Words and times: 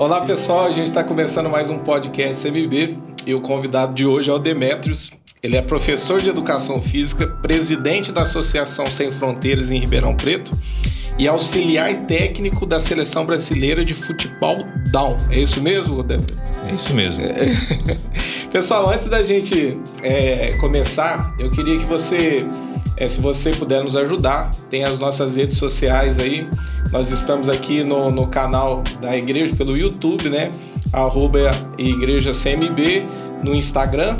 Olá 0.00 0.22
pessoal, 0.22 0.64
a 0.64 0.70
gente 0.70 0.86
está 0.86 1.04
começando 1.04 1.50
mais 1.50 1.68
um 1.68 1.76
podcast 1.76 2.50
MB 2.50 2.96
e 3.26 3.34
o 3.34 3.40
convidado 3.42 3.92
de 3.92 4.06
hoje 4.06 4.30
é 4.30 4.32
o 4.32 4.38
Demetrios. 4.38 5.10
Ele 5.42 5.58
é 5.58 5.60
professor 5.60 6.22
de 6.22 6.30
educação 6.30 6.80
física, 6.80 7.26
presidente 7.26 8.10
da 8.10 8.22
Associação 8.22 8.86
Sem 8.86 9.12
Fronteiras 9.12 9.70
em 9.70 9.78
Ribeirão 9.78 10.16
Preto 10.16 10.52
e 11.18 11.28
auxiliar 11.28 12.06
técnico 12.06 12.64
da 12.64 12.80
Seleção 12.80 13.26
Brasileira 13.26 13.84
de 13.84 13.92
Futebol 13.92 14.66
Down. 14.90 15.18
É 15.28 15.38
isso 15.38 15.60
mesmo, 15.60 16.02
Demetrios? 16.02 16.40
É 16.66 16.74
isso 16.74 16.94
mesmo. 16.94 17.22
Pessoal, 18.50 18.88
antes 18.88 19.06
da 19.06 19.22
gente 19.22 19.78
é, 20.02 20.52
começar, 20.56 21.34
eu 21.38 21.50
queria 21.50 21.78
que 21.78 21.84
você 21.84 22.46
é, 23.00 23.08
se 23.08 23.18
você 23.18 23.50
puder 23.50 23.82
nos 23.82 23.96
ajudar, 23.96 24.50
tem 24.68 24.84
as 24.84 25.00
nossas 25.00 25.34
redes 25.34 25.56
sociais 25.56 26.18
aí. 26.18 26.46
Nós 26.92 27.10
estamos 27.10 27.48
aqui 27.48 27.82
no, 27.82 28.10
no 28.10 28.26
canal 28.26 28.82
da 29.00 29.16
igreja 29.16 29.56
pelo 29.56 29.74
YouTube, 29.74 30.28
né? 30.28 30.50
Arroba 30.92 31.38
Igreja 31.78 32.32
CMB 32.32 33.06
no 33.42 33.54
Instagram, 33.54 34.16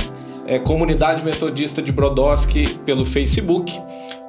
é, 0.46 0.58
Comunidade 0.58 1.22
Metodista 1.22 1.82
de 1.82 1.92
Brodowski 1.92 2.68
pelo 2.86 3.04
Facebook. 3.04 3.78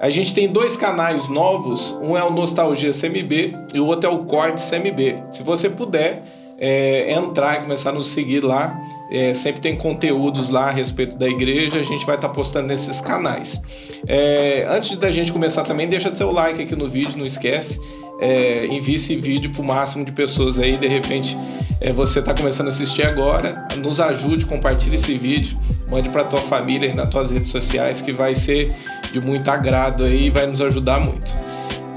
A 0.02 0.10
gente 0.10 0.34
tem 0.34 0.52
dois 0.52 0.76
canais 0.76 1.30
novos, 1.30 1.96
um 2.02 2.18
é 2.18 2.24
o 2.24 2.32
Nostalgia 2.32 2.92
CMB 2.92 3.56
e 3.74 3.80
o 3.80 3.86
outro 3.86 4.10
é 4.10 4.14
o 4.14 4.26
Corte 4.26 4.62
CMB. 4.62 5.24
Se 5.32 5.44
você 5.44 5.70
puder 5.70 6.24
é, 6.58 7.14
entrar 7.14 7.60
e 7.60 7.62
começar 7.62 7.92
a 7.92 7.94
nos 7.94 8.08
seguir 8.08 8.44
lá, 8.44 8.78
é, 9.12 9.34
sempre 9.34 9.60
tem 9.60 9.76
conteúdos 9.76 10.50
lá 10.50 10.70
a 10.70 10.72
respeito 10.72 11.18
da 11.18 11.28
igreja, 11.28 11.78
a 11.78 11.84
gente 11.84 12.06
vai 12.06 12.16
estar 12.16 12.30
tá 12.30 12.34
postando 12.34 12.68
nesses 12.68 13.02
canais. 13.02 13.62
É, 14.08 14.66
antes 14.70 14.98
da 14.98 15.12
gente 15.12 15.34
começar 15.34 15.64
também, 15.64 15.88
deixa 15.88 16.16
seu 16.16 16.32
like 16.32 16.62
aqui 16.62 16.76
no 16.76 16.88
vídeo, 16.88 17.18
não 17.18 17.26
esquece. 17.26 17.80
É, 18.22 18.68
envie 18.68 18.96
esse 18.96 19.16
vídeo 19.16 19.52
para 19.52 19.62
o 19.62 19.66
máximo 19.66 20.06
de 20.06 20.12
pessoas 20.12 20.58
aí. 20.58 20.78
De 20.78 20.88
repente, 20.88 21.36
é, 21.82 21.92
você 21.92 22.20
está 22.20 22.34
começando 22.34 22.68
a 22.68 22.70
assistir 22.70 23.04
agora, 23.04 23.68
nos 23.78 24.00
ajude, 24.00 24.46
compartilhe 24.46 24.96
esse 24.96 25.18
vídeo, 25.18 25.58
mande 25.90 26.08
para 26.10 26.24
tua 26.24 26.40
família 26.40 26.88
e 26.88 26.94
nas 26.94 27.10
tuas 27.10 27.32
redes 27.32 27.50
sociais, 27.50 28.00
que 28.00 28.14
vai 28.14 28.34
ser 28.34 28.70
de 29.12 29.20
muito 29.20 29.50
agrado 29.50 30.06
aí 30.06 30.28
e 30.28 30.30
vai 30.30 30.48
nos 30.48 30.62
ajudar 30.62 31.02
muito. 31.02 31.34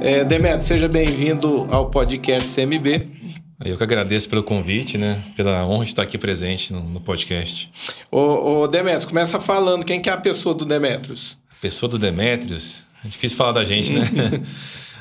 É, 0.00 0.60
seja 0.60 0.88
bem-vindo 0.88 1.66
ao 1.70 1.90
podcast 1.90 2.60
CMB. 2.60 3.13
Eu 3.62 3.76
que 3.76 3.82
agradeço 3.82 4.28
pelo 4.28 4.42
convite, 4.42 4.98
né? 4.98 5.22
Pela 5.36 5.64
honra 5.64 5.84
de 5.84 5.90
estar 5.90 6.02
aqui 6.02 6.18
presente 6.18 6.72
no, 6.72 6.80
no 6.82 7.00
podcast. 7.00 7.70
Ô, 8.10 8.62
ô 8.62 8.66
Demetrios, 8.66 9.04
começa 9.04 9.38
falando 9.38 9.84
quem 9.84 10.00
que 10.00 10.08
é 10.08 10.12
a 10.12 10.16
pessoa 10.16 10.54
do 10.54 10.64
Demetrios. 10.64 11.38
Pessoa 11.60 11.88
do 11.88 11.98
Demetrios? 11.98 12.82
É 13.04 13.08
difícil 13.08 13.38
falar 13.38 13.52
da 13.52 13.64
gente, 13.64 13.92
né? 13.92 14.02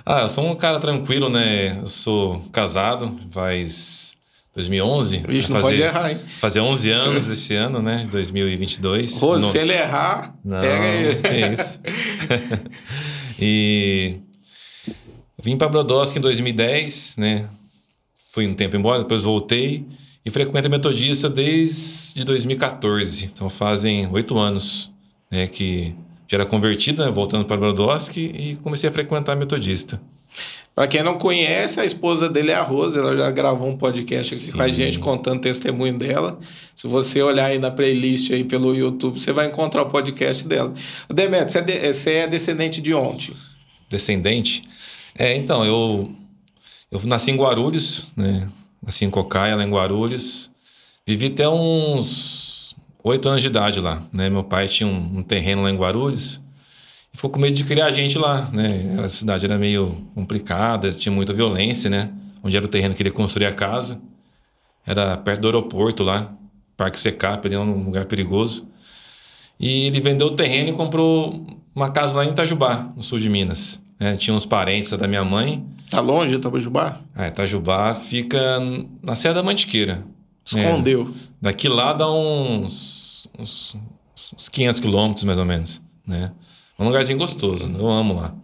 ah, 0.06 0.22
eu 0.22 0.30
sou 0.30 0.46
um 0.46 0.54
cara 0.54 0.80
tranquilo, 0.80 1.30
né? 1.30 1.80
Eu 1.82 1.88
sou 1.88 2.42
casado, 2.52 3.20
faz 3.32 4.16
2011. 4.54 5.24
Ixi, 5.28 5.52
não 5.52 5.60
fazer, 5.60 5.62
pode 5.62 5.82
errar, 5.82 6.12
hein? 6.12 6.20
Fazer 6.40 6.60
11 6.60 6.92
anos 6.92 7.28
esse 7.28 7.56
ano, 7.56 7.82
né? 7.82 8.08
2022. 8.12 9.20
Pô, 9.20 9.36
no... 9.36 9.42
se 9.42 9.58
ele 9.58 9.74
errar, 9.74 10.36
não, 10.46 10.62
pega 10.62 10.86
ele. 10.86 11.16
Que 11.16 11.62
isso. 11.62 11.80
e 13.40 14.20
vim 15.42 15.58
para 15.58 15.68
Brodowski 15.70 16.20
em 16.20 16.22
2010, 16.22 17.16
né? 17.18 17.50
Fui 18.34 18.48
um 18.48 18.56
tempo 18.56 18.76
embora, 18.76 19.04
depois 19.04 19.22
voltei 19.22 19.86
e 20.26 20.30
frequento 20.32 20.68
a 20.68 20.70
Metodista 20.70 21.30
desde 21.30 22.24
2014. 22.26 23.26
Então 23.32 23.48
fazem 23.48 24.08
oito 24.12 24.40
anos 24.40 24.92
né, 25.30 25.46
que 25.46 25.94
já 26.28 26.38
era 26.38 26.46
convertido, 26.46 27.06
né, 27.06 27.12
voltando 27.12 27.46
para 27.46 27.58
Brodowski 27.58 28.22
e 28.22 28.56
comecei 28.56 28.90
a 28.90 28.92
frequentar 28.92 29.34
a 29.34 29.36
Metodista. 29.36 30.02
Para 30.74 30.88
quem 30.88 31.04
não 31.04 31.20
conhece, 31.20 31.80
a 31.80 31.86
esposa 31.86 32.28
dele 32.28 32.50
é 32.50 32.56
a 32.56 32.64
Rose, 32.64 32.98
ela 32.98 33.16
já 33.16 33.30
gravou 33.30 33.70
um 33.70 33.78
podcast 33.78 34.34
aqui 34.34 34.46
Sim. 34.46 34.54
com 34.54 34.62
a 34.64 34.70
gente 34.70 34.98
contando 34.98 35.40
testemunho 35.40 35.96
dela. 35.96 36.40
Se 36.76 36.88
você 36.88 37.22
olhar 37.22 37.46
aí 37.46 37.60
na 37.60 37.70
playlist 37.70 38.32
aí 38.32 38.44
pelo 38.44 38.76
YouTube, 38.76 39.20
você 39.20 39.32
vai 39.32 39.46
encontrar 39.46 39.84
o 39.84 39.90
podcast 39.90 40.48
dela. 40.48 40.74
Demetrio, 41.08 41.50
você 41.50 41.60
é, 41.60 41.62
de, 41.62 41.94
você 41.94 42.12
é 42.14 42.28
descendente 42.28 42.82
de 42.82 42.96
onde? 42.96 43.34
Descendente? 43.88 44.64
É, 45.16 45.38
então, 45.38 45.64
eu 45.64 46.23
eu 46.94 47.02
nasci 47.06 47.32
em 47.32 47.36
Guarulhos, 47.36 48.12
né? 48.16 48.48
Nasci 48.82 49.04
em 49.04 49.10
Cocaia, 49.10 49.56
lá 49.56 49.64
em 49.64 49.70
Guarulhos. 49.70 50.52
Vivi 51.06 51.28
até 51.28 51.50
uns 51.50 52.76
oito 53.04 53.28
anos 53.28 53.42
de 53.42 53.48
idade 53.48 53.80
lá, 53.80 54.04
né? 54.14 54.30
Meu 54.30 54.44
pai 54.44 54.68
tinha 54.68 54.88
um, 54.88 55.18
um, 55.18 55.24
terreno 55.24 55.64
lá 55.64 55.72
em 55.72 55.76
Guarulhos 55.76 56.40
e 57.12 57.18
ficou 57.18 57.32
com 57.32 57.40
medo 57.40 57.54
de 57.54 57.64
criar 57.64 57.92
gente 57.92 58.18
lá, 58.18 58.48
né? 58.52 58.96
A 59.04 59.10
cidade 59.10 59.44
era 59.46 59.58
meio 59.58 60.08
complicada, 60.14 60.92
tinha 60.92 61.12
muita 61.12 61.34
violência, 61.34 61.90
né? 61.90 62.12
Onde 62.44 62.56
era 62.56 62.66
o 62.66 62.70
terreno 62.70 62.94
que 62.94 63.02
ele 63.02 63.12
construía 63.12 63.50
a 63.50 63.54
casa. 63.54 64.00
Era 64.86 65.18
perto 65.18 65.42
do 65.42 65.48
aeroporto 65.48 66.04
lá, 66.04 66.32
Parque 66.78 67.00
Secap, 67.00 67.48
ali 67.48 67.58
um 67.58 67.86
lugar 67.86 68.06
perigoso. 68.06 68.68
E 69.60 69.88
ele 69.88 70.00
vendeu 70.00 70.28
o 70.28 70.36
terreno 70.36 70.70
e 70.70 70.74
comprou 70.74 71.44
uma 71.74 71.90
casa 71.90 72.16
lá 72.16 72.24
em 72.24 72.30
Itajubá, 72.30 72.92
no 72.96 73.02
sul 73.02 73.18
de 73.18 73.30
Minas. 73.30 73.83
É, 74.04 74.18
tinha 74.18 74.36
uns 74.36 74.46
parentes 74.46 74.92
da 74.92 75.08
minha 75.08 75.24
mãe. 75.24 75.66
Tá 75.90 76.02
longe 76.02 76.36
Itajubá? 76.36 77.00
É, 77.16 77.30
Itajubá 77.30 77.94
fica 77.94 78.60
na 79.02 79.16
Serra 79.16 79.36
da 79.36 79.44
Mantiqueira. 79.44 80.04
Escondeu. 80.46 81.04
É, 81.04 81.28
daqui 81.42 81.70
lá 81.70 81.94
dá 81.94 82.12
uns, 82.12 83.30
uns, 83.40 83.78
uns 84.38 84.50
500 84.50 84.80
quilômetros, 84.82 85.24
mais 85.24 85.38
ou 85.38 85.46
menos, 85.46 85.82
né? 86.06 86.34
Um 86.78 86.84
lugarzinho 86.84 87.18
gostoso, 87.18 87.74
eu 87.80 87.90
amo 87.90 88.16
lá. 88.16 88.36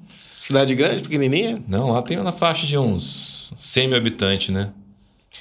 Cidade 0.41 0.73
grande, 0.73 1.03
pequenininha? 1.03 1.61
Não, 1.67 1.91
lá 1.91 2.01
tem 2.01 2.15
na 2.17 2.31
faixa 2.31 2.65
de 2.65 2.77
uns 2.77 3.53
100 3.57 3.87
mil 3.89 3.97
habitantes, 3.97 4.49
né? 4.49 4.69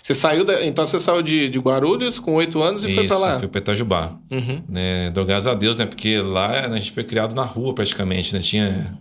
Você 0.02 0.14
saiu 0.14 0.44
da, 0.44 0.64
então 0.66 0.84
você 0.84 0.98
saiu 0.98 1.22
de, 1.22 1.48
de 1.48 1.58
Guarulhos 1.60 2.18
com 2.18 2.34
oito 2.34 2.60
anos 2.60 2.82
e 2.84 2.88
Isso, 2.88 2.96
foi 2.96 3.06
para 3.06 3.18
lá? 3.18 3.38
fui 3.38 3.48
para 3.48 3.60
Itajubá. 3.60 4.18
Uhum. 4.30 4.62
Né, 4.68 5.10
dou 5.10 5.24
graças 5.24 5.46
a 5.46 5.54
Deus, 5.54 5.76
né? 5.76 5.86
Porque 5.86 6.18
lá 6.20 6.66
a 6.66 6.78
gente 6.78 6.90
foi 6.90 7.04
criado 7.04 7.36
na 7.36 7.44
rua 7.44 7.72
praticamente, 7.72 8.34
né? 8.34 8.40
Tinha 8.40 8.98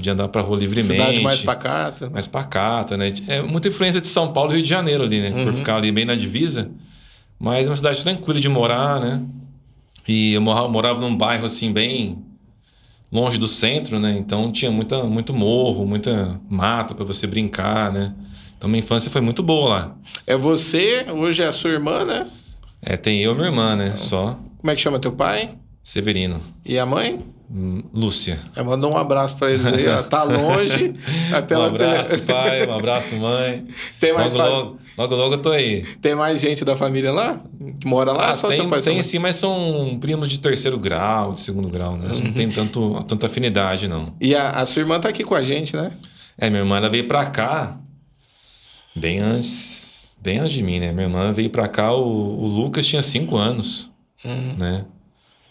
podia 0.00 0.14
andar 0.14 0.28
para 0.28 0.42
rua 0.42 0.58
livremente. 0.58 0.98
Cidade 0.98 1.20
mais 1.20 1.42
pacata. 1.42 2.10
Mais 2.10 2.26
pacata, 2.26 2.96
né? 2.96 3.12
É 3.28 3.42
muita 3.42 3.68
influência 3.68 4.00
de 4.00 4.08
São 4.08 4.32
Paulo 4.32 4.50
e 4.52 4.54
Rio 4.54 4.62
de 4.62 4.68
Janeiro 4.68 5.04
ali, 5.04 5.20
né? 5.20 5.30
Uhum. 5.30 5.44
Por 5.44 5.52
ficar 5.52 5.76
ali 5.76 5.92
bem 5.92 6.04
na 6.04 6.14
divisa. 6.14 6.70
Mas 7.38 7.66
é 7.66 7.70
uma 7.70 7.76
cidade 7.76 8.02
tranquila 8.02 8.40
de 8.40 8.48
morar, 8.48 9.00
né? 9.00 9.22
E 10.08 10.32
eu 10.32 10.40
morava, 10.40 10.68
morava 10.68 11.00
num 11.00 11.14
bairro 11.14 11.46
assim 11.46 11.72
bem 11.72 12.18
longe 13.12 13.38
do 13.38 13.46
centro, 13.46 14.00
né? 14.00 14.16
Então 14.18 14.50
tinha 14.50 14.70
muita, 14.70 15.04
muito 15.04 15.32
morro, 15.32 15.86
muita 15.86 16.40
mata 16.48 16.94
para 16.94 17.04
você 17.04 17.26
brincar, 17.26 17.92
né? 17.92 18.14
Então 18.56 18.68
minha 18.68 18.80
infância 18.80 19.10
foi 19.10 19.20
muito 19.20 19.42
boa 19.42 19.68
lá. 19.68 19.96
É 20.26 20.36
você, 20.36 21.06
hoje 21.10 21.42
é 21.42 21.46
a 21.46 21.52
sua 21.52 21.70
irmã, 21.70 22.04
né? 22.04 22.26
É, 22.82 22.96
tem 22.96 23.20
eu 23.20 23.32
e 23.32 23.34
minha 23.34 23.48
irmã, 23.48 23.76
né? 23.76 23.94
Só. 23.96 24.38
Como 24.58 24.70
é 24.70 24.74
que 24.74 24.80
chama 24.80 24.98
teu 24.98 25.12
pai? 25.12 25.54
Severino. 25.82 26.40
E 26.64 26.78
a 26.78 26.86
mãe? 26.86 27.24
Lúcia. 27.92 28.38
Eu 28.54 28.64
mando 28.64 28.88
um 28.88 28.96
abraço 28.96 29.36
para 29.36 29.50
eles 29.50 29.66
aí, 29.66 29.88
ó. 29.88 30.02
Tá 30.04 30.22
longe. 30.22 30.94
um 31.32 31.62
abraço, 31.62 32.10
tele... 32.10 32.22
pai. 32.22 32.66
Um 32.66 32.74
abraço, 32.74 33.16
mãe. 33.16 33.64
Tem 33.98 34.12
mais 34.12 34.34
logo, 34.34 34.50
logo, 34.54 34.78
logo, 34.96 35.14
logo, 35.16 35.34
eu 35.34 35.38
tô 35.38 35.50
aí. 35.50 35.82
Tem 36.00 36.14
mais 36.14 36.40
gente 36.40 36.64
da 36.64 36.76
família 36.76 37.10
lá? 37.10 37.40
Que 37.80 37.88
mora 37.88 38.12
lá? 38.12 38.30
Ah, 38.30 38.34
só 38.36 38.48
tem, 38.48 38.60
seu 38.60 38.68
pai, 38.68 38.80
tem 38.80 39.02
sim, 39.02 39.18
mas 39.18 39.34
são 39.34 39.98
primos 40.00 40.28
de 40.28 40.38
terceiro 40.38 40.78
grau, 40.78 41.32
de 41.32 41.40
segundo 41.40 41.68
grau, 41.68 41.96
né? 41.96 42.12
Uhum. 42.12 42.24
Não 42.26 42.32
tem 42.32 42.48
tanto, 42.48 43.02
tanta 43.08 43.26
afinidade, 43.26 43.88
não. 43.88 44.14
E 44.20 44.32
a, 44.32 44.50
a, 44.50 44.64
sua 44.64 44.82
irmã 44.82 45.00
tá 45.00 45.08
aqui 45.08 45.24
com 45.24 45.34
a 45.34 45.42
gente, 45.42 45.74
né? 45.74 45.90
É, 46.38 46.48
minha 46.48 46.62
irmã 46.62 46.76
ela 46.76 46.88
veio 46.88 47.08
para 47.08 47.26
cá 47.26 47.80
bem 48.94 49.18
antes, 49.18 50.12
bem 50.22 50.38
antes 50.38 50.52
de 50.52 50.62
mim, 50.62 50.78
né? 50.78 50.92
Minha 50.92 51.06
irmã 51.06 51.32
veio 51.32 51.50
para 51.50 51.66
cá, 51.66 51.92
o, 51.92 52.44
o, 52.44 52.46
Lucas 52.46 52.86
tinha 52.86 53.02
cinco 53.02 53.36
anos, 53.36 53.90
uhum. 54.24 54.54
né? 54.56 54.84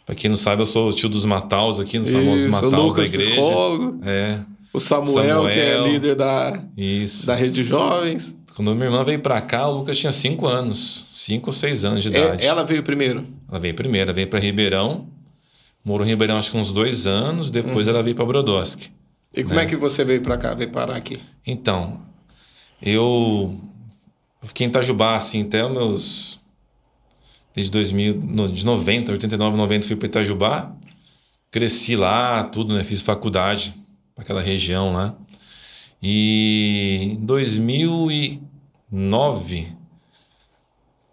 Pra 0.10 0.16
quem 0.16 0.28
não 0.28 0.38
sabe, 0.38 0.64
eu 0.64 0.66
sou 0.66 0.90
o 0.90 0.92
tio 0.92 1.08
dos 1.08 1.24
Mataus 1.24 1.80
aqui, 1.80 2.00
nos 2.00 2.10
famosos 2.10 2.48
Mataus 2.48 2.96
da 2.96 3.04
igreja. 3.04 3.30
Psicólogo. 3.30 4.00
É. 4.04 4.40
O 4.74 4.80
Samuel, 4.80 5.14
Samuel, 5.14 5.54
que 5.54 5.60
é 5.60 5.84
líder 5.84 6.16
da, 6.16 6.64
Isso. 6.76 7.28
da 7.28 7.36
Rede 7.36 7.64
Jovens. 7.64 8.36
Quando 8.56 8.74
minha 8.74 8.88
irmã 8.88 9.04
veio 9.04 9.20
para 9.20 9.40
cá, 9.40 9.68
o 9.68 9.78
Lucas 9.78 10.00
tinha 10.00 10.12
5 10.12 10.48
anos. 10.48 11.10
5 11.14 11.48
ou 11.48 11.54
6 11.54 11.86
anos 11.86 12.02
de 12.02 12.08
é, 12.08 12.20
idade. 12.20 12.44
Ela 12.44 12.64
veio 12.64 12.82
primeiro? 12.82 13.24
Ela 13.48 13.60
veio 13.60 13.76
primeiro. 13.76 14.10
Ela 14.10 14.16
veio 14.16 14.28
para 14.28 14.40
Ribeirão. 14.40 15.08
Morou 15.86 16.04
em 16.04 16.10
Ribeirão 16.10 16.40
acho 16.40 16.50
que 16.50 16.58
uns 16.58 16.72
dois 16.72 17.06
anos. 17.06 17.52
Depois 17.52 17.86
uhum. 17.86 17.94
ela 17.94 18.02
veio 18.02 18.16
para 18.16 18.26
Brodowski. 18.26 18.90
E 19.32 19.44
como 19.44 19.58
né? 19.58 19.62
é 19.62 19.66
que 19.68 19.76
você 19.76 20.04
veio 20.04 20.24
para 20.24 20.40
cá, 20.40 20.56
veio 20.56 20.72
parar 20.72 20.96
aqui? 20.96 21.20
Então, 21.46 22.02
eu 22.82 23.60
fiquei 24.42 24.66
em 24.66 24.70
Itajubá, 24.72 25.16
assim, 25.16 25.44
até 25.44 25.64
os 25.64 25.72
meus 25.72 26.39
desde 27.54 27.72
2000, 27.72 28.48
de 28.50 28.66
90, 28.66 29.12
89, 29.12 29.58
90 29.58 29.88
fui 29.88 29.96
para 29.96 30.08
Itajubá. 30.08 30.76
Cresci 31.52 31.96
lá, 31.96 32.44
tudo, 32.44 32.76
né? 32.76 32.84
Fiz 32.84 33.02
faculdade 33.02 33.74
para 34.14 34.24
aquela 34.24 34.42
região 34.42 34.94
lá. 34.94 35.16
E 36.02 37.14
em 37.14 37.26
2009, 37.26 39.68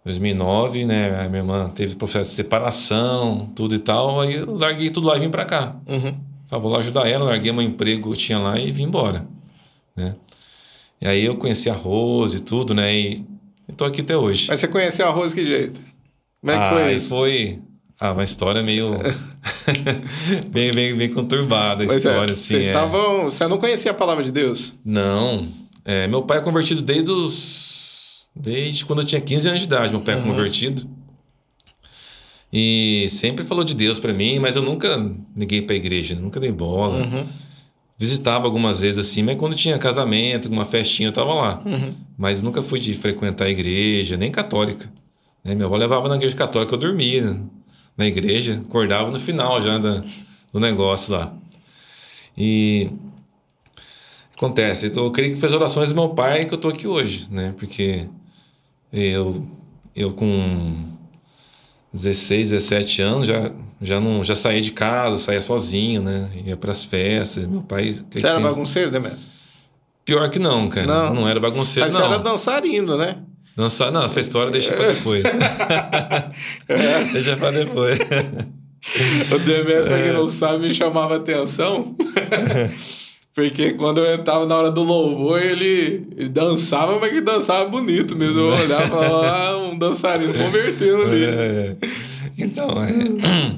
2009, 0.04 0.84
né? 0.84 1.20
A 1.20 1.28
minha 1.28 1.40
irmã 1.40 1.68
teve 1.70 1.96
processo 1.96 2.30
de 2.30 2.36
separação, 2.36 3.50
tudo 3.56 3.74
e 3.74 3.78
tal. 3.78 4.20
Aí 4.20 4.34
eu 4.34 4.54
larguei 4.54 4.90
tudo 4.90 5.06
lá 5.06 5.16
e 5.16 5.20
vim 5.20 5.30
para 5.30 5.44
cá. 5.44 5.76
Uhum. 5.86 6.20
Falei, 6.48 6.62
vou 6.62 6.70
lá 6.70 6.78
ajudar 6.78 7.08
ela, 7.08 7.24
larguei 7.24 7.50
meu 7.50 7.62
emprego 7.62 8.02
que 8.02 8.08
eu 8.08 8.16
tinha 8.16 8.38
lá 8.38 8.58
e 8.58 8.70
vim 8.70 8.84
embora, 8.84 9.26
né? 9.96 10.14
E 11.00 11.08
aí 11.08 11.24
eu 11.24 11.36
conheci 11.36 11.68
a 11.68 11.74
Rose 11.74 12.36
e 12.36 12.40
tudo, 12.40 12.74
né? 12.74 12.94
E 12.94 13.24
e 13.68 13.72
tô 13.72 13.84
aqui 13.84 14.00
até 14.00 14.16
hoje. 14.16 14.46
Mas 14.48 14.60
você 14.60 14.68
conheceu 14.68 15.06
a 15.06 15.10
Rose 15.10 15.34
que 15.34 15.44
jeito? 15.44 15.80
Como 16.46 16.56
é 16.56 16.58
que 16.60 16.64
ah, 16.64 16.70
foi 16.70 16.96
isso? 16.96 17.08
foi 17.08 17.58
ah, 17.98 18.12
uma 18.12 18.22
história 18.22 18.62
meio. 18.62 18.92
bem, 20.48 20.70
bem, 20.70 20.94
bem 20.94 21.10
conturbada 21.10 21.82
a 21.82 21.92
é, 21.92 21.96
história, 21.96 22.30
é, 22.30 22.32
assim. 22.32 22.34
Vocês 22.34 22.66
é. 22.68 22.70
estavam. 22.70 23.24
Você 23.24 23.48
não 23.48 23.58
conhecia 23.58 23.90
a 23.90 23.94
palavra 23.94 24.22
de 24.22 24.30
Deus? 24.30 24.72
Não. 24.84 25.48
É, 25.84 26.06
meu 26.06 26.22
pai 26.22 26.38
é 26.38 26.40
convertido 26.40 26.82
desde 26.82 27.10
os. 27.10 28.28
Desde 28.32 28.84
quando 28.84 29.00
eu 29.00 29.04
tinha 29.04 29.20
15 29.20 29.48
anos 29.48 29.60
de 29.60 29.66
idade, 29.66 29.92
meu 29.92 30.02
pai 30.02 30.14
é 30.14 30.18
uhum. 30.18 30.22
convertido. 30.22 30.88
E 32.52 33.08
sempre 33.10 33.44
falou 33.44 33.64
de 33.64 33.74
Deus 33.74 33.98
para 33.98 34.12
mim, 34.12 34.38
mas 34.38 34.54
eu 34.54 34.62
nunca 34.62 35.12
liguei 35.36 35.62
pra 35.62 35.74
igreja, 35.74 36.14
nunca 36.14 36.38
dei 36.38 36.52
bola. 36.52 36.98
Uhum. 36.98 37.26
Visitava 37.98 38.44
algumas 38.44 38.82
vezes 38.82 38.98
assim, 38.98 39.24
mas 39.24 39.36
quando 39.36 39.56
tinha 39.56 39.76
casamento, 39.78 40.46
alguma 40.46 40.64
festinha, 40.64 41.08
eu 41.08 41.12
tava 41.12 41.34
lá. 41.34 41.62
Uhum. 41.66 41.92
Mas 42.16 42.40
nunca 42.40 42.62
fui 42.62 42.78
de 42.78 42.94
frequentar 42.94 43.46
a 43.46 43.50
igreja, 43.50 44.16
nem 44.16 44.30
católica. 44.30 44.88
Né? 45.46 45.54
Minha 45.54 45.66
avó 45.66 45.76
levava 45.76 46.08
na 46.08 46.16
igreja 46.16 46.36
católica, 46.36 46.74
eu 46.74 46.78
dormia 46.78 47.40
na 47.96 48.04
igreja, 48.04 48.60
acordava 48.66 49.10
no 49.10 49.20
final 49.20 49.62
já 49.62 49.78
da, 49.78 50.02
do 50.52 50.58
negócio 50.58 51.12
lá. 51.12 51.32
E 52.36 52.90
acontece, 54.36 54.86
então, 54.86 55.04
eu 55.04 55.10
creio 55.10 55.34
que 55.34 55.40
fez 55.40 55.54
orações 55.54 55.88
do 55.88 55.94
meu 55.94 56.10
pai 56.10 56.44
que 56.44 56.52
eu 56.52 56.58
tô 56.58 56.68
aqui 56.68 56.86
hoje, 56.86 57.28
né? 57.30 57.54
Porque 57.56 58.08
eu, 58.92 59.46
eu 59.94 60.12
com 60.12 60.84
16, 61.92 62.50
17 62.50 63.02
anos 63.02 63.28
já, 63.28 63.52
já, 63.80 64.00
não, 64.00 64.22
já 64.24 64.34
saía 64.34 64.60
de 64.60 64.72
casa, 64.72 65.16
saía 65.16 65.40
sozinho, 65.40 66.02
né? 66.02 66.28
Ia 66.44 66.56
para 66.56 66.72
as 66.72 66.84
festas. 66.84 67.46
Meu 67.46 67.62
pai. 67.62 67.92
Você 67.92 68.18
era 68.18 68.28
sempre... 68.28 68.42
bagunceiro, 68.42 68.90
Demetrio? 68.90 69.36
Pior 70.04 70.28
que 70.28 70.38
não, 70.38 70.68
cara. 70.68 70.86
Não, 70.86 71.14
não 71.14 71.28
era 71.28 71.40
bagunceiro, 71.40 71.86
Mas 71.86 71.94
não. 71.94 72.00
Mas 72.00 72.08
você 72.08 72.14
era 72.14 72.22
dançarino, 72.22 72.96
né? 72.98 73.18
Dançar, 73.56 73.90
não, 73.90 74.04
essa 74.04 74.20
história 74.20 74.52
deixa 74.52 74.74
para 74.74 74.92
depois. 74.92 75.24
é. 76.68 77.04
deixa 77.12 77.36
para 77.38 77.64
depois. 77.64 77.98
o 79.32 79.38
Demetrio, 79.38 79.94
é. 79.94 80.02
que 80.08 80.12
não 80.12 80.26
sabe, 80.26 80.68
me 80.68 80.74
chamava 80.74 81.16
atenção. 81.16 81.96
Porque 83.34 83.72
quando 83.72 83.98
eu 83.98 84.14
entrava 84.14 84.46
na 84.46 84.56
hora 84.56 84.70
do 84.70 84.82
louvor, 84.82 85.42
ele, 85.42 86.06
ele 86.16 86.28
dançava, 86.28 86.98
mas 86.98 87.12
que 87.12 87.20
dançava 87.20 87.68
bonito 87.68 88.16
mesmo. 88.16 88.40
Eu 88.40 88.46
olhava 88.48 88.84
e 88.84 88.88
falava, 88.88 89.28
ah, 89.28 89.58
um 89.58 89.76
dançarino 89.76 90.32
converteu 90.32 91.06
ali. 91.06 91.24
É, 91.24 91.28
é. 91.28 91.76
Então, 92.38 92.70
é, 92.82 92.92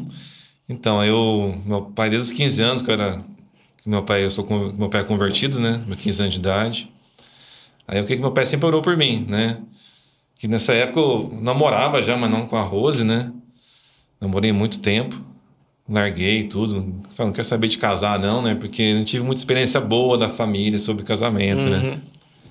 então, 0.68 1.04
eu, 1.04 1.60
meu 1.64 1.82
pai, 1.82 2.10
desde 2.10 2.32
os 2.32 2.36
15 2.36 2.62
anos, 2.62 2.82
que 2.82 2.90
eu 2.90 2.94
era. 2.94 3.20
Meu 3.86 4.02
pai, 4.02 4.24
eu 4.24 4.30
sou 4.30 4.46
meu 4.76 4.88
pai 4.88 5.00
é 5.00 5.04
convertido, 5.04 5.60
né? 5.60 5.82
Meus 5.86 6.00
15 6.00 6.22
anos 6.22 6.34
de 6.34 6.40
idade. 6.40 6.92
Aí 7.86 8.00
o 8.00 8.04
que 8.04 8.16
que 8.16 8.20
meu 8.20 8.32
pai 8.32 8.44
sempre 8.44 8.66
orou 8.66 8.82
por 8.82 8.96
mim, 8.96 9.24
né? 9.28 9.58
Que 10.38 10.48
nessa 10.48 10.72
época 10.72 11.00
eu 11.00 11.38
namorava 11.42 12.00
já, 12.00 12.16
mas 12.16 12.30
não 12.30 12.46
com 12.46 12.56
a 12.56 12.62
Rose, 12.62 13.04
né? 13.04 13.30
Namorei 14.20 14.52
muito 14.52 14.78
tempo 14.78 15.28
larguei 15.88 16.44
tudo. 16.44 17.00
Falei, 17.14 17.28
não 17.28 17.32
quero 17.32 17.46
saber 17.46 17.68
de 17.68 17.78
casar, 17.78 18.18
não, 18.18 18.42
né? 18.42 18.54
Porque 18.54 18.92
não 18.92 19.04
tive 19.04 19.24
muita 19.24 19.40
experiência 19.40 19.80
boa 19.80 20.18
da 20.18 20.28
família 20.28 20.78
sobre 20.78 21.02
casamento, 21.04 21.66
né? 21.66 21.78
uhum. 21.78 22.00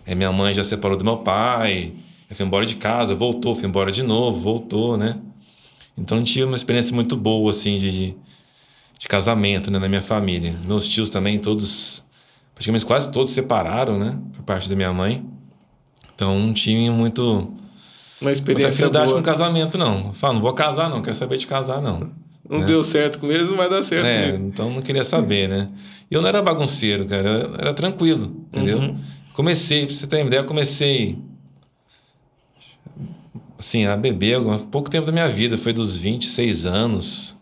né? 0.05 0.15
Minha 0.15 0.31
mãe 0.31 0.53
já 0.53 0.63
separou 0.63 0.97
do 0.97 1.05
meu 1.05 1.17
pai, 1.17 1.93
foi 2.31 2.45
embora 2.45 2.65
de 2.65 2.75
casa, 2.77 3.13
voltou, 3.13 3.53
foi 3.53 3.67
embora 3.67 3.91
de 3.91 4.01
novo, 4.01 4.41
voltou, 4.41 4.97
né? 4.97 5.17
Então 5.97 6.17
não 6.17 6.23
tive 6.23 6.45
uma 6.45 6.55
experiência 6.55 6.95
muito 6.95 7.15
boa, 7.15 7.51
assim, 7.51 7.77
de, 7.77 8.15
de 8.97 9.07
casamento, 9.07 9.69
né, 9.69 9.79
na 9.79 9.87
minha 9.87 10.01
família. 10.01 10.55
Meus 10.65 10.87
tios 10.87 11.09
também, 11.09 11.37
todos, 11.39 12.05
praticamente 12.53 12.85
quase 12.85 13.11
todos 13.11 13.33
separaram, 13.33 13.99
né? 13.99 14.17
Por 14.33 14.43
parte 14.43 14.69
da 14.69 14.75
minha 14.75 14.93
mãe. 14.93 15.25
Então 16.15 16.39
não 16.39 16.53
tive 16.53 16.89
muito. 16.89 17.53
Uma 18.21 18.31
experiência 18.31 18.89
boa. 18.89 19.13
com 19.13 19.21
casamento, 19.21 19.77
não. 19.77 20.13
Falo, 20.13 20.35
não 20.35 20.41
vou 20.41 20.53
casar, 20.53 20.89
não, 20.89 21.01
quero 21.01 21.15
saber 21.15 21.37
de 21.37 21.47
casar, 21.47 21.81
não 21.81 22.11
não 22.49 22.59
né? 22.59 22.65
deu 22.65 22.83
certo 22.83 23.19
com 23.19 23.31
eles, 23.31 23.49
não 23.49 23.57
vai 23.57 23.69
dar 23.69 23.83
certo 23.83 24.05
é, 24.05 24.29
Então 24.29 24.69
não 24.69 24.81
queria 24.81 25.03
saber, 25.03 25.49
né? 25.49 25.69
E 26.09 26.15
eu 26.15 26.21
não 26.21 26.29
era 26.29 26.41
bagunceiro, 26.41 27.05
cara, 27.05 27.29
era, 27.29 27.55
era 27.59 27.73
tranquilo, 27.73 28.45
entendeu? 28.47 28.79
Uhum. 28.79 28.97
Comecei, 29.33 29.85
pra 29.85 29.93
você 29.93 30.07
ter 30.07 30.17
uma 30.17 30.27
ideia, 30.27 30.43
comecei 30.43 31.17
assim, 33.59 33.85
a 33.85 33.95
beber 33.97 34.39
pouco 34.71 34.89
tempo 34.89 35.05
da 35.05 35.11
minha 35.11 35.27
vida, 35.27 35.57
foi 35.57 35.73
dos 35.73 35.97
26 35.97 36.65
anos, 36.65 37.37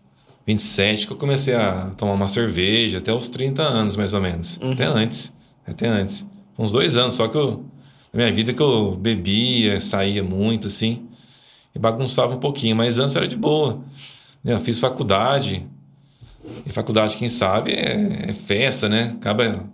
27 0.47 1.07
que 1.07 1.13
eu 1.13 1.17
comecei 1.17 1.53
a 1.55 1.91
tomar 1.97 2.13
uma 2.13 2.27
cerveja, 2.27 2.97
até 2.97 3.13
os 3.13 3.29
30 3.29 3.61
anos 3.61 3.95
mais 3.95 4.13
ou 4.13 4.21
menos, 4.21 4.57
uhum. 4.57 4.71
até 4.71 4.85
antes, 4.85 5.33
até 5.67 5.87
antes. 5.87 6.25
Uns 6.57 6.71
dois 6.71 6.97
anos 6.97 7.13
só 7.13 7.27
que 7.27 7.37
eu, 7.37 7.65
minha 8.15 8.33
vida 8.33 8.53
que 8.53 8.61
eu 8.61 8.95
bebia, 8.95 9.79
saía 9.79 10.23
muito 10.23 10.67
assim, 10.67 11.07
e 11.75 11.79
bagunçava 11.79 12.35
um 12.35 12.39
pouquinho, 12.39 12.75
mas 12.75 12.97
antes 12.97 13.15
era 13.15 13.27
de 13.27 13.35
boa. 13.35 13.81
Eu 14.43 14.59
fiz 14.59 14.79
faculdade. 14.79 15.67
E 16.65 16.71
faculdade, 16.71 17.17
quem 17.17 17.27
sabe, 17.27 17.73
é, 17.73 18.29
é 18.29 18.33
festa, 18.33 18.87
né? 18.87 19.15
Acaba, 19.17 19.65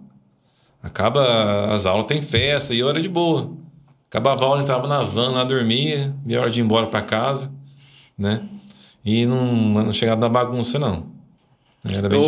acaba 0.82 1.74
as 1.74 1.86
aulas, 1.86 2.06
tem 2.06 2.22
festa, 2.22 2.74
e 2.74 2.80
eu 2.80 2.90
era 2.90 3.02
de 3.02 3.10
boa. 3.10 3.56
Acabava 4.10 4.44
a 4.44 4.48
aula, 4.48 4.62
entrava 4.62 4.88
na 4.88 5.04
van, 5.04 5.32
lá 5.32 5.44
dormia, 5.44 6.16
meia 6.26 6.42
hora 6.42 6.50
de 6.50 6.62
ir 6.62 6.64
embora 6.64 6.88
para 6.88 7.02
casa, 7.02 7.52
né? 8.18 8.42
E 9.06 9.26
não, 9.26 9.54
não 9.56 9.94
chegava 9.94 10.20
na 10.20 10.30
bagunça, 10.30 10.80
não. 10.80 11.11
Era 11.84 12.08
bem. 12.08 12.22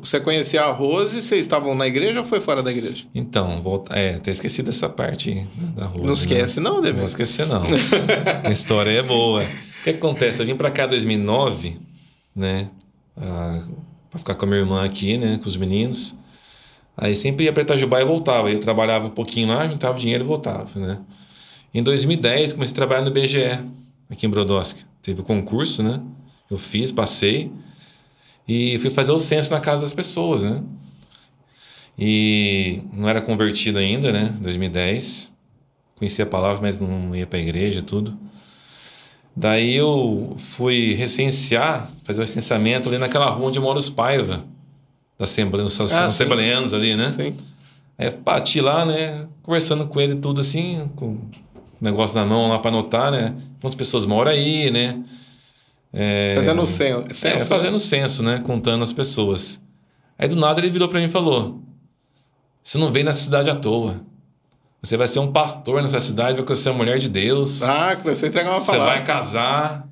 Você 0.00 0.20
conhecia 0.20 0.62
a 0.62 0.70
Rose 0.70 1.18
e 1.18 1.22
vocês 1.22 1.40
estavam 1.40 1.74
na 1.74 1.86
igreja 1.86 2.20
ou 2.20 2.26
foi 2.26 2.40
fora 2.40 2.62
da 2.62 2.70
igreja? 2.70 3.06
Então, 3.14 3.62
volta, 3.62 3.94
é, 3.94 4.16
até 4.16 4.30
esqueci 4.30 4.62
dessa 4.62 4.90
parte 4.90 5.46
da 5.74 5.86
Rose. 5.86 6.02
Não 6.02 6.08
né? 6.08 6.12
esquece, 6.12 6.60
né? 6.60 6.68
não, 6.68 6.82
Demi? 6.82 6.98
Não 6.98 7.06
esquecer, 7.06 7.46
não. 7.46 7.62
a 8.44 8.50
história 8.50 8.90
é 8.90 9.02
boa. 9.02 9.42
O 9.42 9.84
que 9.84 9.90
acontece? 9.90 10.42
Eu 10.42 10.46
vim 10.46 10.54
para 10.54 10.70
cá 10.70 10.84
em 10.84 10.88
2009, 10.88 11.78
né? 12.36 12.68
Ah, 13.16 13.58
para 14.10 14.18
ficar 14.18 14.34
com 14.34 14.44
a 14.44 14.48
minha 14.48 14.60
irmã 14.60 14.84
aqui, 14.84 15.16
né? 15.16 15.40
Com 15.42 15.48
os 15.48 15.56
meninos. 15.56 16.14
Aí 16.94 17.16
sempre 17.16 17.46
ia 17.46 17.52
para 17.54 17.62
Itajubá 17.62 18.02
e 18.02 18.04
voltava. 18.04 18.50
Eu 18.50 18.60
trabalhava 18.60 19.06
um 19.06 19.10
pouquinho 19.10 19.48
lá, 19.48 19.66
juntava 19.66 19.98
dinheiro 19.98 20.24
e 20.24 20.26
voltava, 20.26 20.78
né? 20.78 20.98
Em 21.72 21.82
2010 21.82 22.52
comecei 22.52 22.74
a 22.74 22.76
trabalhar 22.76 23.02
no 23.02 23.10
BGE, 23.10 23.60
aqui 24.10 24.26
em 24.26 24.28
Brodowski. 24.28 24.84
Teve 25.00 25.20
o 25.20 25.22
um 25.22 25.26
concurso, 25.26 25.82
né? 25.82 26.02
Eu 26.50 26.58
fiz, 26.58 26.92
passei 26.92 27.50
e 28.50 28.78
fui 28.78 28.90
fazer 28.90 29.12
o 29.12 29.18
censo 29.18 29.52
na 29.52 29.60
casa 29.60 29.82
das 29.82 29.94
pessoas, 29.94 30.42
né? 30.42 30.60
E 31.96 32.80
não 32.92 33.08
era 33.08 33.20
convertido 33.20 33.78
ainda, 33.78 34.10
né? 34.10 34.34
2010. 34.40 35.32
Conhecia 35.94 36.24
a 36.24 36.28
palavra, 36.28 36.60
mas 36.60 36.80
não 36.80 37.14
ia 37.14 37.28
para 37.28 37.38
a 37.38 37.42
igreja, 37.42 37.80
tudo. 37.80 38.18
Daí 39.36 39.76
eu 39.76 40.34
fui 40.36 40.94
recensear, 40.94 41.92
fazer 42.02 42.22
o 42.22 42.24
recenseamento 42.24 42.88
ali 42.88 42.98
naquela 42.98 43.30
rua 43.30 43.46
onde 43.46 43.60
mora 43.60 43.78
os 43.78 43.88
Paiva, 43.88 44.44
da 45.16 45.26
Assembleia, 45.26 45.64
os 45.66 45.80
ah, 45.92 46.76
ali, 46.76 46.96
né? 46.96 47.08
Sim. 47.08 47.36
Aí 47.96 48.10
bati 48.10 48.60
lá, 48.60 48.84
né? 48.84 49.28
Conversando 49.44 49.86
com 49.86 50.00
ele 50.00 50.16
tudo 50.16 50.40
assim, 50.40 50.90
com 50.96 51.10
o 51.10 51.20
negócio 51.80 52.16
na 52.16 52.26
mão 52.26 52.48
lá 52.48 52.58
para 52.58 52.72
anotar, 52.72 53.12
né? 53.12 53.36
Quantas 53.60 53.76
pessoas 53.76 54.06
moram 54.06 54.32
aí, 54.32 54.72
né? 54.72 55.00
É, 55.92 56.34
fazendo 56.36 56.66
censo. 56.66 57.26
É, 57.26 57.34
né? 57.34 57.40
fazendo 57.40 57.78
censo, 57.78 58.22
né? 58.22 58.40
Contando 58.44 58.84
as 58.84 58.92
pessoas. 58.92 59.60
Aí 60.18 60.28
do 60.28 60.36
nada 60.36 60.60
ele 60.60 60.70
virou 60.70 60.88
para 60.88 61.00
mim 61.00 61.06
e 61.06 61.10
falou: 61.10 61.60
Você 62.62 62.78
não 62.78 62.92
veio 62.92 63.04
nessa 63.04 63.24
cidade 63.24 63.50
à 63.50 63.54
toa. 63.54 64.00
Você 64.82 64.96
vai 64.96 65.08
ser 65.08 65.18
um 65.18 65.30
pastor 65.30 65.82
nessa 65.82 66.00
cidade, 66.00 66.40
vai 66.40 66.56
ser 66.56 66.70
uma 66.70 66.78
mulher 66.78 66.98
de 66.98 67.08
Deus. 67.08 67.62
Ah, 67.62 67.96
começou 67.96 68.26
a 68.26 68.28
entregar 68.28 68.50
uma 68.50 68.60
você 68.60 68.66
palavra. 68.66 68.92
Você 68.92 68.98
vai 68.98 69.04
casar, 69.04 69.88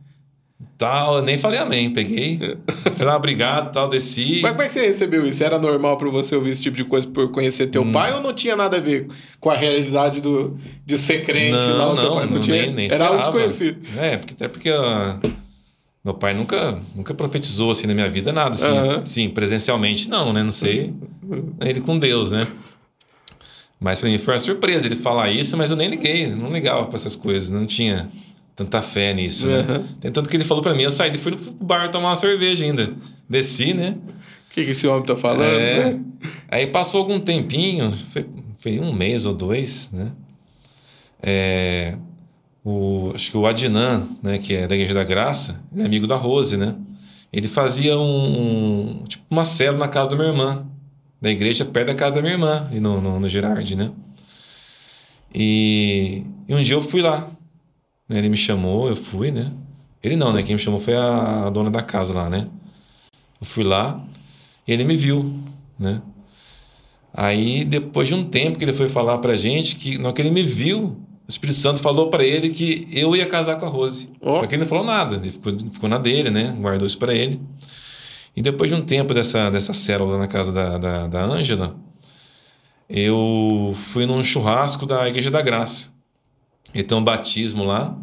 tal. 0.78 1.16
Eu 1.16 1.22
nem 1.22 1.36
falei 1.36 1.58
amém. 1.58 1.92
Peguei, 1.92 2.38
falei, 2.96 3.12
ah, 3.12 3.16
obrigado, 3.16 3.72
tal, 3.72 3.88
desci. 3.88 4.40
Mas 4.40 4.52
como 4.52 4.62
é 4.62 4.66
que 4.66 4.72
você 4.72 4.86
recebeu 4.86 5.26
isso? 5.26 5.44
Era 5.44 5.58
normal 5.58 5.98
para 5.98 6.08
você 6.08 6.34
ouvir 6.34 6.50
esse 6.50 6.62
tipo 6.62 6.76
de 6.76 6.84
coisa 6.84 7.06
por 7.06 7.30
conhecer 7.32 7.66
teu 7.66 7.82
hum. 7.82 7.92
pai 7.92 8.14
ou 8.14 8.22
não 8.22 8.32
tinha 8.32 8.56
nada 8.56 8.78
a 8.78 8.80
ver 8.80 9.08
com 9.40 9.50
a 9.50 9.56
realidade 9.56 10.22
do, 10.22 10.56
de 10.86 10.96
ser 10.96 11.22
crente? 11.22 11.52
Não, 11.52 11.94
não, 11.94 12.14
não, 12.14 12.26
não 12.26 12.40
tinha, 12.40 12.62
nem, 12.62 12.72
nem 12.72 12.90
Era 12.90 13.08
algo 13.08 13.18
desconhecido. 13.18 13.80
É, 13.98 14.16
porque, 14.16 14.34
até 14.34 14.48
porque... 14.48 14.70
Uh, 14.70 15.47
meu 16.04 16.14
pai 16.14 16.32
nunca, 16.32 16.80
nunca 16.94 17.12
profetizou 17.12 17.70
assim 17.70 17.86
na 17.86 17.94
minha 17.94 18.08
vida 18.08 18.32
nada, 18.32 18.54
assim, 18.54 18.66
uhum. 18.66 19.06
sim, 19.06 19.28
presencialmente 19.28 20.08
não, 20.08 20.32
né? 20.32 20.42
Não 20.42 20.52
sei. 20.52 20.94
Ele 21.60 21.80
com 21.80 21.98
Deus, 21.98 22.30
né? 22.32 22.46
Mas 23.80 23.98
para 23.98 24.08
mim 24.08 24.18
foi 24.18 24.34
uma 24.34 24.40
surpresa 24.40 24.86
ele 24.86 24.96
falar 24.96 25.30
isso, 25.30 25.56
mas 25.56 25.70
eu 25.70 25.76
nem 25.76 25.88
liguei, 25.88 26.26
não 26.26 26.52
ligava 26.52 26.86
para 26.86 26.96
essas 26.96 27.14
coisas, 27.14 27.48
não 27.48 27.66
tinha 27.66 28.08
tanta 28.56 28.82
fé 28.82 29.14
nisso, 29.14 29.46
uhum. 29.46 29.84
né? 30.02 30.10
Tanto 30.10 30.28
que 30.28 30.36
ele 30.36 30.44
falou 30.44 30.62
para 30.62 30.74
mim, 30.74 30.82
eu 30.82 30.90
saí 30.90 31.10
e 31.12 31.18
fui 31.18 31.32
no 31.32 31.38
bar 31.64 31.90
tomar 31.90 32.10
uma 32.10 32.16
cerveja 32.16 32.64
ainda. 32.64 32.90
Desci, 33.28 33.74
né? 33.74 33.96
O 34.50 34.54
que, 34.54 34.64
que 34.64 34.70
esse 34.70 34.86
homem 34.86 35.04
tá 35.04 35.16
falando? 35.16 35.52
É. 35.52 35.90
Né? 35.90 36.00
Aí 36.48 36.66
passou 36.66 37.00
algum 37.00 37.20
tempinho, 37.20 37.92
foi, 38.12 38.26
foi 38.56 38.80
um 38.80 38.92
mês 38.92 39.26
ou 39.26 39.34
dois, 39.34 39.90
né? 39.92 40.10
É, 41.22 41.96
o, 42.68 43.12
acho 43.14 43.30
que 43.30 43.36
o 43.36 43.46
Adnan, 43.46 44.08
né, 44.22 44.38
que 44.38 44.54
é 44.54 44.66
da 44.66 44.74
Igreja 44.74 44.94
da 44.94 45.04
Graça, 45.04 45.60
ele 45.72 45.82
é 45.82 45.86
amigo 45.86 46.06
da 46.06 46.16
Rose, 46.16 46.56
né? 46.56 46.74
Ele 47.32 47.48
fazia 47.48 47.98
um, 47.98 49.00
um 49.00 49.04
tipo 49.04 49.24
uma 49.30 49.44
célula 49.44 49.86
na 49.86 49.88
casa 49.88 50.10
da 50.10 50.16
minha 50.16 50.28
irmã 50.28 50.66
da 51.20 51.30
igreja 51.30 51.64
perto 51.64 51.88
da 51.88 51.94
casa 51.94 52.16
da 52.16 52.22
minha 52.22 52.34
irmã, 52.34 52.68
e 52.72 52.78
no, 52.78 53.00
no, 53.00 53.20
no 53.20 53.28
Gerard, 53.28 53.76
né? 53.76 53.90
E, 55.34 56.22
e, 56.48 56.54
um 56.54 56.62
dia 56.62 56.76
eu 56.76 56.82
fui 56.82 57.02
lá, 57.02 57.28
né? 58.08 58.18
Ele 58.18 58.28
me 58.28 58.36
chamou, 58.36 58.88
eu 58.88 58.96
fui, 58.96 59.30
né? 59.30 59.52
Ele 60.02 60.16
não, 60.16 60.32
né? 60.32 60.42
Quem 60.42 60.54
me 60.54 60.62
chamou 60.62 60.80
foi 60.80 60.96
a, 60.96 61.50
dona 61.50 61.70
da 61.70 61.82
casa 61.82 62.14
lá, 62.14 62.30
né? 62.30 62.46
Eu 63.40 63.46
fui 63.46 63.64
lá 63.64 64.02
e 64.66 64.72
ele 64.72 64.84
me 64.84 64.96
viu, 64.96 65.42
né? 65.78 66.00
Aí, 67.12 67.64
depois 67.64 68.08
de 68.08 68.14
um 68.14 68.24
tempo 68.24 68.58
que 68.58 68.64
ele 68.64 68.72
foi 68.72 68.86
falar 68.86 69.18
pra 69.18 69.36
gente, 69.36 69.76
que 69.76 69.98
na 69.98 70.12
que 70.12 70.22
ele 70.22 70.30
me 70.30 70.42
viu, 70.42 70.96
o 71.28 71.30
Espírito 71.30 71.58
Santo 71.58 71.80
falou 71.80 72.08
para 72.08 72.24
ele 72.24 72.48
que 72.48 72.88
eu 72.90 73.14
ia 73.14 73.26
casar 73.26 73.56
com 73.56 73.66
a 73.66 73.68
Rose. 73.68 74.08
Oh. 74.18 74.38
Só 74.38 74.46
que 74.46 74.54
ele 74.54 74.62
não 74.62 74.68
falou 74.68 74.82
nada, 74.82 75.16
ele 75.16 75.30
ficou, 75.30 75.52
ficou 75.70 75.88
na 75.88 75.98
dele, 75.98 76.30
né? 76.30 76.56
Guardou 76.58 76.86
isso 76.86 76.96
para 76.96 77.14
ele. 77.14 77.38
E 78.34 78.40
depois 78.40 78.70
de 78.70 78.76
um 78.76 78.80
tempo 78.80 79.12
dessa, 79.12 79.50
dessa 79.50 79.74
célula 79.74 80.16
na 80.16 80.26
casa 80.26 80.50
da 80.50 81.22
Ângela, 81.22 81.68
da, 81.68 81.74
eu 82.88 83.76
fui 83.92 84.06
num 84.06 84.24
churrasco 84.24 84.86
da 84.86 85.06
Igreja 85.06 85.30
da 85.30 85.42
Graça. 85.42 85.90
E 86.72 86.82
tem 86.82 86.96
um 86.96 87.04
batismo 87.04 87.62
lá. 87.62 87.94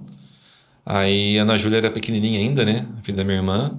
Aí 0.86 1.40
a 1.40 1.42
Ana 1.42 1.58
Júlia 1.58 1.78
era 1.78 1.90
pequenininha 1.90 2.40
ainda, 2.40 2.64
né? 2.64 2.86
Filha 3.02 3.18
da 3.18 3.24
minha 3.24 3.38
irmã. 3.38 3.76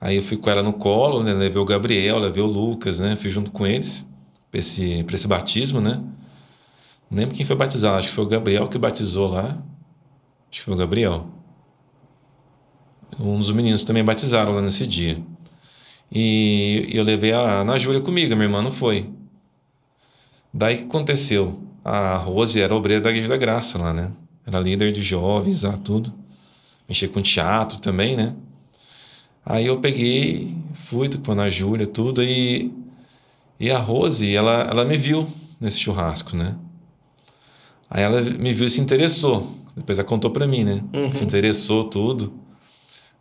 Aí 0.00 0.16
eu 0.16 0.22
fui 0.22 0.36
com 0.36 0.48
ela 0.48 0.62
no 0.62 0.74
colo, 0.74 1.24
né? 1.24 1.32
Levei 1.34 1.60
o 1.60 1.64
Gabriel, 1.64 2.18
levei 2.18 2.42
o 2.42 2.46
Lucas, 2.46 3.00
né? 3.00 3.16
Fui 3.16 3.30
junto 3.30 3.50
com 3.50 3.66
eles 3.66 4.06
para 4.48 4.60
esse, 4.60 5.02
pra 5.02 5.16
esse 5.16 5.26
batismo, 5.26 5.80
né? 5.80 6.00
Não 7.10 7.18
lembro 7.18 7.34
quem 7.34 7.44
foi 7.46 7.56
batizado, 7.56 7.96
acho 7.96 8.08
que 8.08 8.14
foi 8.14 8.24
o 8.24 8.28
Gabriel 8.28 8.68
que 8.68 8.78
batizou 8.78 9.28
lá. 9.28 9.62
Acho 10.50 10.60
que 10.60 10.62
foi 10.62 10.74
o 10.74 10.76
Gabriel. 10.76 11.26
Um 13.18 13.38
dos 13.38 13.50
meninos 13.50 13.84
também 13.84 14.04
batizaram 14.04 14.52
lá 14.52 14.60
nesse 14.60 14.86
dia. 14.86 15.22
E 16.10 16.88
eu 16.92 17.02
levei 17.02 17.32
a 17.32 17.60
Ana 17.60 17.78
Júlia 17.78 18.00
comigo, 18.00 18.34
minha 18.34 18.46
irmã 18.46 18.62
não 18.62 18.70
foi. 18.70 19.10
Daí 20.52 20.78
que 20.78 20.84
aconteceu? 20.84 21.60
A 21.84 22.16
Rose 22.16 22.60
era 22.60 22.74
obreira 22.74 23.02
da 23.02 23.10
Igreja 23.10 23.28
da 23.28 23.36
Graça 23.36 23.76
lá, 23.78 23.92
né? 23.92 24.12
Era 24.46 24.60
líder 24.60 24.92
de 24.92 25.02
jovens 25.02 25.62
lá, 25.62 25.76
tudo. 25.76 26.12
Mexia 26.88 27.08
com 27.08 27.20
teatro 27.20 27.80
também, 27.80 28.16
né? 28.16 28.34
Aí 29.44 29.66
eu 29.66 29.80
peguei, 29.80 30.56
fui 30.72 31.08
com 31.08 31.32
a 31.32 31.34
Ana 31.34 31.50
Júlia, 31.50 31.86
tudo, 31.86 32.22
e, 32.22 32.72
e 33.60 33.70
a 33.70 33.78
Rose, 33.78 34.34
ela, 34.34 34.62
ela 34.62 34.84
me 34.84 34.96
viu 34.96 35.28
nesse 35.60 35.80
churrasco, 35.80 36.36
né? 36.36 36.56
Aí 37.94 38.02
ela 38.02 38.20
me 38.20 38.52
viu 38.52 38.66
e 38.66 38.70
se 38.70 38.80
interessou. 38.80 39.56
Depois 39.76 40.00
ela 40.00 40.06
contou 40.06 40.28
pra 40.28 40.48
mim, 40.48 40.64
né? 40.64 40.82
Uhum. 40.92 41.14
Se 41.14 41.24
interessou, 41.24 41.84
tudo. 41.84 42.32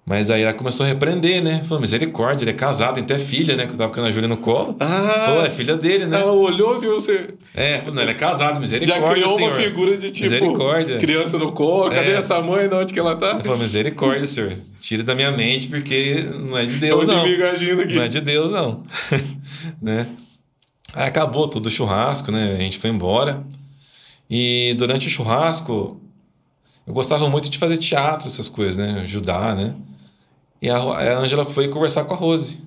Mas 0.03 0.31
aí 0.31 0.41
ela 0.41 0.51
começou 0.51 0.83
a 0.83 0.89
repreender, 0.89 1.43
né? 1.43 1.61
Falou, 1.63 1.79
misericórdia, 1.79 2.43
ele 2.43 2.51
é 2.51 2.55
casado, 2.55 2.95
tem 2.95 3.03
até 3.03 3.19
filha, 3.19 3.55
né? 3.55 3.67
Que 3.67 3.73
eu 3.73 3.77
tava 3.77 3.93
com 3.93 4.01
a 4.01 4.09
Júlia 4.09 4.27
no 4.27 4.35
colo. 4.35 4.75
Ah! 4.79 5.25
Falou, 5.25 5.45
é 5.45 5.51
filha 5.51 5.77
dele, 5.77 6.07
né? 6.07 6.19
Ela 6.19 6.31
olhou, 6.31 6.79
viu 6.81 6.95
você. 6.95 7.35
É, 7.53 7.83
não, 7.83 8.01
ele 8.01 8.11
é 8.11 8.15
casado, 8.15 8.59
misericórdia. 8.59 9.01
Já 9.01 9.11
criou 9.11 9.37
senhor. 9.37 9.51
uma 9.51 9.61
figura 9.61 9.95
de 9.95 10.09
tipo. 10.09 10.29
Misericórdia. 10.31 10.97
Criança 10.97 11.37
no 11.37 11.51
colo, 11.51 11.91
cadê 11.91 12.09
é. 12.09 12.15
essa 12.15 12.41
mãe? 12.41 12.67
Onde 12.67 12.91
que 12.91 12.99
ela 12.99 13.15
tá? 13.15 13.27
Ela 13.27 13.39
falou, 13.41 13.59
misericórdia, 13.59 14.25
senhor. 14.25 14.53
Tira 14.81 15.03
da 15.03 15.13
minha 15.13 15.31
mente, 15.31 15.67
porque 15.67 16.25
não 16.33 16.57
é 16.57 16.65
de 16.65 16.77
Deus, 16.77 17.05
não. 17.05 17.21
agindo 17.21 17.83
aqui. 17.83 17.93
Não 17.93 18.03
é 18.03 18.07
de 18.07 18.21
Deus, 18.21 18.49
não. 18.49 18.83
né? 19.79 20.07
Aí 20.95 21.07
acabou 21.07 21.47
todo 21.47 21.67
o 21.67 21.69
churrasco, 21.69 22.31
né? 22.31 22.55
A 22.57 22.61
gente 22.61 22.79
foi 22.79 22.89
embora. 22.89 23.43
E 24.35 24.73
durante 24.73 25.05
o 25.05 25.11
churrasco, 25.11 26.01
eu 26.87 26.91
gostava 26.91 27.29
muito 27.29 27.51
de 27.51 27.59
fazer 27.59 27.77
teatro, 27.77 28.27
essas 28.27 28.49
coisas, 28.49 28.75
né? 28.75 29.01
Ajudar, 29.01 29.55
né? 29.55 29.75
E 30.59 30.71
a, 30.71 31.19
Ângela 31.19 31.45
foi 31.45 31.67
conversar 31.67 32.03
com 32.05 32.15
a 32.15 32.17
Rose. 32.17 32.57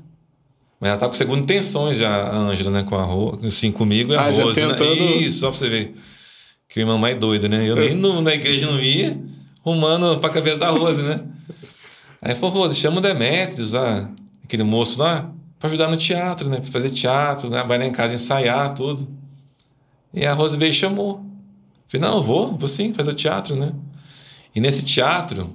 Mas 0.78 0.90
ela 0.90 1.00
tá 1.00 1.08
com 1.08 1.14
segunda 1.14 1.42
intenções 1.42 1.96
já, 1.96 2.08
a 2.08 2.38
Ângela, 2.38 2.70
né? 2.70 2.84
Com 2.84 2.94
a 2.94 3.02
Rose, 3.02 3.44
assim, 3.44 3.72
comigo 3.72 4.12
e 4.12 4.16
a 4.16 4.20
ah, 4.20 4.30
Rose. 4.30 4.60
Né? 4.60 4.68
Tentando... 4.68 4.94
Né? 4.94 5.16
Isso, 5.16 5.40
só 5.40 5.48
pra 5.48 5.58
você 5.58 5.68
ver. 5.68 5.92
Que 6.68 6.78
irmã 6.78 6.96
mais 6.96 7.18
doida, 7.18 7.48
né? 7.48 7.68
Eu 7.68 7.74
nem 7.74 7.96
no, 7.96 8.22
na 8.22 8.32
igreja 8.32 8.70
não 8.70 8.80
ia, 8.80 9.18
rumando 9.60 10.20
pra 10.20 10.30
cabeça 10.30 10.60
da 10.60 10.70
Rose, 10.70 11.02
né? 11.02 11.20
Aí 12.22 12.36
falou, 12.36 12.58
Rose, 12.62 12.76
chama 12.76 12.98
o 12.98 13.00
Demetrios, 13.00 13.72
lá, 13.72 14.08
aquele 14.44 14.62
moço 14.62 15.00
lá, 15.00 15.32
pra 15.58 15.68
ajudar 15.68 15.90
no 15.90 15.96
teatro, 15.96 16.48
né? 16.48 16.60
Pra 16.60 16.70
fazer 16.70 16.90
teatro, 16.90 17.50
né? 17.50 17.64
Vai 17.64 17.76
lá 17.76 17.84
em 17.84 17.92
casa 17.92 18.14
ensaiar, 18.14 18.72
tudo. 18.72 19.08
E 20.14 20.24
a 20.24 20.32
Rose 20.32 20.56
veio 20.56 20.70
e 20.70 20.72
chamou. 20.72 21.26
Falei, 21.88 22.08
não, 22.08 22.18
eu 22.18 22.22
vou, 22.22 22.56
vou 22.56 22.68
sim, 22.68 22.92
fazer 22.92 23.10
o 23.10 23.14
teatro, 23.14 23.56
né? 23.56 23.72
E 24.54 24.60
nesse 24.60 24.84
teatro, 24.84 25.54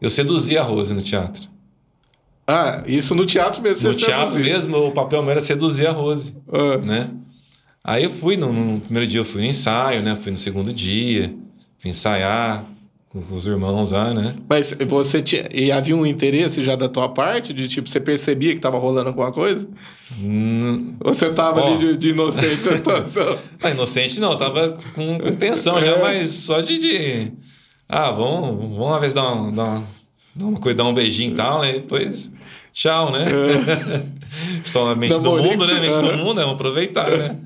eu 0.00 0.10
seduzi 0.10 0.56
a 0.56 0.62
Rose 0.62 0.94
no 0.94 1.02
teatro. 1.02 1.48
Ah, 2.46 2.82
isso 2.86 3.14
no 3.14 3.26
teatro 3.26 3.60
mesmo? 3.60 3.88
No 3.88 3.94
teatro 3.94 4.32
seduzia. 4.32 4.54
mesmo, 4.54 4.76
o 4.78 4.92
papel 4.92 5.22
meu 5.22 5.32
era 5.32 5.40
seduzir 5.40 5.86
a 5.86 5.92
Rose, 5.92 6.34
ah. 6.52 6.78
né? 6.78 7.10
Aí 7.82 8.04
eu 8.04 8.10
fui, 8.10 8.36
no, 8.36 8.52
no, 8.52 8.80
primeiro 8.80 9.06
dia 9.06 9.20
eu 9.20 9.24
fui 9.24 9.42
no 9.42 9.46
ensaio, 9.46 10.02
né? 10.02 10.14
Fui 10.14 10.30
no 10.30 10.36
segundo 10.36 10.72
dia, 10.72 11.34
fui 11.78 11.90
ensaiar 11.90 12.64
os 13.30 13.46
irmãos 13.46 13.90
lá, 13.90 14.12
né? 14.12 14.34
Mas 14.48 14.76
você 14.86 15.22
tinha... 15.22 15.48
E 15.52 15.70
havia 15.70 15.96
um 15.96 16.06
interesse 16.06 16.62
já 16.62 16.76
da 16.76 16.88
tua 16.88 17.08
parte? 17.08 17.52
De 17.52 17.68
tipo, 17.68 17.88
você 17.88 18.00
percebia 18.00 18.54
que 18.54 18.60
tava 18.60 18.78
rolando 18.78 19.08
alguma 19.08 19.32
coisa? 19.32 19.68
Hum... 20.18 20.94
Ou 21.00 21.14
você 21.14 21.30
tava 21.30 21.64
ali 21.64 21.78
de, 21.78 21.96
de, 21.96 22.10
inocente 22.10 22.64
na 22.64 22.76
situação? 22.76 23.38
ah, 23.62 23.70
inocente 23.70 24.20
não, 24.20 24.32
eu 24.32 24.36
tava 24.36 24.76
com, 24.94 25.18
com 25.18 25.36
tensão 25.36 25.78
é. 25.78 25.82
já, 25.82 25.98
mas 25.98 26.30
só 26.30 26.60
de... 26.60 26.78
de 26.78 27.32
ah, 27.88 28.10
vamos, 28.10 28.56
vamos 28.56 28.78
uma 28.78 29.00
vez 29.00 29.14
dar, 29.14 29.32
uma, 29.32 29.50
dar, 29.50 29.64
uma, 29.64 29.86
dar, 30.36 30.44
uma, 30.44 30.74
dar 30.74 30.84
um 30.84 30.94
beijinho 30.94 31.32
e 31.32 31.34
tal, 31.34 31.62
né? 31.62 31.72
Depois, 31.72 32.30
tchau, 32.72 33.10
né? 33.10 33.24
É. 33.24 34.18
Só 34.62 34.90
a 34.90 34.94
mente 34.94 35.18
do 35.20 35.36
mundo, 35.36 35.66
né? 35.66 35.78
A 35.78 35.80
mente 35.80 35.94
do 35.94 36.18
mundo, 36.18 36.34
né? 36.34 36.42
Vamos 36.42 36.54
aproveitar, 36.54 37.10
né? 37.10 37.40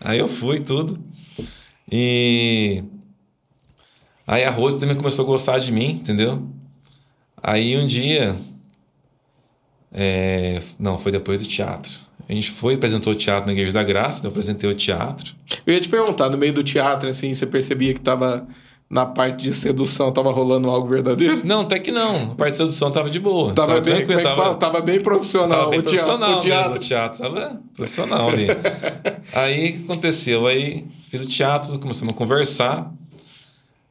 Aí 0.00 0.18
eu 0.18 0.26
fui 0.26 0.58
tudo. 0.60 0.98
E 1.90 2.82
aí 4.26 4.44
a 4.44 4.50
Rose 4.50 4.78
também 4.78 4.96
começou 4.96 5.24
a 5.24 5.28
gostar 5.28 5.58
de 5.58 5.72
mim, 5.72 5.90
entendeu? 5.90 6.42
Aí 7.42 7.76
um 7.76 7.86
dia. 7.86 8.36
É... 9.92 10.60
Não, 10.78 10.96
foi 10.96 11.12
depois 11.12 11.38
do 11.38 11.46
teatro. 11.46 12.00
A 12.28 12.32
gente 12.32 12.50
foi, 12.50 12.74
apresentou 12.74 13.12
o 13.12 13.16
teatro 13.16 13.46
na 13.46 13.52
Igreja 13.52 13.72
da 13.72 13.82
Graça, 13.82 14.24
eu 14.24 14.30
apresentei 14.30 14.70
o 14.70 14.74
teatro. 14.74 15.34
Eu 15.66 15.74
ia 15.74 15.80
te 15.80 15.88
perguntar, 15.88 16.30
no 16.30 16.38
meio 16.38 16.52
do 16.52 16.62
teatro, 16.62 17.08
assim, 17.08 17.34
você 17.34 17.44
percebia 17.44 17.92
que 17.92 17.98
estava 17.98 18.46
na 18.92 19.06
parte 19.06 19.44
de 19.44 19.54
sedução 19.54 20.12
tava 20.12 20.30
rolando 20.30 20.68
algo 20.68 20.86
verdadeiro? 20.86 21.40
Não, 21.44 21.62
até 21.62 21.78
que 21.78 21.90
não. 21.90 22.32
A 22.32 22.34
parte 22.34 22.52
de 22.52 22.56
sedução 22.58 22.90
tava 22.90 23.08
de 23.08 23.18
boa. 23.18 23.54
Tava, 23.54 23.80
tava 23.80 23.80
bem, 23.80 24.06
como 24.06 24.20
é 24.20 24.22
tava, 24.22 24.36
fala? 24.36 24.54
tava 24.54 24.80
bem 24.82 25.00
profissional. 25.00 25.48
Tava 25.48 25.70
bem 25.70 25.78
o 25.78 25.82
profissional 25.82 26.38
teatro. 26.38 26.76
O 26.76 26.78
teatro. 26.78 27.22
Mesmo, 27.22 27.36
o 27.36 27.38
teatro 27.38 27.48
tava 27.48 27.60
profissional 27.74 28.28
ali. 28.28 28.46
aí 29.32 29.70
o 29.70 29.72
que 29.72 29.84
aconteceu? 29.84 30.46
Aí 30.46 30.84
fiz 31.08 31.22
o 31.22 31.26
teatro, 31.26 31.78
começamos 31.78 32.12
a 32.12 32.16
conversar. 32.16 32.92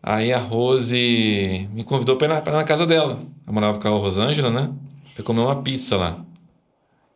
Aí 0.04 0.34
a 0.34 0.40
Rose 0.40 1.70
me 1.74 1.84
convidou 1.84 2.16
para 2.16 2.28
ir, 2.28 2.48
ir, 2.48 2.52
na 2.52 2.64
casa 2.64 2.86
dela. 2.88 3.20
Eu 3.46 3.54
morava 3.54 3.80
com 3.80 3.88
a 3.88 3.92
Rosângela, 3.92 4.50
né? 4.50 4.72
Pra 5.14 5.24
comer 5.24 5.42
uma 5.42 5.62
pizza 5.62 5.96
lá. 5.96 6.18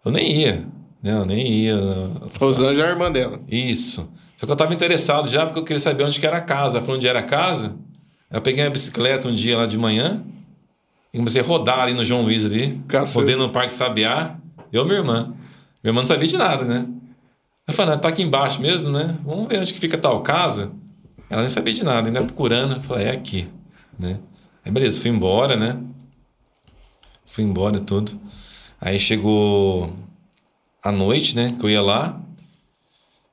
Eu 0.04 0.12
nem 0.12 0.32
ia. 0.32 0.68
Né? 1.02 1.12
Eu 1.12 1.26
nem 1.26 1.48
ia. 1.48 1.76
Rosângela 2.40 2.86
é 2.86 2.90
a 2.90 2.92
irmã 2.92 3.12
dela. 3.12 3.40
Isso. 3.48 4.08
Só 4.38 4.46
que 4.46 4.52
eu 4.52 4.54
estava 4.54 4.74
interessado 4.74 5.28
já 5.28 5.46
porque 5.46 5.60
eu 5.60 5.64
queria 5.64 5.80
saber 5.80 6.04
onde 6.04 6.20
que 6.20 6.28
era 6.28 6.38
a 6.38 6.42
casa. 6.42 6.80
Falando 6.80 6.98
onde 6.98 7.08
era 7.08 7.20
a 7.20 7.24
casa. 7.24 7.76
Eu 8.30 8.42
peguei 8.42 8.62
minha 8.62 8.70
bicicleta 8.70 9.28
um 9.28 9.34
dia 9.34 9.58
lá 9.58 9.66
de 9.66 9.78
manhã 9.78 10.24
e 11.12 11.18
comecei 11.18 11.42
a 11.42 11.46
rodar 11.46 11.80
ali 11.80 11.94
no 11.94 12.06
João 12.06 12.22
Luiz 12.22 12.46
ali. 12.46 12.80
Cacete. 12.88 13.18
Rodei 13.18 13.36
no 13.36 13.50
Parque 13.50 13.74
Sabiá. 13.74 14.36
Eu 14.72 14.84
e 14.84 14.86
minha 14.86 15.00
irmã. 15.00 15.34
Minha 15.84 15.92
irmã 15.92 16.02
não 16.02 16.06
sabia 16.06 16.28
de 16.28 16.38
nada, 16.38 16.66
né? 16.66 16.86
Eu 17.68 17.74
falei, 17.74 17.98
tá 17.98 18.10
aqui 18.10 18.22
embaixo 18.22 18.62
mesmo, 18.62 18.92
né? 18.92 19.08
Vamos 19.24 19.48
ver 19.48 19.60
onde 19.60 19.74
que 19.74 19.80
fica 19.80 19.98
tal 19.98 20.22
casa. 20.22 20.72
Ela 21.30 21.42
nem 21.42 21.50
sabia 21.50 21.74
de 21.74 21.84
nada, 21.84 22.08
ainda 22.08 22.24
procurando. 22.24 22.76
Eu 22.76 22.82
falei, 22.82 23.08
é 23.08 23.12
aqui, 23.12 23.48
né? 23.98 24.20
Aí 24.64 24.72
beleza, 24.72 25.02
fui 25.02 25.10
embora, 25.10 25.56
né? 25.56 25.80
Fui 27.26 27.44
embora 27.44 27.80
tudo. 27.80 28.20
Aí 28.80 29.00
chegou 29.00 29.94
a 30.82 30.92
noite, 30.92 31.36
né? 31.36 31.56
Que 31.60 31.66
eu 31.66 31.70
ia 31.70 31.82
lá. 31.82 32.22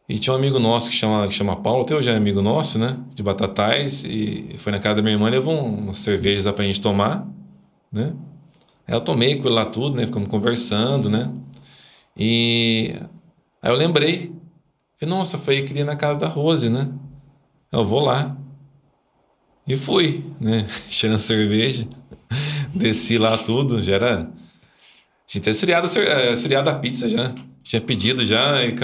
E 0.08 0.18
tinha 0.18 0.32
um 0.32 0.36
amigo 0.36 0.58
nosso 0.58 0.90
que 0.90 0.96
chama, 0.96 1.26
que 1.28 1.34
chama 1.34 1.56
Paulo, 1.56 1.82
até 1.84 1.94
hoje 1.94 2.10
é 2.10 2.16
amigo 2.16 2.42
nosso, 2.42 2.78
né? 2.78 2.98
De 3.14 3.22
Batatais. 3.22 4.04
E 4.04 4.54
foi 4.56 4.72
na 4.72 4.78
casa 4.78 4.96
da 4.96 5.02
minha 5.02 5.14
irmã, 5.14 5.28
levou 5.28 5.54
umas 5.64 5.98
cervejas 5.98 6.44
lá 6.44 6.52
pra 6.52 6.64
gente 6.64 6.80
tomar, 6.80 7.26
né? 7.90 8.12
Aí 8.86 8.94
eu 8.94 9.00
tomei 9.00 9.36
com 9.36 9.46
ele 9.46 9.54
lá 9.54 9.64
tudo, 9.64 9.96
né? 9.96 10.06
Ficamos 10.06 10.28
conversando, 10.28 11.08
né? 11.08 11.32
E 12.16 12.96
aí 13.62 13.70
eu 13.70 13.76
lembrei. 13.76 14.32
Falei, 14.98 15.14
nossa, 15.14 15.38
foi 15.38 15.56
aí 15.56 15.62
que 15.62 15.72
ia 15.74 15.84
na 15.84 15.96
casa 15.96 16.18
da 16.18 16.28
Rose, 16.28 16.68
né? 16.68 16.88
Eu 17.72 17.84
vou 17.84 18.00
lá. 18.00 18.36
E 19.66 19.76
fui, 19.76 20.24
né? 20.38 20.66
Cheirando 20.90 21.18
cerveja. 21.18 21.88
Desci 22.74 23.16
lá 23.16 23.38
tudo, 23.38 23.82
já 23.82 23.94
era. 23.94 24.30
Tinha 25.26 25.40
até 25.40 25.52
seriado, 25.52 25.88
seriado 26.36 26.68
a 26.68 26.74
pizza 26.74 27.08
já. 27.08 27.34
Tinha 27.62 27.80
pedido 27.80 28.24
já 28.24 28.62
e 28.64 28.74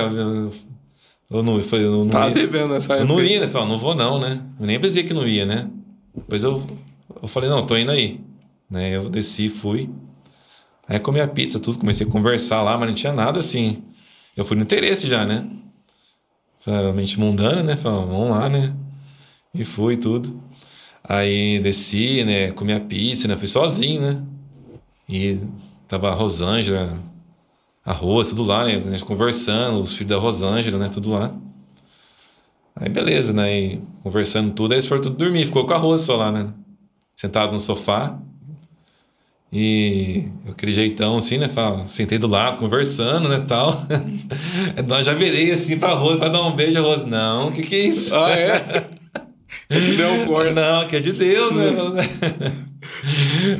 eu 1.30 1.42
não, 1.42 1.60
foi, 1.60 1.84
eu 1.84 1.90
não, 1.90 2.00
Você 2.00 2.08
tava 2.08 2.30
bebendo 2.30 2.68
nessa 2.68 2.94
época? 2.94 3.12
Eu 3.12 3.16
não 3.16 3.22
ia, 3.22 3.40
né? 3.40 3.48
Falei, 3.48 3.68
não 3.68 3.78
vou 3.78 3.94
não, 3.94 4.18
né? 4.18 4.42
Eu 4.58 4.66
nem 4.66 4.80
pensei 4.80 5.04
que 5.04 5.12
não 5.12 5.26
ia, 5.26 5.44
né? 5.44 5.68
Depois 6.14 6.42
eu, 6.42 6.66
eu 7.20 7.28
falei, 7.28 7.50
não, 7.50 7.66
tô 7.66 7.76
indo 7.76 7.90
aí. 7.90 8.20
Né? 8.70 8.96
Eu 8.96 9.10
desci, 9.10 9.48
fui. 9.48 9.90
Aí 10.88 10.98
comi 10.98 11.20
a 11.20 11.28
pizza, 11.28 11.60
tudo, 11.60 11.78
comecei 11.78 12.06
a 12.06 12.10
conversar 12.10 12.62
lá, 12.62 12.78
mas 12.78 12.88
não 12.88 12.94
tinha 12.94 13.12
nada 13.12 13.40
assim. 13.40 13.82
Eu 14.34 14.44
fui 14.44 14.56
no 14.56 14.62
interesse 14.62 15.06
já, 15.06 15.26
né? 15.26 15.46
Falei, 16.60 16.92
mente 16.92 17.18
mundana, 17.18 17.62
né? 17.62 17.76
Falei, 17.76 18.06
vamos 18.06 18.30
lá, 18.30 18.48
né? 18.48 18.74
E 19.54 19.64
fui 19.64 19.96
tudo. 19.96 20.42
Aí 21.02 21.58
desci, 21.60 22.24
né? 22.24 22.50
Comi 22.52 22.72
a 22.72 22.80
pizza, 22.80 23.28
né? 23.28 23.36
Fui 23.36 23.46
sozinho, 23.48 24.02
né? 24.02 24.22
E 25.08 25.38
tava 25.86 26.10
a 26.10 26.14
Rosângela, 26.14 26.98
a 27.84 27.92
Rosa, 27.92 28.30
tudo 28.30 28.44
lá, 28.44 28.64
né? 28.64 28.98
Conversando, 29.00 29.80
os 29.80 29.94
filhos 29.94 30.10
da 30.10 30.18
Rosângela, 30.18 30.78
né? 30.78 30.88
Tudo 30.90 31.10
lá. 31.10 31.34
Aí 32.76 32.88
beleza, 32.88 33.32
né? 33.32 33.58
E 33.58 33.82
conversando 34.02 34.52
tudo, 34.52 34.72
aí 34.72 34.76
eles 34.76 34.86
foram 34.86 35.02
tudo 35.02 35.16
dormir, 35.16 35.46
ficou 35.46 35.66
com 35.66 35.74
a 35.74 35.78
Rosa 35.78 36.04
só 36.04 36.16
lá, 36.16 36.30
né? 36.30 36.52
Sentado 37.16 37.52
no 37.52 37.58
sofá. 37.58 38.20
E 39.50 40.28
aquele 40.46 40.72
jeitão 40.72 41.16
assim, 41.16 41.38
né? 41.38 41.48
Sentei 41.86 42.18
do 42.18 42.26
lado, 42.26 42.58
conversando, 42.58 43.28
né? 43.28 43.42
Tal. 43.48 43.82
Nós 44.86 45.06
já 45.06 45.14
virei 45.14 45.50
assim 45.50 45.78
pra 45.78 45.94
Rosa 45.94 46.18
pra 46.18 46.28
dar 46.28 46.42
um 46.42 46.54
beijo. 46.54 46.78
A 46.78 46.82
Rosa, 46.82 47.06
não, 47.06 47.48
o 47.48 47.52
que, 47.52 47.62
que 47.62 47.74
é 47.74 47.78
isso? 47.78 48.14
Ah, 48.14 48.30
é? 48.30 48.88
Te 49.70 49.96
deu 49.96 50.12
um 50.12 50.26
corte. 50.26 50.52
Não, 50.52 50.86
que 50.86 50.96
é 50.96 51.00
de 51.00 51.12
Deus, 51.12 51.54
né? 51.56 51.70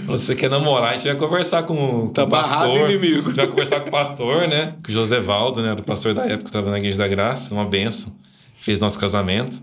Você 0.06 0.34
quer 0.34 0.50
namorar, 0.50 0.90
a 0.90 0.94
gente 0.94 1.06
vai 1.06 1.16
conversar 1.16 1.62
com, 1.62 1.76
com 1.76 2.08
tá 2.08 2.24
o 2.24 2.28
pastor. 2.28 2.90
inimigo. 2.90 3.22
A 3.22 3.28
gente 3.28 3.36
vai 3.36 3.46
conversar 3.46 3.80
com 3.80 3.88
o 3.88 3.92
pastor, 3.92 4.48
né? 4.48 4.74
Com 4.84 4.90
o 4.90 4.94
José 4.94 5.20
Valdo, 5.20 5.62
né? 5.62 5.72
O 5.72 5.82
pastor 5.82 6.14
da 6.14 6.24
época 6.24 6.44
que 6.44 6.48
estava 6.48 6.70
na 6.70 6.78
Igreja 6.78 6.98
da 6.98 7.08
Graça, 7.08 7.52
uma 7.52 7.64
benção. 7.64 8.12
Fez 8.60 8.78
nosso 8.80 8.98
casamento. 8.98 9.62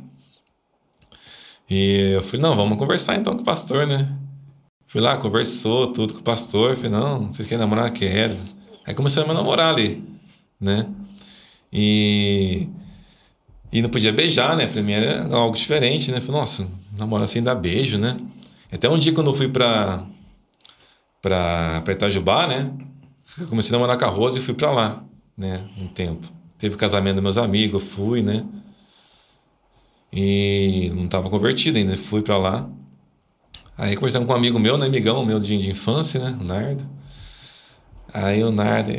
E 1.69 2.13
eu 2.15 2.21
falei, 2.21 2.41
não, 2.41 2.55
vamos 2.55 2.77
conversar 2.77 3.15
então 3.15 3.35
com 3.35 3.41
o 3.41 3.45
pastor, 3.45 3.85
né? 3.85 4.07
Fui 4.95 5.01
lá, 5.01 5.17
conversou 5.17 5.87
tudo 5.87 6.13
com 6.13 6.21
o 6.21 6.23
pastor. 6.23 6.77
Falei, 6.77 6.89
não, 6.89 7.27
vocês 7.27 7.45
querem 7.45 7.59
namorar? 7.59 7.91
Quero. 7.91 8.37
Aí 8.85 8.93
começamos 8.93 9.29
a 9.29 9.33
namorar 9.33 9.73
ali, 9.73 10.01
né? 10.57 10.87
E, 11.69 12.69
e 13.73 13.81
não 13.81 13.89
podia 13.89 14.13
beijar, 14.13 14.55
né? 14.55 14.67
Pra 14.67 14.81
mim 14.81 14.93
era 14.93 15.27
algo 15.35 15.57
diferente, 15.57 16.13
né? 16.13 16.21
Falei, 16.21 16.39
nossa, 16.39 16.65
namorar 16.97 17.27
sem 17.27 17.43
dar 17.43 17.55
beijo, 17.55 17.97
né? 17.97 18.15
Até 18.71 18.87
um 18.89 18.97
dia 18.97 19.11
quando 19.11 19.31
eu 19.31 19.33
fui 19.33 19.49
pra, 19.49 20.05
pra, 21.21 21.81
pra 21.81 21.93
Itajubá, 21.93 22.47
né? 22.47 22.71
Comecei 23.49 23.71
a 23.71 23.77
namorar 23.77 23.97
com 23.99 24.05
a 24.05 24.09
Rosa 24.09 24.39
e 24.39 24.41
fui 24.41 24.53
pra 24.53 24.71
lá, 24.71 25.03
né? 25.37 25.67
Um 25.77 25.89
tempo. 25.89 26.25
Teve 26.57 26.75
o 26.75 26.77
casamento 26.77 27.15
dos 27.15 27.23
meus 27.23 27.37
amigos, 27.37 27.83
eu 27.83 27.89
fui, 27.89 28.21
né? 28.21 28.45
E 30.13 30.89
não 30.95 31.03
estava 31.03 31.29
convertido 31.29 31.77
ainda, 31.77 31.97
fui 31.97 32.21
para 32.21 32.37
lá. 32.37 32.69
Aí 33.77 33.95
conversando 33.95 34.25
com 34.25 34.33
um 34.33 34.35
amigo 34.35 34.57
meu, 34.59 34.77
né, 34.77 34.85
amigão 34.85 35.25
meu 35.25 35.39
de, 35.39 35.57
de 35.57 35.69
infância, 35.69 36.19
né, 36.19 36.37
o 36.39 36.43
Nardo. 36.43 36.85
Aí 38.13 38.43
o 38.43 38.51
Nardo, 38.51 38.91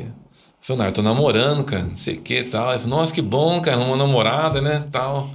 falei, 0.61 0.83
Nardo, 0.83 0.95
tô 0.95 1.03
namorando, 1.03 1.65
cara, 1.65 1.85
não 1.85 1.97
sei 1.97 2.17
o 2.17 2.21
que 2.21 2.45
tal. 2.45 2.71
Ele 2.71 2.81
falou, 2.81 2.99
nossa, 2.99 3.15
que 3.15 3.23
bom, 3.23 3.61
cara, 3.61 3.79
uma 3.79 3.97
namorada, 3.97 4.61
né, 4.61 4.87
tal. 4.93 5.31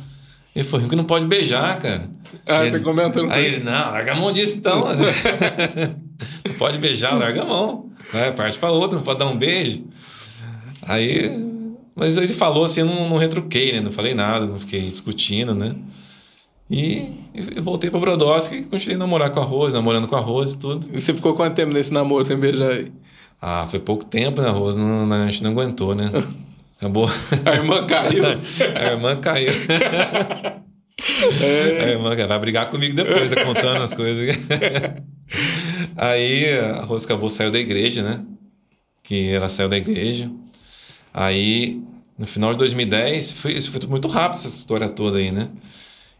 Ele 0.55 0.65
falou, 0.65 0.88
que 0.88 0.95
não 0.95 1.05
pode 1.05 1.25
beijar, 1.25 1.79
cara. 1.79 2.10
Ah, 2.45 2.62
ele, 2.62 2.69
você 2.69 2.79
comenta 2.79 3.21
Aí 3.33 3.45
ele, 3.45 3.63
não, 3.63 3.91
larga 3.91 4.12
a 4.12 4.15
mão 4.15 4.31
disso 4.31 4.57
então. 4.57 4.81
não 6.45 6.53
pode 6.57 6.77
beijar, 6.77 7.17
larga 7.17 7.41
a 7.41 7.45
mão. 7.45 7.89
Vai, 8.12 8.31
parte 8.33 8.60
para 8.60 8.71
outra, 8.71 8.98
não 8.98 9.05
pode 9.05 9.19
dar 9.19 9.27
um 9.27 9.38
beijo. 9.38 9.83
Aí 10.83 11.51
mas 11.95 12.17
ele 12.17 12.29
falou 12.29 12.63
assim, 12.63 12.81
eu 12.81 12.86
não, 12.86 13.10
não 13.10 13.17
retruquei, 13.17 13.74
né? 13.74 13.81
Não 13.81 13.91
falei 13.91 14.13
nada, 14.13 14.45
não 14.45 14.60
fiquei 14.60 14.89
discutindo, 14.89 15.53
né? 15.53 15.75
E 16.72 17.12
eu 17.34 17.62
voltei 17.62 17.90
para 17.90 18.00
Brodowski 18.00 18.56
e 18.56 18.63
continuei 18.63 18.96
a 18.96 19.00
namorar 19.00 19.30
com 19.30 19.42
a 19.42 19.44
Rose, 19.44 19.75
namorando 19.75 20.08
com 20.08 20.16
a 20.16 20.22
Rose 20.22 20.56
e 20.56 20.58
tudo. 20.58 20.90
E 20.94 21.01
você 21.01 21.13
ficou 21.13 21.34
quanto 21.34 21.54
tempo 21.54 21.74
nesse 21.74 21.94
namoro 21.94 22.24
sem 22.24 22.38
beijar 22.38 22.72
aí? 22.72 22.90
Ah, 23.42 23.68
foi 23.70 23.80
pouco 23.80 24.06
tempo, 24.06 24.42
né? 24.42 24.48
A 24.48 24.51
Rose 24.51 24.78
não, 24.78 25.12
a 25.12 25.25
gente 25.28 25.44
não 25.44 25.51
aguentou, 25.51 25.94
né? 25.94 26.10
Acabou. 26.80 27.10
A 27.46 27.56
irmã 27.56 27.86
caiu. 27.86 28.24
a 28.25 28.92
irmã 28.92 29.16
caiu. 29.18 29.51
É. 31.42 31.84
A 31.84 31.88
irmã 31.94 32.16
vai 32.16 32.40
brigar 32.40 32.70
comigo 32.70 32.96
depois, 32.96 33.32
né? 33.32 33.44
contando 33.44 33.82
as 33.82 33.92
coisas. 33.92 34.38
Aí 35.98 36.48
a 36.60 36.82
Rose 36.82 37.06
acabou, 37.06 37.28
saiu 37.28 37.50
da 37.50 37.58
igreja, 37.58 38.04
né? 38.04 38.24
Que 39.02 39.32
ela 39.32 39.50
saiu 39.50 39.67
da 39.67 39.78
igreja. 39.78 40.30
Aí, 41.12 41.82
no 42.19 42.28
final 42.28 42.52
de 42.52 42.60
2010, 42.60 43.32
foi, 43.32 43.54
isso 43.54 43.72
foi 43.72 43.80
muito 43.89 44.08
rápido 44.08 44.39
essa 44.39 44.48
história 44.48 44.88
toda 44.88 45.17
aí, 45.17 45.32
né? 45.32 45.50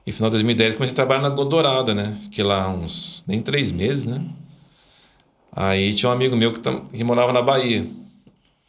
E 0.06 0.10
no 0.10 0.16
final 0.16 0.30
de 0.30 0.34
2010 0.34 0.76
comecei 0.76 0.94
a 0.94 0.96
trabalhar 0.96 1.22
na 1.22 1.30
Godorada, 1.30 1.94
né? 1.94 2.16
Fiquei 2.22 2.44
lá 2.44 2.70
uns 2.70 3.24
nem 3.28 3.42
três 3.42 3.72
meses, 3.72 4.06
né? 4.06 4.24
Aí 5.52 5.94
tinha 5.94 6.10
um 6.10 6.14
amigo 6.14 6.36
meu 6.36 6.54
que, 6.54 6.60
que 6.62 7.04
morava 7.04 7.34
na 7.34 7.42
Bahia, 7.42 7.86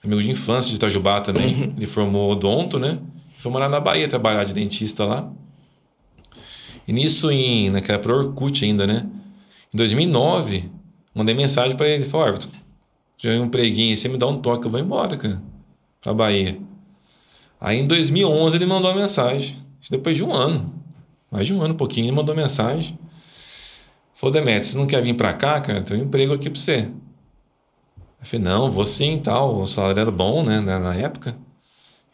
amigo 0.04 0.20
de 0.20 0.30
infância 0.30 0.70
de 0.70 0.76
Itajubá 0.76 1.20
também. 1.20 1.54
Uhum. 1.54 1.74
Ele 1.76 1.86
formou 1.86 2.30
odonto, 2.30 2.78
né? 2.78 2.98
Foi 3.38 3.50
morar 3.50 3.68
na 3.68 3.80
Bahia 3.80 4.08
trabalhar 4.08 4.44
de 4.44 4.52
dentista 4.52 5.04
lá. 5.04 5.30
E 6.86 6.92
nisso, 6.92 7.30
em, 7.30 7.70
naquela 7.70 7.98
época, 7.98 8.14
Orkut 8.14 8.64
ainda, 8.64 8.86
né? 8.86 9.06
Em 9.72 9.76
2009, 9.76 10.70
mandei 11.14 11.34
mensagem 11.34 11.76
para 11.76 11.88
ele: 11.88 12.04
Falei, 12.04 12.32
Arthur, 12.32 12.50
já 13.16 13.30
um 13.40 13.48
preguinho, 13.48 13.96
você 13.96 14.08
me 14.08 14.18
dá 14.18 14.26
um 14.26 14.38
toque, 14.38 14.66
eu 14.66 14.70
vou 14.70 14.80
embora, 14.80 15.16
cara 15.16 15.40
para 16.02 16.12
Bahia. 16.12 16.58
Aí 17.60 17.78
em 17.78 17.86
2011 17.86 18.56
ele 18.56 18.66
mandou 18.66 18.90
uma 18.90 19.00
mensagem, 19.00 19.56
depois 19.88 20.16
de 20.16 20.24
um 20.24 20.34
ano, 20.34 20.74
mais 21.32 21.46
de 21.46 21.54
um 21.54 21.62
ano, 21.62 21.74
um 21.74 21.76
pouquinho, 21.76 22.06
ele 22.06 22.16
mandou 22.16 22.34
mensagem. 22.34 22.98
Falou, 24.14 24.32
Demetrio, 24.32 24.64
você 24.64 24.78
não 24.78 24.86
quer 24.86 25.02
vir 25.02 25.14
para 25.14 25.32
cá, 25.32 25.60
cara? 25.60 25.82
Tem 25.82 25.98
um 25.98 26.04
emprego 26.04 26.34
aqui 26.34 26.50
para 26.50 26.60
você. 26.60 26.88
Eu 28.20 28.26
falei, 28.26 28.44
não, 28.44 28.70
vou 28.70 28.84
sim, 28.84 29.18
tal. 29.18 29.62
O 29.62 29.66
salário 29.66 29.98
era 29.98 30.10
bom, 30.10 30.44
né, 30.44 30.60
na 30.60 30.94
época. 30.94 31.36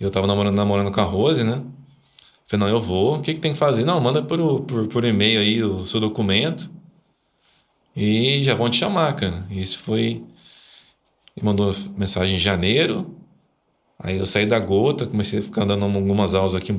Eu 0.00 0.10
tava 0.10 0.26
namorando, 0.26 0.54
namorando 0.54 0.92
com 0.92 1.00
a 1.00 1.04
Rose, 1.04 1.44
né? 1.44 1.54
Eu 1.54 1.64
falei, 2.46 2.66
não, 2.66 2.68
eu 2.74 2.80
vou. 2.80 3.16
O 3.16 3.20
que, 3.20 3.34
que 3.34 3.40
tem 3.40 3.52
que 3.52 3.58
fazer? 3.58 3.84
Não, 3.84 4.00
manda 4.00 4.22
por, 4.22 4.60
por, 4.62 4.86
por 4.86 5.04
e-mail 5.04 5.40
aí 5.40 5.62
o 5.62 5.84
seu 5.84 6.00
documento 6.00 6.72
e 7.94 8.42
já 8.42 8.54
vão 8.54 8.70
te 8.70 8.76
chamar, 8.76 9.14
cara. 9.16 9.44
Isso 9.50 9.80
foi... 9.80 10.22
Ele 11.36 11.44
mandou 11.44 11.74
mensagem 11.96 12.36
em 12.36 12.38
janeiro, 12.38 13.18
Aí 13.98 14.16
eu 14.16 14.26
saí 14.26 14.46
da 14.46 14.60
gota, 14.60 15.06
comecei 15.06 15.40
a 15.40 15.42
ficar 15.42 15.64
dando 15.64 15.84
algumas 15.84 16.34
aulas 16.34 16.54
aqui 16.54 16.70
em 16.70 16.76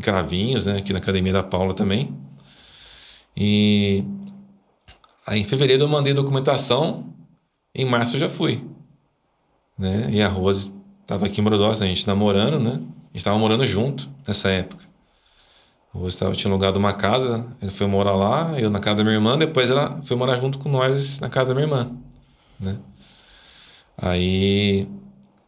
Cravinhos, 0.00 0.66
né? 0.66 0.78
Aqui 0.78 0.92
na 0.92 0.98
Academia 0.98 1.32
da 1.32 1.42
Paula 1.42 1.74
também. 1.74 2.16
E 3.36 4.04
aí 5.26 5.40
em 5.40 5.44
fevereiro 5.44 5.84
eu 5.84 5.88
mandei 5.88 6.14
documentação, 6.14 7.14
em 7.74 7.84
março 7.84 8.16
eu 8.16 8.20
já 8.20 8.28
fui. 8.28 8.64
Né? 9.78 10.08
E 10.10 10.22
a 10.22 10.28
Rose 10.28 10.72
estava 11.02 11.26
aqui 11.26 11.40
em 11.40 11.44
Brodowski, 11.44 11.84
a 11.84 11.86
gente 11.86 12.06
namorando, 12.06 12.58
né? 12.60 12.72
A 12.72 12.74
gente 12.74 13.16
estava 13.16 13.38
morando 13.38 13.66
junto 13.66 14.08
nessa 14.26 14.48
época. 14.50 14.84
A 15.94 15.98
Rose 15.98 16.16
tava, 16.16 16.34
tinha 16.34 16.50
alugado 16.50 16.78
uma 16.78 16.92
casa, 16.92 17.46
ela 17.60 17.70
foi 17.70 17.86
morar 17.86 18.14
lá, 18.14 18.58
eu 18.58 18.70
na 18.70 18.80
casa 18.80 18.96
da 18.96 19.04
minha 19.04 19.16
irmã, 19.16 19.36
depois 19.36 19.70
ela 19.70 20.00
foi 20.02 20.16
morar 20.16 20.36
junto 20.36 20.58
com 20.58 20.68
nós 20.68 21.20
na 21.20 21.28
casa 21.28 21.48
da 21.48 21.54
minha 21.54 21.66
irmã, 21.66 21.92
né? 22.58 22.78
Aí 23.96 24.88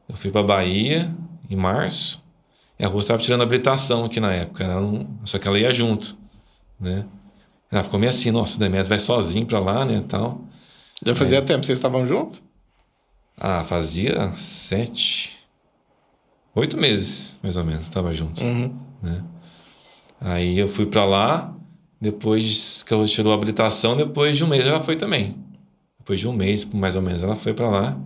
eu 0.08 0.16
fui 0.16 0.30
para 0.30 0.42
Bahia 0.42 1.14
em 1.48 1.56
março 1.56 2.23
e 2.78 2.84
a 2.84 2.88
Rose 2.88 3.04
estava 3.04 3.20
tirando 3.20 3.42
habilitação 3.42 4.04
aqui 4.04 4.20
na 4.20 4.32
época, 4.32 4.66
não, 4.66 5.08
só 5.24 5.38
que 5.38 5.46
ela 5.46 5.58
ia 5.58 5.72
junto, 5.72 6.16
né? 6.78 7.06
Ela 7.70 7.82
ficou 7.82 7.98
meio 7.98 8.10
assim, 8.10 8.30
nossa, 8.30 8.56
o 8.56 8.58
Demetrio 8.58 8.88
vai 8.88 8.98
sozinho 8.98 9.46
para 9.46 9.58
lá, 9.58 9.84
né, 9.84 10.04
tal. 10.08 10.44
Já 11.04 11.14
fazia 11.14 11.38
Aí, 11.38 11.44
tempo 11.44 11.60
que 11.60 11.66
vocês 11.66 11.78
estavam 11.78 12.06
juntos? 12.06 12.42
Ah, 13.36 13.64
fazia 13.64 14.32
sete, 14.36 15.38
oito 16.54 16.76
meses, 16.76 17.38
mais 17.42 17.56
ou 17.56 17.64
menos, 17.64 17.84
estava 17.84 18.12
junto, 18.12 18.44
uhum. 18.44 18.78
né? 19.02 19.24
Aí 20.20 20.58
eu 20.58 20.68
fui 20.68 20.86
para 20.86 21.04
lá, 21.04 21.54
depois 22.00 22.82
que 22.82 22.94
ela 22.94 23.06
tirou 23.06 23.32
a 23.32 23.36
habilitação, 23.36 23.96
depois 23.96 24.36
de 24.36 24.44
um 24.44 24.46
mês 24.46 24.66
ela 24.66 24.80
foi 24.80 24.96
também. 24.96 25.36
Depois 25.98 26.20
de 26.20 26.28
um 26.28 26.32
mês, 26.32 26.64
mais 26.64 26.96
ou 26.96 27.02
menos, 27.02 27.22
ela 27.22 27.34
foi 27.34 27.54
para 27.54 27.68
lá. 27.68 27.98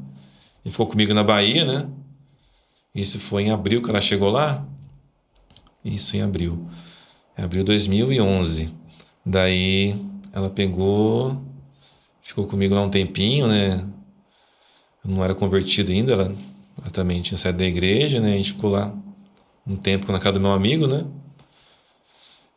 E 0.64 0.70
ficou 0.70 0.86
comigo 0.86 1.12
na 1.12 1.22
Bahia, 1.24 1.64
né? 1.64 1.88
Isso 2.94 3.18
foi 3.18 3.44
em 3.44 3.50
abril 3.50 3.82
que 3.82 3.90
ela 3.90 4.00
chegou 4.00 4.30
lá. 4.30 4.66
Isso 5.84 6.16
em 6.16 6.22
abril. 6.22 6.68
Abril 7.36 7.62
de 7.62 7.66
2011. 7.66 8.74
Daí 9.24 9.94
ela 10.32 10.50
pegou, 10.50 11.40
ficou 12.20 12.46
comigo 12.46 12.74
lá 12.74 12.82
um 12.82 12.90
tempinho, 12.90 13.46
né? 13.46 13.84
Eu 15.04 15.10
não 15.10 15.24
era 15.24 15.34
convertido 15.34 15.92
ainda, 15.92 16.12
ela, 16.12 16.34
ela 16.80 16.90
também 16.90 17.22
tinha 17.22 17.38
saído 17.38 17.58
da 17.58 17.64
igreja, 17.64 18.20
né? 18.20 18.34
A 18.34 18.36
gente 18.36 18.52
ficou 18.52 18.70
lá 18.70 18.94
um 19.66 19.76
tempo 19.76 20.10
na 20.10 20.18
casa 20.18 20.34
do 20.34 20.40
meu 20.40 20.52
amigo, 20.52 20.86
né? 20.86 21.04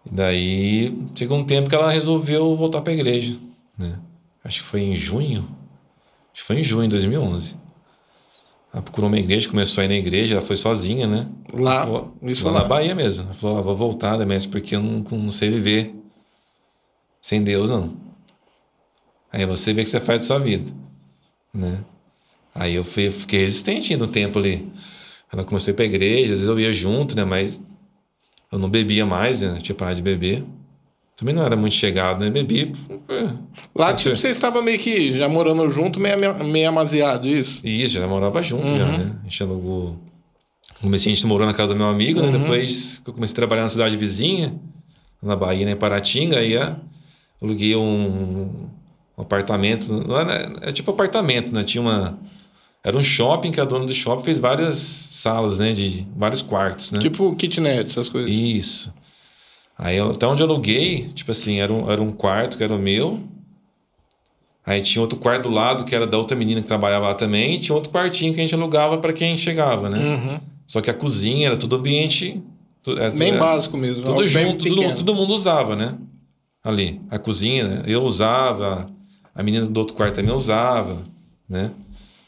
E 0.06 0.10
daí 0.10 1.08
chegou 1.14 1.38
um 1.38 1.46
tempo 1.46 1.70
que 1.70 1.76
ela 1.76 1.92
resolveu 1.92 2.56
voltar 2.56 2.82
para 2.82 2.92
a 2.92 2.96
igreja, 2.96 3.38
né? 3.78 4.00
Acho 4.44 4.62
que 4.62 4.68
foi 4.68 4.82
em 4.82 4.96
junho. 4.96 5.48
Acho 6.34 6.42
que 6.42 6.48
foi 6.48 6.60
em 6.60 6.64
junho 6.64 6.88
de 6.88 6.96
2011. 6.96 7.56
Ela 8.74 8.82
procurou 8.82 9.10
uma 9.10 9.20
igreja, 9.20 9.50
começou 9.50 9.82
a 9.82 9.86
ir 9.86 9.90
na 9.90 9.96
igreja, 9.96 10.36
ela 10.36 10.42
foi 10.42 10.56
sozinha, 10.56 11.06
né? 11.06 11.28
Lá, 11.54 11.82
falou, 11.86 12.18
isso 12.24 12.46
lá, 12.46 12.54
lá. 12.54 12.60
na 12.62 12.68
Bahia 12.68 12.96
mesmo. 12.96 13.26
Ela 13.26 13.34
falou, 13.34 13.58
ah, 13.58 13.62
vou 13.62 13.76
voltar, 13.76 14.18
Demetrio, 14.18 14.50
porque 14.50 14.76
eu 14.76 14.82
não, 14.82 15.00
não 15.00 15.32
sei 15.32 15.50
viver 15.50 15.94
sem 17.22 17.44
Deus, 17.44 17.70
não. 17.70 17.94
Aí 19.32 19.46
você 19.46 19.74
vê 19.74 19.84
que 19.84 19.90
você 19.90 20.00
faz 20.00 20.20
da 20.20 20.26
sua 20.26 20.40
vida, 20.40 20.72
né? 21.54 21.84
Aí 22.54 22.76
eu 22.76 22.84
fui, 22.84 23.10
fiquei 23.10 23.42
resistente 23.42 23.96
no 23.96 24.08
tempo 24.08 24.40
ali. 24.40 24.70
Ela 25.32 25.44
começou 25.44 25.72
a 25.72 25.74
ir 25.74 25.76
pra 25.76 25.86
igreja, 25.86 26.34
às 26.34 26.40
vezes 26.42 26.48
eu 26.48 26.60
ia 26.60 26.74
junto, 26.74 27.16
né? 27.16 27.24
Mas 27.24 27.64
eu 28.52 28.60
não 28.60 28.70
bebia 28.70 29.06
mais, 29.06 29.42
né? 29.42 29.56
Eu 29.58 29.62
tinha 29.62 29.76
parado 29.76 29.96
de 29.98 30.02
beber. 30.02 30.44
Também 31.22 31.36
não 31.36 31.44
era 31.44 31.56
muito 31.56 31.76
chegado, 31.76 32.20
né? 32.20 32.32
Bebi. 32.32 32.74
Lá, 33.76 33.94
tipo, 33.94 34.16
você 34.16 34.30
estava 34.30 34.60
meio 34.60 34.80
que 34.80 35.12
já 35.16 35.30
morando 35.30 35.70
junto, 35.70 36.00
meio, 36.00 36.18
meio 36.44 36.68
amaziado, 36.68 37.28
isso? 37.28 37.62
Isso, 37.64 38.00
já 38.00 38.08
morava 38.08 38.42
junto, 38.42 38.72
uhum. 38.72 38.78
já, 38.80 38.86
né? 38.88 39.16
A 39.22 39.24
gente 39.26 39.44
alugou. 39.44 40.00
Comecei, 40.82 41.12
a 41.12 41.16
gente 41.16 41.28
morou 41.28 41.46
na 41.46 41.54
casa 41.54 41.76
do 41.76 41.78
meu 41.78 41.86
amigo, 41.86 42.22
né? 42.22 42.26
uhum. 42.26 42.32
né? 42.32 42.40
Depois 42.40 43.04
que 43.04 43.08
eu 43.12 43.14
comecei 43.14 43.34
a 43.34 43.36
trabalhar 43.36 43.62
na 43.62 43.70
cidade 43.70 43.96
vizinha, 43.98 44.60
na 45.22 45.36
Bahia, 45.36 45.64
né? 45.64 45.74
em 45.74 45.76
Paratinga, 45.76 46.40
aí 46.40 46.56
aluguei 47.40 47.76
um, 47.76 48.70
um 49.16 49.22
apartamento. 49.22 50.04
É, 50.64 50.70
é 50.70 50.72
tipo 50.72 50.90
apartamento, 50.90 51.54
né? 51.54 51.64
Tinha 51.64 51.84
uma. 51.84 52.18
Era 52.84 52.98
um 52.98 53.04
shopping 53.04 53.52
que 53.52 53.62
a 53.62 53.66
dona 53.66 53.86
do 53.86 53.94
shopping 53.94 54.24
fez 54.24 54.40
várias 54.40 54.78
salas, 54.80 55.60
né? 55.60 55.72
De 55.72 56.04
vários 56.16 56.42
quartos, 56.42 56.92
né? 56.92 56.98
Tipo 56.98 57.36
kitnet, 57.36 57.86
essas 57.86 58.10
coisas. 58.10 58.32
Isso. 58.32 58.92
Aí 59.82 60.00
até 60.00 60.28
onde 60.28 60.44
eu 60.44 60.48
aluguei, 60.48 61.08
tipo 61.08 61.32
assim, 61.32 61.60
era 61.60 61.74
um, 61.74 61.90
era 61.90 62.00
um 62.00 62.12
quarto 62.12 62.56
que 62.56 62.64
era 62.64 62.74
o 62.74 62.78
meu. 62.78 63.20
Aí 64.64 64.80
tinha 64.84 65.02
outro 65.02 65.18
quarto 65.18 65.50
do 65.50 65.56
lado 65.56 65.86
que 65.86 65.96
era 65.96 66.06
da 66.06 66.20
outra 66.20 66.38
menina 66.38 66.62
que 66.62 66.68
trabalhava 66.68 67.08
lá 67.08 67.16
também. 67.16 67.56
E 67.56 67.60
tinha 67.60 67.76
outro 67.76 67.92
quartinho 67.92 68.32
que 68.32 68.40
a 68.40 68.44
gente 68.44 68.54
alugava 68.54 69.00
para 69.00 69.12
quem 69.12 69.36
chegava, 69.36 69.90
né? 69.90 69.98
Uhum. 69.98 70.40
Só 70.68 70.82
que 70.82 70.92
a 70.92 70.94
cozinha 70.94 71.48
era 71.48 71.58
tudo 71.58 71.78
ambiente. 71.78 72.44
Tudo, 72.84 73.02
é, 73.02 73.10
bem 73.10 73.40
básico 73.40 73.76
mesmo. 73.76 74.04
Tudo 74.04 74.28
junto, 74.28 74.64
tudo, 74.64 74.96
todo 74.98 75.16
mundo 75.16 75.34
usava, 75.34 75.76
né? 75.76 75.98
Ali. 76.64 77.02
A 77.10 77.18
cozinha, 77.18 77.68
né? 77.68 77.84
eu 77.88 78.04
usava, 78.04 78.88
a 79.34 79.42
menina 79.42 79.66
do 79.66 79.78
outro 79.80 79.96
quarto 79.96 80.14
também 80.14 80.32
usava, 80.32 81.02
né? 81.50 81.72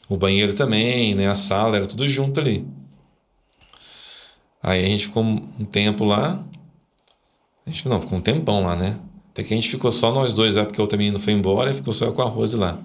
O 0.10 0.18
banheiro 0.18 0.54
também, 0.54 1.14
né? 1.14 1.28
A 1.28 1.36
sala, 1.36 1.76
era 1.76 1.86
tudo 1.86 2.08
junto 2.08 2.40
ali. 2.40 2.66
Aí 4.62 4.84
a 4.84 4.88
gente 4.88 5.06
ficou 5.06 5.24
um 5.24 5.66
tempo 5.66 6.04
lá. 6.04 6.44
A 7.66 7.70
gente 7.70 7.88
não, 7.88 8.02
ficou 8.02 8.18
um 8.18 8.22
tempão 8.22 8.64
lá, 8.64 8.76
né? 8.76 8.98
Até 9.32 9.44
que 9.44 9.54
a 9.54 9.58
gente 9.58 9.70
ficou 9.70 9.92
só 9.92 10.12
nós 10.12 10.34
dois, 10.34 10.58
é 10.58 10.64
porque 10.64 10.80
o 10.80 10.84
outro 10.84 10.98
menino 10.98 11.20
foi 11.20 11.34
embora 11.34 11.72
e 11.72 11.74
ficou 11.74 11.94
só 11.94 12.12
com 12.12 12.22
a 12.22 12.26
Rose 12.26 12.56
lá. 12.56 12.78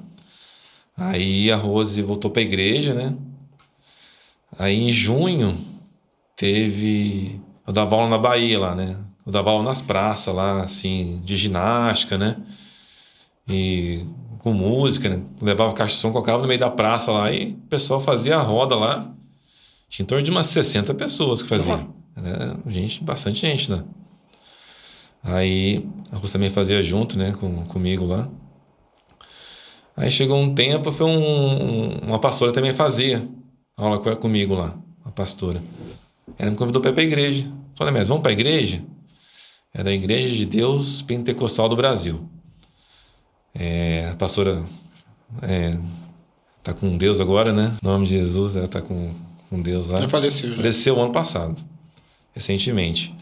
Aí 0.96 1.50
a 1.50 1.56
Rose 1.56 2.00
voltou 2.02 2.30
para 2.30 2.40
a 2.40 2.44
igreja, 2.44 2.94
né? 2.94 3.14
Aí 4.58 4.88
em 4.88 4.90
junho 4.90 5.56
teve. 6.34 7.40
Eu 7.66 7.72
dava 7.72 7.94
aula 7.96 8.08
na 8.08 8.18
Bahia 8.18 8.58
lá, 8.58 8.74
né? 8.74 8.96
Eu 9.26 9.30
dava 9.30 9.50
aula 9.50 9.62
nas 9.62 9.82
praças 9.82 10.34
lá, 10.34 10.62
assim, 10.62 11.20
de 11.24 11.36
ginástica, 11.36 12.16
né? 12.16 12.36
E 13.46 14.06
com 14.38 14.52
música, 14.52 15.08
né? 15.08 15.22
Levava 15.42 15.74
caixa 15.74 15.94
de 15.94 16.00
som, 16.00 16.10
colocava 16.10 16.40
no 16.40 16.48
meio 16.48 16.60
da 16.60 16.70
praça 16.70 17.12
lá 17.12 17.30
e 17.30 17.52
o 17.52 17.68
pessoal 17.68 18.00
fazia 18.00 18.36
a 18.36 18.42
roda 18.42 18.74
lá. 18.74 19.12
Tinha 19.88 20.04
em 20.04 20.06
torno 20.06 20.24
de 20.24 20.30
umas 20.30 20.46
60 20.46 20.94
pessoas 20.94 21.42
que 21.42 21.48
faziam. 21.48 21.94
Era 22.16 22.56
gente, 22.66 23.04
bastante 23.04 23.40
gente, 23.40 23.70
né? 23.70 23.84
Aí 25.22 25.87
a 26.11 26.16
Rússia 26.16 26.38
também 26.38 26.50
fazia 26.50 26.83
junto, 26.83 27.18
né, 27.18 27.35
com, 27.38 27.64
comigo 27.66 28.04
lá. 28.07 28.28
Aí 29.96 30.11
chegou 30.11 30.38
um 30.38 30.54
tempo, 30.54 30.92
foi 30.92 31.07
um, 31.07 31.98
uma 31.98 32.18
pastora 32.20 32.52
também 32.52 32.72
fazia 32.72 33.28
aula 33.76 33.98
comigo 34.16 34.54
lá, 34.54 34.76
a 35.04 35.11
pastora. 35.11 35.62
Ela 36.38 36.50
me 36.50 36.57
convidou 36.57 36.81
para 36.81 36.90
ir 36.90 36.94
para 36.94 37.02
a 37.02 37.07
igreja. 37.07 37.52
Falei, 37.74 37.92
mas 37.92 38.09
vamos 38.09 38.22
para 38.22 38.31
a 38.31 38.33
igreja? 38.33 38.83
Era 39.72 39.90
a 39.90 39.92
Igreja 39.92 40.35
de 40.35 40.46
Deus 40.46 41.02
Pentecostal 41.02 41.68
do 41.68 41.76
Brasil. 41.76 42.28
É, 43.54 44.11
a 44.12 44.16
pastora 44.16 44.64
é, 45.42 45.78
tá 46.62 46.72
com 46.72 46.96
Deus 46.96 47.20
agora, 47.20 47.52
né? 47.52 47.76
Em 47.83 47.87
nome 47.87 48.07
de 48.07 48.12
Jesus, 48.12 48.57
ela 48.57 48.66
tá 48.66 48.81
com, 48.81 49.11
com 49.48 49.61
Deus 49.61 49.88
lá. 49.88 49.98
Já 49.98 50.09
faleceu, 50.09 50.50
já. 50.50 50.57
Faleceu 50.57 51.00
ano 51.00 51.12
passado, 51.12 51.62
recentemente. 52.35 53.14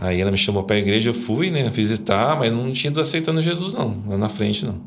Aí 0.00 0.20
ela 0.20 0.30
me 0.30 0.36
chamou 0.36 0.62
para 0.62 0.76
a 0.76 0.78
igreja, 0.78 1.10
eu 1.10 1.14
fui, 1.14 1.50
né, 1.50 1.68
visitar, 1.70 2.38
mas 2.38 2.52
não 2.52 2.70
tinha 2.70 2.90
ido 2.90 3.00
aceitando 3.00 3.42
Jesus 3.42 3.74
não, 3.74 4.04
lá 4.06 4.16
na 4.16 4.28
frente 4.28 4.64
não. 4.64 4.80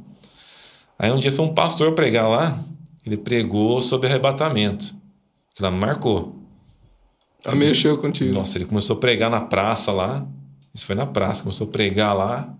Aí 0.98 1.12
um 1.12 1.20
dia 1.20 1.32
foi 1.32 1.44
um 1.44 1.54
pastor 1.54 1.92
pregar 1.94 2.30
lá, 2.30 2.64
ele 3.06 3.18
pregou 3.18 3.82
sobre 3.82 4.08
arrebatamento. 4.08 4.96
Ela 5.60 5.70
marcou. 5.70 6.36
Ah, 7.46 7.56
mexeu 7.56 7.98
contigo. 7.98 8.34
Nossa, 8.34 8.58
ele 8.58 8.66
começou 8.66 8.96
a 8.96 9.00
pregar 9.00 9.30
na 9.30 9.42
praça 9.42 9.92
lá. 9.92 10.26
Isso 10.74 10.86
foi 10.86 10.96
na 10.96 11.06
praça, 11.06 11.44
começou 11.44 11.68
a 11.68 11.70
pregar 11.70 12.16
lá. 12.16 12.54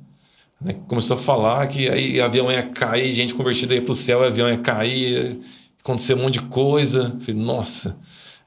Né? 0.60 0.76
Começou 0.88 1.16
a 1.16 1.20
falar 1.20 1.66
que 1.68 1.88
aí 1.88 2.20
avião 2.20 2.52
ia 2.52 2.64
cair, 2.64 3.14
gente 3.14 3.34
convertida 3.34 3.76
ia 3.76 3.82
para 3.82 3.92
o 3.92 3.96
céu, 3.96 4.24
avião 4.24 4.50
ia 4.50 4.58
cair, 4.58 5.12
ia 5.12 5.40
acontecer 5.80 6.16
um 6.16 6.24
monte 6.24 6.34
de 6.34 6.46
coisa. 6.46 7.16
Falei, 7.22 7.40
nossa. 7.40 7.98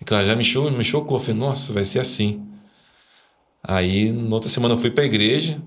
Aquela 0.01 0.25
já 0.25 0.37
me, 0.37 0.45
chocou, 0.45 0.71
me 0.71 0.85
chocou. 0.85 1.19
Falei, 1.19 1.41
nossa, 1.41 1.73
vai 1.73 1.85
ser 1.85 2.01
assim. 2.01 2.43
Aí, 3.67 4.13
na 4.13 4.35
outra 4.35 4.51
semana, 4.51 4.75
eu 4.75 4.79
fui 4.79 4.91
para 4.91 5.05
a 5.05 5.07
igreja. 5.07 5.59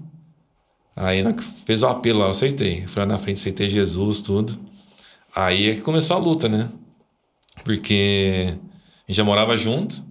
Aí, 0.95 1.23
fez 1.65 1.81
o 1.81 1.87
apelo 1.87 2.19
lá, 2.19 2.25
eu 2.25 2.31
aceitei. 2.31 2.85
Fui 2.85 2.99
lá 3.01 3.05
na 3.07 3.17
frente, 3.17 3.39
aceitei 3.39 3.67
Jesus, 3.67 4.21
tudo. 4.21 4.59
Aí 5.35 5.69
é 5.69 5.75
que 5.75 5.81
começou 5.81 6.17
a 6.17 6.19
luta, 6.19 6.47
né? 6.47 6.69
Porque 7.63 8.53
a 9.07 9.11
gente 9.11 9.17
já 9.17 9.23
morava 9.23 9.57
junto, 9.57 10.03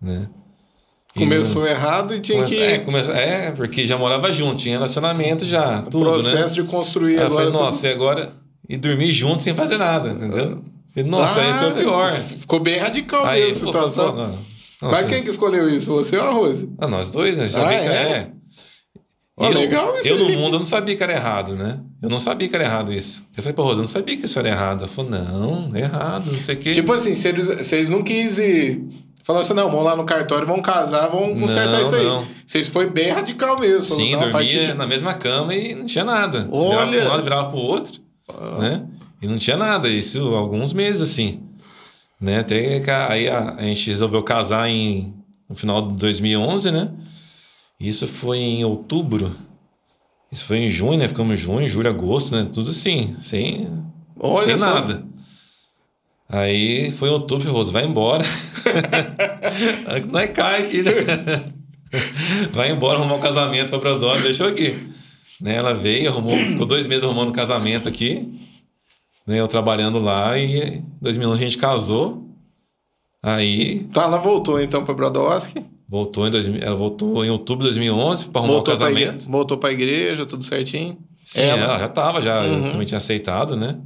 né? 0.00 0.28
Começou 1.16 1.66
e, 1.66 1.70
errado 1.70 2.14
e 2.14 2.20
tinha 2.20 2.44
que. 2.44 2.58
É, 2.58 2.78
come... 2.78 2.98
é, 2.98 3.50
porque 3.52 3.86
já 3.86 3.96
morava 3.96 4.30
junto, 4.30 4.56
tinha 4.56 4.74
relacionamento 4.74 5.46
já. 5.46 5.80
O 5.80 5.90
tudo, 5.90 6.04
processo 6.04 6.56
né? 6.56 6.62
de 6.62 6.70
construir 6.70 7.18
aí 7.18 7.24
agora. 7.24 7.46
Eu 7.46 7.52
falei, 7.52 7.64
nossa, 7.64 7.78
tudo... 7.78 7.86
e 7.86 7.92
agora. 7.92 8.32
E 8.68 8.76
dormir 8.76 9.12
junto 9.12 9.42
sem 9.42 9.54
fazer 9.54 9.78
nada, 9.78 10.10
entendeu? 10.10 10.62
Falei, 10.92 11.10
nossa, 11.10 11.40
ah, 11.40 11.42
aí 11.42 11.58
foi 11.58 11.70
o 11.70 11.74
pior. 11.74 12.12
Ficou 12.12 12.60
bem 12.60 12.78
radical 12.78 13.24
aí, 13.24 13.44
mesmo 13.44 13.70
a 13.70 13.72
situação. 13.72 14.10
Pô, 14.10 14.16
não. 14.16 14.55
Nossa. 14.80 14.94
Mas 14.94 15.06
quem 15.06 15.22
que 15.22 15.30
escolheu 15.30 15.68
isso? 15.68 15.90
Você 15.92 16.16
ou 16.16 16.24
a 16.24 16.30
Rose? 16.30 16.70
Ah, 16.78 16.86
nós 16.86 17.10
dois, 17.10 17.38
né? 17.38 17.46
Já 17.48 17.66
ah, 17.66 17.72
é? 17.72 17.86
é. 17.86 18.30
Oh, 19.38 19.44
eu, 19.46 19.52
legal 19.52 19.98
isso 19.98 20.08
Eu 20.08 20.18
no 20.18 20.30
mundo 20.30 20.54
eu 20.54 20.60
não 20.60 20.66
sabia 20.66 20.96
que 20.96 21.02
era 21.02 21.12
errado, 21.12 21.54
né? 21.54 21.80
Eu 22.02 22.08
não 22.08 22.18
sabia 22.18 22.48
que 22.48 22.54
era 22.54 22.64
errado 22.64 22.92
isso. 22.92 23.22
Eu 23.36 23.42
falei 23.42 23.54
pra 23.54 23.64
Rose, 23.64 23.76
eu 23.76 23.82
não 23.82 23.88
sabia 23.88 24.16
que 24.16 24.24
isso 24.24 24.38
era 24.38 24.48
errado. 24.48 24.80
Ela 24.80 24.88
falou, 24.88 25.10
não, 25.10 25.70
é 25.74 25.80
errado, 25.80 26.32
não 26.32 26.40
sei 26.40 26.54
o 26.54 26.58
quê. 26.58 26.70
Tipo 26.70 26.92
assim, 26.92 27.14
vocês 27.14 27.88
não 27.88 28.02
quis 28.02 28.38
ir... 28.38 28.82
Falaram 29.24 29.44
assim, 29.44 29.54
não, 29.54 29.68
vamos 29.68 29.84
lá 29.84 29.96
no 29.96 30.04
cartório, 30.04 30.46
vamos 30.46 30.62
casar, 30.62 31.08
vamos 31.08 31.40
consertar 31.40 31.72
não, 31.72 31.82
isso 31.82 31.96
aí. 31.96 32.04
Não. 32.04 32.24
Vocês 32.46 32.68
foi 32.68 32.88
bem 32.88 33.10
radical 33.10 33.56
mesmo. 33.58 33.96
Sim, 33.96 34.16
dormia 34.16 34.66
de... 34.68 34.74
na 34.74 34.86
mesma 34.86 35.14
cama 35.14 35.52
e 35.52 35.74
não 35.74 35.84
tinha 35.84 36.04
nada. 36.04 36.48
Olha! 36.50 36.86
Virava 36.86 36.92
para 36.92 37.04
um 37.04 37.08
lado, 37.08 37.22
virava 37.24 37.48
pro 37.48 37.58
outro, 37.58 38.00
ah. 38.28 38.58
né? 38.60 38.86
E 39.20 39.26
não 39.26 39.36
tinha 39.36 39.56
nada, 39.56 39.88
isso 39.88 40.20
alguns 40.34 40.72
meses, 40.72 41.02
assim. 41.02 41.42
Né? 42.20 42.40
Até 42.40 42.80
que 42.80 42.90
aí 42.90 43.28
a, 43.28 43.54
a 43.54 43.62
gente 43.62 43.90
resolveu 43.90 44.22
casar 44.22 44.68
em 44.68 45.14
no 45.48 45.54
final 45.54 45.88
de 45.88 45.96
2011, 45.96 46.70
né? 46.70 46.90
Isso 47.78 48.06
foi 48.06 48.38
em 48.38 48.64
outubro. 48.64 49.36
Isso 50.32 50.44
foi 50.44 50.58
em 50.58 50.68
junho, 50.68 50.98
né? 50.98 51.08
Ficamos 51.08 51.34
em 51.34 51.36
junho, 51.36 51.68
julho, 51.68 51.88
agosto, 51.88 52.34
né? 52.34 52.48
Tudo 52.52 52.70
assim, 52.70 53.16
sem, 53.22 53.68
Olha 54.18 54.58
sem 54.58 54.68
nada. 54.68 55.04
Aí 56.28 56.90
foi 56.92 57.08
em 57.08 57.12
outubro, 57.12 57.44
falei, 57.44 57.72
vai 57.72 57.84
embora. 57.84 58.24
Não 60.10 60.18
é 60.18 60.26
cai 60.26 60.62
aqui, 60.62 60.82
né? 60.82 60.90
vai 62.52 62.70
embora 62.70 62.98
arrumar 62.98 63.14
um 63.14 63.20
casamento 63.20 63.70
para 63.70 63.78
Brodói, 63.78 64.22
deixou 64.22 64.48
aqui. 64.48 64.76
Né? 65.40 65.54
Ela 65.54 65.72
veio, 65.72 66.10
arrumou, 66.10 66.36
ficou 66.36 66.66
dois 66.66 66.86
meses 66.86 67.04
arrumando 67.04 67.28
um 67.28 67.32
casamento 67.32 67.88
aqui. 67.88 68.28
Né? 69.26 69.40
Eu 69.40 69.48
trabalhando 69.48 69.98
lá 69.98 70.38
e 70.38 70.78
em 70.78 70.84
2011 71.00 71.42
a 71.42 71.44
gente 71.44 71.58
casou. 71.58 72.24
Aí. 73.22 73.84
Tá, 73.92 74.04
ela 74.04 74.18
voltou 74.18 74.60
então 74.60 74.84
para 74.84 74.94
Brodowski? 74.94 75.64
Voltou 75.88 76.26
em 76.26 76.30
2000, 76.30 76.62
ela 76.62 76.76
voltou 76.76 77.24
em 77.24 77.30
outubro 77.30 77.64
de 77.64 77.74
2011 77.74 78.28
para 78.28 78.40
arrumar 78.40 78.54
voltou 78.54 78.74
o 78.74 78.78
casamento. 78.78 79.22
Pra 79.22 79.32
voltou 79.32 79.58
para 79.58 79.68
a 79.68 79.72
igreja, 79.72 80.26
tudo 80.26 80.44
certinho. 80.44 80.98
Sim, 81.24 81.42
ela, 81.42 81.62
ela 81.62 81.78
já 81.78 81.86
estava, 81.86 82.20
já 82.20 82.42
uhum. 82.42 82.64
eu 82.64 82.70
também 82.70 82.86
tinha 82.86 82.98
aceitado, 82.98 83.56
né? 83.56 83.78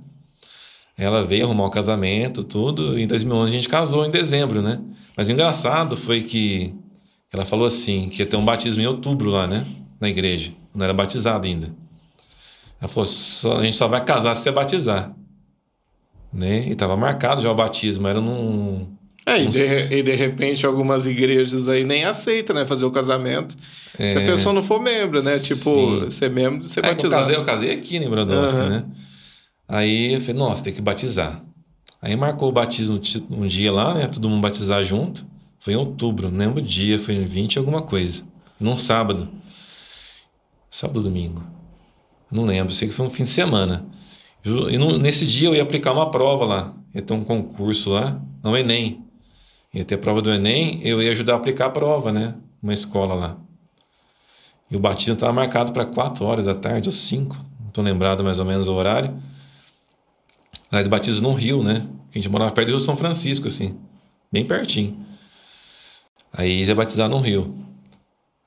Ela 0.96 1.22
veio 1.22 1.46
arrumar 1.46 1.64
o 1.64 1.70
casamento, 1.70 2.44
tudo. 2.44 2.98
E 2.98 3.02
em 3.02 3.06
2011 3.06 3.50
a 3.50 3.56
gente 3.56 3.68
casou 3.68 4.04
em 4.04 4.10
dezembro, 4.10 4.60
né? 4.60 4.80
Mas 5.16 5.28
o 5.28 5.32
engraçado 5.32 5.96
foi 5.96 6.22
que 6.22 6.74
ela 7.32 7.46
falou 7.46 7.66
assim, 7.66 8.10
que 8.10 8.20
ia 8.20 8.26
ter 8.26 8.36
um 8.36 8.44
batismo 8.44 8.82
em 8.82 8.86
outubro 8.86 9.30
lá, 9.30 9.46
né? 9.46 9.66
Na 9.98 10.08
igreja. 10.08 10.52
Não 10.74 10.84
era 10.84 10.92
batizado 10.92 11.46
ainda. 11.46 11.74
Ela 12.80 12.88
falou, 12.88 13.08
a 13.58 13.64
gente 13.64 13.76
só 13.76 13.88
vai 13.88 14.04
casar 14.04 14.34
se 14.34 14.42
você 14.42 14.50
batizar. 14.50 15.14
Né? 16.32 16.68
E 16.68 16.72
estava 16.72 16.96
marcado 16.96 17.42
já 17.42 17.50
o 17.50 17.54
batismo, 17.54 18.06
era 18.06 18.20
num 18.20 18.86
é, 19.26 19.42
e 19.42 19.46
de, 19.46 19.94
e 19.94 20.02
de, 20.02 20.14
repente 20.14 20.64
algumas 20.64 21.06
igrejas 21.06 21.68
aí 21.68 21.84
nem 21.84 22.04
aceitam, 22.04 22.56
né? 22.56 22.66
Fazer 22.66 22.84
o 22.84 22.90
casamento. 22.90 23.54
É, 23.98 24.08
se 24.08 24.16
a 24.16 24.20
pessoa 24.22 24.52
não 24.52 24.62
for 24.62 24.80
membro, 24.80 25.22
né? 25.22 25.38
Tipo, 25.38 26.04
sim. 26.04 26.10
ser 26.10 26.30
membro, 26.30 26.64
ser 26.64 26.84
é, 26.84 26.88
batizado. 26.88 27.30
Eu 27.30 27.36
casei, 27.36 27.36
eu 27.36 27.44
casei 27.44 27.70
aqui 27.72 27.96
em 27.96 28.08
Brodowski, 28.08 28.58
uhum. 28.58 28.68
né? 28.68 28.84
Aí 29.68 30.14
eu 30.14 30.20
falei, 30.20 30.34
nossa, 30.34 30.64
tem 30.64 30.72
que 30.72 30.80
batizar. 30.80 31.44
Aí 32.02 32.16
marcou 32.16 32.48
o 32.48 32.52
batismo 32.52 33.00
um 33.30 33.46
dia 33.46 33.70
lá, 33.70 33.94
né? 33.94 34.08
Todo 34.08 34.28
mundo 34.28 34.40
batizar 34.40 34.82
junto. 34.82 35.26
Foi 35.58 35.74
em 35.74 35.76
outubro, 35.76 36.30
não 36.30 36.38
lembro 36.38 36.60
o 36.60 36.64
dia, 36.64 36.98
foi 36.98 37.14
em 37.14 37.24
20 37.24 37.58
alguma 37.58 37.82
coisa. 37.82 38.22
Num 38.58 38.78
sábado. 38.78 39.28
Sábado 40.70 40.96
ou 40.96 41.02
domingo? 41.02 41.44
Não 42.30 42.44
lembro, 42.44 42.72
sei 42.72 42.88
que 42.88 42.94
foi 42.94 43.06
um 43.06 43.10
fim 43.10 43.24
de 43.24 43.30
semana. 43.30 43.84
E 44.44 44.78
nesse 44.98 45.26
dia 45.26 45.48
eu 45.48 45.54
ia 45.54 45.62
aplicar 45.62 45.92
uma 45.92 46.10
prova 46.10 46.44
lá. 46.44 46.74
Ia 46.94 47.02
ter 47.02 47.14
um 47.14 47.24
concurso 47.24 47.90
lá, 47.90 48.20
não 48.42 48.56
Enem 48.56 49.10
ia 49.72 49.84
ter 49.84 49.94
a 49.94 49.98
prova 49.98 50.20
do 50.20 50.32
Enem, 50.32 50.80
eu 50.82 51.02
ia 51.02 51.10
ajudar 51.12 51.34
a 51.34 51.36
aplicar 51.36 51.66
a 51.66 51.70
prova, 51.70 52.12
né? 52.12 52.34
Uma 52.62 52.74
escola 52.74 53.14
lá. 53.14 53.36
E 54.70 54.76
o 54.76 54.80
batismo 54.80 55.14
estava 55.14 55.32
marcado 55.32 55.72
para 55.72 55.84
4 55.84 56.24
horas 56.24 56.44
da 56.44 56.54
tarde 56.54 56.88
ou 56.88 56.92
5, 56.92 57.36
não 57.60 57.68
estou 57.68 57.82
lembrado 57.82 58.22
mais 58.22 58.38
ou 58.38 58.44
menos 58.44 58.68
o 58.68 58.74
horário. 58.74 59.16
Nós 60.70 60.86
batismo 60.86 61.28
no 61.28 61.34
Rio, 61.34 61.62
né? 61.62 61.86
A 62.10 62.14
gente 62.14 62.28
morava 62.28 62.50
perto 62.52 62.70
do 62.70 62.78
São 62.78 62.96
Francisco, 62.96 63.48
assim, 63.48 63.76
bem 64.30 64.44
pertinho. 64.44 65.04
Aí 66.32 66.64
ia 66.64 66.74
batizar 66.74 67.08
no 67.08 67.18
Rio. 67.18 67.56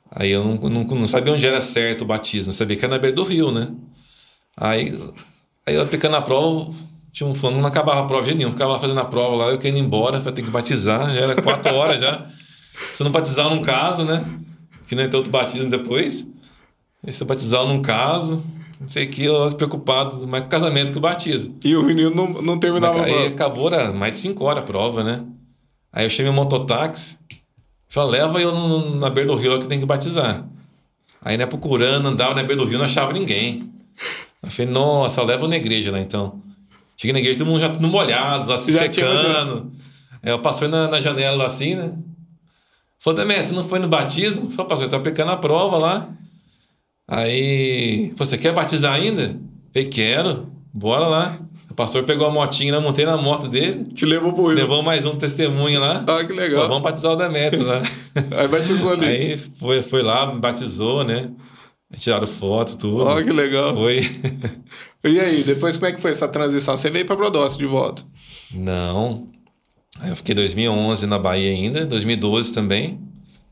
Aí 0.10 0.30
eu 0.30 0.44
não, 0.44 0.56
não, 0.70 0.84
não, 0.84 1.08
sabia 1.08 1.34
onde 1.34 1.46
era 1.46 1.60
certo 1.60 2.04
o 2.04 2.06
batismo, 2.06 2.50
eu 2.50 2.54
sabia 2.54 2.78
que 2.78 2.86
era 2.86 2.94
na 2.94 3.00
beira 3.00 3.16
do 3.16 3.24
rio, 3.24 3.52
né? 3.52 3.72
Aí, 4.56 4.96
aí 5.66 5.76
eu 5.76 5.82
aplicando 5.82 6.16
a 6.16 6.22
prova, 6.22 6.74
tinha 7.12 7.30
um 7.30 7.36
fulano, 7.36 7.60
não 7.60 7.68
acabava 7.68 8.02
a 8.02 8.06
prova 8.06 8.26
de 8.26 8.34
nenhum, 8.34 8.52
ficava 8.52 8.80
fazendo 8.80 9.00
a 9.00 9.06
prova 9.06 9.36
lá, 9.36 9.46
eu 9.52 9.58
querendo 9.58 9.78
ir 9.78 9.82
embora, 9.82 10.20
para 10.20 10.32
ter 10.32 10.42
que 10.42 10.50
batizar, 10.50 11.14
já 11.14 11.22
era 11.22 11.42
quatro 11.42 11.74
horas 11.76 12.02
já. 12.02 12.28
Se 12.94 13.04
não 13.04 13.12
batizar 13.12 13.50
num 13.50 13.62
caso, 13.62 14.04
né? 14.04 14.26
Que 14.88 14.96
não 14.96 15.08
tem 15.08 15.16
outro 15.16 15.32
batismo 15.32 15.70
depois. 15.70 16.26
Aí 17.06 17.14
se 17.14 17.22
eu 17.22 17.28
batizar 17.28 17.66
num 17.66 17.82
caso, 17.82 18.44
não 18.80 18.88
sei 18.88 19.06
o 19.06 19.10
que, 19.10 19.26
eu 19.26 19.52
preocupado 19.56 20.28
mais 20.28 20.44
com 20.44 20.48
o 20.48 20.52
casamento 20.52 20.92
que 20.92 20.98
o 20.98 21.02
batismo. 21.02 21.58
E 21.64 21.76
o 21.76 21.84
menino 21.84 22.10
não, 22.10 22.42
não 22.42 22.60
terminava 22.60 23.04
Aí 23.04 23.28
acabou, 23.28 23.72
era 23.72 23.94
mais 23.94 24.14
de 24.14 24.20
cinco 24.20 24.46
horas 24.46 24.64
a 24.64 24.68
prova, 24.68 25.04
né? 25.04 25.24
Aí 25.92 26.06
eu 26.06 26.10
chamei 26.10 26.32
o 26.32 26.34
mototáxi, 26.34 27.18
falei, 27.88 28.22
leva 28.22 28.42
eu 28.42 28.52
no, 28.52 28.96
na 28.96 29.10
beira 29.10 29.30
do 29.30 29.36
rio 29.36 29.54
lá 29.54 29.60
que 29.60 29.68
tem 29.68 29.80
que 29.80 29.86
batizar. 29.86 30.44
Aí, 31.22 31.38
né, 31.38 31.46
procurando, 31.46 32.10
andava 32.10 32.34
na 32.34 32.44
beira 32.44 32.62
do 32.62 32.68
rio, 32.68 32.78
não 32.78 32.86
achava 32.86 33.14
ninguém. 33.14 33.72
Eu 34.44 34.50
falei, 34.50 34.72
nossa, 34.72 35.24
leva 35.24 35.48
na 35.48 35.56
igreja 35.56 35.92
lá 35.92 36.00
então. 36.00 36.42
Cheguei 36.98 37.14
na 37.14 37.20
igreja, 37.20 37.40
todo 37.40 37.48
mundo 37.48 37.62
já 37.62 37.70
tudo 37.70 37.88
molhado, 37.88 38.50
lá 38.50 38.58
se 38.58 38.72
já 38.72 38.80
secando. 38.80 39.72
Eu 40.22 40.40
passei 40.40 40.68
na, 40.68 40.88
na 40.88 41.00
janela 41.00 41.46
assim, 41.46 41.76
né? 41.76 41.94
Falei, 43.00 43.26
Demé, 43.26 43.42
você 43.42 43.54
não 43.54 43.68
foi 43.68 43.80
no 43.80 43.88
batismo? 43.88 44.50
Falei, 44.52 44.70
pastor, 44.70 44.86
eu 44.86 44.90
tô 44.90 44.96
aplicando 44.98 45.32
a 45.32 45.38
prova 45.38 45.78
lá. 45.78 46.10
Aí, 47.08 48.14
você 48.16 48.38
quer 48.38 48.54
batizar 48.54 48.94
ainda? 48.94 49.38
Falei, 49.74 49.90
quero, 49.90 50.48
bora 50.74 51.08
lá. 51.08 51.38
O 51.70 51.74
pastor 51.74 52.04
pegou 52.04 52.28
a 52.28 52.32
motinha, 52.32 52.80
montei 52.80 53.04
na 53.04 53.18
moto 53.18 53.48
dele. 53.48 53.86
Te 53.86 54.06
levou 54.06 54.32
pro 54.32 54.46
Rio. 54.46 54.56
Levou 54.56 54.84
mais 54.84 55.06
um 55.06 55.16
testemunho 55.16 55.80
lá. 55.80 56.04
Ah, 56.08 56.24
que 56.24 56.32
legal. 56.32 56.62
Pô, 56.62 56.68
vamos 56.68 56.84
batizar 56.84 57.12
o 57.12 57.16
Demetrius 57.16 57.66
lá. 57.66 57.82
aí 58.38 58.48
batizou 58.48 58.92
ali. 58.92 59.06
Aí 59.06 59.38
foi, 59.60 59.82
foi 59.82 60.04
lá, 60.04 60.32
me 60.32 60.40
batizou, 60.40 61.04
né? 61.04 61.32
Tiraram 61.98 62.28
foto, 62.28 62.78
tudo. 62.78 63.04
Olha 63.04 63.24
que 63.24 63.32
legal. 63.32 63.76
Foi. 63.76 64.02
e 65.04 65.20
aí, 65.20 65.44
depois 65.44 65.78
como 65.78 65.88
é 65.88 65.92
que 65.92 66.02
foi 66.02 66.12
essa 66.12 66.28
transição? 66.28 66.76
Você 66.76 66.90
veio 66.90 67.06
para 67.06 67.16
Brodowski 67.16 67.60
de 67.60 67.66
volta? 67.66 68.04
Não. 68.54 69.28
Aí 70.00 70.10
eu 70.10 70.16
fiquei 70.16 70.34
2011 70.34 71.06
na 71.06 71.20
Bahia 71.20 71.52
ainda, 71.52 71.86
2012 71.86 72.52
também. 72.52 73.00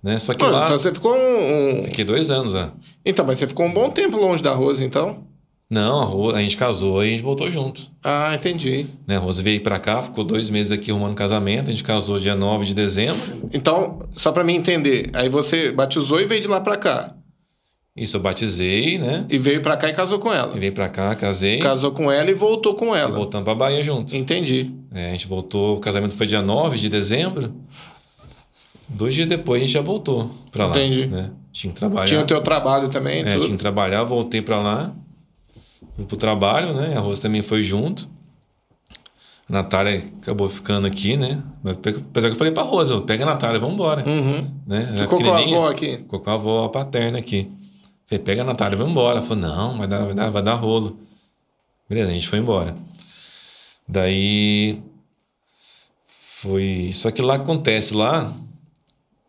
Né? 0.02 0.18
Só 0.18 0.34
que 0.34 0.44
ah, 0.44 0.50
lá. 0.50 0.64
Então 0.66 0.78
você 0.78 0.94
ficou 0.94 1.16
um, 1.16 1.80
um. 1.80 1.84
Fiquei 1.84 2.04
dois 2.04 2.32
anos, 2.32 2.54
né? 2.54 2.72
Então, 3.06 3.26
mas 3.26 3.40
você 3.40 3.48
ficou 3.48 3.66
um 3.66 3.74
bom 3.74 3.90
tempo 3.90 4.18
longe 4.18 4.42
da 4.42 4.52
Rose, 4.54 4.84
então? 4.84 5.24
Não, 5.70 6.02
a, 6.02 6.06
Rose, 6.06 6.38
a 6.38 6.42
gente 6.42 6.58
casou 6.58 7.04
e 7.04 7.08
a 7.08 7.12
gente 7.12 7.24
voltou 7.24 7.50
junto. 7.50 7.90
Ah, 8.04 8.34
entendi. 8.34 8.88
Né, 9.08 9.16
a 9.16 9.20
Rose 9.20 9.42
veio 9.42 9.62
para 9.62 9.80
cá, 9.80 10.02
ficou 10.02 10.24
dois 10.24 10.50
meses 10.50 10.72
aqui 10.72 10.92
arrumando 10.92 11.16
casamento, 11.16 11.70
a 11.70 11.72
gente 11.72 11.84
casou 11.84 12.20
dia 12.20 12.36
9 12.36 12.66
de 12.66 12.74
dezembro. 12.74 13.50
Então, 13.54 14.00
só 14.14 14.32
para 14.32 14.44
mim 14.44 14.56
entender, 14.56 15.10
aí 15.14 15.30
você 15.30 15.72
batizou 15.72 16.20
e 16.20 16.26
veio 16.26 16.42
de 16.42 16.48
lá 16.48 16.60
para 16.60 16.76
cá? 16.76 17.16
Isso, 17.96 18.16
eu 18.16 18.22
batizei, 18.22 18.98
né? 18.98 19.26
E 19.30 19.38
veio 19.38 19.62
para 19.62 19.76
cá 19.76 19.90
e 19.90 19.94
casou 19.94 20.18
com 20.18 20.32
ela? 20.32 20.56
E 20.56 20.60
veio 20.60 20.72
para 20.72 20.88
cá, 20.88 21.14
casei. 21.14 21.60
Casou 21.60 21.92
com 21.92 22.10
ela 22.10 22.32
e 22.32 22.34
voltou 22.34 22.74
com 22.74 22.96
ela? 22.96 23.12
E 23.12 23.14
voltamos 23.14 23.44
pra 23.44 23.54
Bahia 23.54 23.84
juntos. 23.84 24.14
Entendi. 24.14 24.72
É, 24.94 25.10
a 25.10 25.12
gente 25.12 25.28
voltou, 25.28 25.76
o 25.76 25.80
casamento 25.80 26.16
foi 26.16 26.26
dia 26.26 26.42
9 26.42 26.78
de 26.78 26.88
dezembro. 26.88 27.54
Dois 28.88 29.14
dias 29.14 29.28
depois 29.28 29.62
a 29.62 29.66
gente 29.66 29.74
já 29.74 29.82
voltou 29.82 30.32
para 30.52 30.68
lá. 30.68 30.72
Entendi. 30.72 31.08
Né? 31.08 31.32
Tinha 31.52 31.74
que 31.74 31.80
trabalhar. 31.80 32.06
Tinha 32.06 32.22
o 32.22 32.26
teu 32.26 32.42
trabalho 32.42 32.90
também? 32.90 33.22
É, 33.22 33.34
tudo? 33.34 33.46
tinha 33.46 33.58
que 33.58 33.58
trabalhar, 33.58 34.04
voltei 34.04 34.42
para 34.42 34.62
lá. 34.62 34.94
Fui 35.96 36.06
pro 36.06 36.16
trabalho, 36.16 36.74
né? 36.74 36.94
A 36.96 37.00
Rosa 37.02 37.22
também 37.22 37.42
foi 37.42 37.62
junto. 37.62 38.10
A 39.50 39.54
Natália 39.54 40.02
acabou 40.22 40.48
ficando 40.48 40.88
aqui, 40.88 41.18
né? 41.18 41.42
Apesar 41.66 42.30
que 42.30 42.36
eu 42.36 42.38
falei 42.38 42.54
pra 42.54 42.64
Rosa, 42.64 43.02
pega 43.02 43.24
a 43.24 43.28
Natália, 43.28 43.60
vamos 43.60 43.76
embora. 43.76 44.08
Uhum. 44.08 44.48
Né? 44.66 44.94
Ficou 44.96 45.22
com 45.22 45.34
a 45.34 45.40
avó 45.40 45.70
aqui? 45.70 45.98
Ficou 45.98 46.20
com 46.22 46.30
a 46.30 46.34
avó 46.34 46.68
paterna 46.70 47.20
aqui. 47.20 47.50
Falei, 48.12 48.26
pega 48.26 48.42
a 48.42 48.46
Natália, 48.46 48.78
vamos 48.78 48.92
embora. 48.92 49.20
Ela 49.20 49.26
falou, 49.26 49.42
não, 49.42 49.78
vai 49.78 49.88
dar, 49.88 50.04
vai 50.04 50.14
dar, 50.14 50.30
vai 50.30 50.44
dar 50.44 50.56
rolo. 50.56 51.00
Beleza, 51.88 52.10
a 52.10 52.14
gente 52.14 52.28
foi 52.28 52.40
embora. 52.40 52.76
Daí 53.88 54.82
foi. 56.08 56.92
Só 56.94 57.10
que 57.10 57.22
lá 57.22 57.36
acontece, 57.36 57.94
lá 57.94 58.36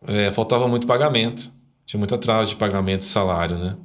é, 0.05 0.29
faltava 0.31 0.67
muito 0.67 0.85
pagamento. 0.85 1.49
Tinha 1.85 1.97
muito 1.97 2.13
atraso 2.13 2.49
de 2.49 2.55
pagamento 2.57 2.99
de 2.99 3.05
salário, 3.05 3.57
né? 3.57 3.77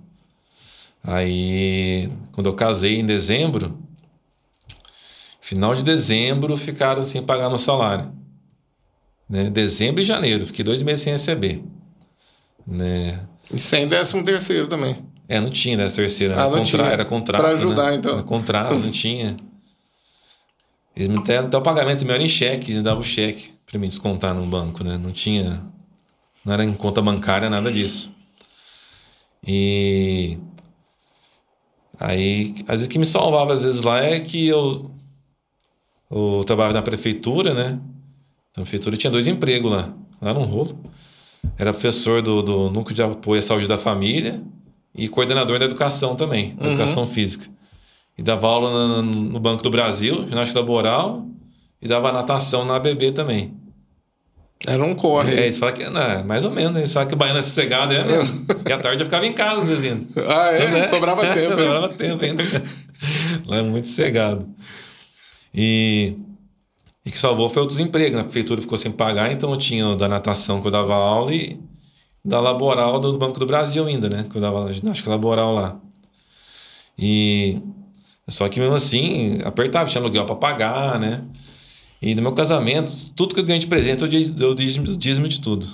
Aí, 1.04 2.10
quando 2.32 2.48
eu 2.48 2.54
casei 2.54 2.98
em 2.98 3.06
dezembro, 3.06 3.78
final 5.40 5.76
de 5.76 5.84
dezembro 5.84 6.56
ficaram 6.56 7.04
sem 7.04 7.22
pagar 7.22 7.48
meu 7.48 7.58
salário. 7.58 8.12
Né? 9.28 9.48
Dezembro 9.48 10.02
e 10.02 10.04
janeiro, 10.04 10.44
fiquei 10.44 10.64
dois 10.64 10.82
meses 10.82 11.02
sem 11.04 11.12
receber. 11.12 11.62
Né? 12.66 13.20
E 13.52 13.58
sem 13.58 13.86
décimo 13.86 14.22
terceiro 14.22 14.66
também. 14.66 14.96
É, 15.28 15.40
não 15.40 15.50
tinha 15.50 15.76
décimo 15.76 15.96
terceiro. 15.96 16.32
Era, 16.32 16.44
ah, 16.44 16.50
contra... 16.50 16.64
tinha. 16.64 16.82
era 16.84 17.04
contrato. 17.04 17.42
Para 17.42 17.52
ajudar, 17.52 17.90
né? 17.90 17.96
então. 17.96 18.12
Era 18.12 18.22
contrato, 18.22 18.74
não 18.74 18.90
tinha. 18.90 19.36
Eles 20.94 21.08
me 21.08 21.22
deram 21.22 21.46
até 21.46 21.56
o 21.56 21.62
pagamento 21.62 22.04
meu 22.04 22.14
era 22.14 22.24
em 22.24 22.28
cheque, 22.28 22.72
eles 22.72 22.82
davam 22.82 23.00
o 23.00 23.04
cheque 23.04 23.52
para 23.64 23.78
mim 23.78 23.88
descontar 23.88 24.34
no 24.34 24.44
banco, 24.46 24.82
né? 24.82 24.96
Não 24.96 25.12
tinha. 25.12 25.62
Não 26.44 26.52
era 26.52 26.64
em 26.64 26.72
conta 26.72 27.00
bancária, 27.00 27.48
nada 27.48 27.70
disso. 27.70 28.12
E 29.46 30.38
Aí, 32.00 32.54
às 32.60 32.80
vezes, 32.80 32.86
o 32.86 32.88
que 32.88 32.98
me 32.98 33.06
salvava 33.06 33.52
às 33.52 33.64
vezes 33.64 33.82
lá 33.82 34.00
é 34.00 34.20
que 34.20 34.46
eu, 34.46 34.90
eu 36.10 36.44
trabalhava 36.46 36.74
na 36.74 36.82
prefeitura, 36.82 37.52
né? 37.52 37.80
Na 38.56 38.62
prefeitura 38.62 38.96
tinha 38.96 39.10
dois 39.10 39.26
empregos 39.26 39.70
lá. 39.70 39.92
Lá 40.20 40.30
era 40.30 40.38
um 40.38 40.44
rolo. 40.44 40.78
Era 41.56 41.72
professor 41.72 42.22
do, 42.22 42.42
do 42.42 42.70
Núcleo 42.70 42.94
de 42.94 43.02
Apoio 43.02 43.38
à 43.38 43.42
Saúde 43.42 43.66
da 43.66 43.78
Família 43.78 44.40
e 44.94 45.08
coordenador 45.08 45.58
da 45.58 45.64
educação 45.64 46.14
também, 46.16 46.56
uhum. 46.60 46.68
educação 46.68 47.06
física. 47.06 47.46
E 48.16 48.22
dava 48.22 48.48
aula 48.48 49.02
no, 49.02 49.02
no 49.02 49.40
Banco 49.40 49.62
do 49.62 49.70
Brasil, 49.70 50.26
ginástica 50.28 50.60
laboral, 50.60 51.24
e 51.80 51.86
dava 51.86 52.10
natação 52.10 52.64
na 52.64 52.76
ABB 52.76 53.12
também. 53.12 53.54
Era 54.66 54.84
um 54.84 54.94
corre. 54.94 55.34
É, 55.34 55.44
eles 55.44 55.56
falam 55.56 55.74
que, 55.74 55.88
não, 55.88 56.24
mais 56.24 56.42
ou 56.42 56.50
menos, 56.50 56.76
eles 56.76 56.92
falam 56.92 57.08
que 57.08 57.14
o 57.14 57.16
baiano 57.16 57.38
é 57.38 57.42
sossegado, 57.42 57.94
é 57.94 58.04
mesmo. 58.04 58.44
e 58.66 58.72
à 58.72 58.78
tarde 58.78 59.02
eu 59.02 59.06
ficava 59.06 59.24
em 59.24 59.32
casa 59.32 59.64
desenhando. 59.64 60.06
Ah, 60.26 60.50
é? 60.52 60.68
Né? 60.68 60.84
Sobrava 60.84 61.22
tempo. 61.32 61.50
Sobrava 61.50 61.88
tempo 61.90 62.24
ainda. 62.24 62.42
Lá 63.46 63.58
é 63.58 63.62
muito 63.62 63.86
sossegado. 63.86 64.48
E, 65.54 66.16
e 67.04 67.10
que 67.10 67.18
salvou 67.18 67.48
foi 67.48 67.62
o 67.62 67.66
desemprego, 67.66 68.16
né? 68.16 68.22
A 68.22 68.24
prefeitura 68.24 68.60
ficou 68.60 68.76
sem 68.76 68.90
pagar, 68.90 69.32
então 69.32 69.50
eu 69.50 69.56
tinha 69.56 69.96
da 69.96 70.08
natação 70.08 70.60
que 70.60 70.66
eu 70.66 70.70
dava 70.70 70.94
aula 70.94 71.34
e 71.34 71.58
da 72.24 72.40
laboral 72.40 73.00
do 73.00 73.16
Banco 73.16 73.38
do 73.38 73.46
Brasil 73.46 73.86
ainda, 73.86 74.08
né? 74.08 74.26
Que 74.28 74.36
eu 74.36 74.40
dava 74.40 74.72
ginástica 74.72 75.10
laboral 75.10 75.54
lá. 75.54 75.80
E 76.98 77.62
só 78.28 78.48
que 78.48 78.60
mesmo 78.60 78.74
assim, 78.74 79.38
apertava, 79.44 79.88
tinha 79.88 80.02
aluguel 80.02 80.26
para 80.26 80.36
pagar, 80.36 80.98
né? 80.98 81.20
E 82.00 82.14
no 82.14 82.22
meu 82.22 82.32
casamento, 82.32 82.92
tudo 83.16 83.34
que 83.34 83.40
eu 83.40 83.44
ganhei 83.44 83.60
de 83.60 83.66
presente, 83.66 84.02
eu 84.02 84.08
dei 84.08 84.46
o 84.46 84.54
dízimo, 84.54 84.96
dízimo 84.96 85.28
de 85.28 85.40
tudo. 85.40 85.66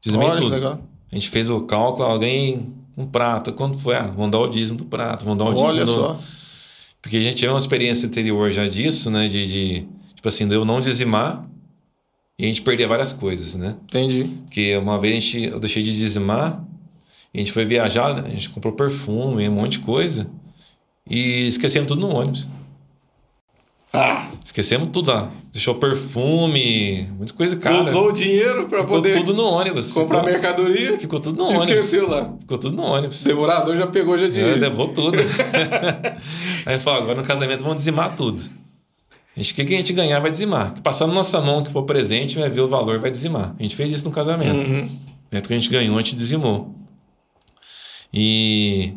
Dizimei 0.00 0.28
Olha, 0.28 0.36
tudo. 0.36 0.54
Legal. 0.54 0.80
A 1.10 1.14
gente 1.14 1.28
fez 1.28 1.48
o 1.50 1.60
cálculo, 1.60 2.04
alguém 2.04 2.74
um 2.96 3.06
prato. 3.06 3.52
Quanto 3.52 3.78
foi? 3.78 3.96
Ah, 3.96 4.06
vamos 4.14 4.30
dar 4.30 4.40
o 4.40 4.48
dízimo 4.48 4.78
do 4.78 4.84
prato, 4.84 5.24
vamos 5.24 5.38
dar 5.38 5.44
o 5.44 5.54
dízimo 5.54 5.68
Olha 5.68 5.84
do... 5.84 5.92
só. 5.92 6.20
Porque 7.00 7.16
a 7.16 7.20
gente 7.20 7.40
teve 7.40 7.52
uma 7.52 7.58
experiência 7.58 8.06
anterior 8.06 8.50
já 8.50 8.66
disso, 8.66 9.10
né? 9.10 9.26
De, 9.26 9.46
de 9.46 9.88
tipo 10.20 10.28
assim, 10.28 10.46
de 10.46 10.54
eu 10.54 10.66
não 10.66 10.82
dizimar 10.82 11.48
e 12.38 12.44
a 12.44 12.46
gente 12.46 12.60
perder 12.60 12.86
várias 12.86 13.10
coisas, 13.10 13.54
né? 13.54 13.74
Entendi. 13.84 14.24
Porque 14.44 14.76
uma 14.76 14.98
vez 14.98 15.16
a 15.16 15.20
gente, 15.20 15.44
eu 15.44 15.58
deixei 15.58 15.82
de 15.82 15.96
dizimar, 15.96 16.62
a 17.34 17.38
gente 17.38 17.52
foi 17.52 17.64
viajar, 17.64 18.18
a 18.18 18.28
gente 18.28 18.50
comprou 18.50 18.74
perfume, 18.74 19.48
um 19.48 19.52
monte 19.52 19.72
de 19.72 19.78
coisa 19.78 20.30
e 21.08 21.46
esquecemos 21.46 21.88
tudo 21.88 22.06
no 22.06 22.14
ônibus. 22.14 22.46
Ah! 23.94 24.28
Esquecemos 24.44 24.88
tudo 24.92 25.10
lá. 25.10 25.30
Deixou 25.50 25.74
perfume, 25.76 27.08
muita 27.16 27.32
coisa 27.32 27.56
cara. 27.56 27.80
Usou 27.80 28.10
o 28.10 28.12
dinheiro 28.12 28.68
para 28.68 28.84
poder. 28.84 29.16
tudo 29.16 29.32
no 29.32 29.44
ônibus. 29.44 29.90
Comprar 29.90 30.18
ficou, 30.18 30.32
mercadoria. 30.32 30.98
Ficou 30.98 31.18
tudo 31.18 31.38
no 31.38 31.44
ônibus. 31.46 31.66
Esqueceu 31.66 32.06
lá. 32.06 32.30
Ficou 32.40 32.58
tudo 32.58 32.76
no 32.76 32.82
ônibus. 32.82 33.24
Demorador 33.24 33.74
já 33.74 33.86
pegou 33.86 34.18
já 34.18 34.28
dinheiro. 34.28 34.60
Já 34.60 34.68
levou 34.68 34.88
tudo. 34.88 35.16
Aí 36.66 36.78
falou: 36.78 37.04
agora 37.04 37.22
no 37.22 37.26
casamento 37.26 37.62
vamos 37.62 37.78
dizimar 37.78 38.14
tudo. 38.14 38.59
A 39.36 39.40
gente, 39.40 39.52
o 39.52 39.54
que, 39.54 39.74
a 39.74 39.78
gente 39.78 39.92
ganhar 39.92 40.18
vai 40.20 40.30
dizimar. 40.30 40.74
Que 40.74 40.80
passar 40.80 41.06
na 41.06 41.14
nossa 41.14 41.40
mão 41.40 41.62
que 41.62 41.70
for 41.70 41.84
presente, 41.84 42.38
vai 42.38 42.48
ver 42.48 42.60
o 42.60 42.68
valor 42.68 42.98
vai 42.98 43.10
dizimar. 43.10 43.54
A 43.58 43.62
gente 43.62 43.76
fez 43.76 43.90
isso 43.90 44.04
no 44.04 44.10
casamento. 44.10 44.68
Uhum. 44.68 44.88
Dentro 45.30 45.48
que 45.48 45.54
a 45.54 45.56
gente 45.56 45.70
ganhou, 45.70 45.96
a 45.96 46.00
gente 46.00 46.16
dizimou. 46.16 46.74
E 48.12 48.92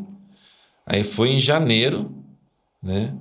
aí 0.86 1.04
foi 1.04 1.30
em 1.30 1.40
janeiro, 1.40 2.12
né? 2.82 3.14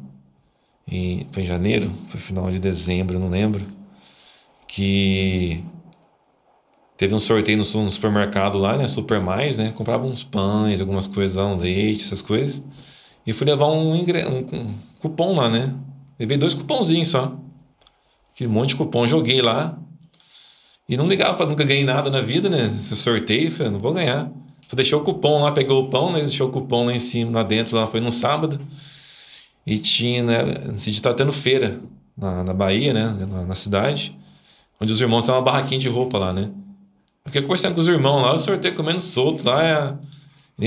em, 0.86 1.26
foi 1.32 1.42
em 1.42 1.46
janeiro, 1.46 1.90
foi 2.08 2.20
final 2.20 2.50
de 2.50 2.58
dezembro, 2.58 3.18
não 3.18 3.28
lembro, 3.28 3.66
que 4.66 5.62
teve 6.96 7.14
um 7.14 7.18
sorteio 7.18 7.58
no, 7.58 7.64
no 7.64 7.90
supermercado 7.90 8.58
lá, 8.58 8.76
né? 8.76 8.88
Super 8.88 9.20
Mais, 9.20 9.58
né? 9.58 9.72
Comprava 9.74 10.04
uns 10.04 10.24
pães, 10.24 10.80
algumas 10.80 11.06
coisas 11.06 11.36
lá, 11.36 11.46
um 11.46 11.56
leite, 11.56 12.04
essas 12.04 12.22
coisas. 12.22 12.62
E 13.26 13.32
fui 13.32 13.46
levar 13.46 13.66
um, 13.66 13.94
um, 13.94 14.00
um 14.00 14.74
cupom 15.00 15.34
lá, 15.36 15.48
né? 15.48 15.74
Levei 16.22 16.36
dois 16.36 16.54
cupomzinhos 16.54 17.08
só. 17.08 17.36
Que 18.32 18.46
um 18.46 18.50
monte 18.50 18.68
de 18.68 18.76
cupom, 18.76 19.08
joguei 19.08 19.42
lá. 19.42 19.76
E 20.88 20.96
não 20.96 21.08
ligava 21.08 21.36
para 21.36 21.46
nunca 21.46 21.64
ganhei 21.64 21.82
nada 21.82 22.08
na 22.10 22.20
vida, 22.20 22.48
né? 22.48 22.70
Se 22.80 22.94
sorteio, 22.94 23.50
falei, 23.50 23.72
não 23.72 23.80
vou 23.80 23.92
ganhar. 23.92 24.30
deixou 24.72 25.00
o 25.00 25.04
cupom 25.04 25.42
lá, 25.42 25.50
pegou 25.50 25.82
o 25.82 25.88
pão, 25.88 26.12
né? 26.12 26.20
Deixou 26.20 26.48
o 26.48 26.52
cupom 26.52 26.84
lá 26.84 26.94
em 26.94 27.00
cima, 27.00 27.32
lá 27.32 27.42
dentro, 27.42 27.76
lá 27.76 27.88
foi 27.88 27.98
no 27.98 28.12
sábado. 28.12 28.60
E 29.66 29.76
tinha, 29.80 30.22
né? 30.22 30.44
Esse 30.76 30.92
dia 30.92 31.02
tava 31.02 31.16
tendo 31.16 31.32
feira 31.32 31.80
na, 32.16 32.44
na 32.44 32.54
Bahia, 32.54 32.94
né? 32.94 33.26
Na, 33.28 33.44
na 33.44 33.54
cidade. 33.56 34.16
Onde 34.80 34.92
os 34.92 35.00
irmãos 35.00 35.24
têm 35.24 35.34
uma 35.34 35.42
barraquinha 35.42 35.80
de 35.80 35.88
roupa 35.88 36.18
lá, 36.18 36.32
né? 36.32 36.52
Eu 37.24 37.32
fiquei 37.32 37.42
conversando 37.42 37.74
com 37.74 37.80
os 37.80 37.88
irmãos 37.88 38.22
lá, 38.22 38.32
o 38.32 38.38
sorteio 38.38 38.76
comendo 38.76 39.00
solto 39.00 39.44
lá. 39.44 39.60
É... 39.60 39.94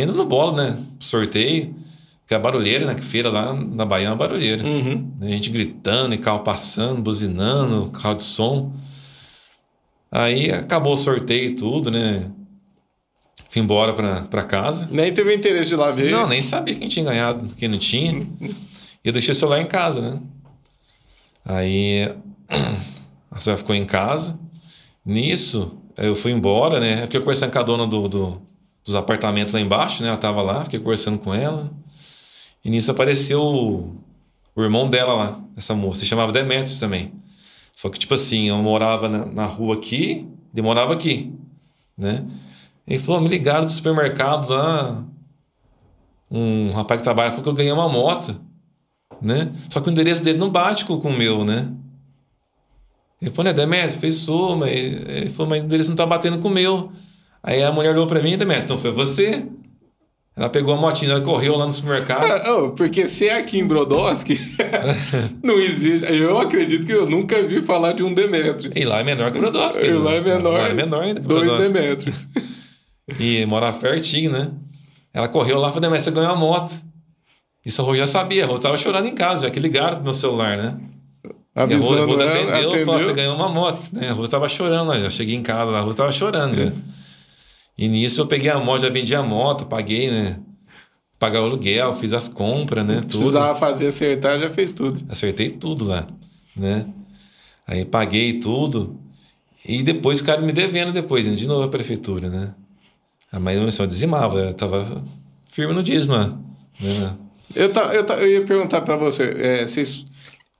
Indo 0.02 0.14
no 0.14 0.26
bolo, 0.26 0.52
né? 0.52 0.78
Sorteio. 1.00 1.74
Que 2.28 2.34
é 2.34 2.40
barulheira, 2.40 2.86
né? 2.88 2.96
Que 2.96 3.04
feira 3.04 3.30
lá 3.30 3.54
na 3.54 3.86
Bahia 3.86 4.08
é 4.08 4.10
uma 4.10 4.16
barulheira. 4.16 4.66
Uhum. 4.66 5.16
A 5.22 5.28
gente 5.28 5.50
gritando 5.52 6.16
e 6.16 6.18
carro 6.18 6.40
passando, 6.40 7.02
buzinando, 7.02 7.92
carro 7.92 8.16
de 8.16 8.24
som. 8.24 8.74
Aí 10.12 10.52
acabou 10.52 10.94
o 10.94 10.98
sorteio 10.98 11.52
e 11.52 11.56
tudo, 11.56 11.92
né? 11.92 12.32
Fui 13.50 13.62
embora 13.62 13.94
pra, 13.94 14.22
pra 14.24 14.44
casa. 14.44 14.88
Nem 14.92 15.14
teve 15.14 15.36
interesse 15.36 15.70
de 15.70 15.76
lá 15.76 15.92
ver. 15.92 16.12
Não, 16.12 16.28
nem 16.28 16.42
sabia 16.42 16.74
quem 16.74 16.90
tinha 16.90 17.06
ganhado, 17.06 17.54
quem 17.56 17.70
não 17.70 17.78
tinha. 17.78 18.28
E 18.42 19.08
eu 19.08 19.14
deixei 19.14 19.32
o 19.32 19.36
celular 19.36 19.62
em 19.62 19.68
casa, 19.68 20.02
né? 20.02 20.20
Aí 21.46 22.12
a 23.30 23.40
senhora 23.40 23.58
ficou 23.58 23.76
em 23.76 23.86
casa. 23.86 24.40
Nisso, 25.06 25.78
eu 25.96 26.16
fui 26.16 26.32
embora, 26.32 26.80
né? 26.80 27.04
Eu 27.04 27.06
fiquei 27.06 27.20
conversando 27.20 27.52
com 27.52 27.60
a 27.60 27.64
dona 27.64 27.86
do, 27.86 28.10
do, 28.10 28.42
dos 28.84 28.96
apartamentos 28.96 29.54
lá 29.54 29.62
embaixo, 29.62 30.02
né? 30.02 30.10
Ela 30.10 30.18
tava 30.18 30.42
lá, 30.42 30.64
fiquei 30.64 30.80
conversando 30.80 31.20
com 31.20 31.34
ela. 31.34 31.72
E 32.66 32.70
nisso 32.72 32.90
apareceu 32.90 33.40
o, 33.42 33.96
o 34.56 34.64
irmão 34.64 34.90
dela 34.90 35.14
lá, 35.14 35.40
essa 35.56 35.76
moça. 35.76 36.00
Se 36.00 36.08
chamava 36.08 36.32
Demetrius 36.32 36.80
também. 36.80 37.14
Só 37.72 37.90
que, 37.90 38.00
tipo 38.00 38.16
assim, 38.16 38.50
eu 38.50 38.58
morava 38.58 39.08
na, 39.08 39.24
na 39.24 39.46
rua 39.46 39.76
aqui, 39.76 40.28
ele 40.52 40.62
morava 40.64 40.92
aqui, 40.92 41.32
né? 41.96 42.26
Ele 42.88 42.98
falou, 42.98 43.22
me 43.22 43.28
ligaram 43.28 43.66
do 43.66 43.72
supermercado 43.72 44.50
lá. 44.50 45.04
Um 46.32 46.72
rapaz 46.72 47.00
que 47.00 47.04
trabalha 47.04 47.30
falou 47.30 47.44
que 47.44 47.50
eu 47.50 47.54
ganhei 47.54 47.72
uma 47.72 47.88
moto, 47.88 48.42
né? 49.22 49.54
Só 49.70 49.80
que 49.80 49.88
o 49.88 49.92
endereço 49.92 50.24
dele 50.24 50.40
não 50.40 50.50
bate 50.50 50.86
com 50.86 50.96
o 50.96 51.14
meu, 51.14 51.46
né? 51.46 51.72
Ele 53.22 53.30
falou, 53.30 53.46
né, 53.46 53.54
Demetrio, 53.54 54.00
fez 54.00 54.16
sua, 54.16 54.56
mas... 54.56 54.72
Ele 54.72 55.30
falou, 55.30 55.52
mas 55.52 55.62
o 55.62 55.66
endereço 55.66 55.90
não 55.90 55.96
tá 55.96 56.06
batendo 56.06 56.40
com 56.40 56.48
o 56.48 56.52
meu. 56.52 56.92
Aí 57.44 57.64
a 57.64 57.72
mulher 57.72 57.92
olhou 57.92 58.08
pra 58.08 58.24
mim, 58.24 58.38
Demetrio, 58.38 58.64
então 58.64 58.78
foi 58.78 58.92
você? 58.92 59.48
Ela 60.38 60.50
pegou 60.50 60.74
a 60.74 60.78
motinha, 60.78 61.12
ela 61.12 61.22
correu 61.22 61.56
lá 61.56 61.66
no 61.66 61.72
supermercado. 61.72 62.30
Ah, 62.30 62.58
oh, 62.58 62.72
porque 62.72 63.08
se 63.08 63.30
é 63.30 63.38
aqui 63.38 63.58
em 63.58 63.66
Brodowski, 63.66 64.38
não 65.42 65.58
existe. 65.58 66.06
Eu 66.14 66.38
acredito 66.38 66.86
que 66.86 66.92
eu 66.92 67.10
nunca 67.10 67.42
vi 67.42 67.62
falar 67.62 67.94
de 67.94 68.04
um 68.04 68.14
Demetrius. 68.14 68.76
E 68.76 68.84
lá 68.84 69.00
é 69.00 69.04
menor 69.04 69.32
que 69.32 69.40
Brodowski. 69.40 69.86
E 69.86 69.94
lá 69.94 70.12
é 70.12 70.20
menor. 70.20 70.60
Lá 70.60 70.68
é 70.68 70.74
menor 70.74 71.04
ainda 71.04 71.22
que 71.22 71.28
Dois 71.28 71.72
Demetrius. 71.72 72.28
e 73.18 73.46
mora 73.46 73.72
pertinho, 73.72 74.30
né? 74.30 74.52
Ela 75.14 75.30
correu 75.30 75.58
lá 75.58 75.70
e 75.70 75.72
falou: 75.72 75.82
Demetrius, 75.82 76.04
você 76.04 76.12
ganhou 76.12 76.34
a 76.34 76.36
moto. 76.36 76.74
Isso 77.66 77.82
a 77.82 77.86
Rô 77.86 77.96
já 77.96 78.06
sabia. 78.06 78.44
A 78.44 78.48
Rô 78.48 78.56
estava 78.56 78.76
chorando 78.76 79.08
em 79.08 79.16
casa, 79.16 79.44
já 79.44 79.50
que 79.50 79.60
ligaram 79.60 79.96
pro 79.96 80.04
meu 80.04 80.14
celular, 80.14 80.58
né? 80.58 80.78
Avisando, 81.56 81.96
e 81.96 82.02
a 82.02 82.06
Rô, 82.06 82.22
ela, 82.22 82.30
atendeu, 82.30 82.70
atendeu. 82.70 82.86
falou: 82.86 83.00
você 83.00 83.14
ganhou 83.14 83.36
uma 83.38 83.48
moto. 83.48 83.88
Né? 83.94 84.10
A 84.10 84.14
Rô 84.14 84.26
estava 84.26 84.50
chorando, 84.50 85.00
já 85.00 85.10
cheguei 85.10 85.34
em 85.34 85.42
casa, 85.42 85.72
a 85.72 85.80
Rô 85.80 85.92
estava 85.92 86.12
chorando. 86.12 86.56
Já. 86.56 86.74
E 87.78 87.88
nisso 87.88 88.22
eu 88.22 88.28
peguei 88.28 88.50
a 88.50 88.60
moto, 88.60 88.82
já 88.82 88.90
vendi 88.90 89.14
a 89.16 89.22
moto, 89.22 89.66
paguei, 89.66 90.10
né? 90.10 90.40
Pagar 91.20 91.42
o 91.42 91.46
aluguel, 91.46 91.94
fiz 91.96 92.14
as 92.14 92.28
compras, 92.28 92.86
né? 92.86 92.96
Tudo. 92.96 93.08
Precisava 93.08 93.58
fazer 93.58 93.88
acertar, 93.88 94.40
já 94.40 94.50
fez 94.50 94.72
tudo. 94.72 95.02
Acertei 95.10 95.50
tudo 95.50 95.86
lá, 95.86 96.08
né? 96.56 96.86
Aí 97.68 97.84
paguei 97.84 98.40
tudo. 98.40 99.00
E 99.68 99.82
depois 99.82 100.20
ficaram 100.20 100.46
me 100.46 100.54
devendo 100.54 100.94
depois, 100.94 101.26
indo 101.26 101.36
de 101.36 101.48
novo 101.48 101.64
à 101.64 101.68
prefeitura, 101.68 102.30
né? 102.30 102.54
A 103.32 103.40
manutenção 103.40 103.88
dizimava, 103.88 104.40
eu 104.40 104.54
tava 104.54 105.04
firme 105.46 105.74
no 105.74 105.82
dízimo, 105.84 106.18
né? 106.18 106.34
Eu, 107.56 107.72
tá, 107.72 107.94
eu, 107.94 108.06
tá, 108.06 108.16
eu 108.16 108.28
ia 108.28 108.46
perguntar 108.46 108.82
para 108.82 108.96
você, 108.96 109.24
é, 109.24 109.68
vocês, 109.68 110.06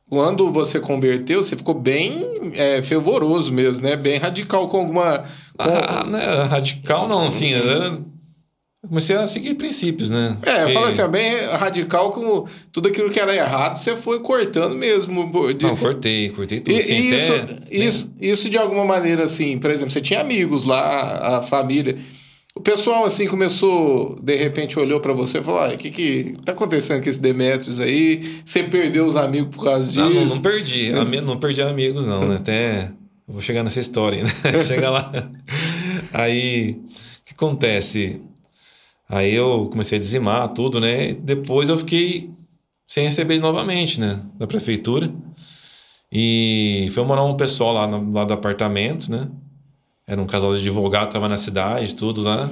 quando 0.10 0.52
você 0.52 0.80
converteu, 0.80 1.44
você 1.44 1.56
ficou 1.56 1.76
bem 1.76 2.52
é, 2.54 2.82
fervoroso 2.82 3.54
mesmo, 3.54 3.84
né? 3.84 3.96
Bem 3.96 4.18
radical 4.18 4.68
com 4.68 4.78
alguma... 4.78 5.26
Ah, 5.58 6.06
né? 6.10 6.44
Radical 6.44 7.08
não, 7.08 7.26
assim, 7.26 7.52
eu 7.52 8.06
comecei 8.88 9.16
a 9.16 9.26
seguir 9.26 9.56
princípios, 9.56 10.10
né? 10.10 10.38
É, 10.44 10.64
eu 10.64 10.70
falo 10.70 10.86
assim, 10.86 11.02
ó, 11.02 11.08
bem 11.08 11.42
radical 11.46 12.12
com 12.12 12.46
tudo 12.72 12.88
aquilo 12.88 13.10
que 13.10 13.20
era 13.20 13.36
errado, 13.36 13.78
você 13.78 13.98
foi 13.98 14.20
cortando 14.20 14.76
mesmo. 14.76 15.30
De... 15.54 15.66
Não, 15.66 15.76
cortei, 15.76 16.30
cortei 16.30 16.60
tudo. 16.60 16.76
E, 16.76 16.80
assim, 16.80 16.94
e 16.94 17.16
isso, 17.16 17.34
até, 17.34 17.58
isso, 17.72 18.14
isso 18.22 18.50
de 18.50 18.58
alguma 18.58 18.86
maneira, 18.86 19.24
assim, 19.24 19.58
por 19.58 19.72
exemplo, 19.72 19.92
você 19.92 20.02
tinha 20.02 20.22
amigos 20.22 20.66
lá, 20.66 21.38
a 21.38 21.42
família. 21.42 21.98
O 22.56 22.62
pessoal, 22.62 23.04
assim, 23.04 23.28
começou, 23.28 24.18
de 24.22 24.36
repente, 24.38 24.80
olhou 24.80 25.02
para 25.02 25.12
você 25.12 25.40
e 25.40 25.44
falou: 25.44 25.68
o 25.68 25.78
que 25.78 25.92
que 25.92 26.36
tá 26.46 26.54
acontecendo 26.54 27.04
com 27.04 27.10
esse 27.10 27.20
Demetrius 27.20 27.82
aí? 27.82 28.40
Você 28.46 28.64
perdeu 28.64 29.06
os 29.06 29.18
amigos 29.18 29.54
por 29.54 29.66
causa 29.66 29.88
disso? 29.92 30.00
Não, 30.00 30.10
não, 30.10 30.26
não 30.26 30.42
perdi. 30.42 30.92
não 31.22 31.38
perdi 31.38 31.62
amigos, 31.62 32.06
não, 32.06 32.26
né? 32.26 32.36
Até. 32.38 32.92
Vou 33.28 33.42
chegar 33.42 33.64
nessa 33.64 33.80
história 33.80 34.20
ainda. 34.20 34.30
Chega 34.64 34.90
lá. 34.90 35.12
Aí, 36.14 36.72
o 36.72 37.26
que 37.26 37.34
acontece? 37.34 38.22
Aí 39.10 39.34
eu 39.34 39.68
comecei 39.72 39.98
a 39.98 40.02
dizimar 40.02 40.48
tudo, 40.50 40.80
né? 40.80 41.14
Depois 41.14 41.70
eu 41.70 41.78
fiquei 41.78 42.30
sem 42.88 43.06
receber 43.06 43.40
novamente, 43.40 44.00
né? 44.00 44.22
Da 44.38 44.46
prefeitura. 44.46 45.12
E 46.12 46.90
foi 46.94 47.04
morar 47.04 47.24
um 47.24 47.36
pessoal 47.36 47.74
lá, 47.74 47.88
no, 47.88 48.12
lá 48.12 48.26
do 48.26 48.34
apartamento, 48.34 49.12
né? 49.12 49.28
Era 50.08 50.22
um 50.22 50.28
casal 50.28 50.54
de 50.54 50.60
advogado, 50.60 51.12
tava 51.12 51.28
na 51.28 51.38
cidade, 51.38 51.96
tudo 51.96 52.22
lá. 52.22 52.52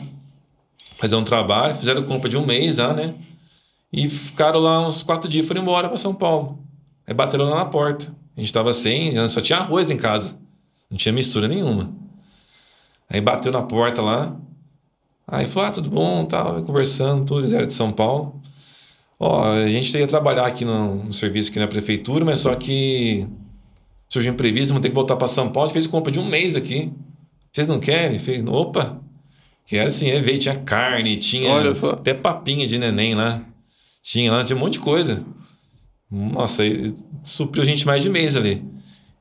Fazer 0.97 1.15
um 1.15 1.23
trabalho, 1.23 1.75
fizeram 1.75 2.03
compra 2.03 2.29
de 2.29 2.37
um 2.37 2.45
mês 2.45 2.77
lá, 2.77 2.93
né? 2.93 3.13
E 3.91 4.09
ficaram 4.09 4.59
lá 4.59 4.87
uns 4.87 5.03
quatro 5.03 5.29
dias, 5.29 5.45
foram 5.45 5.61
embora 5.61 5.87
para 5.87 5.99
São 5.99 6.15
Paulo. 6.15 6.57
Aí 7.05 7.13
bateram 7.13 7.45
lá 7.45 7.57
na 7.57 7.65
porta. 7.65 8.11
A 8.35 8.39
gente 8.39 8.51
tava 8.51 8.73
sem, 8.73 9.27
só 9.27 9.39
tinha 9.39 9.59
arroz 9.59 9.91
em 9.91 9.97
casa. 9.97 10.41
Não 10.93 10.97
tinha 10.97 11.11
mistura 11.11 11.47
nenhuma. 11.47 11.91
Aí 13.09 13.19
bateu 13.19 13.51
na 13.51 13.63
porta 13.63 13.99
lá. 13.99 14.37
Aí 15.27 15.47
falou, 15.47 15.69
ah, 15.69 15.71
tudo 15.71 15.89
bom, 15.89 16.23
tal, 16.23 16.61
conversando, 16.61 17.25
tudo, 17.25 17.39
eles 17.39 17.51
eram 17.51 17.65
de 17.65 17.73
São 17.73 17.91
Paulo. 17.91 18.39
Ó, 19.19 19.43
a 19.43 19.67
gente 19.67 19.97
ia 19.97 20.05
trabalhar 20.05 20.45
aqui 20.45 20.63
no, 20.63 21.05
no, 21.05 21.11
serviço 21.11 21.49
aqui 21.49 21.57
na 21.57 21.65
prefeitura, 21.65 22.23
mas 22.23 22.39
só 22.39 22.53
que 22.53 23.25
surgiu 24.07 24.31
um 24.31 24.35
imprevisto, 24.35 24.67
vamos 24.67 24.83
ter 24.83 24.89
que 24.89 24.95
voltar 24.95 25.15
para 25.15 25.27
São 25.27 25.49
Paulo. 25.49 25.65
A 25.65 25.67
gente 25.69 25.73
fez 25.73 25.87
compra 25.87 26.11
de 26.11 26.19
um 26.19 26.27
mês 26.27 26.55
aqui. 26.55 26.93
Vocês 27.51 27.67
não 27.67 27.79
querem? 27.79 28.19
Fez, 28.19 28.45
opa, 28.45 29.01
quero 29.65 29.89
sim. 29.89 30.11
Aí 30.11 30.19
veio, 30.19 30.37
tinha 30.37 30.55
carne, 30.55 31.17
tinha 31.17 31.71
até 31.91 32.13
papinha 32.13 32.67
de 32.67 32.77
neném 32.77 33.15
lá. 33.15 33.41
Tinha 34.03 34.31
lá, 34.31 34.43
tinha 34.43 34.55
um 34.55 34.59
monte 34.59 34.73
de 34.73 34.79
coisa. 34.79 35.25
Nossa, 36.11 36.61
aí 36.61 36.93
supriu 37.23 37.63
a 37.63 37.65
gente 37.65 37.83
mais 37.83 38.03
de 38.03 38.11
mês 38.11 38.37
ali. 38.37 38.72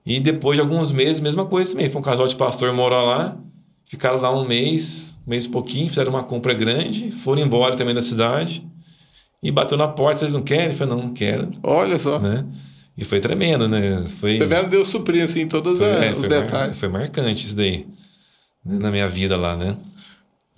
E 0.04 0.18
depois 0.20 0.56
de 0.56 0.60
alguns 0.60 0.90
meses, 0.90 1.20
mesma 1.20 1.46
coisa 1.46 1.72
também. 1.72 1.88
Foi 1.88 2.00
um 2.00 2.04
casal 2.04 2.26
de 2.26 2.34
pastor 2.34 2.72
morar 2.72 3.02
lá, 3.02 3.36
ficaram 3.84 4.20
lá 4.20 4.36
um 4.36 4.44
mês, 4.44 5.16
um 5.26 5.30
mês 5.30 5.44
e 5.44 5.48
pouquinho, 5.48 5.88
fizeram 5.88 6.12
uma 6.12 6.24
compra 6.24 6.52
grande, 6.52 7.10
foram 7.10 7.42
embora 7.42 7.76
também 7.76 7.94
da 7.94 8.02
cidade. 8.02 8.66
E 9.42 9.50
bateu 9.50 9.76
na 9.76 9.88
porta, 9.88 10.20
vocês 10.20 10.34
não 10.34 10.42
querem? 10.42 10.68
Eu 10.68 10.74
falei, 10.74 10.94
não, 10.94 11.02
não 11.04 11.14
quero. 11.14 11.50
Olha 11.62 11.98
só. 11.98 12.18
Né? 12.18 12.44
E 12.96 13.04
foi 13.04 13.20
tremendo, 13.20 13.68
né? 13.68 14.04
Foi, 14.20 14.36
Você 14.36 14.46
vendo 14.46 14.68
Deus 14.68 14.88
suprir, 14.88 15.22
assim, 15.22 15.46
todos 15.48 15.78
foi, 15.78 15.86
a, 15.86 16.04
é, 16.04 16.12
os 16.12 16.28
detalhes. 16.28 16.52
Mar, 16.52 16.74
foi 16.74 16.88
marcante 16.88 17.46
isso 17.46 17.56
daí, 17.56 17.86
né? 18.64 18.78
na 18.78 18.90
minha 18.90 19.08
vida 19.08 19.36
lá, 19.36 19.56
né? 19.56 19.76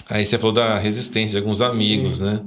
Aí 0.09 0.25
você 0.25 0.39
falou 0.39 0.53
da 0.53 0.79
resistência 0.79 1.31
de 1.31 1.39
alguns 1.39 1.61
amigos, 1.63 2.19
Sim. 2.19 2.25
né? 2.25 2.41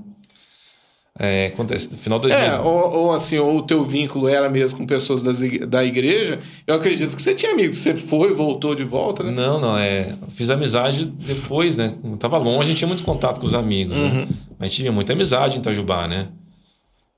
É, 1.20 1.48
acontece 1.48 1.92
no 1.92 1.98
final 1.98 2.20
do 2.20 2.32
É, 2.32 2.60
ou, 2.60 2.94
ou, 2.94 3.12
assim, 3.12 3.40
ou 3.40 3.58
o 3.58 3.62
teu 3.64 3.84
vínculo 3.84 4.28
era 4.28 4.48
mesmo 4.50 4.78
com 4.78 4.86
pessoas 4.86 5.24
das, 5.24 5.40
da 5.68 5.84
igreja, 5.84 6.40
eu 6.68 6.76
acredito 6.76 7.16
que 7.16 7.22
você 7.22 7.34
tinha 7.34 7.54
amigos, 7.54 7.80
você 7.80 7.96
foi, 7.96 8.36
voltou 8.36 8.76
de 8.76 8.84
volta, 8.84 9.24
né? 9.24 9.32
Não, 9.32 9.60
não, 9.60 9.76
é. 9.76 10.16
Fiz 10.30 10.52
amizade 10.52 11.06
depois, 11.06 11.76
né? 11.76 11.96
Eu 12.04 12.18
tava 12.18 12.38
longe, 12.38 12.66
a 12.66 12.66
gente 12.66 12.78
tinha 12.78 12.88
muito 12.88 13.04
contato 13.04 13.40
com 13.40 13.48
os 13.48 13.56
amigos, 13.56 13.98
uhum. 13.98 14.14
né? 14.14 14.28
Mas 14.60 14.76
tinha 14.76 14.92
muita 14.92 15.14
amizade 15.14 15.56
em 15.56 15.60
Itajubá, 15.60 16.08
né? 16.08 16.28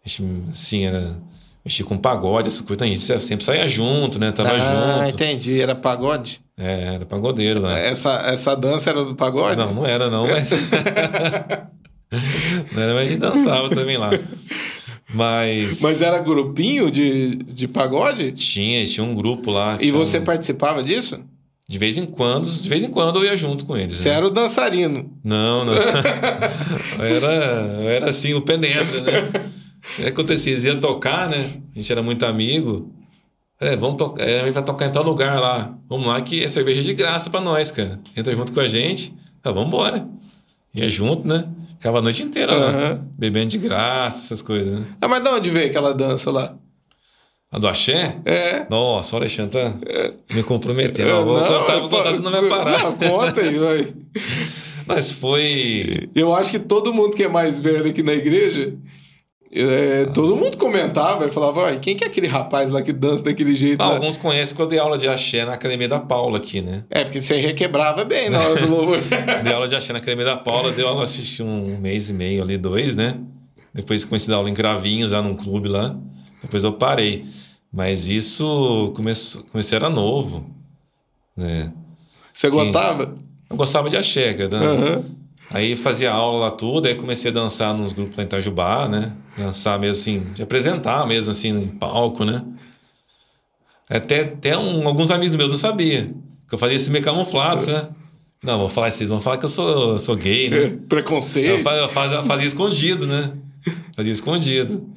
A 0.05 0.07
gente, 0.07 0.23
assim, 0.49 0.85
era. 0.85 1.17
Mexia 1.65 1.85
com 1.85 1.97
pagode, 1.97 2.47
essa 2.47 2.63
coisa, 2.63 2.85
a 2.85 2.87
gente 2.87 3.01
sempre 3.01 3.43
saía 3.43 3.67
junto, 3.67 4.17
né? 4.17 4.31
Tava 4.31 4.51
ah, 4.51 4.59
junto. 4.59 5.01
Ah, 5.01 5.09
entendi. 5.09 5.61
Era 5.61 5.75
pagode? 5.75 6.39
É, 6.57 6.95
era 6.95 7.05
pagodeiro 7.05 7.59
lá. 7.61 7.77
Essa, 7.77 8.13
essa 8.25 8.55
dança 8.55 8.89
era 8.89 9.03
do 9.03 9.13
pagode? 9.13 9.57
Não, 9.57 9.73
não 9.73 9.85
era, 9.85 10.09
não, 10.09 10.25
mas. 10.25 10.49
não 12.73 12.81
era, 12.81 12.93
mas 12.93 13.07
a 13.07 13.09
gente 13.09 13.19
dançava 13.19 13.69
também 13.69 13.97
lá. 13.97 14.11
Mas. 15.13 15.81
Mas 15.81 16.01
era 16.01 16.19
grupinho 16.19 16.91
de, 16.91 17.35
de 17.35 17.67
pagode? 17.67 18.31
Tinha, 18.31 18.85
tinha 18.85 19.03
um 19.03 19.15
grupo 19.15 19.51
lá. 19.51 19.77
E 19.79 19.91
você 19.91 20.21
participava 20.21 20.83
disso? 20.83 21.19
De 21.67 21.77
vez 21.77 21.97
em 21.97 22.05
quando, 22.05 22.49
de 22.49 22.67
vez 22.67 22.83
em 22.83 22.89
quando 22.89 23.19
eu 23.19 23.25
ia 23.25 23.37
junto 23.37 23.63
com 23.63 23.77
eles. 23.77 23.99
Você 23.99 24.09
né? 24.09 24.15
era 24.15 24.25
o 24.25 24.29
dançarino. 24.31 25.11
Não, 25.23 25.63
não. 25.63 25.73
era, 26.97 27.31
era 27.83 28.09
assim, 28.09 28.33
o 28.33 28.41
penetra, 28.41 29.01
né? 29.01 29.51
O 29.93 30.01
que 30.01 30.07
acontecia? 30.07 30.53
Eles 30.53 30.65
iam 30.65 30.79
tocar, 30.79 31.29
né? 31.29 31.61
A 31.71 31.77
gente 31.77 31.91
era 31.91 32.01
muito 32.01 32.25
amigo. 32.25 32.91
É, 33.59 33.75
vamos 33.75 33.97
tocar. 33.97 34.27
É, 34.27 34.41
a 34.41 34.45
gente 34.45 34.53
vai 34.55 34.63
tocar 34.63 34.87
em 34.87 34.91
tal 34.91 35.03
lugar 35.03 35.39
lá. 35.39 35.77
Vamos 35.87 36.07
lá 36.07 36.19
que 36.21 36.43
é 36.43 36.49
cerveja 36.49 36.81
de 36.81 36.93
graça 36.93 37.29
pra 37.29 37.39
nós, 37.39 37.69
cara. 37.69 37.99
Entra 38.17 38.35
junto 38.35 38.51
com 38.51 38.61
a 38.61 38.67
gente. 38.67 39.13
Tá, 39.41 39.51
vamos 39.51 39.67
embora. 39.67 40.07
Ia 40.73 40.89
junto, 40.89 41.27
né? 41.27 41.45
Ficava 41.77 41.99
a 41.99 42.01
noite 42.01 42.23
inteira 42.23 42.55
lá. 42.55 42.67
Aham. 42.67 43.07
Bebendo 43.17 43.47
de 43.47 43.57
graça, 43.57 44.25
essas 44.25 44.41
coisas, 44.41 44.79
né? 44.79 44.85
Ah, 45.01 45.07
mas 45.07 45.23
de 45.23 45.29
onde 45.29 45.49
veio 45.49 45.67
aquela 45.67 45.93
dança 45.93 46.29
lá? 46.29 46.55
A 47.51 47.57
do 47.57 47.67
axé? 47.67 48.17
É. 48.25 48.67
Nossa, 48.69 49.15
o 49.15 49.19
Alexandre 49.19 49.59
tá 49.59 49.73
me 50.31 50.43
comprometendo. 50.43 51.09
Eu 51.09 51.25
vou 51.25 51.39
contar, 51.39 51.79
vou 51.79 51.89
contar, 51.89 52.13
senão 52.13 52.31
vai 52.31 52.47
parar. 52.47 52.83
Não, 52.83 52.95
conta 52.95 53.41
aí, 53.41 53.57
vai. 53.57 53.93
Mas 54.85 55.11
foi. 55.11 56.09
Eu 56.13 56.33
acho 56.35 56.51
que 56.51 56.59
todo 56.59 56.93
mundo 56.93 57.15
que 57.15 57.23
é 57.23 57.29
mais 57.29 57.59
velho 57.59 57.89
aqui 57.89 58.03
na 58.03 58.13
igreja, 58.13 58.75
é, 59.51 60.05
todo 60.13 60.35
mundo 60.35 60.57
comentava 60.57 61.25
e 61.25 61.31
falava, 61.31 61.61
"Uai, 61.61 61.79
quem 61.79 61.95
que 61.95 62.03
é 62.03 62.07
aquele 62.07 62.27
rapaz 62.27 62.69
lá 62.69 62.81
que 62.81 62.93
dança 62.93 63.23
daquele 63.23 63.53
jeito? 63.55 63.81
Ah, 63.81 63.87
lá?" 63.87 63.93
alguns 63.95 64.17
conhecem 64.17 64.55
que 64.55 64.61
eu 64.61 64.67
dei 64.67 64.77
aula 64.77 64.97
de 64.97 65.07
axé 65.07 65.43
na 65.45 65.53
Academia 65.53 65.87
da 65.87 65.99
Paula 65.99 66.37
aqui, 66.37 66.61
né? 66.61 66.83
É, 66.89 67.03
porque 67.03 67.19
você 67.19 67.37
requebrava 67.37 68.05
bem 68.05 68.29
na 68.29 68.39
hora 68.39 68.61
do 68.61 68.69
louvor. 68.73 68.99
Dei 69.43 69.53
aula 69.53 69.67
de 69.67 69.75
axé 69.75 69.91
na 69.91 69.99
Academia 69.99 70.25
da 70.25 70.37
Paula, 70.37 70.71
dei 70.71 70.85
aula 70.85 71.03
assisti 71.03 71.41
um 71.41 71.77
mês 71.79 72.09
e 72.09 72.13
meio 72.13 72.43
ali, 72.43 72.57
dois, 72.57 72.95
né? 72.95 73.17
Depois 73.73 74.05
comecei 74.05 74.27
a 74.27 74.31
dar 74.31 74.37
aula 74.37 74.49
em 74.49 74.53
Cravinhos, 74.53 75.11
lá 75.11 75.21
num 75.21 75.35
clube 75.35 75.67
lá. 75.67 75.95
Depois 76.41 76.63
eu 76.63 76.73
parei. 76.73 77.25
Mas 77.71 78.07
isso 78.07 78.91
comece... 78.95 79.43
comecei 79.51 79.75
era 79.75 79.89
novo, 79.89 80.49
né? 81.37 81.71
Você 82.33 82.49
gostava? 82.49 83.15
Eu 83.49 83.55
gostava 83.55 83.89
de 83.89 83.97
axé, 83.97 84.33
cara. 84.33 84.59
né? 84.59 85.03
Aí 85.51 85.75
fazia 85.75 86.11
aula 86.11 86.45
lá 86.45 86.51
tudo, 86.51 86.87
aí 86.87 86.93
comecei 86.95 87.31
a 87.31 87.33
dançar 87.33 87.73
nos 87.75 87.91
grupos 87.91 88.15
lá 88.17 88.23
em 88.23 88.25
Itajubá, 88.27 88.87
né? 88.87 89.13
Dançar 89.37 89.79
mesmo 89.79 89.99
assim, 90.01 90.19
de 90.33 90.43
apresentar 90.43 91.05
mesmo 91.07 91.31
assim 91.31 91.49
em 91.49 91.67
palco, 91.67 92.23
né? 92.23 92.43
Até, 93.89 94.21
até 94.21 94.57
um- 94.57 94.87
alguns 94.87 95.09
amigos 95.11 95.35
meus 95.35 95.49
não 95.49 95.57
sabiam. 95.57 96.13
Que 96.47 96.55
eu 96.55 96.59
fazia 96.59 96.77
esse 96.77 96.89
meio 96.91 97.03
camuflado, 97.03 97.65
né? 97.65 97.87
Não, 98.43 98.59
vou 98.59 98.69
falar 98.69 98.91
vocês 98.91 99.09
vão 99.09 99.19
falar 99.19 99.37
que 99.37 99.45
eu 99.45 99.49
sou, 99.49 99.97
sou 99.99 100.15
gay, 100.15 100.49
né? 100.49 100.77
Preconceito. 100.87 101.47
Eu 101.49 101.63
fazia, 101.63 101.81
eu 101.83 101.89
fazia- 101.89 102.23
fazia 102.23 102.45
escondido, 102.47 103.07
né? 103.07 103.31
Fazia 103.95 104.11
escondido. 104.13 104.87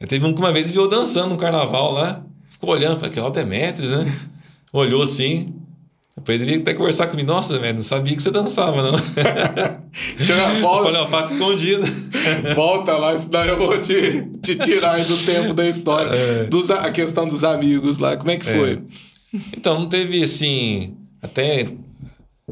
Aí 0.00 0.06
teve 0.06 0.24
um 0.26 0.32
que 0.32 0.40
uma 0.40 0.52
vez 0.52 0.70
viu 0.70 0.86
dançando 0.88 1.30
no 1.30 1.36
carnaval 1.36 1.92
lá, 1.92 2.22
ficou 2.50 2.70
olhando, 2.70 2.96
falei, 2.96 3.10
que 3.12 3.18
é 3.18 3.22
o 3.22 3.30
Demetrius, 3.30 3.90
né? 3.90 4.12
Olhou 4.72 5.02
assim. 5.02 5.54
Depois 6.16 6.42
ele 6.42 6.56
até 6.56 6.74
conversar 6.74 7.06
comigo, 7.06 7.26
nossa, 7.32 7.54
Demetrius, 7.54 7.90
não 7.90 7.96
sabia 7.98 8.14
que 8.14 8.22
você 8.22 8.30
dançava, 8.30 8.82
não. 8.82 8.98
Eu 10.20 10.60
volta, 10.60 10.84
falei, 10.84 11.00
ó, 11.00 11.08
faço 11.08 11.32
escondido. 11.34 11.82
volta 12.54 12.96
lá, 12.96 13.14
isso 13.14 13.30
daí 13.30 13.48
eu 13.48 13.58
vou 13.58 13.78
te, 13.78 14.26
te 14.42 14.54
tirar 14.54 15.02
do 15.04 15.18
tempo 15.18 15.52
da 15.52 15.66
história. 15.66 16.10
É. 16.10 16.44
Dos, 16.44 16.70
a 16.70 16.90
questão 16.90 17.26
dos 17.26 17.44
amigos 17.44 17.98
lá, 17.98 18.16
como 18.16 18.30
é 18.30 18.36
que 18.36 18.46
foi? 18.46 18.82
Então, 19.56 19.80
não 19.80 19.88
teve 19.88 20.22
assim. 20.22 20.96
Até, 21.20 21.66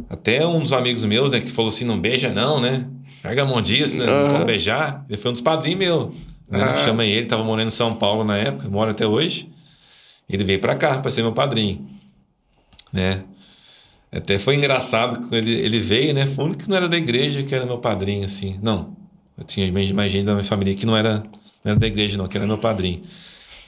até 0.08 0.46
um 0.46 0.60
dos 0.60 0.72
amigos 0.72 1.04
meus, 1.04 1.32
né, 1.32 1.40
que 1.40 1.50
falou 1.50 1.70
assim: 1.70 1.84
não 1.84 1.98
beija, 1.98 2.30
não, 2.30 2.60
né? 2.60 2.86
Larga 3.24 3.42
a 3.42 3.46
mão 3.46 3.60
disso, 3.60 3.96
né? 3.98 4.06
Não 4.06 4.32
pode 4.32 4.44
beijar. 4.44 5.04
Ele 5.08 5.18
foi 5.18 5.30
um 5.30 5.32
dos 5.32 5.42
padrinhos 5.42 5.78
meus. 5.78 6.14
Né? 6.48 6.62
Ah. 6.62 6.76
Chamei 6.76 7.10
ele, 7.10 7.26
tava 7.26 7.44
morando 7.44 7.68
em 7.68 7.70
São 7.70 7.94
Paulo 7.94 8.24
na 8.24 8.36
época, 8.36 8.68
mora 8.68 8.90
até 8.90 9.06
hoje. 9.06 9.48
Ele 10.28 10.44
veio 10.44 10.60
pra 10.60 10.74
cá 10.74 10.98
para 10.98 11.10
ser 11.10 11.22
meu 11.22 11.32
padrinho, 11.32 11.86
né? 12.92 13.22
Até 14.12 14.38
foi 14.38 14.56
engraçado 14.56 15.34
ele, 15.34 15.52
ele 15.52 15.78
veio, 15.78 16.12
né? 16.12 16.26
Foi 16.26 16.44
o 16.44 16.48
único 16.48 16.64
que 16.64 16.68
não 16.68 16.76
era 16.76 16.88
da 16.88 16.96
igreja 16.96 17.42
que 17.42 17.54
era 17.54 17.64
meu 17.64 17.78
padrinho, 17.78 18.24
assim. 18.24 18.58
Não, 18.60 18.96
eu 19.38 19.44
tinha 19.44 19.70
mais 19.72 20.10
gente 20.10 20.24
da 20.24 20.32
minha 20.32 20.44
família 20.44 20.74
que 20.74 20.84
não 20.84 20.96
era, 20.96 21.18
não 21.64 21.72
era 21.72 21.76
da 21.76 21.86
igreja, 21.86 22.18
não, 22.18 22.26
que 22.26 22.36
era 22.36 22.46
meu 22.46 22.58
padrinho. 22.58 23.00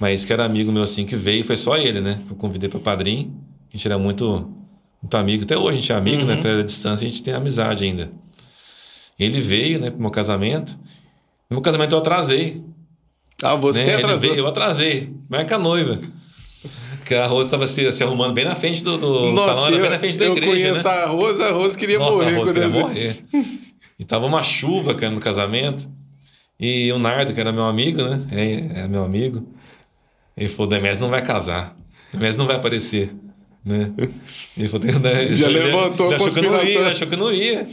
Mas 0.01 0.24
que 0.24 0.32
era 0.32 0.45
amigo 0.45 0.72
meu, 0.72 0.82
assim, 0.82 1.07
que 1.07 1.14
veio, 1.14 1.45
foi 1.45 1.57
só 1.57 1.76
ele, 1.76 2.01
né? 2.01 2.20
Que 2.26 2.32
eu 2.32 2.36
convidei 2.36 2.68
para 2.68 2.80
padrinho. 2.80 3.32
A 3.72 3.76
gente 3.76 3.86
era 3.86 3.97
muito, 3.97 4.53
muito 5.01 5.16
amigo. 5.16 5.45
Até 5.45 5.57
hoje 5.57 5.70
a 5.70 5.80
gente 5.80 5.93
é 5.93 5.95
amigo, 5.95 6.24
né? 6.24 6.36
Pela 6.43 6.64
distância 6.64 7.07
a 7.07 7.09
gente 7.09 7.22
tem 7.22 7.32
amizade 7.32 7.84
ainda. 7.84 8.11
Ele 9.18 9.40
veio, 9.40 9.78
né, 9.78 9.90
pro 9.90 10.01
meu 10.01 10.11
casamento. 10.11 10.76
No 11.49 11.57
meu 11.57 11.62
casamento 11.62 11.95
eu 11.95 11.99
atrasei. 11.99 12.62
Ah, 13.40 13.55
você 13.55 13.84
né? 13.84 13.95
Atrasou. 13.97 14.18
veio, 14.18 14.34
eu 14.34 14.47
atrasei. 14.47 15.14
Que 15.47 15.55
a 15.55 15.59
noiva. 15.59 15.99
Que 17.12 17.16
a 17.18 17.26
Rosa 17.26 17.48
estava 17.48 17.66
se, 17.66 17.92
se 17.92 18.02
arrumando 18.02 18.32
bem 18.32 18.46
na 18.46 18.54
frente 18.54 18.82
do, 18.82 18.96
do 18.96 19.32
Nossa, 19.32 19.54
salão, 19.54 19.66
era 19.68 19.76
eu, 19.76 19.82
bem 19.82 19.90
na 19.90 19.98
frente 19.98 20.16
da 20.18 20.24
eu 20.24 20.32
igreja, 20.34 20.50
conheço 20.68 20.88
né? 20.88 20.94
a 20.94 21.06
Rosa, 21.06 21.44
a 21.46 21.52
Rosa 21.52 21.78
queria 21.78 21.98
Nossa, 21.98 22.16
morrer. 22.16 22.30
a 22.30 22.34
quando 22.36 22.46
queria 22.54 22.62
eu- 22.62 22.70
morrer. 22.70 23.24
E 23.98 24.04
tava 24.06 24.24
uma 24.24 24.42
chuva, 24.42 24.94
cara, 24.94 25.12
no 25.12 25.20
casamento. 25.20 25.86
E 26.58 26.90
o 26.90 26.98
Nardo, 26.98 27.34
que 27.34 27.40
era 27.40 27.52
meu 27.52 27.64
amigo, 27.64 28.02
né? 28.02 28.20
É, 28.30 28.80
é 28.84 28.88
meu 28.88 29.04
amigo. 29.04 29.46
Ele 30.34 30.48
falou, 30.48 30.66
Demés 30.68 30.98
não 30.98 31.10
vai 31.10 31.20
casar. 31.20 31.76
Demés 32.14 32.34
não 32.38 32.46
vai 32.46 32.56
aparecer. 32.56 33.10
Né? 33.62 33.92
Ele 34.56 34.68
falou, 34.70 34.86
ele 34.88 35.34
Já 35.36 35.50
ele- 35.50 35.58
levantou 35.58 36.06
ele 36.06 36.14
a 36.14 36.16
achou 36.16 36.32
que 36.32 36.38
eu 36.38 36.50
não 36.50 36.64
ia, 36.64 36.86
achou 36.86 37.06
que 37.08 37.14
eu 37.14 37.18
não 37.18 37.32
ia. 37.32 37.68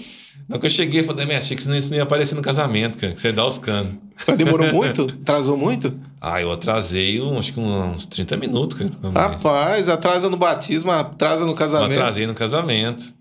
Na 0.50 0.60
que 0.60 0.66
eu 0.66 0.70
cheguei, 0.70 1.00
eu 1.00 1.06
falei, 1.06 1.26
Demés, 1.26 1.46
achei 1.46 1.56
que 1.56 1.64
isso 1.64 1.90
não 1.90 1.96
ia 1.98 2.04
aparecer 2.04 2.36
no 2.36 2.42
casamento, 2.42 2.98
cara. 2.98 3.14
Que 3.14 3.22
você 3.22 3.28
ia 3.28 3.34
dar 3.34 3.46
os 3.46 3.58
canos. 3.58 3.96
Mas 4.28 4.38
demorou 4.38 4.72
muito? 4.74 5.04
Atrasou 5.22 5.58
muito? 5.58 5.98
Ah, 6.22 6.42
eu 6.42 6.52
atrasei 6.52 7.22
um- 7.22 7.38
acho 7.40 7.54
que 7.54 7.60
uns 7.60 8.06
30 8.06 8.36
minutos, 8.38 8.78
cara. 8.78 8.92
Rapaz, 9.14 9.88
atrasa 9.90 10.30
no 10.30 10.38
batismo, 10.38 10.92
atrasa 10.92 11.46
no 11.46 11.52
Eu 11.52 11.56
casamento. 11.56 11.92
atrasei 12.00 12.28
no 12.28 12.34
casamento, 12.34 13.14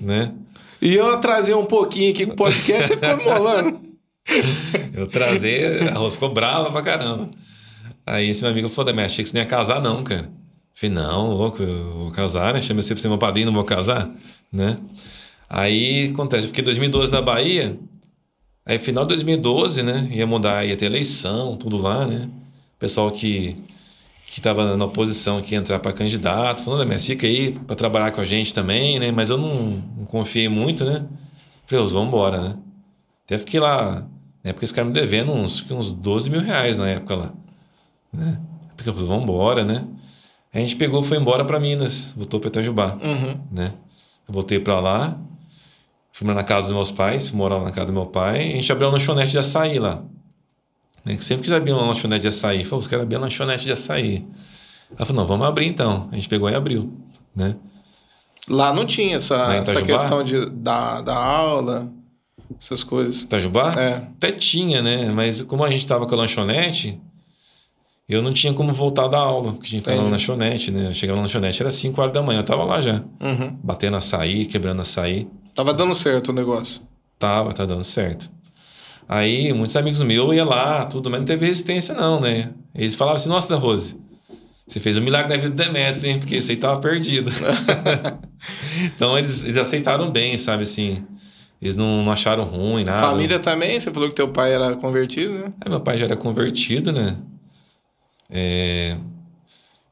né? 0.00 0.32
E 0.80 0.94
eu 0.94 1.12
atrasei 1.14 1.54
um 1.54 1.64
pouquinho 1.64 2.10
aqui 2.10 2.26
com 2.26 2.32
o 2.32 2.36
podcast, 2.36 2.88
você 2.88 2.96
ficou 2.96 3.22
molando. 3.24 3.80
Eu 4.94 5.06
trazei, 5.08 5.64
a 5.88 6.10
ficou 6.10 6.32
brava 6.32 6.70
pra 6.70 6.82
caramba. 6.82 7.28
Aí 8.06 8.30
esse 8.30 8.42
meu 8.42 8.50
amigo 8.52 8.68
falou, 8.68 8.86
Demé, 8.92 9.04
achei 9.04 9.24
que 9.24 9.30
você 9.30 9.36
não 9.36 9.42
ia 9.42 9.48
casar 9.48 9.80
não, 9.80 10.02
cara. 10.04 10.28
Falei, 10.74 10.94
não, 10.94 11.30
louco, 11.30 11.62
eu 11.62 11.92
vou 11.98 12.10
casar, 12.10 12.54
né? 12.54 12.60
Chamei 12.60 12.82
você 12.82 12.94
pra 12.94 13.02
ser 13.02 13.08
meu 13.08 13.18
padrinho, 13.18 13.46
não 13.46 13.52
vou 13.52 13.64
casar, 13.64 14.08
né? 14.52 14.76
Aí, 15.48 16.10
acontece, 16.12 16.44
eu 16.44 16.48
fiquei 16.48 16.62
em 16.62 16.64
2012 16.64 17.12
na 17.12 17.20
Bahia, 17.20 17.78
aí 18.64 18.78
final 18.78 19.04
de 19.04 19.08
2012, 19.14 19.82
né? 19.82 20.08
Ia 20.12 20.26
mudar, 20.26 20.64
ia 20.66 20.76
ter 20.76 20.86
eleição, 20.86 21.56
tudo 21.56 21.76
lá, 21.76 22.06
né? 22.06 22.28
Pessoal 22.78 23.10
que, 23.10 23.56
que 24.26 24.40
tava 24.40 24.76
na 24.76 24.84
oposição, 24.84 25.40
que 25.40 25.54
ia 25.54 25.58
entrar 25.58 25.78
para 25.78 25.92
candidato, 25.92 26.62
falando, 26.62 26.80
Demé, 26.80 26.98
fica 26.98 27.26
aí 27.26 27.52
para 27.52 27.76
trabalhar 27.76 28.10
com 28.12 28.20
a 28.20 28.24
gente 28.24 28.52
também, 28.52 28.98
né? 28.98 29.10
Mas 29.12 29.30
eu 29.30 29.38
não, 29.38 29.82
não 29.98 30.04
confiei 30.06 30.48
muito, 30.48 30.84
né? 30.84 31.04
Falei, 31.66 31.84
vamos 31.86 32.08
embora, 32.08 32.40
né? 32.40 32.56
Até 33.24 33.38
fiquei 33.38 33.60
lá, 33.60 34.06
na 34.42 34.50
época 34.50 34.64
esse 34.64 34.74
cara 34.74 34.86
me 34.86 34.92
devendo 34.92 35.32
uns, 35.32 35.64
uns 35.70 35.92
12 35.92 36.28
mil 36.28 36.40
reais 36.40 36.76
na 36.76 36.88
época 36.88 37.14
lá. 37.14 37.32
Né? 38.12 38.38
Porque 38.76 38.88
eu 38.90 38.94
vamos 38.94 39.22
embora, 39.24 39.64
né? 39.64 39.84
Aí 40.52 40.62
a 40.62 40.66
gente 40.66 40.76
pegou 40.76 41.00
e 41.02 41.04
foi 41.04 41.16
embora 41.16 41.44
para 41.44 41.58
Minas, 41.60 42.12
voltou 42.16 42.38
para 42.40 42.48
Itajubá, 42.48 42.98
Uhum. 43.02 43.38
né? 43.50 43.72
Eu 44.28 44.34
voltei 44.34 44.58
para 44.58 44.78
lá, 44.80 45.18
fui 46.12 46.26
morar 46.26 46.40
na 46.40 46.44
casa 46.44 46.66
dos 46.68 46.76
meus 46.76 46.90
pais, 46.90 47.28
fui 47.28 47.38
morar 47.38 47.58
na 47.60 47.70
casa 47.70 47.86
do 47.86 47.92
meu 47.92 48.06
pai, 48.06 48.46
e 48.48 48.52
a 48.52 48.56
gente 48.56 48.70
abriu 48.70 48.88
uma 48.88 48.94
lanchonete 48.94 49.30
de 49.32 49.38
açaí 49.38 49.78
lá. 49.78 50.02
Né? 51.04 51.16
Sempre 51.18 51.42
quis 51.44 51.52
abrir 51.52 51.72
uma 51.72 51.86
lanchonete 51.86 52.22
de 52.22 52.28
açaí. 52.28 52.64
Falei, 52.64 52.80
os 52.80 52.86
caras 52.86 53.02
abriram 53.04 53.22
uma 53.22 53.26
lanchonete 53.26 53.64
de 53.64 53.72
açaí. 53.72 54.24
Ela 54.96 55.06
falou, 55.06 55.22
não, 55.22 55.26
vamos 55.28 55.46
abrir 55.46 55.66
então. 55.66 56.08
A 56.12 56.14
gente 56.14 56.28
pegou 56.28 56.48
e 56.50 56.54
abriu, 56.54 56.92
né? 57.34 57.56
Lá 58.48 58.72
não 58.72 58.84
tinha 58.84 59.16
essa, 59.16 59.54
essa 59.54 59.82
questão 59.82 60.22
de, 60.22 60.50
da, 60.50 61.00
da 61.00 61.16
aula, 61.16 61.90
essas 62.60 62.84
coisas. 62.84 63.22
Itajubá? 63.22 63.70
É. 63.76 63.94
Até 63.94 64.32
tinha, 64.32 64.82
né? 64.82 65.10
Mas 65.12 65.40
como 65.42 65.64
a 65.64 65.70
gente 65.70 65.86
tava 65.86 66.06
com 66.06 66.14
a 66.14 66.18
lanchonete, 66.18 67.00
eu 68.08 68.20
não 68.20 68.32
tinha 68.32 68.52
como 68.52 68.72
voltar 68.72 69.08
da 69.08 69.18
aula, 69.18 69.52
porque 69.52 69.68
tinha 69.68 69.80
que 69.80 69.88
ficar 69.90 70.02
na 70.02 70.08
lanchonete, 70.10 70.70
né? 70.70 70.88
Eu 70.88 70.94
chegava 70.94 71.16
na 71.16 71.22
lanchonete, 71.22 71.62
era 71.62 71.70
5 71.70 72.00
horas 72.00 72.12
da 72.12 72.20
manhã, 72.20 72.40
eu 72.40 72.44
tava 72.44 72.64
lá 72.64 72.80
já, 72.80 73.02
Uhum. 73.20 73.56
batendo 73.62 73.96
açaí, 73.96 74.44
quebrando 74.44 74.82
açaí. 74.82 75.26
Tava 75.54 75.74
dando 75.74 75.94
certo 75.94 76.28
o 76.28 76.32
negócio. 76.32 76.82
Tava, 77.18 77.52
tá 77.52 77.64
dando 77.64 77.84
certo. 77.84 78.30
Aí, 79.08 79.52
muitos 79.52 79.76
amigos 79.76 80.02
meus 80.02 80.34
iam 80.34 80.48
lá, 80.48 80.86
tudo, 80.86 81.10
mas 81.10 81.20
não 81.20 81.26
teve 81.26 81.46
resistência 81.46 81.94
não, 81.94 82.20
né? 82.20 82.52
Eles 82.74 82.94
falavam 82.94 83.16
assim, 83.16 83.28
nossa, 83.28 83.54
Rose, 83.56 84.00
você 84.66 84.80
fez 84.80 84.96
um 84.96 85.02
milagre 85.02 85.28
na 85.28 85.42
vida 85.42 85.54
do 85.54 85.56
Demetrius, 85.56 86.04
hein? 86.04 86.18
Porque 86.18 86.36
aí 86.36 86.56
tava 86.56 86.80
perdido. 86.80 87.30
então, 88.84 89.18
eles, 89.18 89.44
eles 89.44 89.56
aceitaram 89.56 90.10
bem, 90.10 90.38
sabe, 90.38 90.62
assim... 90.62 91.04
Eles 91.62 91.76
não, 91.76 92.02
não 92.02 92.10
acharam 92.10 92.42
ruim, 92.42 92.82
nada. 92.82 92.98
Família 92.98 93.38
também, 93.38 93.78
você 93.78 93.92
falou 93.92 94.08
que 94.08 94.16
teu 94.16 94.26
pai 94.28 94.52
era 94.52 94.74
convertido, 94.74 95.34
né? 95.34 95.52
Aí 95.60 95.70
meu 95.70 95.80
pai 95.80 95.96
já 95.96 96.06
era 96.06 96.16
convertido, 96.16 96.90
né? 96.90 97.16
É... 98.28 98.96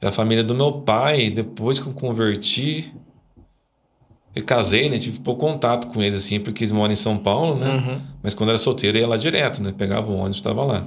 A 0.03 0.11
família 0.11 0.43
do 0.43 0.53
meu 0.53 0.73
pai, 0.81 1.31
depois 1.31 1.79
que 1.79 1.87
eu 1.87 1.93
converti, 1.93 2.93
eu 4.35 4.45
casei, 4.45 4.89
né? 4.89 4.99
Tive 4.99 5.21
pouco 5.21 5.47
contato 5.47 5.89
com 5.89 6.03
eles, 6.03 6.25
assim, 6.25 6.39
porque 6.39 6.63
eles 6.63 6.73
moram 6.73 6.93
em 6.93 6.97
São 6.97 7.17
Paulo, 7.19 7.57
né? 7.57 7.69
Uhum. 7.69 8.01
Mas 8.23 8.35
quando 8.35 8.51
era 8.51 8.59
solteiro, 8.59 8.97
eu 8.97 9.03
ia 9.03 9.09
lá 9.09 9.17
direto, 9.17 9.63
né? 9.63 9.75
Pegava 9.77 10.11
o 10.11 10.17
ônibus 10.17 10.39
e 10.39 10.43
tava 10.43 10.65
lá. 10.65 10.87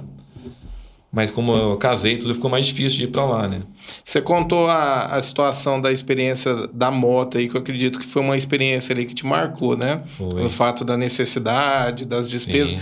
Mas 1.12 1.30
como 1.30 1.52
eu 1.52 1.76
casei, 1.76 2.16
tudo 2.16 2.34
ficou 2.34 2.50
mais 2.50 2.66
difícil 2.66 2.98
de 2.98 3.04
ir 3.04 3.06
para 3.08 3.24
lá, 3.24 3.46
né? 3.46 3.62
Você 4.02 4.20
contou 4.20 4.66
a, 4.66 5.06
a 5.06 5.22
situação 5.22 5.80
da 5.80 5.92
experiência 5.92 6.66
da 6.72 6.90
moto 6.90 7.38
aí, 7.38 7.48
que 7.48 7.56
eu 7.56 7.60
acredito 7.60 8.00
que 8.00 8.06
foi 8.06 8.20
uma 8.20 8.36
experiência 8.36 8.92
ali 8.92 9.04
que 9.04 9.14
te 9.14 9.24
marcou, 9.24 9.76
né? 9.76 10.02
Foi. 10.18 10.44
O 10.44 10.50
fato 10.50 10.84
da 10.84 10.96
necessidade, 10.96 12.04
das 12.04 12.28
despesas. 12.28 12.76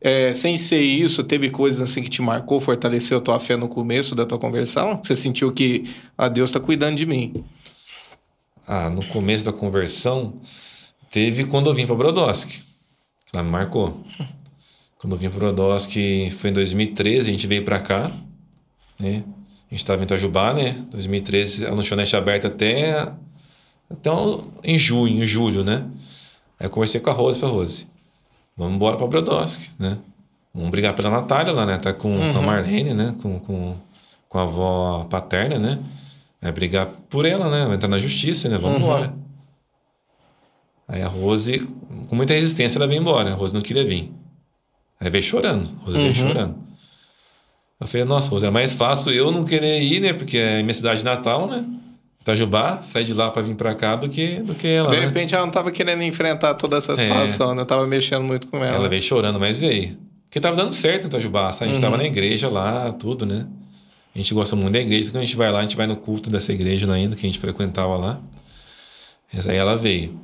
É, 0.00 0.34
sem 0.34 0.58
ser 0.58 0.80
isso, 0.80 1.22
teve 1.22 1.48
coisas 1.48 1.80
assim 1.80 2.02
que 2.02 2.10
te 2.10 2.20
marcou, 2.20 2.60
fortaleceu 2.60 3.18
a 3.18 3.20
tua 3.20 3.38
fé 3.38 3.56
no 3.56 3.68
começo 3.68 4.16
da 4.16 4.26
tua 4.26 4.38
conversão? 4.38 5.00
Você 5.02 5.14
sentiu 5.14 5.52
que 5.52 5.84
a 6.18 6.26
ah, 6.26 6.28
Deus 6.28 6.50
está 6.50 6.58
cuidando 6.58 6.96
de 6.96 7.06
mim? 7.06 7.44
Ah, 8.66 8.90
no 8.90 9.06
começo 9.06 9.44
da 9.44 9.52
conversão, 9.52 10.40
teve 11.10 11.44
quando 11.44 11.70
eu 11.70 11.74
vim 11.74 11.86
para 11.86 11.94
Brodowski. 11.94 12.62
Lá 13.32 13.42
me 13.42 13.50
marcou. 13.50 14.04
Quando 14.98 15.12
eu 15.12 15.18
vim 15.18 15.28
para 15.28 15.38
Brodowski 15.38 16.30
foi 16.38 16.50
em 16.50 16.52
2013, 16.52 17.28
a 17.28 17.32
gente 17.32 17.46
veio 17.46 17.64
para 17.64 17.78
cá, 17.78 18.10
né? 18.98 19.22
A 19.70 19.74
gente 19.74 19.80
estava 19.80 20.00
em 20.00 20.04
Itajubá, 20.04 20.52
né? 20.52 20.72
2013, 20.90 21.66
a 21.66 21.72
lanchonete 21.72 22.16
aberta 22.16 22.48
até, 22.48 23.08
até 23.90 24.10
em 24.64 24.78
junho, 24.78 25.22
em 25.22 25.26
julho, 25.26 25.62
né? 25.62 25.86
Aí 26.58 26.66
eu 26.66 26.70
conversei 26.70 27.00
com 27.00 27.10
a 27.10 27.12
Rose, 27.12 27.38
falei, 27.38 27.54
Rose, 27.54 27.86
vamos 28.56 28.74
embora 28.74 28.96
para 28.96 29.06
Brodowski, 29.06 29.70
né? 29.78 29.98
Vamos 30.54 30.70
brigar 30.70 30.94
pela 30.94 31.10
Natália 31.10 31.52
lá, 31.52 31.66
né? 31.66 31.76
Tá 31.78 31.92
com, 31.92 32.16
uhum. 32.16 32.32
com 32.32 32.38
a 32.38 32.42
Marlene, 32.42 32.94
né? 32.94 33.14
Com, 33.20 33.38
com, 33.38 33.76
com 34.28 34.38
a 34.38 34.42
avó 34.42 35.04
paterna, 35.04 35.58
né? 35.58 35.78
Vai 36.46 36.52
brigar 36.52 36.86
por 37.10 37.24
ela, 37.24 37.50
né? 37.50 37.66
Vai 37.66 37.74
entrar 37.74 37.88
na 37.88 37.98
justiça, 37.98 38.48
né? 38.48 38.56
Vamos 38.56 38.78
uhum. 38.78 38.84
embora. 38.84 39.12
Aí 40.86 41.02
a 41.02 41.08
Rose, 41.08 41.58
com 42.06 42.14
muita 42.14 42.34
resistência, 42.34 42.78
ela 42.78 42.86
veio 42.86 43.00
embora. 43.00 43.32
A 43.32 43.34
Rose 43.34 43.52
não 43.52 43.60
queria 43.60 43.82
vir. 43.82 44.12
Aí 45.00 45.10
veio 45.10 45.24
chorando. 45.24 45.68
Rose 45.80 45.96
uhum. 45.96 46.02
veio 46.04 46.14
chorando. 46.14 46.54
Eu 47.80 47.86
falei, 47.88 48.06
nossa, 48.06 48.30
Rose, 48.30 48.46
é 48.46 48.50
mais 48.50 48.72
fácil 48.72 49.12
eu 49.12 49.32
não 49.32 49.44
querer 49.44 49.82
ir, 49.82 49.98
né? 49.98 50.12
Porque 50.12 50.38
é 50.38 50.62
minha 50.62 50.72
cidade 50.72 51.04
natal, 51.04 51.48
né? 51.48 51.64
Itajubá, 52.20 52.80
sair 52.80 53.02
de 53.02 53.12
lá 53.12 53.28
para 53.28 53.42
vir 53.42 53.56
para 53.56 53.74
cá 53.74 53.96
do 53.96 54.08
que, 54.08 54.38
do 54.38 54.54
que 54.54 54.68
ela. 54.68 54.90
De 54.90 54.98
né? 54.98 55.04
repente 55.04 55.34
ela 55.34 55.42
não 55.42 55.50
estava 55.50 55.72
querendo 55.72 56.04
enfrentar 56.04 56.54
toda 56.54 56.76
essa 56.76 56.92
é. 56.92 56.96
situação, 56.96 57.50
é. 57.50 57.54
né? 57.56 57.64
Tava 57.64 57.84
mexendo 57.88 58.22
muito 58.22 58.46
com 58.46 58.58
ela. 58.62 58.76
Ela 58.76 58.88
veio 58.88 59.02
chorando, 59.02 59.40
mas 59.40 59.58
veio. 59.58 59.98
Porque 60.22 60.38
tava 60.38 60.54
dando 60.54 60.70
certo 60.70 61.04
em 61.04 61.06
Itajubá, 61.08 61.50
sabe? 61.50 61.72
A 61.72 61.74
gente 61.74 61.82
uhum. 61.82 61.90
tava 61.90 62.00
na 62.00 62.06
igreja 62.06 62.48
lá, 62.48 62.92
tudo, 62.92 63.26
né? 63.26 63.48
A 64.16 64.18
gente 64.18 64.32
gosta 64.32 64.56
muito 64.56 64.72
da 64.72 64.80
igreja, 64.80 65.10
quando 65.10 65.22
a 65.22 65.26
gente 65.26 65.36
vai 65.36 65.52
lá, 65.52 65.58
a 65.58 65.62
gente 65.62 65.76
vai 65.76 65.86
no 65.86 65.94
culto 65.94 66.30
dessa 66.30 66.50
igreja 66.50 66.90
ainda, 66.90 67.14
que 67.14 67.26
a 67.26 67.28
gente 67.28 67.38
frequentava 67.38 67.98
lá. 67.98 68.18
Aí 69.46 69.56
ela 69.56 69.76
veio. 69.76 70.18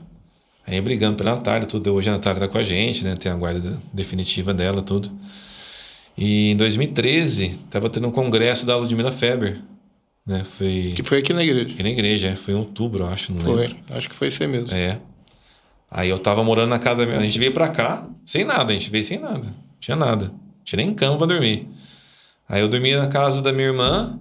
Aí 0.66 0.80
brigando 0.80 1.18
pela 1.18 1.34
Natália, 1.34 1.68
tudo. 1.68 1.92
Hoje 1.92 2.08
a 2.08 2.12
Natália 2.12 2.40
tá 2.40 2.48
com 2.48 2.56
a 2.56 2.62
gente, 2.62 3.04
né? 3.04 3.16
Tem 3.16 3.30
a 3.30 3.34
guarda 3.34 3.78
definitiva 3.92 4.54
dela, 4.54 4.80
tudo. 4.80 5.10
E 6.16 6.52
em 6.52 6.56
2013, 6.56 7.60
tava 7.68 7.90
tendo 7.90 8.08
um 8.08 8.10
congresso 8.10 8.64
da 8.64 8.74
Ludmilla 8.78 9.12
Feber. 9.12 9.60
Né? 10.26 10.42
Foi... 10.42 10.92
Que 10.94 11.02
foi 11.02 11.18
aqui 11.18 11.34
na 11.34 11.44
igreja. 11.44 11.74
Aqui 11.74 11.82
na 11.82 11.90
igreja, 11.90 12.28
é. 12.28 12.36
Foi 12.36 12.54
em 12.54 12.56
outubro, 12.56 13.04
acho, 13.04 13.30
não 13.34 13.40
foi. 13.42 13.66
lembro. 13.66 13.76
Acho 13.90 14.08
que 14.08 14.14
foi 14.14 14.28
isso 14.28 14.42
aí 14.42 14.48
mesmo. 14.48 14.74
É. 14.74 15.00
Aí 15.90 16.08
eu 16.08 16.18
tava 16.18 16.42
morando 16.42 16.70
na 16.70 16.78
casa 16.78 17.00
da 17.00 17.06
minha... 17.06 17.18
A 17.18 17.24
gente 17.24 17.38
veio 17.38 17.52
pra 17.52 17.68
cá 17.68 18.08
sem 18.24 18.42
nada, 18.42 18.72
a 18.72 18.74
gente 18.74 18.88
veio 18.88 19.04
sem 19.04 19.18
nada. 19.18 19.44
Não 19.44 19.54
tinha 19.78 19.96
nada. 19.98 20.28
Não 20.28 20.40
tinha 20.64 20.82
nem 20.82 20.94
cama 20.94 21.18
pra 21.18 21.26
dormir. 21.26 21.68
Aí 22.48 22.60
eu 22.60 22.68
dormia 22.68 23.00
na 23.00 23.08
casa 23.08 23.40
da 23.40 23.52
minha 23.52 23.68
irmã, 23.68 24.18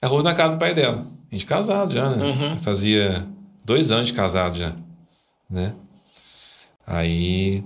a 0.00 0.06
Rose 0.06 0.24
na 0.24 0.34
casa 0.34 0.52
do 0.52 0.58
pai 0.58 0.74
dela. 0.74 1.06
A 1.30 1.34
gente 1.34 1.46
casado 1.46 1.92
já, 1.92 2.10
né? 2.10 2.24
Uhum. 2.24 2.58
Fazia 2.58 3.26
dois 3.64 3.90
anos 3.90 4.08
de 4.08 4.12
casado 4.12 4.56
já 4.56 4.72
né? 5.48 5.74
Aí 6.86 7.62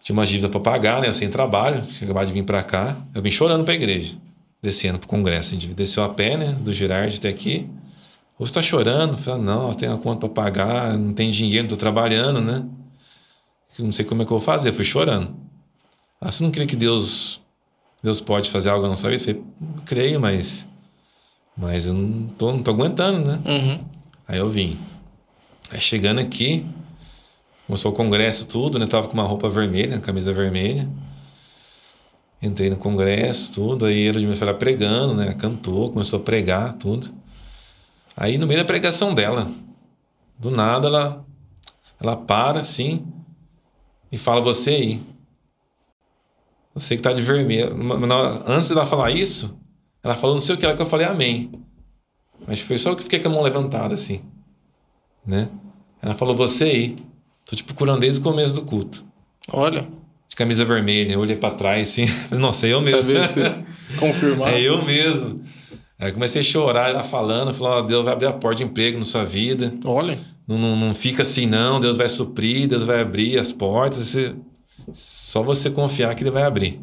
tinha 0.00 0.14
uma 0.14 0.26
dívida 0.26 0.48
para 0.48 0.60
pagar, 0.60 1.00
né? 1.00 1.08
Eu 1.08 1.14
sem 1.14 1.28
trabalho, 1.28 1.82
tinha 1.82 2.08
acabado 2.08 2.26
de 2.26 2.32
vir 2.32 2.44
para 2.44 2.62
cá. 2.62 2.96
Eu 3.14 3.22
vim 3.22 3.30
chorando 3.30 3.64
para 3.64 3.72
a 3.72 3.76
igreja, 3.76 4.16
descendo 4.62 4.98
para 4.98 5.06
o 5.06 5.08
congresso. 5.08 5.50
A 5.50 5.52
gente 5.54 5.68
desceu 5.68 6.04
a 6.04 6.08
pé, 6.08 6.36
né? 6.36 6.52
Do 6.52 6.72
Girard 6.72 7.16
até 7.16 7.28
aqui. 7.28 7.68
Você 8.38 8.50
está 8.50 8.62
chorando? 8.62 9.16
Falei, 9.16 9.42
não, 9.42 9.72
tem 9.72 9.88
uma 9.88 9.98
conta 9.98 10.28
para 10.28 10.44
pagar, 10.44 10.98
não 10.98 11.12
tem 11.12 11.30
dinheiro, 11.30 11.64
não 11.64 11.74
estou 11.74 11.78
trabalhando, 11.78 12.40
né? 12.40 12.64
Não 13.78 13.92
sei 13.92 14.04
como 14.04 14.22
é 14.22 14.24
que 14.24 14.32
eu 14.32 14.38
vou 14.38 14.44
fazer. 14.44 14.70
Eu 14.70 14.74
fui 14.74 14.84
chorando. 14.84 15.34
Ah, 16.20 16.30
você 16.30 16.42
não 16.42 16.50
crê 16.50 16.66
que 16.66 16.76
Deus 16.76 17.40
Deus 18.04 18.20
pode 18.20 18.50
fazer 18.50 18.68
algo 18.68 18.82
na 18.82 18.90
nossa 18.90 19.08
vida? 19.08 19.22
Eu 19.22 19.24
falei, 19.24 19.42
creio, 19.86 20.20
mas 20.20 20.68
mas 21.56 21.86
eu 21.86 21.94
não 21.94 22.26
tô, 22.28 22.52
não 22.52 22.62
tô 22.62 22.72
aguentando, 22.72 23.26
né? 23.26 23.40
Uhum. 23.46 23.84
Aí 24.28 24.38
eu 24.38 24.48
vim. 24.48 24.78
Aí 25.70 25.80
chegando 25.80 26.20
aqui, 26.20 26.66
começou 27.66 27.92
o 27.92 27.94
congresso 27.94 28.46
tudo, 28.46 28.78
né? 28.78 28.86
Tava 28.86 29.08
com 29.08 29.14
uma 29.14 29.22
roupa 29.22 29.48
vermelha, 29.48 29.98
camisa 30.00 30.34
vermelha. 30.34 30.86
Entrei 32.42 32.68
no 32.68 32.76
congresso, 32.76 33.54
tudo. 33.54 33.86
Aí 33.86 34.06
ela 34.06 34.20
me 34.20 34.36
foi 34.36 34.52
pregando, 34.52 35.14
né? 35.14 35.32
Cantou, 35.32 35.90
começou 35.90 36.18
a 36.18 36.22
pregar, 36.22 36.74
tudo. 36.74 37.08
Aí 38.14 38.36
no 38.36 38.46
meio 38.46 38.60
da 38.60 38.66
pregação 38.66 39.14
dela, 39.14 39.50
do 40.38 40.50
nada 40.50 40.88
ela, 40.88 41.24
ela 41.98 42.16
para 42.16 42.60
assim 42.60 43.06
e 44.12 44.18
fala: 44.18 44.42
Você 44.42 44.70
aí. 44.70 45.13
Você 46.74 46.96
que 46.96 47.02
tá 47.02 47.12
de 47.12 47.22
vermelho. 47.22 47.74
Antes 48.46 48.68
dela 48.68 48.84
falar 48.84 49.10
isso, 49.10 49.56
ela 50.02 50.16
falou 50.16 50.36
não 50.36 50.42
sei 50.42 50.54
o 50.54 50.58
que, 50.58 50.64
ela 50.64 50.74
que 50.74 50.82
eu 50.82 50.86
falei 50.86 51.06
amém. 51.06 51.52
Mas 52.46 52.60
foi 52.60 52.76
só 52.78 52.94
que 52.94 53.02
fiquei 53.02 53.20
com 53.20 53.28
a 53.28 53.30
mão 53.30 53.42
levantada 53.42 53.94
assim, 53.94 54.22
né? 55.26 55.48
Ela 56.02 56.14
falou, 56.14 56.36
você 56.36 56.64
aí. 56.64 56.96
Tô 57.46 57.56
te 57.56 57.64
procurando 57.64 58.00
desde 58.00 58.20
o 58.20 58.22
começo 58.22 58.54
do 58.54 58.62
culto. 58.62 59.04
Olha. 59.50 59.86
De 60.28 60.36
camisa 60.36 60.64
vermelha. 60.64 61.12
Eu 61.12 61.20
olhei 61.20 61.36
pra 61.36 61.50
trás 61.50 61.88
assim. 61.88 62.06
Nossa, 62.36 62.66
é 62.66 62.72
eu 62.72 62.80
mesmo. 62.80 63.12
confirmar. 63.98 64.52
é 64.52 64.60
eu 64.60 64.84
mesmo. 64.84 65.40
Aí 65.98 66.12
comecei 66.12 66.40
a 66.40 66.44
chorar, 66.44 66.90
ela 66.90 67.04
falando, 67.04 67.54
falou, 67.54 67.78
oh, 67.78 67.82
Deus 67.82 68.04
vai 68.04 68.12
abrir 68.12 68.26
a 68.26 68.32
porta 68.32 68.58
de 68.58 68.64
emprego 68.64 68.98
na 68.98 69.04
sua 69.04 69.24
vida. 69.24 69.72
Olha. 69.84 70.18
Não, 70.46 70.58
não, 70.58 70.76
não 70.76 70.94
fica 70.94 71.22
assim, 71.22 71.46
não. 71.46 71.80
Deus 71.80 71.96
vai 71.96 72.08
suprir, 72.08 72.68
Deus 72.68 72.82
vai 72.82 73.00
abrir 73.00 73.38
as 73.38 73.52
portas. 73.52 74.08
Você... 74.08 74.34
Só 74.92 75.42
você 75.42 75.70
confiar 75.70 76.14
que 76.14 76.22
Ele 76.22 76.30
vai 76.30 76.42
abrir. 76.42 76.80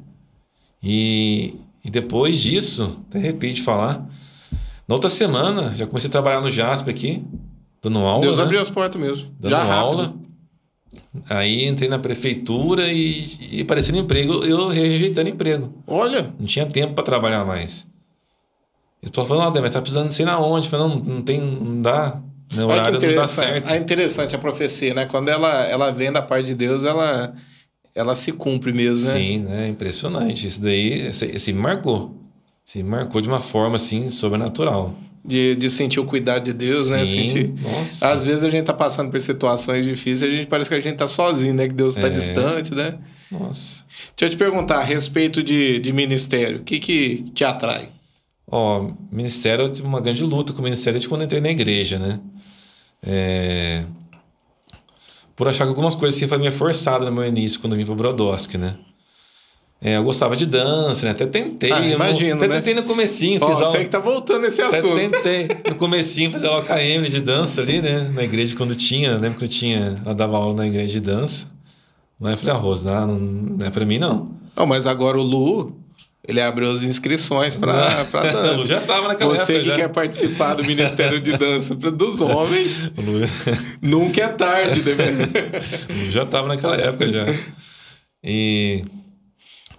E, 0.82 1.56
e 1.84 1.90
depois 1.90 2.40
disso, 2.40 3.00
até 3.10 3.20
repito 3.20 3.64
falar, 3.64 4.06
na 4.88 4.96
outra 4.96 5.10
semana, 5.10 5.74
já 5.76 5.86
comecei 5.86 6.08
a 6.08 6.12
trabalhar 6.12 6.42
no 6.42 6.50
Jasper 6.50 6.94
aqui 6.94 7.24
dando 7.82 8.00
aula. 8.00 8.22
Deus 8.22 8.38
né? 8.38 8.44
abriu 8.44 8.62
as 8.62 8.70
portas 8.70 9.02
mesmo. 9.02 9.32
Dando 9.40 9.52
Já 9.52 9.74
aula. 9.74 10.14
Aí 11.30 11.66
entrei 11.66 11.90
na 11.90 12.00
prefeitura 12.00 12.92
e, 12.92 13.38
e 13.40 13.62
aparecendo 13.62 13.98
emprego, 13.98 14.44
eu 14.44 14.68
rejeitando 14.68 15.30
emprego. 15.30 15.74
Olha! 15.88 16.34
Não 16.38 16.46
tinha 16.46 16.66
tempo 16.66 16.94
para 16.94 17.04
trabalhar 17.04 17.46
mais. 17.46 17.88
E 19.02 19.08
o 19.08 19.10
pessoal 19.10 19.26
falou, 19.26 19.44
não, 19.44 19.62
mas 19.62 19.72
tá 19.72 19.82
precisando 19.82 20.12
sei 20.12 20.26
na 20.26 20.40
onde. 20.40 20.70
falei, 20.70 20.88
não, 20.88 20.96
não 20.96 21.22
tem, 21.22 21.40
não 21.40 21.82
dá. 21.82 22.20
Meu 22.54 22.68
horário 22.68 23.00
não 23.00 23.16
dá 23.16 23.28
certo. 23.28 23.70
É 23.70 23.78
interessante 23.78 24.36
a 24.36 24.40
profecia, 24.40 24.94
né? 24.94 25.06
Quando 25.06 25.30
ela, 25.30 25.66
ela 25.66 25.92
vem 25.92 26.12
da 26.12 26.22
parte 26.22 26.48
de 26.48 26.56
Deus, 26.56 26.84
ela, 26.84 27.34
ela 27.94 28.16
se 28.16 28.32
cumpre 28.32 28.72
mesmo, 28.72 29.08
né? 29.08 29.14
Sim, 29.14 29.40
né? 29.40 29.68
Impressionante. 29.68 30.48
Isso 30.48 30.62
daí, 30.62 31.08
esse, 31.08 31.26
esse 31.26 31.54
marcou. 31.54 32.16
Se 32.64 32.82
marcou 32.84 33.22
de 33.22 33.28
uma 33.28 33.40
forma, 33.40 33.76
assim, 33.76 34.10
sobrenatural 34.10 34.96
de, 35.24 35.56
de 35.56 35.70
sentir 35.70 36.00
o 36.00 36.06
cuidado 36.06 36.46
de 36.46 36.54
Deus, 36.54 36.90
né? 36.90 37.06
Sim, 37.06 37.22
né? 37.22 37.28
Sentir... 37.28 37.54
Nossa. 37.62 38.12
Às 38.12 38.26
vezes 38.26 38.44
a 38.44 38.50
gente 38.50 38.64
tá 38.64 38.74
passando 38.74 39.12
por 39.12 39.22
situações 39.22 39.86
difíceis, 39.86 40.32
a 40.32 40.36
gente 40.36 40.48
parece 40.48 40.70
que 40.70 40.76
a 40.76 40.82
gente 40.82 40.96
tá 40.96 41.08
sozinho, 41.08 41.54
né? 41.54 41.68
Que 41.68 41.74
Deus 41.74 41.96
está 41.96 42.08
é. 42.08 42.10
distante, 42.10 42.74
né? 42.74 42.98
Nossa. 43.32 43.86
Deixa 44.18 44.26
eu 44.26 44.30
te 44.30 44.38
perguntar 44.38 44.80
a 44.80 44.84
respeito 44.84 45.44
de, 45.44 45.80
de 45.80 45.94
ministério, 45.94 46.60
o 46.60 46.64
que 46.64 46.80
que 46.80 47.26
te 47.34 47.44
atrai? 47.44 47.90
Ó, 48.48 48.92
ministério, 49.12 49.66
eu 49.66 49.70
tive 49.70 49.88
uma 49.88 50.02
grande 50.02 50.24
luta 50.24 50.52
com 50.52 50.60
o 50.60 50.64
ministério 50.64 50.96
desde 50.96 51.08
quando 51.08 51.24
entrei 51.24 51.40
na 51.40 51.50
igreja, 51.50 51.98
né? 51.98 52.20
É... 53.02 53.86
Por 55.36 55.48
achar 55.48 55.64
que 55.64 55.70
algumas 55.70 55.96
coisas 55.96 56.18
assim 56.18 56.28
foi 56.28 56.38
meio 56.38 56.52
forçada 56.52 57.06
no 57.06 57.12
meu 57.12 57.26
início, 57.26 57.60
quando 57.60 57.74
eu 57.74 57.78
vim 57.78 57.86
para 57.86 57.96
Brodowski, 57.96 58.58
né? 58.58 58.76
É, 59.84 59.98
eu 59.98 60.04
gostava 60.04 60.36
de 60.36 60.46
dança, 60.46 61.06
né? 61.06 61.12
Até 61.12 61.26
tentei. 61.26 61.72
Ah, 61.72 61.80
imagino, 61.80 62.36
Até 62.36 62.48
né? 62.48 62.56
tentei 62.58 62.76
no 62.76 62.84
comecinho. 62.84 63.40
Pô, 63.40 63.48
fiz 63.48 63.58
você 63.58 63.78
aula... 63.78 63.84
que 63.84 63.90
tá 63.90 63.98
voltando 64.00 64.46
esse 64.46 64.62
assunto. 64.62 64.96
Até 64.96 65.10
tentei. 65.10 65.48
No 65.72 65.76
comecinho 65.76 66.32
fazer 66.32 66.46
aula 66.46 66.64
KM 66.64 67.10
de 67.10 67.20
dança 67.20 67.62
ali, 67.62 67.82
né? 67.82 68.12
Na 68.14 68.24
igreja 68.24 68.56
quando 68.56 68.76
tinha. 68.76 69.18
Lembro 69.18 69.40
que 69.40 69.46
eu 69.46 69.50
tinha... 69.50 70.00
Ela 70.06 70.14
dava 70.14 70.38
aula 70.38 70.54
na 70.54 70.68
igreja 70.68 71.00
de 71.00 71.00
dança. 71.00 71.48
Mas 72.20 72.34
eu 72.34 72.38
falei, 72.38 72.54
ah, 72.54 72.58
Rosa, 72.60 73.08
não, 73.08 73.18
não 73.18 73.66
é 73.66 73.72
pra 73.72 73.84
mim, 73.84 73.98
não. 73.98 74.30
Não, 74.56 74.68
mas 74.68 74.86
agora 74.86 75.18
o 75.18 75.24
Lu... 75.24 75.81
Ele 76.28 76.40
abriu 76.40 76.72
as 76.72 76.84
inscrições 76.84 77.56
para 77.56 78.04
dança. 78.32 78.68
Já 78.68 78.80
estava 78.80 79.08
naquela 79.08 79.36
Você 79.36 79.54
época. 79.54 79.60
Que 79.60 79.70
já. 79.70 79.76
quer 79.76 79.90
participar 79.90 80.54
do 80.54 80.64
Ministério 80.64 81.20
de 81.20 81.36
Dança 81.36 81.76
dos 81.76 82.22
homens, 82.22 82.92
nunca 83.82 84.22
é 84.22 84.28
tarde, 84.28 84.82
né? 84.84 84.94
Lu 85.90 86.12
já 86.12 86.24
estava 86.24 86.48
naquela 86.48 86.76
época 86.76 87.10
já. 87.10 87.26
E 88.24 88.84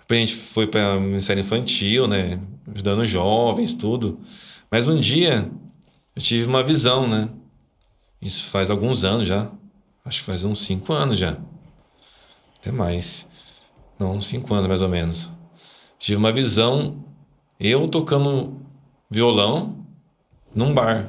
a 0.08 0.14
gente 0.14 0.34
foi 0.36 0.66
para 0.66 0.96
o 0.96 1.00
Ministério 1.00 1.40
Infantil, 1.40 2.08
né? 2.08 2.40
Ajudando 2.74 3.06
jovens, 3.06 3.74
tudo. 3.74 4.20
Mas 4.70 4.88
um 4.88 4.98
dia 4.98 5.48
eu 6.16 6.22
tive 6.22 6.46
uma 6.46 6.62
visão, 6.62 7.06
né? 7.06 7.28
Isso 8.20 8.46
faz 8.46 8.68
alguns 8.68 9.04
anos 9.04 9.26
já. 9.28 9.48
Acho 10.04 10.18
que 10.20 10.26
faz 10.26 10.42
uns 10.44 10.58
cinco 10.60 10.92
anos 10.92 11.18
já. 11.18 11.36
Até 12.58 12.72
mais. 12.72 13.28
Não, 13.98 14.16
uns 14.16 14.26
cinco 14.26 14.52
anos 14.52 14.66
mais 14.66 14.82
ou 14.82 14.88
menos. 14.88 15.30
Tive 16.02 16.16
uma 16.16 16.32
visão 16.32 16.96
Eu 17.60 17.86
tocando 17.86 18.60
violão 19.08 19.86
num 20.52 20.74
bar, 20.74 21.08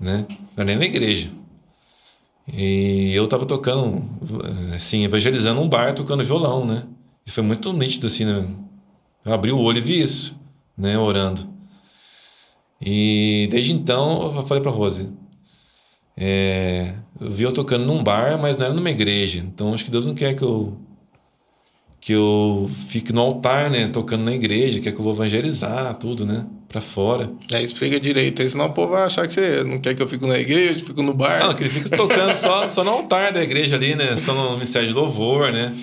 né? 0.00 0.26
Não 0.28 0.38
era 0.56 0.64
nem 0.64 0.76
na 0.76 0.84
igreja. 0.84 1.28
E 2.46 3.12
eu 3.12 3.26
tava 3.26 3.44
tocando, 3.44 4.00
assim, 4.72 5.04
evangelizando 5.04 5.60
um 5.60 5.68
bar, 5.68 5.92
tocando 5.92 6.22
violão, 6.22 6.64
né? 6.64 6.86
Foi 7.26 7.42
muito 7.42 7.72
nítido, 7.72 8.06
assim, 8.06 8.24
né? 8.24 8.48
Eu 9.24 9.34
abri 9.34 9.50
o 9.50 9.58
olho 9.58 9.78
e 9.78 9.80
vi 9.80 10.00
isso, 10.00 10.38
né? 10.76 10.96
Orando. 10.96 11.48
E 12.80 13.48
desde 13.50 13.72
então 13.72 14.36
eu 14.36 14.42
falei 14.44 14.62
para 14.62 14.70
Rose, 14.70 15.08
é, 16.16 16.94
eu 17.20 17.28
vi 17.28 17.42
eu 17.42 17.52
tocando 17.52 17.84
num 17.84 18.04
bar, 18.04 18.38
mas 18.40 18.56
não 18.56 18.66
era 18.66 18.74
numa 18.74 18.90
igreja. 18.90 19.40
Então 19.40 19.74
acho 19.74 19.84
que 19.84 19.90
Deus 19.90 20.06
não 20.06 20.14
quer 20.14 20.36
que 20.36 20.42
eu 20.42 20.78
que 22.00 22.12
eu 22.12 22.70
fique 22.88 23.12
no 23.12 23.20
altar, 23.20 23.70
né, 23.70 23.88
tocando 23.88 24.24
na 24.24 24.32
igreja, 24.32 24.80
quer 24.80 24.92
que 24.92 24.98
eu 24.98 25.02
vou 25.02 25.12
evangelizar 25.12 25.94
tudo, 25.94 26.24
né, 26.24 26.46
para 26.68 26.80
fora. 26.80 27.30
É, 27.52 27.62
explica 27.62 27.98
direito, 27.98 28.40
aí 28.40 28.48
senão 28.48 28.66
o 28.66 28.72
povo 28.72 28.92
vai 28.92 29.02
achar 29.02 29.26
que 29.26 29.32
você 29.32 29.64
não 29.64 29.78
quer 29.78 29.94
que 29.94 30.02
eu 30.02 30.08
fique 30.08 30.26
na 30.26 30.38
igreja, 30.38 30.84
fico 30.84 31.02
no 31.02 31.12
bar. 31.12 31.40
Não, 31.40 31.54
que 31.54 31.62
ele 31.62 31.70
fica 31.70 31.96
tocando 31.96 32.36
só, 32.36 32.66
só 32.68 32.84
no 32.84 32.90
altar 32.90 33.32
da 33.32 33.42
igreja 33.42 33.76
ali, 33.76 33.94
né, 33.94 34.16
só 34.16 34.32
no 34.32 34.52
ministério 34.52 34.88
de 34.88 34.94
louvor, 34.94 35.52
né, 35.52 35.74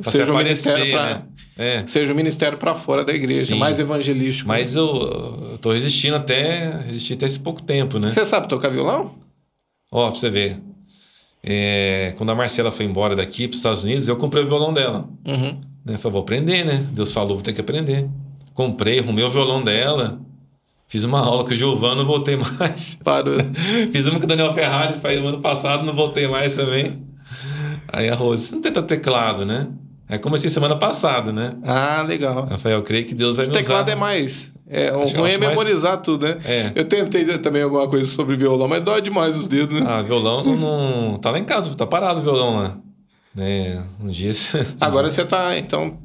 pra 0.00 0.10
seja 0.12 0.24
se 0.24 0.30
aparecer, 0.30 0.90
pra... 0.90 1.02
né. 1.02 1.22
É. 1.56 1.86
Seja 1.86 2.12
o 2.12 2.16
ministério 2.16 2.58
para 2.58 2.74
fora 2.74 3.04
da 3.04 3.12
igreja, 3.12 3.46
Sim. 3.46 3.58
mais 3.58 3.78
evangelístico. 3.78 4.48
Mas 4.48 4.74
eu, 4.74 5.50
eu 5.52 5.58
tô 5.58 5.72
resistindo 5.72 6.16
até, 6.16 6.82
resisti 6.86 7.12
até 7.12 7.26
esse 7.26 7.38
pouco 7.38 7.62
tempo, 7.62 7.98
né. 7.98 8.08
Você 8.08 8.24
sabe 8.24 8.48
tocar 8.48 8.70
violão? 8.70 9.14
Ó, 9.92 10.10
pra 10.10 10.18
você 10.18 10.28
ver. 10.28 10.58
É, 11.46 12.14
quando 12.16 12.30
a 12.30 12.34
Marcela 12.34 12.70
foi 12.70 12.86
embora 12.86 13.14
daqui 13.14 13.46
para 13.46 13.52
os 13.52 13.58
Estados 13.58 13.84
Unidos, 13.84 14.08
eu 14.08 14.16
comprei 14.16 14.42
o 14.42 14.46
violão 14.46 14.72
dela. 14.72 15.06
Uhum. 15.26 15.60
Né? 15.84 15.98
Falei, 15.98 16.12
vou 16.12 16.22
aprender, 16.22 16.64
né? 16.64 16.86
Deus 16.90 17.12
falou, 17.12 17.34
vou 17.34 17.42
ter 17.42 17.52
que 17.52 17.60
aprender. 17.60 18.08
Comprei, 18.54 19.00
arrumei 19.00 19.22
o 19.22 19.30
violão 19.30 19.62
dela. 19.62 20.18
Fiz 20.88 21.04
uma 21.04 21.20
aula 21.20 21.44
com 21.44 21.50
o 21.50 21.54
Giovanni, 21.54 21.96
não 21.96 22.06
voltei 22.06 22.38
mais. 22.58 22.98
Parou. 23.04 23.36
Fiz 23.92 24.06
uma 24.06 24.18
com 24.18 24.24
o 24.24 24.28
Daniel 24.28 24.54
Ferrari, 24.54 24.94
faz 24.94 25.18
ano 25.18 25.40
passado, 25.42 25.84
não 25.84 25.92
voltei 25.92 26.26
mais 26.26 26.56
também. 26.56 27.02
Aí 27.92 28.08
a 28.08 28.14
Rose, 28.14 28.46
você 28.46 28.54
não 28.54 28.62
tenta 28.62 28.82
teclado, 28.82 29.44
né? 29.44 29.68
Aí 30.08 30.18
comecei 30.18 30.48
semana 30.48 30.76
passada, 30.76 31.30
né? 31.30 31.56
Ah, 31.62 32.02
legal. 32.06 32.46
Rafael, 32.46 32.78
eu 32.78 32.82
creio 32.82 33.04
que 33.04 33.14
Deus 33.14 33.36
vai 33.36 33.44
o 33.44 33.48
me 33.48 33.52
usar. 33.52 33.60
O 33.60 33.62
teclado 33.62 33.90
é 33.90 33.94
mais 33.94 34.53
é, 34.68 34.92
o 34.92 35.04
ruim 35.04 35.32
é 35.32 35.38
memorizar 35.38 35.92
mais... 35.92 36.02
tudo, 36.02 36.26
né? 36.26 36.38
É. 36.44 36.72
Eu 36.74 36.84
tentei 36.86 37.24
também 37.38 37.62
alguma 37.62 37.86
coisa 37.86 38.08
sobre 38.08 38.34
violão, 38.34 38.66
mas 38.66 38.82
dói 38.82 39.02
demais 39.02 39.36
os 39.36 39.46
dedos, 39.46 39.78
né? 39.80 39.86
Ah, 39.88 40.00
violão 40.00 40.42
não. 40.44 41.18
Tá 41.18 41.30
lá 41.30 41.38
em 41.38 41.44
casa, 41.44 41.74
tá 41.74 41.86
parado 41.86 42.20
o 42.20 42.22
violão 42.22 42.56
lá. 42.56 42.76
Né? 43.34 43.82
Um 44.00 44.08
dia. 44.08 44.32
Agora 44.80 45.10
você 45.10 45.24
tá, 45.24 45.58
então. 45.58 45.98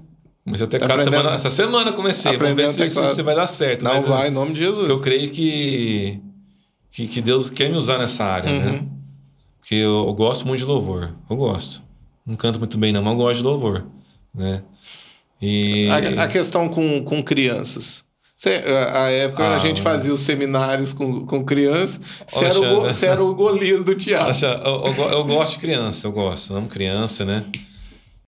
Comecei 0.44 0.66
a 0.66 0.70
teclado 0.70 1.04
semana, 1.04 1.30
essa 1.30 1.50
semana 1.50 1.94
comecei. 1.94 2.36
Vamos 2.36 2.56
ver 2.56 2.68
se, 2.70 2.90
se, 2.90 3.16
se, 3.16 3.22
vai 3.22 3.36
dar 3.36 3.48
certo. 3.48 3.84
Não 3.84 4.02
vai, 4.02 4.26
eu, 4.26 4.32
em 4.32 4.34
nome 4.34 4.54
de 4.54 4.60
Jesus. 4.60 4.90
Eu 4.90 5.00
creio 5.00 5.30
que, 5.30 6.20
que, 6.90 7.08
que 7.08 7.22
Deus 7.22 7.50
quer 7.50 7.70
me 7.70 7.78
usar 7.78 8.00
nessa 8.00 8.24
área, 8.26 8.52
né? 8.52 8.66
uhum. 8.66 8.72
né? 8.72 8.88
Porque 9.60 9.76
eu, 9.76 10.06
eu, 10.08 10.14
gosto 10.14 10.48
muito 10.48 10.60
de 10.60 10.66
louvor. 10.66 11.14
Eu 11.30 11.36
gosto. 11.36 11.84
Não 12.26 12.36
canto 12.36 12.58
muito 12.58 12.78
bem, 12.78 12.92
não, 12.92 13.04
mas 13.04 13.14
eu 13.14 13.18
gosto 13.18 13.38
de 13.38 13.44
louvor. 13.44 13.86
Né? 14.34 14.64
E... 15.42 15.88
A, 15.90 16.24
a 16.24 16.28
questão 16.28 16.68
com, 16.68 17.04
com 17.04 17.22
crianças. 17.22 18.04
Cê, 18.40 18.64
a 18.94 19.10
época 19.10 19.44
ah, 19.44 19.58
a 19.58 19.60
gente 19.60 19.82
fazia 19.82 20.14
os 20.14 20.22
seminários 20.22 20.94
com, 20.94 21.26
com 21.26 21.44
crianças. 21.44 22.00
Você 22.26 22.46
era, 22.46 22.58
o, 22.58 22.88
era 22.88 23.22
o 23.22 23.36
Golias 23.36 23.84
do 23.84 23.94
teatro. 23.94 24.30
Oxa, 24.30 24.62
eu, 24.64 24.94
eu, 24.98 25.10
eu, 25.12 25.26
gosto 25.26 25.52
de 25.56 25.60
criança, 25.60 26.08
eu 26.08 26.12
gosto. 26.14 26.54
Eu 26.54 26.58
amo 26.60 26.70
criança, 26.70 27.26
né? 27.26 27.44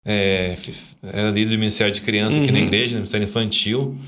É, 0.03 0.55
era 1.03 1.29
líder 1.29 1.51
do 1.51 1.59
Ministério 1.59 1.93
de 1.93 2.01
Criança 2.01 2.37
uhum. 2.37 2.41
aqui 2.41 2.51
na 2.51 2.57
uhum. 2.57 2.65
igreja, 2.65 2.93
no 2.93 3.01
Ministério 3.01 3.23
Infantil. 3.23 3.99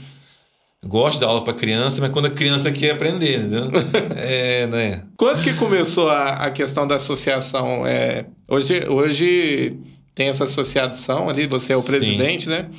Gosto 0.84 1.20
da 1.20 1.28
aula 1.28 1.43
para 1.43 1.54
criança, 1.54 2.02
mas 2.02 2.10
quando 2.10 2.26
a 2.26 2.32
criança 2.32 2.72
quer 2.72 2.93
aprender, 2.93 3.38
entendeu? 3.38 3.70
é, 4.18 4.66
né? 4.66 5.04
Quando 5.16 5.43
que 5.43 5.54
começou 5.54 6.10
a, 6.10 6.30
a 6.30 6.49
questão 6.49 6.88
da 6.88 6.95
associação? 6.95 7.86
É, 7.86 8.26
hoje, 8.47 8.88
hoje 8.89 9.78
tem 10.16 10.30
essa 10.30 10.45
associação 10.45 11.30
ali, 11.30 11.45
você 11.45 11.74
é 11.74 11.78
o 11.78 11.84
presidente, 11.84 12.45
Sim. 12.45 12.49
né? 12.49 12.70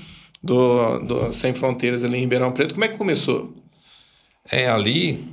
Do, 0.42 0.98
do 1.00 1.32
Sem 1.32 1.54
Fronteiras 1.54 2.02
ali 2.02 2.18
em 2.18 2.20
Ribeirão 2.20 2.52
Preto. 2.52 2.74
Como 2.74 2.84
é 2.84 2.88
que 2.88 2.98
começou? 2.98 3.52
É, 4.50 4.68
ali, 4.68 5.24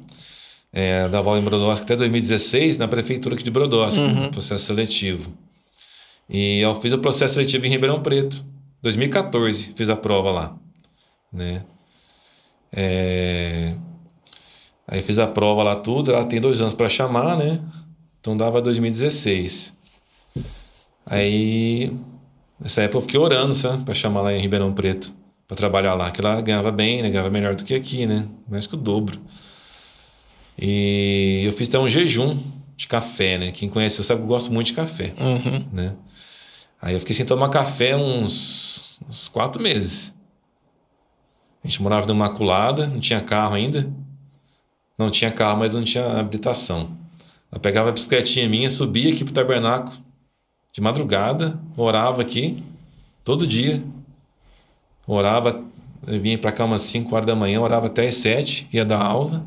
é, 0.72 1.10
da 1.10 1.20
Val 1.20 1.38
em 1.38 1.44
Brodowski 1.44 1.84
até 1.84 1.96
2016, 1.96 2.78
na 2.78 2.88
prefeitura 2.88 3.36
aqui 3.36 3.44
de 3.44 3.52
Brodowski, 3.52 4.02
uhum. 4.02 4.30
processo 4.30 4.66
seletivo. 4.66 5.34
E 6.30 6.60
eu 6.60 6.80
fiz 6.80 6.94
o 6.94 7.00
processo 7.00 7.36
seletivo 7.36 7.66
em 7.66 7.70
Ribeirão 7.70 8.04
Preto, 8.04 8.46
2014, 8.84 9.72
fiz 9.76 9.90
a 9.90 9.96
prova 9.96 10.30
lá, 10.30 10.56
né? 11.34 11.64
É... 12.72 13.74
Aí 14.88 15.02
fiz 15.02 15.18
a 15.18 15.28
prova 15.28 15.64
lá 15.64 15.76
tudo, 15.76 16.12
ela 16.12 16.26
tem 16.26 16.40
dois 16.40 16.62
anos 16.62 16.74
para 16.74 16.88
chamar, 16.88 17.36
né? 17.36 17.60
Então 18.20 18.38
dava 18.38 18.62
2016. 18.62 19.74
Aí 21.06 21.92
Nessa 22.60 22.82
época 22.82 22.98
eu 22.98 23.02
fiquei 23.02 23.20
orando, 23.20 23.54
sabe? 23.54 23.84
Pra 23.84 23.94
chamar 23.94 24.22
lá 24.22 24.34
em 24.34 24.42
Ribeirão 24.42 24.74
Preto. 24.74 25.14
Pra 25.48 25.56
trabalhar 25.56 25.94
lá. 25.94 26.12
Que 26.12 26.22
lá 26.22 26.40
ganhava 26.42 26.72
bem, 26.72 27.02
né? 27.02 27.10
Ganhava 27.10 27.30
melhor 27.30 27.56
do 27.56 27.64
que 27.64 27.74
aqui, 27.74 28.06
né? 28.06 28.28
Mais 28.48 28.68
que 28.68 28.76
o 28.76 28.78
dobro. 28.78 29.20
E 30.58 31.44
eu 31.46 31.52
fiz 31.54 31.70
até 31.70 31.80
um 31.80 31.88
jejum 31.88 32.38
de 32.76 32.88
café, 32.88 33.38
né? 33.38 33.52
Quem 33.52 33.70
conhece, 33.70 34.00
eu 34.00 34.04
sabe 34.04 34.20
que 34.20 34.26
eu 34.26 34.28
gosto 34.30 34.52
muito 34.52 34.68
de 34.68 34.74
café, 34.74 35.14
uhum. 35.18 35.66
né? 35.72 35.96
Aí 36.82 36.94
eu 36.94 37.00
fiquei 37.00 37.16
sem 37.16 37.26
tomar 37.26 37.50
café 37.50 37.96
uns, 37.96 39.00
uns 39.08 39.28
quatro 39.28 39.62
meses. 39.62 40.14
A 41.64 41.68
gente 41.68 41.82
morava 41.82 42.08
na 42.08 42.14
Imaculada, 42.14 42.88
não 42.88 43.00
tinha 43.00 43.20
carro 43.20 43.56
ainda. 43.56 43.92
Não 44.98 45.10
tinha 45.10 45.32
carro, 45.32 45.60
mas 45.60 45.76
não 45.76 45.84
tinha 45.84 46.06
habilitação. 46.20 46.98
Eu 47.52 47.60
pegava 47.60 47.90
a 47.90 47.92
bicicletinha 47.92 48.48
minha, 48.48 48.70
subia 48.70 49.12
aqui 49.14 49.24
pro 49.24 49.34
tabernáculo, 49.34 49.98
de 50.80 50.84
madrugada, 50.84 51.60
orava 51.76 52.22
aqui, 52.22 52.64
todo 53.24 53.46
dia. 53.46 53.84
Orava, 55.06 55.62
eu 56.08 56.20
vinha 56.20 56.38
para 56.38 56.52
cá 56.52 56.64
umas 56.64 56.84
5 56.84 57.14
horas 57.14 57.28
da 57.28 57.36
manhã, 57.36 57.60
orava 57.60 57.88
até 57.88 58.08
as 58.08 58.16
7, 58.16 58.70
ia 58.72 58.86
dar 58.86 59.02
aula, 59.02 59.46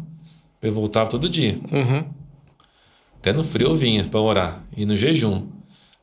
eu 0.61 0.72
voltava 0.72 1.09
todo 1.09 1.28
dia. 1.28 1.59
Uhum. 1.72 2.05
Até 3.18 3.33
no 3.33 3.43
frio 3.43 3.68
eu 3.68 3.74
vinha 3.74 4.05
para 4.05 4.20
orar, 4.20 4.62
e 4.76 4.85
no 4.85 4.97
jejum. 4.97 5.47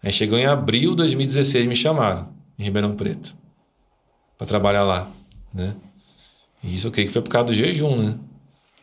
Aí 0.01 0.11
chegou 0.11 0.37
em 0.37 0.45
abril 0.45 0.91
de 0.91 0.97
2016, 0.97 1.67
me 1.67 1.75
chamaram, 1.75 2.29
em 2.57 2.63
Ribeirão 2.63 2.95
Preto, 2.95 3.35
para 4.37 4.47
trabalhar 4.47 4.83
lá, 4.83 5.11
né? 5.53 5.75
E 6.63 6.73
isso 6.73 6.87
eu 6.87 6.91
creio 6.91 7.07
que 7.07 7.13
foi 7.13 7.21
por 7.21 7.29
causa 7.29 7.47
do 7.47 7.53
jejum, 7.53 7.95
né? 7.95 8.15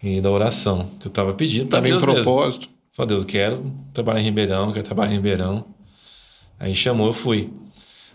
E 0.02 0.20
da 0.20 0.30
oração, 0.30 0.90
que 1.00 1.06
eu 1.06 1.10
estava 1.10 1.32
pedindo 1.32 1.68
Deus 1.68 1.84
em 1.84 1.98
propósito. 1.98 2.68
Mesmo. 2.68 2.76
Falei, 2.92 3.08
Deus, 3.08 3.22
eu 3.22 3.26
quero 3.26 3.72
trabalhar 3.92 4.20
em 4.20 4.24
Ribeirão, 4.24 4.72
quero 4.72 4.84
trabalhar 4.84 5.12
em 5.12 5.16
Ribeirão. 5.16 5.75
Aí 6.58 6.74
chamou, 6.74 7.08
eu 7.08 7.12
fui. 7.12 7.52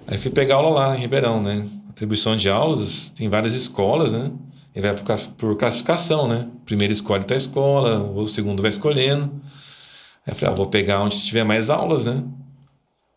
Aí 0.07 0.17
fui 0.17 0.31
pegar 0.31 0.55
aula 0.55 0.69
lá 0.69 0.97
em 0.97 0.99
Ribeirão, 0.99 1.41
né? 1.41 1.67
Atribuição 1.89 2.35
de 2.35 2.49
aulas, 2.49 3.11
tem 3.11 3.29
várias 3.29 3.53
escolas, 3.53 4.13
né? 4.13 4.31
E 4.75 4.81
vai 4.81 4.95
por, 5.37 5.55
classificação, 5.57 6.27
né? 6.27 6.47
Primeiro 6.65 6.91
escolhe 6.91 7.25
da 7.25 7.35
escola, 7.35 7.99
o 7.99 8.25
segundo 8.25 8.61
vai 8.61 8.69
escolhendo. 8.69 9.25
Aí 10.25 10.33
eu 10.33 10.35
falei, 10.35 10.53
ah, 10.53 10.55
vou 10.55 10.67
pegar 10.67 11.01
onde 11.01 11.23
tiver 11.25 11.43
mais 11.43 11.69
aulas, 11.69 12.05
né? 12.05 12.23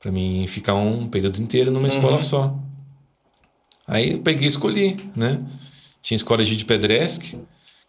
Para 0.01 0.11
mim 0.11 0.47
ficar 0.49 0.75
um 0.75 1.09
período 1.09 1.41
inteiro 1.41 1.71
numa 1.71 1.89
escola 1.89 2.15
uhum. 2.15 2.21
só. 2.21 2.59
Aí 3.87 4.13
eu 4.13 4.19
peguei 4.21 4.45
e 4.45 4.49
escolhi, 4.49 5.11
né? 5.15 5.43
Tinha 6.03 6.17
escola 6.17 6.45
de 6.45 6.65
Pedresque, 6.65 7.39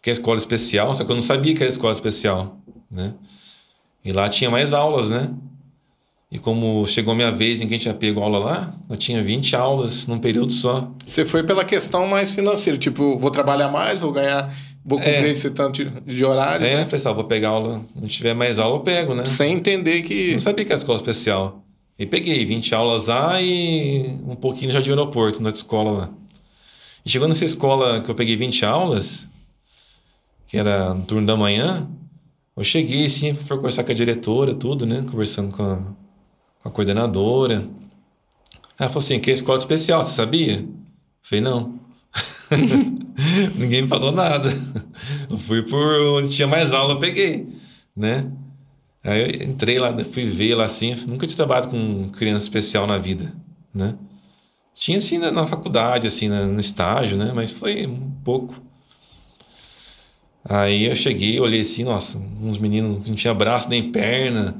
que 0.00 0.10
é 0.10 0.12
escola 0.12 0.38
especial, 0.38 0.94
só 0.94 1.04
que 1.04 1.10
eu 1.10 1.16
não 1.16 1.22
sabia 1.22 1.54
que 1.54 1.62
era 1.62 1.68
escola 1.68 1.92
especial, 1.92 2.58
né? 2.90 3.14
E 4.04 4.12
lá 4.12 4.28
tinha 4.28 4.50
mais 4.50 4.72
aulas, 4.72 5.10
né? 5.10 5.34
E 6.30 6.40
como 6.40 6.84
chegou 6.84 7.14
minha 7.14 7.30
vez 7.30 7.60
em 7.60 7.68
que 7.68 7.74
a 7.74 7.76
gente 7.76 7.84
já 7.84 7.94
pegou 7.94 8.22
aula 8.22 8.38
lá, 8.38 8.74
eu 8.90 8.96
tinha 8.96 9.22
20 9.22 9.54
aulas 9.54 10.06
num 10.08 10.18
período 10.18 10.52
só. 10.52 10.90
Você 11.06 11.24
foi 11.24 11.44
pela 11.44 11.64
questão 11.64 12.06
mais 12.06 12.32
financeira, 12.32 12.76
tipo, 12.76 13.18
vou 13.20 13.30
trabalhar 13.30 13.70
mais, 13.70 14.00
vou 14.00 14.10
ganhar, 14.10 14.52
vou 14.84 14.98
cumprir 14.98 15.26
é, 15.26 15.28
esse 15.28 15.50
tanto 15.50 15.84
de 15.84 16.24
horários. 16.24 16.68
É, 16.68 16.78
né? 16.78 16.84
pessoal, 16.84 17.14
vou 17.14 17.24
pegar 17.24 17.50
aula, 17.50 17.80
se 18.02 18.08
tiver 18.08 18.34
mais 18.34 18.58
aula 18.58 18.76
eu 18.76 18.80
pego, 18.80 19.14
né? 19.14 19.24
Sem 19.24 19.54
entender 19.54 20.02
que... 20.02 20.32
Não 20.32 20.40
sabia 20.40 20.64
que 20.64 20.72
era 20.72 20.80
escola 20.80 20.96
especial. 20.96 21.64
E 21.96 22.04
peguei 22.04 22.44
20 22.44 22.74
aulas 22.74 23.06
lá 23.06 23.40
e 23.40 24.18
um 24.26 24.34
pouquinho 24.34 24.72
já 24.72 24.80
de 24.80 24.90
aeroporto, 24.90 25.40
na 25.40 25.50
escola 25.50 25.90
lá. 25.92 26.10
E 27.04 27.08
chegou 27.08 27.28
nessa 27.28 27.44
escola 27.44 28.00
que 28.00 28.10
eu 28.10 28.14
peguei 28.16 28.36
20 28.36 28.64
aulas, 28.64 29.28
que 30.48 30.58
era 30.58 30.92
no 30.92 31.04
turno 31.04 31.24
da 31.24 31.36
manhã, 31.36 31.88
eu 32.56 32.64
cheguei 32.64 33.04
assim, 33.04 33.32
fui 33.32 33.56
conversar 33.56 33.84
com 33.84 33.92
a 33.92 33.94
diretora, 33.94 34.54
tudo, 34.54 34.84
né? 34.84 35.04
Conversando 35.08 35.52
com 35.52 35.62
a 35.62 36.05
a 36.66 36.70
coordenadora. 36.70 37.64
Ela 38.78 38.88
falou 38.88 38.98
assim: 39.02 39.18
que 39.20 39.30
é 39.30 39.34
escola 39.34 39.58
especial, 39.58 40.02
você 40.02 40.14
sabia? 40.14 40.58
Eu 40.58 40.68
falei: 41.22 41.40
não. 41.42 41.78
Ninguém 43.56 43.82
me 43.82 43.88
falou 43.88 44.12
nada. 44.12 44.50
Eu 45.30 45.38
fui 45.38 45.62
por 45.62 46.00
onde 46.16 46.34
tinha 46.34 46.48
mais 46.48 46.72
aula, 46.72 46.94
eu 46.94 46.98
peguei, 46.98 47.46
né? 47.96 48.30
Aí 49.02 49.20
eu 49.20 49.48
entrei 49.48 49.78
lá, 49.78 49.92
fui 50.04 50.24
ver 50.24 50.54
lá 50.54 50.64
assim, 50.64 50.94
nunca 51.06 51.26
tinha 51.26 51.36
trabalhado 51.36 51.68
com 51.68 52.08
criança 52.10 52.44
especial 52.44 52.86
na 52.86 52.98
vida, 52.98 53.32
né? 53.72 53.94
Tinha 54.74 54.98
assim 54.98 55.18
na, 55.18 55.30
na 55.30 55.46
faculdade, 55.46 56.06
assim, 56.06 56.28
na, 56.28 56.44
no 56.44 56.60
estágio, 56.60 57.16
né? 57.16 57.32
Mas 57.34 57.52
foi 57.52 57.86
um 57.86 58.10
pouco. 58.24 58.60
Aí 60.44 60.84
eu 60.86 60.94
cheguei, 60.94 61.40
olhei 61.40 61.60
assim, 61.60 61.84
nossa, 61.84 62.18
uns 62.18 62.58
meninos 62.58 63.08
não 63.08 63.14
tinha 63.14 63.32
braço 63.34 63.68
nem 63.68 63.90
perna, 63.90 64.56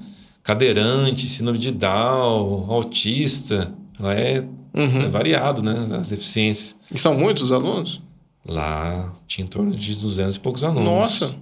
cadeirante, 0.46 1.28
síndrome 1.28 1.58
de 1.58 1.72
Down, 1.72 2.70
autista. 2.70 3.74
Lá 3.98 4.14
é, 4.14 4.40
Uhum. 4.72 5.00
é 5.00 5.08
variado, 5.08 5.62
né? 5.62 5.88
As 5.98 6.10
deficiências. 6.10 6.76
E 6.92 6.96
são 6.98 7.16
muitos 7.16 7.50
alunos? 7.50 8.00
Lá 8.46 9.12
tinha 9.26 9.44
em 9.44 9.48
torno 9.48 9.74
de 9.74 9.96
200 9.96 10.36
e 10.36 10.40
poucos 10.40 10.62
alunos. 10.62 10.84
Nossa. 10.84 11.34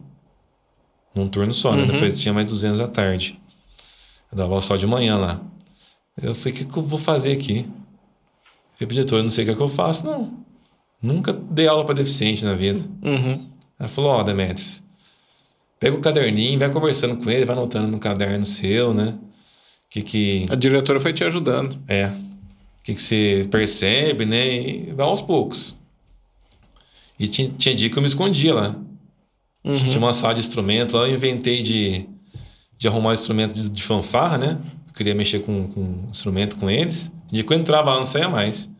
Num 1.15 1.29
turno 1.29 1.53
só, 1.53 1.75
né? 1.75 1.83
Uhum. 1.83 1.89
Depois 1.93 2.19
tinha 2.19 2.33
mais 2.33 2.47
200 2.47 2.81
à 2.81 2.89
tarde. 2.89 3.39
Eu 4.33 4.39
dava 4.39 4.51
aula 4.51 4.63
só 4.63 4.77
de 4.77 4.87
manhã 4.87 5.17
lá. 5.19 5.41
Eu 6.23 6.35
falei, 6.35 6.55
o 6.55 6.57
que, 6.57 6.65
que 6.65 6.77
eu 6.79 6.83
vou 6.83 6.99
fazer 6.99 7.33
aqui? 7.33 7.67
Falei, 8.75 8.87
pro 8.87 8.89
diretor, 8.89 9.17
eu 9.19 9.23
não 9.25 9.31
sei 9.31 9.45
o 9.45 9.47
que, 9.49 9.53
é 9.53 9.57
que 9.57 9.63
eu 9.63 9.69
faço, 9.69 10.07
não. 10.07 10.33
Nunca 11.03 11.33
dei 11.33 11.67
aula 11.69 11.85
para 11.85 11.97
deficiente 11.97 12.45
na 12.45 12.55
vida. 12.55 12.81
Uhum. 13.03 13.51
Ela 13.79 13.89
falou, 13.89 14.13
ó, 14.13 14.23
Demetrius, 14.23 14.83
pega 15.85 15.97
o 15.97 16.01
caderninho, 16.01 16.59
vai 16.59 16.71
conversando 16.71 17.17
com 17.17 17.31
ele, 17.31 17.45
vai 17.45 17.55
anotando 17.55 17.89
no 17.89 17.99
caderno 17.99 18.45
seu, 18.47 18.95
né? 18.95 19.15
Que 19.91 20.01
que... 20.01 20.47
A 20.49 20.55
diretora 20.55 20.99
foi 20.99 21.13
te 21.13 21.23
ajudando. 21.23 21.79
É. 21.87 22.07
O 22.07 22.83
que, 22.83 22.95
que 22.95 23.03
você 23.03 23.43
percebe, 23.51 24.25
né? 24.25 24.47
E 24.47 24.93
vai 24.95 25.05
aos 25.07 25.21
poucos. 25.21 25.77
E 27.21 27.29
tinha, 27.29 27.51
tinha 27.51 27.75
dia 27.75 27.91
que 27.91 27.99
eu 27.99 28.01
me 28.01 28.09
escondia 28.09 28.55
lá. 28.55 28.77
Uhum. 29.63 29.77
Tinha 29.77 29.99
uma 29.99 30.15
sala 30.15 30.33
de 30.33 30.41
instrumento 30.41 30.97
lá, 30.97 31.07
eu 31.07 31.15
inventei 31.15 31.63
de, 31.63 32.07
de 32.79 32.89
arrumar 32.89 33.13
instrumento 33.13 33.53
de, 33.53 33.69
de 33.69 33.83
fanfarra, 33.83 34.39
né? 34.39 34.59
Eu 34.89 34.95
queria 34.95 35.15
mexer 35.15 35.41
com, 35.41 35.69
com 35.69 36.07
instrumento 36.11 36.57
com 36.57 36.71
eles. 36.71 37.13
E 37.31 37.43
quando 37.43 37.59
eu 37.59 37.63
entrava 37.63 37.91
lá, 37.93 37.99
não 37.99 38.07
saía 38.07 38.29
mais. 38.29 38.71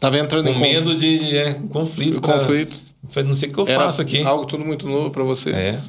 Tava 0.00 0.18
entrando 0.18 0.46
Com 0.46 0.58
em 0.58 0.60
medo 0.60 0.96
de 0.96 1.36
é, 1.36 1.54
conflito. 1.54 2.20
conf- 2.22 2.26
pra- 2.26 2.38
conflito. 2.40 2.80
Falei, 3.08 3.28
não 3.28 3.34
sei 3.36 3.48
o 3.48 3.52
que 3.52 3.58
eu 3.60 3.66
Era 3.68 3.84
faço 3.84 4.02
aqui. 4.02 4.22
algo 4.22 4.46
tudo 4.46 4.64
muito 4.64 4.86
novo 4.88 5.10
pra 5.10 5.22
você. 5.22 5.50
É. 5.50 5.80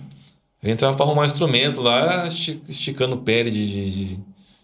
Eu 0.63 0.71
entrava 0.71 0.95
pra 0.95 1.05
arrumar 1.05 1.25
instrumento 1.25 1.79
lá, 1.81 2.25
esti- 2.27 2.61
esticando 2.67 3.17
pele 3.17 3.51
de, 3.51 3.65
de, 3.67 3.91
de- 3.91 4.19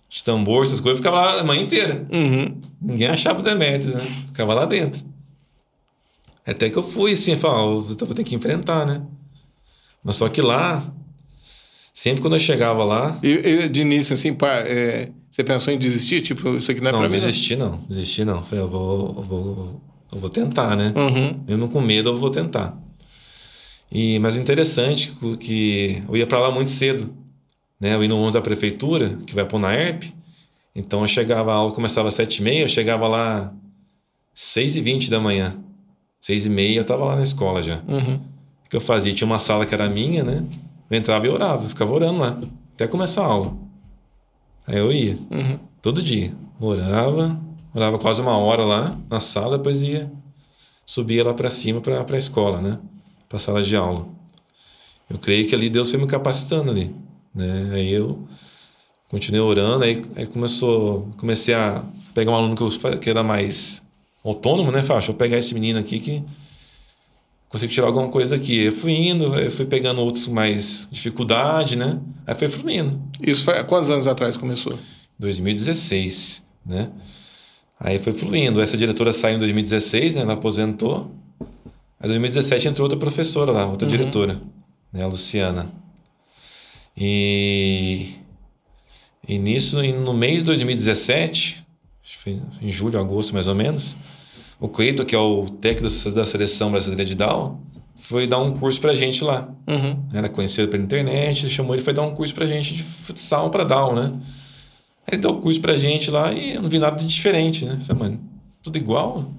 de 0.10 0.24
tambor, 0.24 0.64
essas 0.64 0.80
coisas. 0.80 1.00
Eu 1.00 1.04
ficava 1.04 1.22
lá 1.36 1.40
a 1.40 1.44
manhã 1.44 1.62
inteira. 1.62 2.06
Uhum. 2.12 2.58
Ninguém 2.82 3.08
achava 3.08 3.40
o 3.40 3.44
Demetrius, 3.44 3.94
né? 3.96 4.26
Ficava 4.28 4.54
lá 4.54 4.66
dentro. 4.66 5.06
Até 6.46 6.70
que 6.70 6.78
eu 6.78 6.84
fui 6.84 7.12
assim, 7.12 7.36
falei, 7.38 7.66
eu 7.66 7.82
vou 7.84 8.16
ter 8.16 8.24
que 8.24 8.34
enfrentar, 8.36 8.86
né? 8.86 9.02
Mas 10.04 10.16
só 10.16 10.28
que 10.28 10.42
lá, 10.42 10.84
sempre 11.94 12.22
quando 12.22 12.34
eu 12.36 12.40
chegava 12.40 12.84
lá, 12.84 13.18
E, 13.22 13.28
e 13.30 13.70
de 13.70 13.82
início, 13.82 14.14
assim, 14.16 14.34
pá, 14.34 14.56
é, 14.66 15.12
você 15.30 15.44
pensou 15.44 15.72
em 15.72 15.78
desistir? 15.78 16.22
Tipo, 16.22 16.58
isso 16.58 16.72
aqui 16.72 16.82
não 16.82 16.90
é 16.90 16.92
não, 16.94 17.00
pra 17.02 17.10
mim. 17.10 17.16
não. 17.18 17.26
desisti 17.28 17.56
não, 17.56 17.78
desisti 17.88 18.26
não. 18.26 18.42
Falei, 18.42 18.64
eu 18.64 18.68
vou, 18.70 19.14
eu 19.18 19.22
vou, 19.22 19.82
eu 20.12 20.20
vou 20.20 20.30
tentar, 20.30 20.76
né? 20.76 20.94
Uhum. 20.96 21.44
Mesmo 21.48 21.70
com 21.70 21.82
medo, 21.82 22.10
eu 22.10 22.18
vou 22.18 22.30
tentar. 22.30 22.78
E, 23.92 24.20
mas 24.20 24.38
o 24.38 24.42
interessante 24.42 25.12
é 25.34 25.38
que 25.38 26.02
eu 26.08 26.16
ia 26.18 26.26
para 26.28 26.40
lá 26.40 26.52
muito 26.52 26.72
cedo, 26.72 27.14
né? 27.80 27.94
Eu 27.96 28.02
ia 28.04 28.10
no 28.10 28.16
ônibus 28.16 28.34
da 28.34 28.42
prefeitura, 28.42 29.18
que 29.26 29.34
vai 29.36 29.46
pôr 29.46 29.60
na 29.60 29.74
ERP. 29.76 30.14
Então 30.76 31.02
eu 31.02 31.08
chegava, 31.08 31.52
a 31.52 31.56
aula 31.56 31.72
começava 31.74 32.08
às 32.08 32.14
sete 32.14 32.38
e 32.38 32.42
meia, 32.44 32.62
eu 32.64 32.68
chegava 32.70 33.08
lá 33.08 33.54
seis 34.34 34.76
e 34.76 34.82
vinte 34.82 35.10
da 35.10 35.20
manhã. 35.20 35.58
Seis 36.22 36.46
e 36.46 36.50
meia 36.50 36.78
eu 36.80 36.86
tava 36.86 37.04
lá 37.06 37.16
na 37.16 37.24
escola 37.24 37.62
já. 37.62 37.82
Uhum. 37.88 38.16
O 38.66 38.70
que 38.70 38.76
eu 38.78 38.82
fazia? 38.82 39.14
Tinha 39.14 39.26
uma 39.26 39.40
sala 39.40 39.66
que 39.66 39.74
era 39.74 39.90
minha, 39.90 40.24
né? 40.24 40.46
Eu 40.90 40.98
entrava 40.98 41.26
e 41.26 41.30
orava, 41.30 41.64
eu 41.66 41.70
ficava 41.70 41.92
orando 41.92 42.20
lá, 42.20 42.40
até 42.74 42.88
começar 42.88 43.24
a 43.24 43.26
aula. 43.26 43.58
Aí 44.68 44.78
eu 44.78 44.92
ia, 44.94 45.18
Uhum. 45.30 45.60
todo 45.82 46.02
dia. 46.02 46.32
Orava, 46.60 47.38
orava 47.74 47.98
quase 47.98 48.22
uma 48.22 48.38
hora 48.38 48.66
lá 48.66 48.98
na 49.10 49.20
sala, 49.20 49.58
depois 49.58 49.82
ia, 49.82 50.12
subia 50.86 51.24
lá 51.24 51.34
para 51.34 51.50
cima 51.50 51.82
para 51.82 52.06
a 52.08 52.18
escola, 52.18 52.62
né? 52.62 52.80
Para 53.30 53.40
sala 53.40 53.62
de 53.62 53.76
aula. 53.76 54.08
Eu 55.10 55.18
creio 55.18 55.48
que 55.48 55.56
ali 55.56 55.70
Deus 55.70 55.90
foi 55.90 56.00
me 56.00 56.08
capacitando 56.08 56.72
ali, 56.72 56.96
né? 57.34 57.72
Aí 57.74 57.92
eu 57.92 58.28
continuei 59.10 59.42
orando, 59.42 59.84
aí, 59.84 60.02
aí 60.16 60.26
começou, 60.26 61.10
comecei 61.18 61.54
a 61.54 61.84
pegar 62.14 62.32
um 62.32 62.36
aluno 62.36 62.56
que, 62.56 62.64
eu, 62.64 62.98
que 62.98 63.10
era 63.10 63.24
mais 63.24 63.84
autônomo, 64.24 64.72
né? 64.72 64.82
Falei, 64.82 64.98
ah, 64.98 65.00
deixa 65.00 65.12
eu 65.12 65.16
pegar 65.16 65.38
esse 65.38 65.54
menino 65.54 65.80
aqui 65.80 66.00
que 66.00 66.24
consigo 67.50 67.72
tirar 67.72 67.88
alguma 67.88 68.08
coisa 68.08 68.38
daqui. 68.38 68.64
Eu 68.66 68.72
fui 68.72 68.94
indo, 68.94 69.36
eu 69.36 69.52
fui 69.52 69.66
pegando 69.66 70.02
outros 70.02 70.28
mais 70.28 70.88
dificuldade, 70.90 71.76
né? 71.76 72.00
Aí 72.26 72.34
foi 72.34 72.48
fluindo. 72.48 73.02
Isso 73.22 73.44
foi 73.44 73.58
há 73.58 73.64
quantos 73.64 73.90
anos 73.90 74.08
atrás 74.08 74.38
começou? 74.38 74.78
2016, 75.20 76.44
né? 76.66 76.90
Aí 77.84 77.98
foi 77.98 78.14
fluindo. 78.14 78.62
Essa 78.62 78.78
diretora 78.78 79.12
saiu 79.12 79.36
em 79.36 79.40
2016, 79.40 80.16
né? 80.16 80.22
Ela 80.22 80.34
aposentou. 80.34 81.12
Aí 82.00 82.06
em 82.06 82.10
2017 82.10 82.68
entrou 82.68 82.86
outra 82.86 82.98
professora 83.00 83.52
lá, 83.52 83.66
outra 83.66 83.88
Uhum. 83.88 83.92
diretora, 83.98 84.40
né? 84.94 85.04
A 85.04 85.08
Luciana. 85.08 85.68
E, 86.96 88.14
e 89.28 89.38
nisso, 89.40 89.82
no 89.82 90.14
mês 90.14 90.40
de 90.40 90.44
2017, 90.46 91.64
acho 92.04 92.18
que 92.18 92.24
foi 92.24 92.42
em 92.62 92.72
julho, 92.72 93.00
agosto 93.00 93.34
mais 93.34 93.48
ou 93.48 93.56
menos, 93.56 93.98
o 94.60 94.68
Cleiton, 94.68 95.06
que 95.06 95.16
é 95.16 95.18
o 95.18 95.50
técnico 95.50 96.10
da 96.12 96.26
seleção 96.26 96.70
brasileira 96.72 97.04
de 97.06 97.16
Down, 97.16 97.60
foi 97.96 98.28
dar 98.28 98.40
um 98.40 98.52
curso 98.54 98.80
pra 98.82 98.94
gente 98.94 99.24
lá. 99.24 99.50
Uhum. 99.68 100.04
Era 100.14 100.28
conhecido 100.30 100.68
pela 100.68 100.84
internet, 100.84 101.44
ele 101.44 101.50
chamou 101.52 101.74
ele 101.74 101.84
foi 101.84 101.94
dar 101.94 102.04
um 102.04 102.14
curso 102.14 102.34
pra 102.36 102.46
gente 102.46 102.76
de 102.76 102.84
futsal 102.84 103.50
pra 103.50 103.64
Down, 103.64 103.96
né? 103.96 104.12
Aí 105.08 105.16
ele 105.16 105.22
deu 105.22 105.32
o 105.32 105.42
curso 105.42 105.60
pra 105.60 105.76
gente 105.76 106.10
lá 106.12 106.32
e 106.32 106.56
eu 106.56 106.62
não 106.62 106.70
vi 106.70 106.80
nada 106.80 106.96
de 106.96 107.08
diferente, 107.08 107.66
né? 107.66 107.80
Falei, 107.82 108.02
mano, 108.04 108.20
tudo 108.62 108.78
igual 108.78 109.32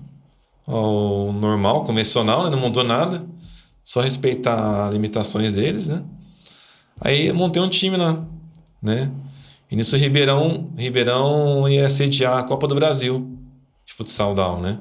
ao 0.66 1.32
normal, 1.32 1.84
convencional, 1.84 2.44
né? 2.44 2.50
Não 2.50 2.58
mudou 2.58 2.84
nada. 2.84 3.24
Só 3.84 4.00
respeitar 4.00 4.90
limitações 4.92 5.54
deles, 5.54 5.88
né? 5.88 6.02
Aí 7.00 7.26
eu 7.28 7.34
montei 7.34 7.60
um 7.60 7.68
time 7.68 7.96
lá, 7.96 8.24
né? 8.80 9.10
E 9.70 9.74
nisso 9.76 9.96
Ribeirão, 9.96 10.70
Ribeirão 10.76 11.68
ia 11.68 11.88
sediar 11.90 12.38
a 12.38 12.42
Copa 12.42 12.68
do 12.68 12.74
Brasil 12.74 13.36
de 13.84 13.94
futsal 13.94 14.34
Down, 14.34 14.60
né? 14.60 14.78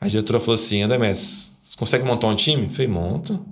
A 0.00 0.08
diretora 0.08 0.38
falou 0.40 0.54
assim, 0.54 0.82
André 0.82 0.98
Messi, 0.98 1.52
você 1.62 1.76
consegue 1.76 2.04
montar 2.04 2.26
um 2.26 2.36
time? 2.36 2.68
Falei, 2.68 2.88
monto. 2.88 3.44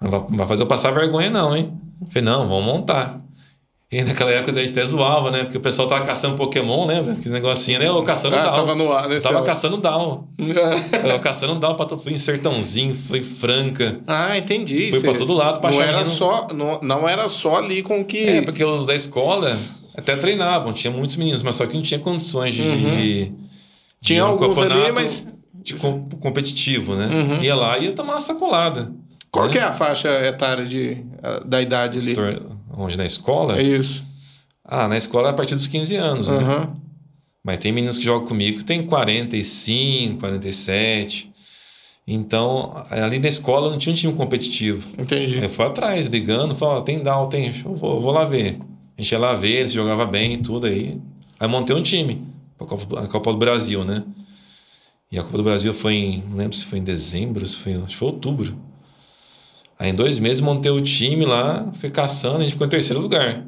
Não 0.00 0.10
vai- 0.10 0.46
fazer 0.46 0.62
eu 0.62 0.66
passar 0.66 0.90
vergonha, 0.90 1.30
não, 1.30 1.56
hein? 1.56 1.72
Falei, 2.08 2.22
não, 2.22 2.46
vamos 2.48 2.64
montar. 2.66 3.20
E 3.98 4.02
naquela 4.04 4.30
época 4.30 4.52
a 4.52 4.54
gente 4.60 4.72
até 4.72 4.84
zoava, 4.84 5.30
né? 5.30 5.44
Porque 5.44 5.56
o 5.56 5.60
pessoal 5.60 5.88
tava 5.88 6.04
caçando 6.04 6.36
Pokémon, 6.36 6.86
lembra? 6.86 7.14
Aquele 7.14 7.30
negocinho, 7.32 7.78
né? 7.78 7.90
Ou 7.90 8.02
caçando 8.02 8.36
Ah, 8.36 8.42
Down. 8.44 8.54
tava 8.54 8.74
no 8.74 8.92
ar, 8.92 9.08
né? 9.08 9.18
Tava 9.20 9.42
caçando 9.42 9.76
Down. 9.78 10.28
Tava 10.90 11.18
caçando 11.18 11.54
Down 11.58 11.74
pra 11.76 11.96
fui 11.96 12.12
em 12.12 12.18
Sertãozinho, 12.18 12.94
fui 12.94 13.22
Franca. 13.22 14.00
ah, 14.06 14.36
entendi. 14.36 14.92
Cê- 14.92 15.00
pra 15.00 15.14
todo 15.14 15.32
lado 15.32 15.60
pra 15.60 15.70
não 15.70 15.78
achar 15.78 15.88
era 15.88 15.98
menino. 15.98 16.14
só 16.14 16.48
não, 16.52 16.80
não 16.82 17.08
era 17.08 17.28
só 17.28 17.56
ali 17.56 17.82
com 17.82 18.04
que 18.04 18.28
É, 18.28 18.42
porque 18.42 18.62
os 18.64 18.84
da 18.86 18.94
escola 18.94 19.56
até 19.96 20.14
treinavam, 20.16 20.72
tinha 20.74 20.90
muitos 20.90 21.16
meninos, 21.16 21.42
mas 21.42 21.54
só 21.54 21.64
que 21.64 21.74
não 21.74 21.82
tinha 21.82 21.98
condições 22.00 22.54
de. 22.54 22.62
Uhum. 22.62 22.76
de- 22.96 23.24
de 23.26 23.32
tinha 24.02 24.20
no 24.24 24.28
alguns 24.32 24.58
ali, 24.60 24.92
mas 24.94 25.26
de 25.54 25.74
com- 25.74 26.06
competitivo, 26.20 26.94
né? 26.94 27.06
Uhum. 27.06 27.42
Ia 27.42 27.54
lá 27.54 27.78
e 27.78 27.84
ia 27.86 27.92
tomar 27.92 28.12
uma 28.14 28.20
sacolada. 28.20 28.92
qual 29.30 29.46
né? 29.46 29.52
que 29.52 29.58
é 29.58 29.62
a 29.62 29.72
faixa 29.72 30.08
etária 30.26 30.66
de, 30.66 30.98
da 31.46 31.62
idade 31.62 31.98
ali? 31.98 32.14
Onde? 32.76 32.96
Na 32.96 33.06
escola? 33.06 33.58
É 33.58 33.62
isso. 33.62 34.04
Ah, 34.64 34.86
na 34.86 34.96
escola 34.98 35.28
é 35.28 35.30
a 35.30 35.34
partir 35.34 35.54
dos 35.54 35.66
15 35.66 35.96
anos, 35.96 36.28
né? 36.30 36.38
Aham. 36.38 36.76
Mas 37.42 37.60
tem 37.60 37.72
meninos 37.72 37.96
que 37.96 38.04
jogam 38.04 38.26
comigo 38.26 38.58
que 38.58 38.64
tem 38.64 38.84
45, 38.84 40.18
47. 40.18 41.30
Então, 42.06 42.84
ali 42.90 43.18
na 43.18 43.28
escola 43.28 43.70
não 43.70 43.78
tinha 43.78 43.92
um 43.92 43.96
time 43.96 44.12
competitivo. 44.12 44.88
Entendi. 44.98 45.38
Eu 45.42 45.48
fui 45.48 45.64
atrás, 45.64 46.06
ligando, 46.06 46.54
falava, 46.54 46.82
tem 46.82 47.00
down, 47.00 47.26
tem, 47.26 47.52
eu 47.64 47.74
vou, 47.74 47.94
eu 47.94 48.00
vou 48.00 48.12
lá 48.12 48.24
ver. 48.24 48.58
A 48.98 49.02
gente 49.02 49.12
ia 49.12 49.18
lá 49.18 49.32
ver, 49.32 49.60
eles 49.60 49.72
jogavam 49.72 50.06
bem 50.08 50.34
e 50.34 50.38
tudo 50.38 50.66
aí. 50.66 51.00
Aí 51.38 51.48
montei 51.48 51.74
um 51.74 51.82
time 51.82 52.22
pra 52.58 52.66
Copa, 52.66 53.00
a 53.00 53.08
Copa 53.08 53.32
do 53.32 53.38
Brasil, 53.38 53.84
né? 53.84 54.02
E 55.10 55.18
a 55.18 55.22
Copa 55.22 55.36
do 55.36 55.42
Brasil 55.44 55.72
foi 55.72 55.94
em, 55.94 56.24
não 56.28 56.36
lembro 56.36 56.56
se 56.56 56.64
foi 56.64 56.78
em 56.78 56.84
dezembro, 56.84 57.46
se 57.46 57.56
foi, 57.56 57.74
acho 57.74 57.86
que 57.86 57.96
foi 57.96 58.08
outubro. 58.08 58.56
Aí 59.78 59.90
em 59.90 59.94
dois 59.94 60.18
meses 60.18 60.40
montei 60.40 60.70
o 60.72 60.80
time 60.80 61.24
lá, 61.24 61.70
fui 61.74 61.90
caçando, 61.90 62.38
a 62.38 62.42
gente 62.42 62.52
ficou 62.52 62.66
em 62.66 62.70
terceiro 62.70 63.00
lugar. 63.00 63.44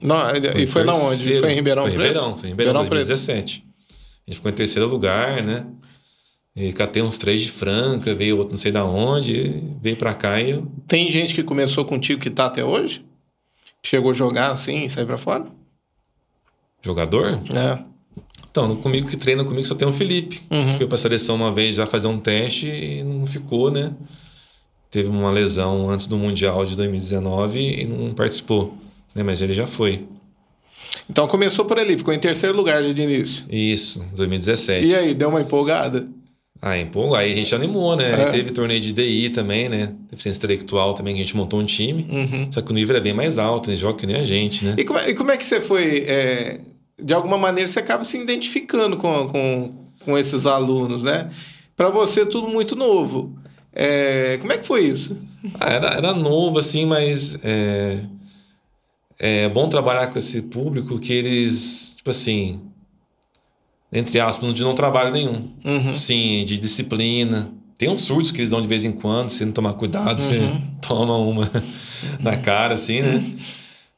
Não, 0.00 0.16
e 0.56 0.66
foi 0.66 0.84
na 0.84 0.94
onde? 0.94 1.36
Foi 1.38 1.52
em 1.52 1.54
Ribeirão 1.54 1.82
foi 1.84 1.92
em 1.92 1.96
Preto? 1.96 2.06
Ribeirão, 2.08 2.36
foi 2.36 2.48
em 2.48 2.50
Ribeirão, 2.52 2.72
Ribeirão 2.82 2.88
Preto. 2.88 3.06
2017. 3.06 3.64
A 3.66 4.30
gente 4.30 4.36
ficou 4.36 4.50
em 4.50 4.54
terceiro 4.54 4.88
lugar, 4.88 5.42
né? 5.42 5.66
E 6.54 6.72
catei 6.72 7.02
uns 7.02 7.18
três 7.18 7.40
de 7.40 7.50
Franca, 7.52 8.14
veio 8.14 8.36
outro 8.36 8.50
não 8.52 8.58
sei 8.58 8.72
da 8.72 8.84
onde, 8.84 9.62
veio 9.80 9.96
pra 9.96 10.12
cá 10.14 10.40
e 10.40 10.50
eu 10.50 10.66
Tem 10.88 11.08
gente 11.08 11.32
que 11.34 11.42
começou 11.44 11.84
contigo 11.84 12.20
que 12.20 12.30
tá 12.30 12.46
até 12.46 12.64
hoje? 12.64 13.04
Chegou 13.82 14.10
a 14.10 14.14
jogar 14.14 14.50
assim 14.50 14.84
e 14.84 14.90
saiu 14.90 15.06
pra 15.06 15.16
fora? 15.16 15.46
jogador. 16.82 17.40
É. 17.54 17.78
Então, 18.50 18.66
no- 18.68 18.76
comigo 18.76 19.08
que 19.08 19.16
treina 19.16 19.44
comigo 19.44 19.66
só 19.66 19.74
tem 19.74 19.86
o 19.86 19.92
Felipe. 19.92 20.40
Uhum. 20.50 20.76
Foi 20.78 20.86
pra 20.86 20.96
seleção 20.98 21.36
uma 21.36 21.52
vez 21.52 21.74
já 21.74 21.86
fazer 21.86 22.08
um 22.08 22.18
teste 22.18 22.66
e 22.68 23.02
não 23.02 23.26
ficou, 23.26 23.70
né? 23.70 23.92
Teve 24.90 25.08
uma 25.08 25.30
lesão 25.30 25.90
antes 25.90 26.06
do 26.06 26.16
Mundial 26.16 26.64
de 26.64 26.76
2019 26.76 27.58
e 27.58 27.86
não 27.86 28.14
participou, 28.14 28.74
né? 29.14 29.22
Mas 29.22 29.42
ele 29.42 29.52
já 29.52 29.66
foi. 29.66 30.06
Então 31.10 31.26
começou 31.26 31.64
por 31.64 31.78
ali, 31.78 31.96
ficou 31.96 32.12
em 32.12 32.18
terceiro 32.18 32.56
lugar 32.56 32.82
de 32.82 33.02
início. 33.02 33.44
Isso, 33.50 34.04
2017. 34.14 34.86
E 34.86 34.94
aí, 34.94 35.14
deu 35.14 35.28
uma 35.28 35.40
empolgada? 35.40 36.08
Ah, 36.60 36.76
empolgou. 36.76 37.14
Aí 37.14 37.32
a 37.32 37.36
gente 37.36 37.54
animou, 37.54 37.96
né? 37.96 38.10
É. 38.10 38.24
Aí 38.24 38.30
teve 38.30 38.50
torneio 38.50 38.80
de 38.80 38.92
DI 38.92 39.30
também, 39.30 39.68
né? 39.68 39.92
Deficiência 40.10 40.38
intelectual 40.38 40.92
também, 40.92 41.14
que 41.14 41.22
a 41.22 41.24
gente 41.24 41.36
montou 41.36 41.60
um 41.60 41.64
time. 41.64 42.06
Uhum. 42.10 42.48
Só 42.50 42.60
que 42.60 42.70
o 42.70 42.74
nível 42.74 42.96
é 42.96 43.00
bem 43.00 43.14
mais 43.14 43.38
alto, 43.38 43.70
né? 43.70 43.76
Joga 43.76 43.98
que 43.98 44.06
nem 44.06 44.16
a 44.16 44.24
gente, 44.24 44.64
né? 44.64 44.74
E 44.76 44.84
como 44.84 44.98
é, 44.98 45.10
e 45.10 45.14
como 45.14 45.30
é 45.30 45.36
que 45.36 45.46
você 45.46 45.60
foi... 45.60 46.04
É... 46.06 46.60
De 47.00 47.14
alguma 47.14 47.38
maneira 47.38 47.66
você 47.68 47.78
acaba 47.78 48.04
se 48.04 48.18
identificando 48.18 48.96
com, 48.96 49.28
com, 49.28 49.74
com 50.04 50.18
esses 50.18 50.46
alunos, 50.46 51.04
né? 51.04 51.30
Para 51.76 51.90
você 51.90 52.26
tudo 52.26 52.48
muito 52.48 52.74
novo. 52.74 53.38
É... 53.78 54.36
Como 54.38 54.52
é 54.52 54.58
que 54.58 54.66
foi 54.66 54.84
isso? 54.84 55.16
Ah, 55.60 55.70
era, 55.70 55.88
era 55.94 56.14
novo, 56.14 56.58
assim, 56.58 56.84
mas... 56.84 57.38
É... 57.42 58.00
é 59.18 59.48
bom 59.48 59.68
trabalhar 59.68 60.08
com 60.08 60.18
esse 60.18 60.42
público 60.42 60.98
que 60.98 61.12
eles, 61.12 61.94
tipo 61.96 62.10
assim 62.10 62.60
entre 63.92 64.20
aspas, 64.20 64.52
de 64.54 64.62
não 64.62 64.74
trabalho 64.74 65.10
nenhum. 65.10 65.50
Uhum. 65.64 65.94
Sim, 65.94 66.44
de 66.44 66.58
disciplina. 66.58 67.50
Tem 67.76 67.88
uns 67.88 68.02
surtos 68.02 68.30
que 68.30 68.40
eles 68.40 68.50
dão 68.50 68.60
de 68.60 68.68
vez 68.68 68.84
em 68.84 68.92
quando, 68.92 69.28
se 69.28 69.44
não 69.44 69.52
tomar 69.52 69.72
cuidado, 69.74 70.20
uhum. 70.20 70.26
você 70.26 70.60
toma 70.82 71.16
uma 71.16 71.50
na 72.20 72.36
cara, 72.36 72.74
assim, 72.74 73.00
né? 73.00 73.24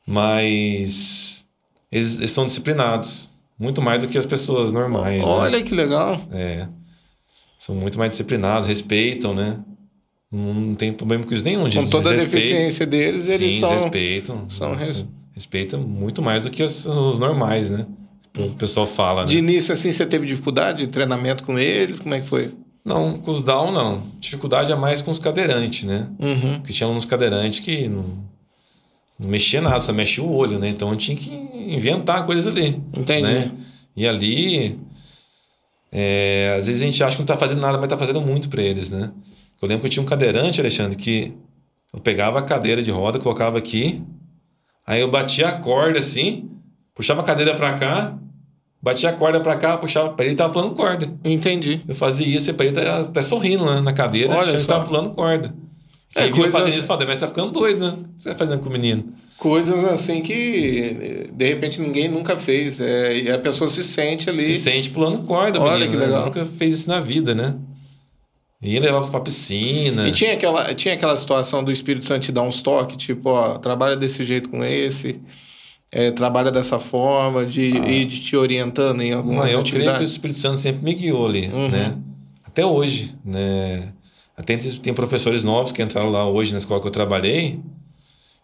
Mas 0.06 1.46
eles, 1.90 2.18
eles, 2.18 2.30
são 2.30 2.46
disciplinados. 2.46 3.30
Muito 3.58 3.82
mais 3.82 4.00
do 4.00 4.08
que 4.08 4.16
as 4.16 4.26
pessoas 4.26 4.72
normais. 4.72 5.20
Né? 5.20 5.26
Olha 5.26 5.58
né? 5.58 5.62
que 5.62 5.74
legal. 5.74 6.20
É. 6.32 6.66
São 7.58 7.74
muito 7.74 7.98
mais 7.98 8.10
disciplinados, 8.10 8.66
respeitam, 8.66 9.34
né? 9.34 9.58
Não 10.32 10.74
tem 10.74 10.92
problema 10.92 11.24
com 11.24 11.34
isso 11.34 11.44
nenhum. 11.44 11.68
De, 11.68 11.76
com 11.76 11.86
toda 11.86 12.10
a 12.10 12.12
deficiência 12.12 12.86
deles, 12.86 13.24
Sim, 13.24 13.34
eles 13.34 13.54
são. 13.54 13.70
respeitam. 13.70 14.48
São 14.48 14.74
res... 14.74 15.04
Respeitam 15.32 15.80
muito 15.80 16.22
mais 16.22 16.44
do 16.44 16.50
que 16.50 16.62
os, 16.62 16.86
os 16.86 17.18
normais, 17.18 17.70
né? 17.70 17.86
o 18.38 18.54
pessoal 18.54 18.86
fala. 18.86 19.22
Né? 19.22 19.28
De 19.28 19.38
início, 19.38 19.72
assim, 19.72 19.90
você 19.90 20.06
teve 20.06 20.26
dificuldade 20.26 20.84
de 20.84 20.86
treinamento 20.86 21.44
com 21.44 21.58
eles? 21.58 21.98
Como 21.98 22.14
é 22.14 22.20
que 22.20 22.28
foi? 22.28 22.54
Não, 22.84 23.18
com 23.18 23.30
os 23.30 23.42
down, 23.42 23.72
não. 23.72 24.04
Dificuldade 24.18 24.72
é 24.72 24.76
mais 24.76 25.00
com 25.00 25.10
os 25.10 25.18
cadeirantes, 25.18 25.84
né? 25.84 26.08
Uhum. 26.18 26.60
Porque 26.60 26.72
tinha 26.72 26.88
uns 26.88 27.04
cadeirantes 27.04 27.60
que 27.60 27.88
não, 27.88 28.24
não 29.18 29.28
mexia 29.28 29.60
nada, 29.60 29.80
só 29.80 29.92
mexia 29.92 30.24
o 30.24 30.32
olho, 30.32 30.58
né? 30.58 30.68
Então 30.68 30.96
tinha 30.96 31.16
que 31.16 31.32
inventar 31.32 32.24
coisas 32.24 32.46
ali. 32.46 32.80
Entendi. 32.96 33.22
Né? 33.22 33.50
E 33.96 34.06
ali, 34.06 34.78
é, 35.92 36.56
às 36.58 36.66
vezes 36.66 36.80
a 36.80 36.86
gente 36.86 37.02
acha 37.04 37.16
que 37.16 37.20
não 37.20 37.24
está 37.24 37.36
fazendo 37.36 37.60
nada, 37.60 37.76
mas 37.76 37.84
está 37.84 37.98
fazendo 37.98 38.20
muito 38.20 38.48
para 38.48 38.62
eles, 38.62 38.88
né? 38.88 39.10
Eu 39.60 39.68
lembro 39.68 39.82
que 39.82 39.86
eu 39.86 39.90
tinha 39.90 40.02
um 40.02 40.06
cadeirante, 40.06 40.60
Alexandre, 40.60 40.96
que 40.96 41.32
eu 41.92 42.00
pegava 42.00 42.38
a 42.38 42.42
cadeira 42.42 42.82
de 42.82 42.90
roda, 42.90 43.18
colocava 43.18 43.58
aqui, 43.58 44.02
aí 44.86 45.00
eu 45.00 45.10
batia 45.10 45.48
a 45.48 45.52
corda 45.52 45.98
assim, 45.98 46.48
puxava 46.94 47.20
a 47.20 47.24
cadeira 47.24 47.54
para 47.54 47.74
cá, 47.74 48.18
batia 48.80 49.10
a 49.10 49.12
corda 49.12 49.40
para 49.40 49.56
cá, 49.56 49.76
puxava 49.76 50.10
para 50.10 50.24
ele, 50.24 50.34
tava 50.34 50.52
pulando 50.52 50.74
corda. 50.74 51.12
Entendi. 51.24 51.82
Eu 51.86 51.94
fazia 51.94 52.26
isso 52.26 52.48
e 52.50 52.52
para 52.52 52.66
ele 52.66 52.74
tá 52.74 53.00
até 53.00 53.22
sorrindo 53.22 53.66
né, 53.66 53.80
na 53.80 53.92
cadeira, 53.92 54.32
Olha 54.34 54.56
só. 54.58 54.68
tava 54.68 54.86
pulando 54.86 55.10
corda. 55.14 55.54
É, 56.14 56.24
Quem 56.24 56.32
coisas... 56.32 56.52
fazendo 56.52 56.68
isso, 56.70 56.82
fala, 56.84 57.06
mas 57.06 57.18
tá 57.18 57.28
ficando 57.28 57.52
doido, 57.52 57.80
né? 57.80 57.88
O 57.90 58.16
que 58.16 58.22
você 58.22 58.30
tá 58.30 58.34
fazendo 58.34 58.60
com 58.60 58.68
o 58.68 58.72
menino? 58.72 59.12
Coisas 59.38 59.84
assim 59.84 60.22
que 60.22 61.30
de 61.32 61.46
repente 61.46 61.80
ninguém 61.80 62.08
nunca 62.08 62.36
fez. 62.36 62.80
É, 62.80 63.16
e 63.16 63.30
a 63.30 63.38
pessoa 63.38 63.68
se 63.68 63.82
sente 63.84 64.28
ali. 64.28 64.44
Se 64.44 64.56
sente 64.56 64.90
pulando 64.90 65.20
corda, 65.20 65.60
Olha 65.60 65.78
menino, 65.78 65.92
que 65.92 65.96
né? 65.98 66.06
legal. 66.06 66.24
Nunca 66.26 66.44
fez 66.44 66.80
isso 66.80 66.88
na 66.88 66.98
vida, 66.98 67.32
né? 67.34 67.54
E 68.62 68.78
levava 68.78 69.08
pra 69.08 69.20
piscina. 69.20 70.06
E 70.06 70.12
tinha 70.12 70.34
aquela, 70.34 70.74
tinha 70.74 70.94
aquela 70.94 71.16
situação 71.16 71.64
do 71.64 71.72
Espírito 71.72 72.04
Santo 72.04 72.24
te 72.24 72.32
dar 72.32 72.42
uns 72.42 72.60
toques, 72.60 72.96
tipo, 72.96 73.30
ó, 73.30 73.56
trabalha 73.56 73.96
desse 73.96 74.22
jeito 74.24 74.50
com 74.50 74.62
esse 74.62 75.20
é, 75.92 76.10
trabalha 76.10 76.50
dessa 76.50 76.78
forma, 76.78 77.44
de 77.44 77.72
ah. 77.76 77.88
ir 77.88 78.06
te 78.06 78.36
orientando 78.36 79.02
em 79.02 79.12
algumas 79.12 79.52
Não, 79.52 79.60
eu 79.60 79.64
creio 79.64 79.94
que 79.94 80.02
o 80.02 80.04
Espírito 80.04 80.38
Santo 80.38 80.58
sempre 80.58 80.84
me 80.84 80.94
guiou 80.94 81.26
ali, 81.26 81.48
uhum. 81.48 81.68
né? 81.68 81.96
Até 82.44 82.64
hoje, 82.64 83.14
né? 83.24 83.92
Até 84.36 84.56
tem 84.56 84.94
professores 84.94 85.44
novos 85.44 85.72
que 85.72 85.82
entraram 85.82 86.10
lá 86.10 86.26
hoje 86.28 86.52
na 86.52 86.58
escola 86.58 86.80
que 86.80 86.86
eu 86.86 86.92
trabalhei, 86.92 87.60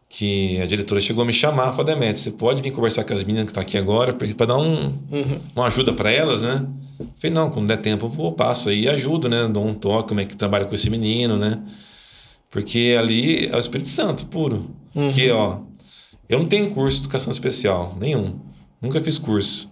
que 0.08 0.60
a 0.60 0.66
diretora 0.66 1.00
chegou 1.00 1.22
a 1.22 1.26
me 1.26 1.32
chamar, 1.32 1.72
falou, 1.72 1.84
Demetrio, 1.84 2.16
você 2.16 2.30
pode 2.30 2.62
vir 2.62 2.70
conversar 2.70 3.04
com 3.04 3.12
as 3.12 3.24
meninas 3.24 3.46
que 3.46 3.50
estão 3.50 3.62
tá 3.62 3.68
aqui 3.68 3.76
agora 3.76 4.12
para 4.12 4.46
dar 4.46 4.56
um, 4.56 4.94
uhum. 5.10 5.40
uma 5.54 5.66
ajuda 5.66 5.92
para 5.92 6.10
elas, 6.10 6.42
né? 6.42 6.66
Eu 6.98 7.08
falei, 7.16 7.34
não, 7.34 7.50
quando 7.50 7.66
der 7.66 7.78
tempo 7.78 8.06
eu 8.06 8.10
vou, 8.10 8.32
passo 8.32 8.68
aí 8.68 8.82
e 8.82 8.88
ajudo, 8.88 9.28
né? 9.28 9.48
Dou 9.48 9.66
um 9.66 9.74
toque, 9.74 10.08
como 10.08 10.20
é 10.20 10.24
que 10.24 10.36
trabalha 10.36 10.64
com 10.64 10.74
esse 10.74 10.88
menino, 10.88 11.36
né? 11.36 11.60
Porque 12.50 12.96
ali 12.98 13.46
é 13.46 13.56
o 13.56 13.58
Espírito 13.58 13.88
Santo 13.88 14.26
puro. 14.26 14.70
Uhum. 14.94 15.12
Que, 15.12 15.30
ó, 15.30 15.58
eu 16.28 16.38
não 16.38 16.46
tenho 16.46 16.70
curso 16.70 16.96
de 16.96 17.02
educação 17.02 17.30
especial, 17.30 17.96
nenhum. 18.00 18.38
Nunca 18.80 19.00
fiz 19.00 19.18
curso. 19.18 19.70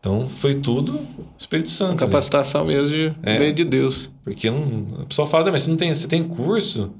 Então 0.00 0.28
foi 0.28 0.54
tudo 0.54 1.00
Espírito 1.38 1.70
Santo. 1.70 1.96
Capacitação 1.96 2.62
ali. 2.62 2.74
mesmo 2.74 2.88
de 2.88 3.12
é, 3.22 3.52
de 3.52 3.64
Deus. 3.64 4.10
Porque 4.22 4.50
não, 4.50 5.02
a 5.02 5.06
pessoa 5.06 5.26
fala, 5.26 5.50
mas 5.50 5.62
você 5.62 5.70
não 5.70 5.76
tem, 5.76 5.94
você 5.94 6.06
tem 6.06 6.22
curso? 6.22 6.92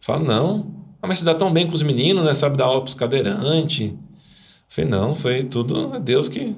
Fala, 0.00 0.22
não. 0.22 0.83
Ah, 1.04 1.06
mas 1.06 1.18
você 1.18 1.24
dá 1.26 1.34
tão 1.34 1.52
bem 1.52 1.66
com 1.66 1.74
os 1.74 1.82
meninos, 1.82 2.24
né? 2.24 2.32
Sabe 2.32 2.56
dar 2.56 2.64
aula 2.64 2.80
para 2.80 2.88
os 2.88 2.94
cadeirantes. 2.94 3.92
Falei, 4.70 4.90
não, 4.90 5.14
foi 5.14 5.42
tudo 5.42 6.00
Deus 6.00 6.30
que 6.30 6.56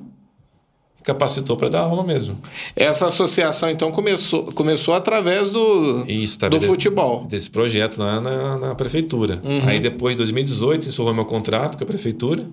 capacitou 1.03 1.57
para 1.57 1.69
dar 1.69 1.81
aula 1.81 2.05
mesmo. 2.05 2.39
Essa 2.77 3.09
associação, 3.09 3.69
então, 3.69 3.91
começou, 3.91 4.45
começou 4.53 4.95
através 4.95 5.51
do, 5.51 6.05
Isso, 6.07 6.39
do 6.49 6.61
futebol. 6.61 7.25
Desse 7.25 7.51
projeto 7.51 7.99
lá 7.99 8.21
na, 8.21 8.57
na 8.57 8.75
prefeitura. 8.77 9.41
Uhum. 9.43 9.67
Aí 9.67 9.81
depois, 9.81 10.15
em 10.15 10.19
2018, 10.19 10.91
encerrou 10.91 11.13
meu 11.13 11.25
contrato 11.25 11.77
com 11.77 11.83
a 11.83 11.87
prefeitura. 11.87 12.47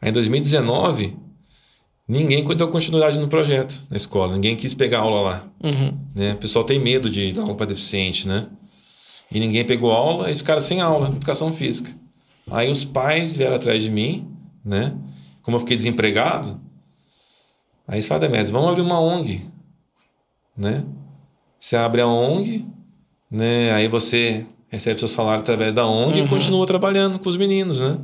Aí 0.00 0.08
em 0.08 0.12
2019, 0.12 1.16
ninguém 2.08 2.44
deu 2.44 2.66
continuidade 2.66 3.20
no 3.20 3.28
projeto 3.28 3.80
na 3.88 3.96
escola. 3.96 4.34
Ninguém 4.34 4.56
quis 4.56 4.74
pegar 4.74 4.98
aula 4.98 5.20
lá. 5.20 5.44
Uhum. 5.62 5.96
Né? 6.16 6.32
O 6.32 6.38
pessoal 6.38 6.64
tem 6.64 6.80
medo 6.80 7.08
de 7.08 7.32
dar 7.32 7.42
aula 7.42 7.54
para 7.54 7.66
deficiente, 7.66 8.26
né? 8.26 8.48
E 9.32 9.40
ninguém 9.40 9.64
pegou 9.64 9.92
aula, 9.92 10.28
e 10.28 10.32
os 10.32 10.42
caras 10.42 10.64
sem 10.64 10.80
aula, 10.80 11.08
educação 11.08 11.52
física. 11.52 11.90
Aí 12.50 12.70
os 12.70 12.84
pais 12.84 13.36
vieram 13.36 13.56
atrás 13.56 13.82
de 13.82 13.90
mim, 13.90 14.28
né? 14.64 14.94
Como 15.42 15.56
eu 15.56 15.60
fiquei 15.60 15.76
desempregado, 15.76 16.60
Aí 17.86 18.00
você 18.00 18.08
fala, 18.08 18.20
Demetrius, 18.20 18.50
vamos 18.50 18.70
abrir 18.70 18.80
uma 18.80 19.00
ONG, 19.00 19.42
né? 20.56 20.84
Você 21.58 21.76
abre 21.76 22.00
a 22.00 22.06
ONG, 22.06 22.64
né? 23.30 23.72
Aí 23.72 23.88
você 23.88 24.46
recebe 24.68 24.98
seu 24.98 25.08
salário 25.08 25.40
através 25.40 25.72
da 25.74 25.86
ONG 25.86 26.20
uhum. 26.20 26.26
e 26.26 26.28
continua 26.28 26.66
trabalhando 26.66 27.18
com 27.18 27.28
os 27.28 27.36
meninos, 27.36 27.80
né? 27.80 27.98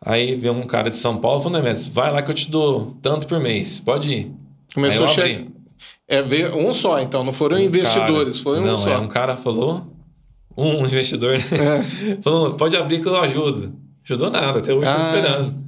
Aí 0.00 0.34
vem 0.34 0.50
um 0.50 0.66
cara 0.66 0.90
de 0.90 0.96
São 0.96 1.18
Paulo 1.18 1.40
falando, 1.40 1.62
Demetrius, 1.62 1.88
vai 1.88 2.12
lá 2.12 2.22
que 2.22 2.30
eu 2.30 2.34
te 2.34 2.50
dou 2.50 2.96
tanto 3.02 3.26
por 3.26 3.38
mês, 3.38 3.80
pode 3.80 4.12
ir. 4.12 4.32
Começou 4.74 5.04
a 5.04 5.08
chegar. 5.08 5.46
É 6.08 6.22
um 6.54 6.72
só, 6.72 7.00
então, 7.00 7.24
não 7.24 7.32
foram 7.32 7.56
um 7.56 7.60
investidores, 7.60 8.40
cara, 8.40 8.56
foi 8.56 8.60
um 8.60 8.66
não, 8.66 8.78
só. 8.78 8.90
É, 8.90 8.98
um 8.98 9.08
cara 9.08 9.36
falou, 9.36 9.86
um 10.56 10.80
investidor, 10.86 11.38
né? 11.38 11.44
É. 11.50 12.16
falou, 12.22 12.54
pode 12.54 12.76
abrir 12.76 13.00
que 13.00 13.08
eu 13.08 13.16
ajudo. 13.16 13.74
Ajudou 14.04 14.30
nada, 14.30 14.58
até 14.58 14.72
hoje 14.72 14.88
ah. 14.88 14.98
esperando. 14.98 15.66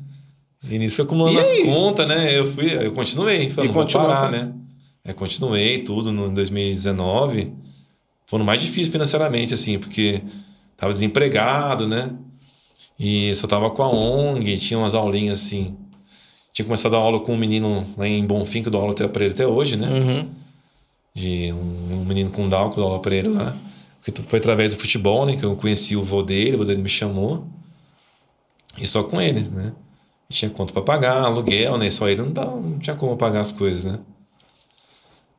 E 0.68 0.78
nisso 0.78 0.96
foi 0.96 1.04
acumulando 1.04 1.38
as 1.38 1.52
contas, 1.62 2.06
né? 2.06 2.38
Eu 2.38 2.52
fui, 2.52 2.86
eu 2.86 2.92
continuei, 2.92 3.50
falei, 3.50 3.70
e 3.70 3.72
não 3.72 3.84
vou 3.84 3.86
parar, 3.86 4.30
né? 4.30 4.52
É, 5.04 5.12
continuei 5.12 5.78
tudo 5.78 6.12
no 6.12 6.30
2019. 6.30 7.52
Foi 8.26 8.38
no 8.38 8.44
mais 8.44 8.60
difícil 8.60 8.92
financeiramente, 8.92 9.54
assim, 9.54 9.78
porque 9.78 10.22
tava 10.76 10.92
desempregado, 10.92 11.86
né? 11.86 12.10
E 12.98 13.34
só 13.34 13.46
tava 13.46 13.70
com 13.70 13.82
a 13.82 13.88
ONG, 13.88 14.58
tinha 14.58 14.78
umas 14.78 14.94
aulinhas 14.94 15.40
assim. 15.40 15.76
Tinha 16.52 16.66
começado 16.66 16.96
a 16.96 16.98
aula 16.98 17.20
com 17.20 17.32
um 17.32 17.36
menino 17.36 17.86
lá 17.96 18.06
em 18.06 18.26
Bonfim, 18.26 18.62
que 18.62 18.68
eu 18.68 18.72
dou 18.72 18.80
aula 18.80 18.92
até 18.92 19.06
pra 19.06 19.24
ele 19.24 19.32
até 19.32 19.46
hoje, 19.46 19.76
né? 19.76 19.88
Uhum. 19.88 20.28
De 21.14 21.52
um, 21.52 22.00
um, 22.00 22.04
menino 22.04 22.30
com 22.30 22.48
Down, 22.48 22.70
que 22.70 22.78
eu 22.78 22.82
dou 22.82 22.92
aula 22.92 23.00
pra 23.00 23.14
ele 23.14 23.28
lá. 23.28 23.56
Porque 24.04 24.22
foi 24.22 24.38
através 24.38 24.74
do 24.74 24.80
futebol, 24.80 25.26
né? 25.26 25.36
Que 25.36 25.44
eu 25.44 25.56
conheci 25.56 25.96
o 25.96 26.02
vô 26.02 26.22
dele, 26.22 26.54
o 26.54 26.58
vô 26.58 26.64
dele 26.64 26.82
me 26.82 26.88
chamou. 26.88 27.46
E 28.76 28.86
só 28.86 29.02
com 29.02 29.20
ele, 29.20 29.40
né? 29.40 29.72
tinha 30.30 30.50
conta 30.50 30.72
para 30.72 30.82
pagar, 30.82 31.22
aluguel, 31.22 31.78
né? 31.78 31.90
Só 31.90 32.08
ele 32.08 32.22
não, 32.22 32.32
dava, 32.32 32.60
não 32.60 32.78
tinha 32.78 32.94
como 32.94 33.16
pagar 33.16 33.40
as 33.40 33.52
coisas, 33.52 33.84
né? 33.84 33.98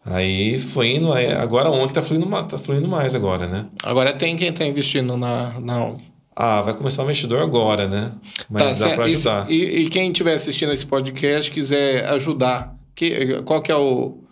Aí 0.06 0.58
foi 0.60 0.96
indo, 0.96 1.14
aí 1.14 1.32
agora 1.32 1.70
a 1.70 1.72
ONG 1.72 1.94
tá 1.94 2.02
fluindo, 2.02 2.26
tá 2.46 2.58
fluindo 2.58 2.88
mais 2.88 3.14
agora, 3.14 3.48
né? 3.48 3.68
Agora 3.84 4.14
tem 4.14 4.36
quem 4.36 4.52
tá 4.52 4.66
investindo 4.66 5.16
na, 5.16 5.60
na 5.60 5.86
ONG. 5.86 6.04
Ah, 6.36 6.62
vai 6.62 6.74
começar 6.74 7.02
o 7.02 7.06
investidor 7.06 7.42
agora, 7.42 7.88
né? 7.88 8.14
Mas 8.50 8.80
tá, 8.80 8.88
dá 8.88 8.96
para 8.96 9.06
ajudar. 9.06 9.52
E, 9.52 9.82
e, 9.82 9.90
quem 9.90 10.10
estiver 10.10 10.34
assistindo 10.34 10.72
esse 10.72 10.86
podcast 10.86 11.52
quiser 11.52 12.08
ajudar, 12.12 12.76
que, 12.96 13.42
qual 13.44 13.62
que 13.62 13.72
é 13.72 13.76
o... 13.76 14.24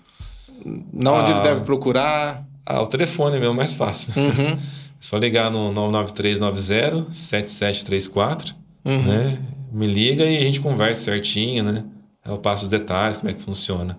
Na 0.94 1.12
onde 1.12 1.32
ah, 1.32 1.36
ele 1.36 1.44
deve 1.44 1.62
procurar? 1.62 2.47
Ah, 2.70 2.82
o 2.82 2.86
telefone 2.86 3.39
meu 3.39 3.51
é 3.51 3.55
mais 3.55 3.74
fácil. 3.74 4.11
Uhum. 4.18 4.53
é 4.57 4.57
só 4.99 5.18
ligar 5.18 5.49
no 5.49 5.72
99390 5.72 7.11
7734, 7.11 8.55
uhum. 8.84 9.03
né? 9.03 9.39
me 9.72 9.88
liga 9.88 10.26
e 10.26 10.38
a 10.38 10.41
gente 10.41 10.59
conversa 10.59 11.03
certinho, 11.03 11.63
né? 11.63 11.86
Eu 12.26 12.38
passo 12.38 12.65
os 12.65 12.70
detalhes, 12.70 13.18
como 13.18 13.30
é 13.30 13.34
que 13.34 13.41
funciona. 13.41 13.97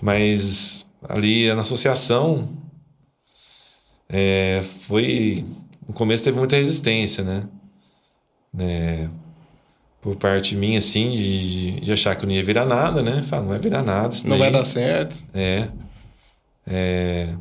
Mas 0.00 0.86
ali 1.08 1.52
na 1.54 1.60
associação 1.62 2.48
é, 4.08 4.62
foi 4.86 5.44
no 5.86 5.92
começo 5.92 6.24
teve 6.24 6.38
muita 6.38 6.56
resistência, 6.56 7.22
né? 7.22 7.44
É, 8.58 9.08
por 10.00 10.16
parte 10.16 10.56
minha, 10.56 10.78
assim, 10.78 11.12
de, 11.12 11.80
de 11.80 11.92
achar 11.92 12.16
que 12.16 12.24
não 12.24 12.32
ia 12.32 12.42
virar 12.42 12.64
nada, 12.64 13.02
né? 13.02 13.22
Fala, 13.22 13.42
não 13.42 13.48
vai 13.50 13.58
virar 13.58 13.82
nada. 13.82 14.16
Não 14.24 14.38
vai 14.38 14.50
dar 14.50 14.64
certo. 14.64 15.22
É. 15.34 15.68
é 16.70 17.34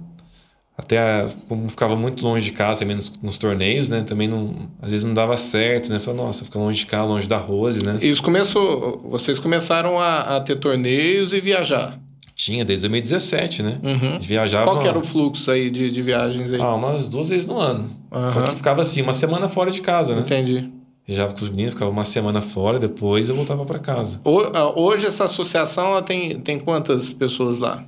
até 0.80 1.28
como 1.50 1.68
ficava 1.68 1.94
muito 1.94 2.24
longe 2.24 2.46
de 2.46 2.52
casa, 2.54 2.80
também 2.80 2.96
nos, 2.96 3.12
nos, 3.22 3.38
torneios, 3.38 3.90
né? 3.90 4.02
Também 4.08 4.30
não, 4.30 4.70
às 4.82 4.92
vezes 4.92 5.06
não 5.06 5.14
dava 5.14 5.36
certo, 5.36 5.92
né? 5.92 6.00
Falei, 6.00 6.22
nossa, 6.22 6.46
fica 6.46 6.58
longe 6.58 6.80
de 6.80 6.86
cá, 6.86 7.04
longe 7.04 7.28
da 7.28 7.38
Rose, 7.38 7.84
né? 7.84 8.00
Isso 8.02 8.24
começou, 8.24 9.06
vocês 9.10 9.38
começaram 9.38 10.00
a, 10.00 10.38
a 10.38 10.40
ter 10.40 10.56
torneios 10.56 11.34
e 11.34 11.42
viajar? 11.42 12.00
Tinha, 12.34 12.64
desde 12.64 12.88
2017, 12.88 13.62
né? 13.62 13.78
Uhum. 13.84 14.20
Viajava... 14.20 14.64
Qual 14.64 14.80
que 14.80 14.88
era 14.88 14.98
o 14.98 15.04
fluxo 15.04 15.52
aí 15.52 15.70
de, 15.70 15.92
de 15.92 16.02
viagens 16.02 16.50
aí? 16.54 16.62
Ah, 16.62 16.74
umas 16.74 17.10
duas 17.10 17.28
vezes 17.28 17.46
no 17.46 17.60
ano. 17.60 17.92
Uhum. 18.10 18.32
Só 18.32 18.42
que 18.44 18.56
ficava 18.56 18.82
assim, 18.82 19.02
uma 19.02 19.12
semana 19.12 19.50
fora 19.50 19.70
de 19.72 19.82
casa, 19.82 20.16
né? 20.16 20.22
Entendi. 20.22 20.72
Viajava 21.06 21.34
com 21.34 21.42
os 21.42 21.50
meninos, 21.50 21.74
ficava 21.74 21.92
uma 21.92 22.06
semana 22.06 22.40
fora, 22.40 22.80
depois 22.80 23.28
eu 23.28 23.36
voltava 23.36 23.66
para 23.66 23.80
casa. 23.80 24.22
Ah, 24.54 24.80
hoje 24.80 25.08
essa 25.08 25.26
associação 25.26 26.02
tem, 26.02 26.40
tem 26.40 26.58
quantas 26.58 27.12
pessoas 27.12 27.60
lá? 27.60 27.84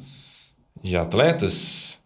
De 0.81 0.97
atletas? 0.97 1.99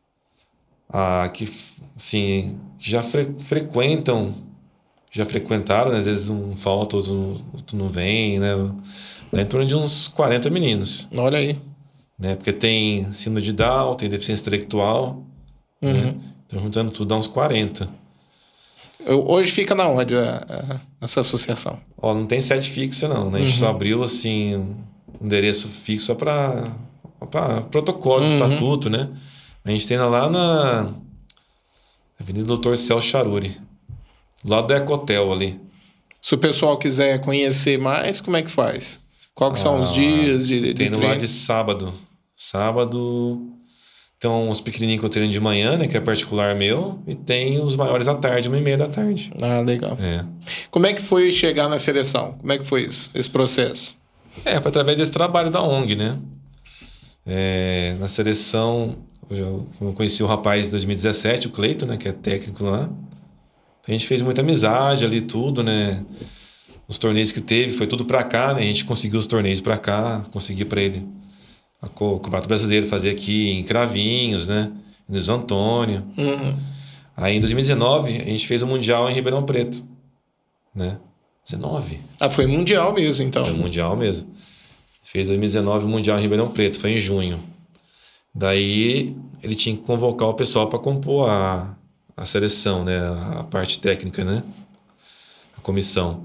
Ah, 0.90 1.30
que, 1.34 1.52
assim, 1.96 2.58
já 2.78 3.02
fre 3.02 3.34
frequentam, 3.40 4.36
já 5.12 5.26
frequentaram, 5.26 5.92
né? 5.92 6.00
às 6.00 6.06
vezes 6.06 6.30
um 6.30 6.56
falta, 6.56 6.98
outro, 6.98 7.42
outro 7.54 7.78
não 7.78 7.90
vem, 7.90 8.40
né? 8.40 8.54
Dá 9.32 9.42
em 9.42 9.46
torno 9.46 9.66
de 9.66 9.76
uns 9.76 10.08
40 10.08 10.50
meninos. 10.50 11.08
Olha 11.16 11.38
aí 11.38 11.60
né? 12.18 12.36
Porque 12.36 12.54
tem 12.54 13.12
síndrome 13.14 13.42
de 13.42 13.54
Down, 13.54 13.94
tem 13.96 14.10
deficiência 14.10 14.44
intelectual, 14.44 15.24
né? 15.82 15.92
uhum. 15.92 16.02
né? 16.02 16.16
Então, 16.48 16.60
juntando 16.62 16.92
tudo, 16.92 17.10
dá 17.10 17.16
uns 17.16 17.28
40. 17.28 17.90
Hoje 19.08 19.52
fica 19.52 19.76
na 19.76 19.88
onde 19.88 20.16
a, 20.16 20.44
a, 20.48 20.80
essa 21.02 21.22
associação? 21.22 21.80
Ó, 21.98 22.14
não 22.14 22.26
tem 22.26 22.40
sede 22.42 22.70
fixa, 22.70 23.08
não. 23.08 23.30
Né? 23.30 23.40
A 23.40 23.42
gente 23.42 23.54
uhum. 23.54 23.60
só 23.60 23.70
abriu, 23.70 24.04
assim, 24.04 24.56
um 24.56 24.76
endereço 25.22 25.68
fixo 25.68 26.16
para 26.16 26.72
protocolo 27.26 28.26
de 28.26 28.30
uhum. 28.30 28.34
estatuto, 28.34 28.90
né? 28.90 29.10
A 29.64 29.72
gente 29.72 29.88
tem 29.88 29.98
lá 29.98 30.30
na 30.30 30.94
Avenida 32.20 32.46
Doutor 32.46 32.78
Celso 32.78 33.08
Charuri, 33.08 33.58
do 34.44 34.52
lado 34.52 34.68
do 34.68 34.74
Ecotel 34.74 35.32
ali. 35.32 35.60
Se 36.22 36.34
o 36.34 36.38
pessoal 36.38 36.78
quiser 36.78 37.20
conhecer 37.22 37.78
mais, 37.78 38.22
como 38.22 38.38
é 38.38 38.42
que 38.42 38.50
faz? 38.50 39.00
Quais 39.34 39.54
ah, 39.54 39.56
são 39.56 39.80
os 39.80 39.90
ah, 39.90 39.94
dias 39.94 40.48
de, 40.48 40.62
de 40.62 40.74
Tem 40.74 40.90
no 40.90 41.00
lá 41.00 41.16
de 41.16 41.28
sábado. 41.28 41.94
Sábado 42.36 43.56
tem 44.20 44.30
uns 44.30 44.62
pequenininhos 44.62 45.02
que 45.02 45.06
eu 45.06 45.10
treino 45.10 45.32
de 45.32 45.40
manhã, 45.40 45.78
né? 45.78 45.88
Que 45.88 45.98
é 45.98 46.00
particular 46.00 46.56
meu. 46.56 47.00
E 47.06 47.14
tem 47.14 47.62
os 47.62 47.76
maiores 47.76 48.08
à 48.08 48.16
tarde, 48.16 48.48
uma 48.48 48.58
e 48.58 48.62
meia 48.62 48.78
da 48.78 48.88
tarde. 48.88 49.32
Ah, 49.42 49.60
legal. 49.60 49.98
É. 50.02 50.26
Como 50.72 50.88
é 50.88 50.94
que 50.94 51.02
foi 51.02 51.32
chegar 51.32 51.68
na 51.68 51.78
seleção? 51.78 52.34
Como 52.40 52.52
é 52.52 52.58
que 52.58 52.64
foi 52.64 52.84
isso, 52.84 53.12
esse 53.14 53.30
processo? 53.30 53.96
É, 54.44 54.60
foi 54.60 54.70
através 54.70 54.98
desse 54.98 55.12
trabalho 55.12 55.52
da 55.52 55.62
ONG, 55.62 55.96
né? 55.96 56.18
É, 57.26 57.96
na 58.00 58.08
seleção, 58.08 58.98
eu, 59.30 59.68
eu 59.82 59.94
conheci 59.94 60.22
o 60.22 60.28
rapaz 60.28 60.68
em 60.68 60.72
2017, 60.72 61.48
o 61.48 61.52
Cleiton, 61.52 61.86
né? 61.88 61.98
Que 61.98 62.08
é 62.08 62.12
técnico 62.12 62.64
lá. 62.64 62.90
A 63.88 63.92
gente 63.92 64.08
fez 64.08 64.22
muita 64.22 64.42
amizade 64.42 65.06
ali, 65.06 65.22
tudo, 65.22 65.64
né? 65.64 66.04
Os 66.88 66.98
torneios 66.98 67.32
que 67.32 67.42
teve, 67.42 67.74
foi 67.74 67.88
tudo 67.88 68.06
para 68.06 68.24
cá, 68.24 68.54
né? 68.54 68.62
A 68.62 68.66
gente 68.66 68.86
conseguiu 68.86 69.20
os 69.20 69.28
torneios 69.28 69.62
para 69.62 69.78
cá, 69.78 70.24
consegui 70.32 70.66
para 70.66 70.82
ele 70.82 71.06
o 71.82 72.20
Campeonato 72.20 72.48
Brasileiro 72.48 72.88
fazer 72.88 73.12
aqui 73.12 73.50
em 73.50 73.64
Cravinhos, 73.64 74.48
né? 74.48 74.72
Em 75.08 75.14
Luiz 75.14 75.30
Antônio. 75.30 76.04
Uhum. 76.18 76.56
Aí 77.16 77.36
em 77.36 77.40
2019 77.40 78.22
a 78.22 78.26
gente 78.26 78.48
fez 78.48 78.62
o 78.62 78.68
Mundial 78.68 79.10
em 79.10 79.14
Ribeirão 79.14 79.44
Preto, 79.44 79.84
né? 80.74 80.98
19. 81.44 82.00
Ah, 82.20 82.30
foi 82.30 82.48
Mundial 82.48 82.92
mesmo, 82.94 83.26
então. 83.26 83.46
Foi 83.46 83.54
Mundial 83.54 83.96
mesmo. 83.96 84.28
Fez 85.06 85.28
2019 85.28 85.86
o 85.86 85.88
Mundial 85.88 86.18
em 86.18 86.22
Ribeirão 86.24 86.50
Preto, 86.50 86.80
foi 86.80 86.94
em 86.94 87.00
junho. 87.00 87.40
Daí 88.34 89.16
ele 89.44 89.56
tinha 89.56 89.78
que 89.78 89.84
convocar 89.84 90.28
o 90.28 90.34
pessoal 90.34 90.68
para 90.68 90.80
compor 90.80 91.30
a, 91.30 91.78
a 92.18 92.26
seleção, 92.26 92.84
né? 92.84 92.98
A 93.38 93.44
parte 93.44 93.80
técnica, 93.80 94.26
né? 94.26 94.42
A 95.56 95.62
comissão. 95.62 96.24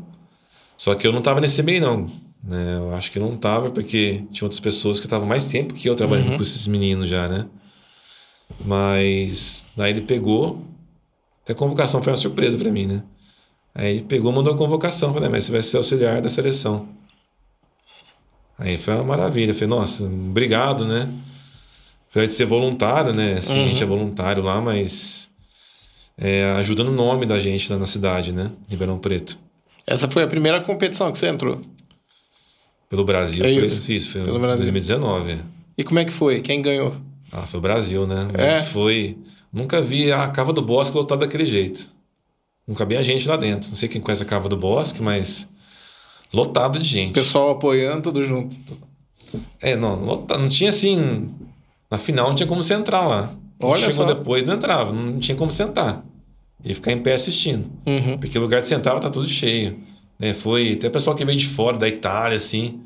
Só 0.79 0.95
que 0.95 1.07
eu 1.07 1.13
não 1.13 1.19
estava 1.19 1.43
nesse 1.43 1.63
meio, 1.63 1.83
não. 1.83 2.11
Né? 2.43 2.79
Eu 2.79 2.95
acho 2.95 3.13
que 3.13 3.19
não 3.19 3.35
estava, 3.35 3.71
porque 3.71 4.25
tinha 4.33 4.47
outras 4.47 4.61
pessoas 4.61 4.99
que 4.99 5.05
estavam 5.05 5.29
mais 5.29 5.45
tempo 5.45 5.75
que 5.75 5.87
eu 5.87 5.95
trabalhando 5.95 6.31
uhum. 6.31 6.37
com 6.37 6.43
esses 6.43 6.67
meninos 6.67 7.07
já, 7.07 7.29
né? 7.29 7.47
Mas 8.65 9.67
daí 9.77 9.93
ele 9.93 10.01
pegou. 10.01 10.65
A 11.47 11.53
convocação 11.53 12.03
foi 12.03 12.13
uma 12.13 12.17
surpresa 12.17 12.57
para 12.57 12.73
mim, 12.73 12.87
né? 12.87 13.03
Aí 13.75 13.97
ele 13.97 14.05
pegou, 14.05 14.33
mandou 14.33 14.55
a 14.55 14.57
convocação. 14.57 15.13
Falei, 15.13 15.29
mas 15.29 15.45
você 15.45 15.53
vai 15.53 15.63
ser 15.63 15.77
auxiliar 15.77 16.23
da 16.23 16.31
seleção. 16.31 16.89
Aí 18.61 18.77
foi 18.77 18.95
uma 18.95 19.05
maravilha. 19.05 19.55
Falei, 19.55 19.69
nossa, 19.69 20.05
obrigado, 20.05 20.85
né? 20.85 21.11
Foi 22.11 22.27
de 22.27 22.35
ser 22.35 22.45
voluntário, 22.45 23.15
né? 23.15 23.41
Sim, 23.41 23.59
uhum. 23.59 23.65
a 23.65 23.69
gente 23.69 23.83
é 23.83 23.87
uhum. 23.87 23.97
voluntário 23.97 24.43
lá, 24.43 24.61
mas 24.61 25.31
é, 26.19 26.45
ajudando 26.59 26.89
o 26.89 26.95
nome 26.95 27.25
da 27.25 27.41
gente 27.41 27.73
lá 27.73 27.79
na 27.79 27.87
cidade, 27.87 28.33
né? 28.35 28.51
Ribeirão 28.69 28.99
Preto. 28.99 29.39
Essa 29.87 30.09
foi 30.09 30.23
a 30.23 30.27
primeira 30.27 30.61
competição 30.61 31.11
que 31.11 31.19
você 31.19 31.29
entrou? 31.29 31.61
Pelo 32.91 33.05
Brasil. 33.05 33.45
É 33.45 33.55
foi, 33.55 33.65
isso. 33.65 33.91
isso 33.91 34.13
foi 34.13 34.23
Pelo 34.23 34.39
Brasil. 34.39 34.71
2019. 34.71 35.39
E 35.79 35.83
como 35.83 35.99
é 35.99 36.05
que 36.05 36.13
foi? 36.13 36.43
Quem 36.43 36.61
ganhou? 36.61 36.95
Ah, 37.33 37.47
foi 37.47 37.59
o 37.59 37.63
Brasil, 37.63 38.07
né? 38.07 38.29
Mas 38.31 38.41
é? 38.41 38.63
foi... 38.63 39.17
Nunca 39.53 39.81
vi 39.81 40.13
a 40.13 40.29
Cava 40.29 40.53
do 40.53 40.63
Bosque 40.63 40.97
lotada 40.97 41.23
daquele 41.23 41.47
jeito. 41.47 41.89
Não 42.69 42.75
cabia 42.75 43.03
gente 43.03 43.27
lá 43.27 43.37
dentro. 43.37 43.71
Não 43.71 43.77
sei 43.77 43.89
quem 43.89 44.01
conhece 44.01 44.23
a 44.23 44.27
Cava 44.27 44.49
do 44.49 44.57
Bosque, 44.57 45.03
mas... 45.03 45.49
Lotado 46.33 46.79
de 46.79 46.89
gente. 46.89 47.15
Pessoal 47.15 47.51
apoiando, 47.51 48.03
tudo 48.03 48.25
junto. 48.25 48.57
É, 49.61 49.77
não, 49.77 50.05
lotado. 50.05 50.41
não 50.41 50.49
tinha 50.49 50.71
assim... 50.71 51.29
Na 51.91 51.99
final 51.99 52.29
não 52.29 52.35
tinha 52.37 52.47
como 52.47 52.63
você 52.63 52.75
entrar 52.75 53.07
lá. 53.07 53.35
Olha 53.61 53.91
Chegou 53.91 54.07
só. 54.07 54.15
depois, 54.15 54.45
não 54.45 54.55
entrava. 54.55 54.93
Não 54.93 55.19
tinha 55.19 55.37
como 55.37 55.51
sentar. 55.51 56.05
Ia 56.65 56.75
ficar 56.75 56.93
em 56.93 56.99
pé 56.99 57.15
assistindo. 57.15 57.71
Uhum. 57.87 58.17
Porque 58.19 58.39
o 58.39 58.41
lugar 58.41 58.61
de 58.61 58.69
sentar 58.69 58.99
tá 59.01 59.11
tudo 59.11 59.29
cheio. 59.29 59.79
Né? 60.19 60.33
Foi 60.33 60.75
até 60.75 60.89
pessoal 60.89 61.17
que 61.17 61.25
veio 61.25 61.39
de 61.39 61.49
fora, 61.49 61.77
da 61.77 61.89
Itália, 61.89 62.37
assim. 62.37 62.81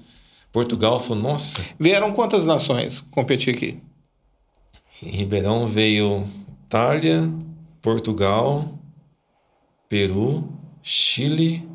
Portugal 0.52 0.98
falou, 1.00 1.22
nossa. 1.22 1.60
Vieram 1.78 2.12
quantas 2.12 2.46
nações 2.46 3.00
competir 3.10 3.54
aqui? 3.54 3.78
Em 5.02 5.10
Ribeirão 5.10 5.66
veio 5.66 6.24
Itália, 6.64 7.28
Portugal, 7.82 8.78
Peru, 9.88 10.48
Chile, 10.82 11.68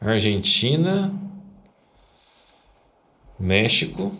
Argentina, 0.00 1.12
México. 3.38 4.12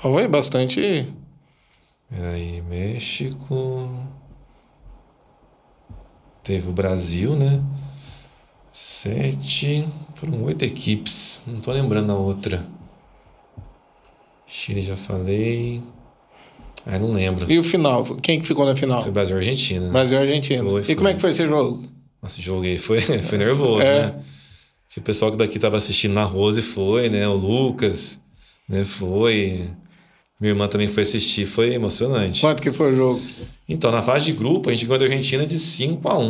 Foi 0.00 0.26
bastante. 0.26 1.06
Aí, 2.10 2.62
México. 2.62 3.90
Teve 6.42 6.68
o 6.68 6.72
Brasil, 6.72 7.36
né? 7.36 7.62
Sete. 8.72 9.86
Foram 10.14 10.42
oito 10.44 10.64
equipes. 10.64 11.44
Não 11.46 11.60
tô 11.60 11.70
lembrando 11.72 12.12
a 12.12 12.16
outra. 12.16 12.66
Chile 14.46 14.80
já 14.80 14.96
falei. 14.96 15.82
Ah, 16.86 16.98
não 16.98 17.12
lembro. 17.12 17.50
E 17.50 17.58
o 17.58 17.64
final? 17.64 18.04
Quem 18.16 18.40
que 18.40 18.46
ficou 18.46 18.64
na 18.64 18.74
final? 18.74 19.02
Foi 19.02 19.12
Brasil 19.12 19.36
e 19.36 19.38
Argentina. 19.38 19.90
Brasil 19.90 20.18
e 20.18 20.22
Argentina. 20.22 20.62
Foi, 20.64 20.82
foi. 20.82 20.92
E 20.92 20.96
como 20.96 21.08
é 21.08 21.14
que 21.14 21.20
foi 21.20 21.30
esse 21.30 21.46
jogo? 21.46 21.84
Nossa, 22.22 22.40
joguei. 22.40 22.78
Foi, 22.78 23.02
foi 23.22 23.38
nervoso, 23.38 23.82
é. 23.82 24.06
né? 24.06 24.24
O 24.96 25.00
pessoal 25.00 25.30
que 25.30 25.36
daqui 25.36 25.58
tava 25.58 25.76
assistindo 25.76 26.14
na 26.14 26.24
Rose 26.24 26.60
foi, 26.62 27.08
né? 27.08 27.28
O 27.28 27.34
Lucas, 27.34 28.18
né? 28.68 28.84
Foi. 28.84 29.70
Minha 30.40 30.52
irmã 30.52 30.66
também 30.66 30.88
foi 30.88 31.04
assistir. 31.04 31.46
Foi 31.46 31.72
emocionante. 31.72 32.40
Quanto 32.40 32.62
que 32.62 32.72
foi 32.72 32.92
o 32.92 32.96
jogo? 32.96 33.22
Então, 33.68 33.92
na 33.92 34.02
fase 34.02 34.26
de 34.26 34.32
grupo, 34.32 34.68
a 34.68 34.72
gente 34.72 34.86
ganhou 34.86 34.98
da 34.98 35.04
Argentina 35.04 35.46
de 35.46 35.58
5 35.58 36.08
a 36.08 36.18
1 36.18 36.28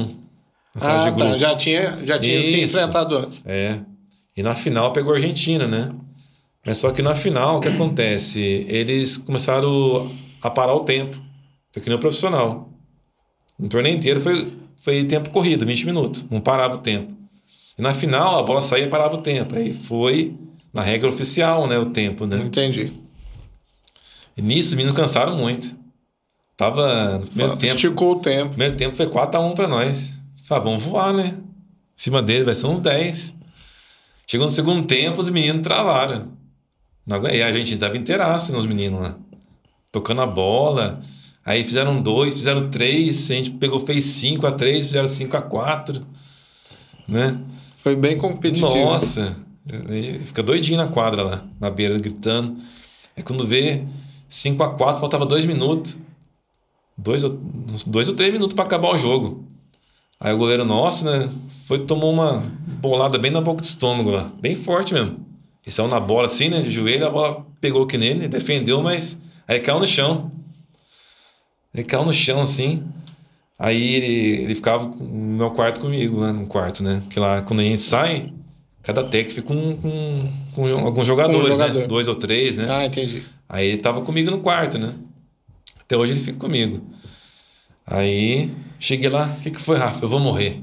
Na 0.75 0.81
fase 0.81 0.85
ah, 0.85 0.99
de 0.99 1.05
tá. 1.05 1.11
grupo. 1.11 1.33
Tá. 1.33 1.39
Já 1.39 1.57
tinha, 1.57 1.99
já 2.05 2.19
tinha 2.19 2.43
se 2.43 2.61
enfrentado 2.61 3.17
antes. 3.17 3.43
É. 3.47 3.81
E 4.37 4.43
na 4.43 4.55
final 4.55 4.93
pegou 4.93 5.13
a 5.13 5.17
Argentina, 5.17 5.67
né? 5.67 5.95
Mas 6.65 6.79
só 6.79 6.91
que 6.91 7.01
na 7.01 7.15
final, 7.15 7.59
o 7.59 7.61
que 7.61 7.69
acontece? 7.69 8.41
Eles 8.69 9.17
começaram 9.17 10.11
a 10.43 10.51
parar 10.51 10.75
o 10.75 10.81
tempo. 10.81 11.17
Foi 11.73 11.83
que 11.83 11.89
nem 11.89 11.97
o 11.97 12.01
profissional. 12.01 12.69
No 13.59 13.69
torneio 13.69 13.97
inteiro 13.97 14.21
foi, 14.21 14.53
foi 14.77 15.05
tempo 15.05 15.31
corrido, 15.31 15.65
20 15.65 15.87
minutos. 15.87 16.27
Não 16.31 16.41
parava 16.41 16.75
o 16.75 16.79
tempo. 16.79 17.20
E 17.81 17.83
na 17.83 17.95
final, 17.95 18.39
a 18.39 18.43
bola 18.43 18.61
saía 18.61 18.85
e 18.85 18.91
parava 18.91 19.15
o 19.15 19.23
tempo. 19.23 19.57
Aí 19.57 19.73
foi 19.73 20.37
na 20.71 20.83
regra 20.83 21.09
oficial, 21.09 21.67
né? 21.67 21.79
O 21.79 21.87
tempo, 21.87 22.27
né? 22.27 22.37
Entendi. 22.37 22.93
E 24.37 24.43
nisso, 24.43 24.69
os 24.69 24.75
meninos 24.75 24.95
cansaram 24.95 25.35
muito. 25.35 25.75
Tava 26.59 27.21
no 27.21 27.27
primeiro 27.27 27.57
tempo. 27.57 27.75
Esticou 27.75 28.13
o 28.17 28.21
tempo. 28.21 28.51
primeiro 28.51 28.77
tempo 28.77 28.95
foi 28.95 29.07
4x1 29.07 29.55
para 29.55 29.67
nós. 29.67 30.13
Falei, 30.45 30.65
vamos 30.65 30.85
voar, 30.85 31.15
né? 31.15 31.39
Em 31.39 31.43
cima 31.97 32.21
dele 32.21 32.45
vai 32.45 32.55
ser 32.55 32.67
uns 32.67 32.81
10. 32.81 33.35
Chegou 34.27 34.45
no 34.45 34.53
segundo 34.53 34.87
tempo, 34.87 35.19
os 35.19 35.31
meninos 35.31 35.63
travaram. 35.63 36.33
E 37.33 37.43
a 37.43 37.51
gente 37.51 37.77
dava 37.77 37.97
inteiraça 37.97 38.53
nos 38.53 38.67
meninos 38.67 39.01
lá. 39.01 39.17
Tocando 39.91 40.21
a 40.21 40.27
bola. 40.27 41.01
Aí 41.43 41.65
fizeram 41.65 41.99
dois, 41.99 42.35
fizeram 42.35 42.69
três. 42.69 43.31
A 43.31 43.35
gente 43.35 43.53
pegou, 43.53 43.87
fez 43.87 44.05
cinco 44.05 44.47
a 44.47 44.53
três, 44.53 44.85
fizeram 44.85 45.09
cinco 45.09 45.35
a 45.35 45.41
quatro. 45.41 46.07
Né? 47.09 47.41
Foi 47.83 47.97
bem 47.97 48.17
competitivo. 48.19 48.69
Nossa. 48.69 49.37
Fica 50.25 50.43
doidinho 50.43 50.79
na 50.79 50.89
quadra 50.89 51.23
lá, 51.23 51.45
na 51.61 51.71
beira, 51.71 51.99
gritando. 51.99 52.57
Aí 53.17 53.23
quando 53.23 53.47
vê 53.47 53.85
5 54.29 54.63
a 54.63 54.71
4 54.75 55.01
faltava 55.01 55.25
dois 55.27 55.45
minutos. 55.45 55.99
Dois, 56.97 57.25
ou- 57.25 57.39
uns 57.73 57.85
dois 57.85 58.09
ou 58.09 58.15
três 58.15 58.33
minutos 58.33 58.55
para 58.55 58.65
acabar 58.65 58.93
o 58.93 58.99
jogo. 58.99 59.45
Aí 60.19 60.33
o 60.35 60.37
goleiro 60.39 60.65
nosso, 60.67 61.05
né, 61.07 61.31
foi 61.67 61.79
tomou 61.79 62.13
uma 62.13 62.43
bolada 62.81 63.17
bem 63.19 63.31
na 63.31 63.41
boca 63.41 63.63
do 63.63 63.65
estômago 63.65 64.11
lá, 64.11 64.31
bem 64.41 64.55
forte 64.55 64.93
mesmo. 64.93 65.13
Ele 65.65 65.73
saiu 65.75 65.89
na 65.89 65.99
bola 65.99 66.27
assim, 66.27 66.49
né, 66.51 66.61
de 66.61 66.69
joelho, 66.71 67.07
a 67.07 67.11
bola 67.11 67.47
pegou 67.61 67.85
aqui 67.85 67.97
nele, 67.97 68.29
defendeu, 68.29 68.83
mas 68.83 69.17
aí 69.49 69.61
caiu 69.61 69.79
no 69.81 69.87
chão. 69.87 70.31
Ele 71.73 71.85
caiu 71.85 72.05
no 72.05 72.13
chão 72.13 72.41
assim. 72.43 72.85
Aí 73.63 73.95
ele, 73.95 74.43
ele 74.45 74.55
ficava 74.55 74.91
no 74.99 75.37
meu 75.37 75.51
quarto 75.51 75.83
comigo, 75.83 76.19
né, 76.19 76.33
no 76.33 76.47
quarto, 76.47 76.83
né, 76.83 77.03
que 77.11 77.21
lá 77.21 77.43
quando 77.43 77.61
a 77.61 77.63
gente 77.63 77.83
sai, 77.83 78.33
cada 78.83 79.05
técnico 79.05 79.35
fica 79.35 79.49
com, 79.49 79.77
com, 79.77 80.33
com 80.55 80.79
alguns 80.87 81.07
jogadores, 81.07 81.59
jogador. 81.59 81.81
né, 81.81 81.87
dois 81.87 82.09
ou 82.09 82.15
três, 82.15 82.57
né. 82.57 82.67
Ah, 82.71 82.87
entendi. 82.87 83.23
Aí 83.47 83.67
ele 83.67 83.77
tava 83.77 84.01
comigo 84.01 84.31
no 84.31 84.39
quarto, 84.41 84.79
né? 84.79 84.95
Até 85.79 85.95
hoje 85.95 86.15
ele 86.15 86.21
fica 86.21 86.39
comigo. 86.39 86.81
Aí 87.87 88.51
cheguei 88.79 89.11
lá, 89.11 89.37
o 89.39 89.43
que, 89.43 89.51
que 89.51 89.61
foi, 89.61 89.77
Rafa? 89.77 90.07
Eu 90.07 90.09
vou 90.09 90.21
morrer. 90.21 90.63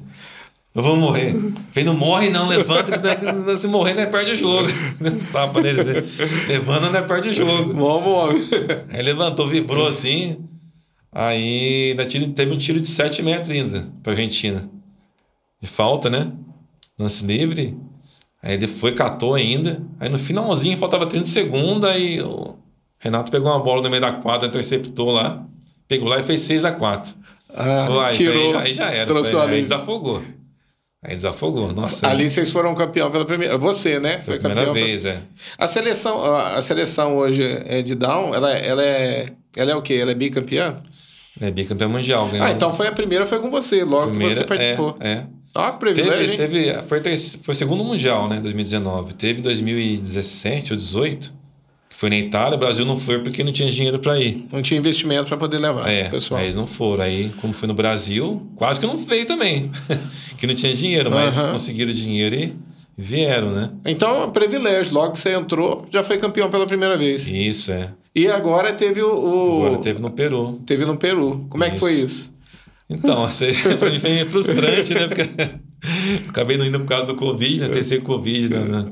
Eu 0.74 0.82
vou 0.82 0.96
morrer. 0.96 1.36
Falei, 1.70 1.84
não 1.84 1.94
morre 1.94 2.32
não, 2.32 2.48
levanta, 2.48 2.98
né, 2.98 3.16
se 3.58 3.68
morrer, 3.68 3.94
né, 3.94 4.08
perde 4.08 4.32
o 4.32 4.36
jogo. 4.36 4.68
Tapa 5.32 5.62
nele, 5.62 5.84
né? 5.84 6.04
levanta, 6.48 6.90
né, 6.90 7.02
perde 7.04 7.30
o 7.30 7.34
jogo. 7.34 7.74
Vamos, 7.74 8.08
homem. 8.08 8.42
Aí 8.90 9.04
levantou, 9.04 9.46
vibrou 9.46 9.86
assim. 9.86 10.38
Aí 11.12 11.92
ainda 11.92 12.06
teve 12.06 12.52
um 12.54 12.58
tiro 12.58 12.80
de 12.80 12.88
7 12.88 13.22
metros 13.24 13.50
ainda 13.50 13.88
pra 14.04 14.12
Argentina. 14.14 14.70
De 15.62 15.68
falta, 15.68 16.10
né? 16.10 16.32
Lance 17.00 17.26
livre. 17.26 17.76
Aí 18.42 18.54
ele 18.54 18.68
foi, 18.68 18.94
catou 18.94 19.34
ainda. 19.34 19.82
Aí 20.00 20.10
no 20.10 20.18
finalzinho, 20.18 20.78
faltava 20.78 21.06
30 21.08 21.26
segundos. 21.28 21.90
Aí 21.90 22.22
o 22.22 22.56
Renato 23.00 23.32
pegou 23.32 23.52
uma 23.52 23.60
bola 23.60 23.82
no 23.82 23.90
meio 23.90 24.02
da 24.02 24.12
quadra, 24.14 24.48
interceptou 24.48 25.12
lá. 25.12 25.44
Pegou 25.88 26.08
lá 26.10 26.20
e 26.20 26.24
fez 26.24 26.42
6 26.42 26.66
a 26.66 26.72
4 26.72 27.16
Ah, 27.56 28.08
aí, 28.08 28.16
tirou. 28.16 28.58
aí, 28.60 28.68
aí 28.68 28.74
já 28.74 28.92
era. 28.92 29.06
trouxe 29.06 29.32
Foi- 29.32 29.42
aí 29.42 29.62
desafogou. 29.62 30.22
Aí 31.02 31.16
desafogou. 31.16 31.72
Nossa, 31.72 32.06
Ali 32.08 32.30
vocês 32.30 32.52
foram 32.52 32.76
campeão 32.76 33.10
pela 33.10 33.24
primeira. 33.26 33.58
Você, 33.58 34.00
né? 34.00 34.16
foi 34.20 34.24
Foi 34.26 34.36
a 34.36 34.40
primeira 34.40 34.66
campeão. 34.66 34.86
vez, 34.86 35.06
é. 35.06 35.22
A 35.58 35.68
seleção, 35.68 36.24
a 36.36 36.62
seleção 36.62 37.16
hoje 37.16 37.42
é 37.66 37.82
de 37.82 37.96
Down, 37.96 38.36
ela, 38.36 38.52
ela 38.52 38.84
é. 38.84 39.32
Ela 39.58 39.72
é 39.72 39.76
o 39.76 39.82
quê? 39.82 39.96
Ela 39.96 40.12
é 40.12 40.16
bicampeã? 40.16 40.78
É 41.40 41.52
bicampeão 41.52 41.90
mundial. 41.90 42.28
Ganhou 42.30 42.46
Ah, 42.46 42.52
então 42.52 42.74
foi 42.74 42.88
a 42.88 42.92
primeira, 42.92 43.26
foi 43.26 43.40
com 43.40 43.50
você, 43.52 43.84
logo 43.84 44.10
primeira- 44.10 44.34
que 44.34 44.40
você 44.42 44.46
participou. 44.46 44.96
É, 45.00 45.10
é. 45.12 45.24
Ó, 45.56 45.72
que 45.72 45.80
privilégio, 45.80 46.36
Teve, 46.38 46.64
teve, 46.66 46.82
foi, 46.88 47.18
foi 47.42 47.54
o 47.54 47.58
segundo 47.58 47.84
mundial, 47.84 48.28
né? 48.30 48.40
2019. 48.40 49.14
Teve 49.14 49.42
2017 49.42 50.74
ou 50.74 50.78
18, 50.78 51.34
que 51.90 51.96
foi 51.96 52.10
na 52.10 52.18
Itália. 52.18 52.56
O 52.56 52.60
Brasil 52.60 52.86
não 52.86 52.98
foi 53.00 53.20
porque 53.24 53.44
não 53.44 53.52
tinha 53.52 53.70
dinheiro 53.72 53.98
para 54.00 54.20
ir. 54.20 54.46
Não 54.52 54.62
tinha 54.62 54.80
investimento 54.80 55.26
para 55.28 55.38
poder 55.38 55.58
levar, 55.58 55.90
É, 55.90 56.10
pessoal. 56.10 56.40
aí 56.40 56.46
eles 56.46 56.56
não 56.56 56.68
foram. 56.68 57.04
Aí, 57.04 57.30
como 57.42 57.54
foi 57.54 57.68
no 57.68 57.74
Brasil, 57.74 58.48
quase 58.56 58.80
que 58.80 58.86
não 58.86 58.98
veio 58.98 59.26
também. 59.26 59.72
que 60.38 60.46
não 60.46 60.54
tinha 60.56 60.74
dinheiro, 60.74 61.10
mas 61.10 61.38
Aham. 61.38 61.54
conseguiram 61.54 61.92
dinheiro 61.92 62.36
e 62.36 62.54
vieram, 62.98 63.52
né? 63.52 63.72
Então, 63.86 64.22
é 64.22 64.26
um 64.26 64.32
privilégio. 64.32 64.94
Logo 64.94 65.14
que 65.14 65.20
você 65.20 65.34
entrou, 65.34 65.88
já 65.92 66.04
foi 66.04 66.18
campeão 66.18 66.50
pela 66.52 66.66
primeira 66.66 66.98
vez. 66.98 67.28
Isso, 67.28 67.72
é. 67.72 67.90
E 68.18 68.28
agora 68.28 68.74
teve 68.74 69.02
o. 69.02 69.08
o- 69.10 69.66
Agora 69.68 69.82
teve 69.82 70.02
no 70.02 70.10
Peru. 70.10 70.60
teve 70.66 70.86
no 70.86 70.98
Peru. 70.98 71.46
Como 71.50 71.64
é 71.64 71.68
que 71.70 71.76
Isso. 71.76 71.80
foi 71.86 71.94
isso? 71.94 72.34
Então, 72.90 73.24
assim, 73.26 73.48
pra 73.78 73.90
mim 73.92 74.00
foi 74.00 74.10
meio 74.12 74.30
frustrante, 74.30 74.94
né? 74.94 75.08
Porque 75.08 75.30
acabei 76.28 76.58
não 76.58 76.66
indo 76.66 76.80
por 76.80 76.88
causa 76.88 77.06
do 77.06 77.16
Covid, 77.16 77.62
né? 77.62 77.70
Testei 77.70 78.00
Covid 78.02 78.50
na, 78.50 78.60
na, 78.66 78.86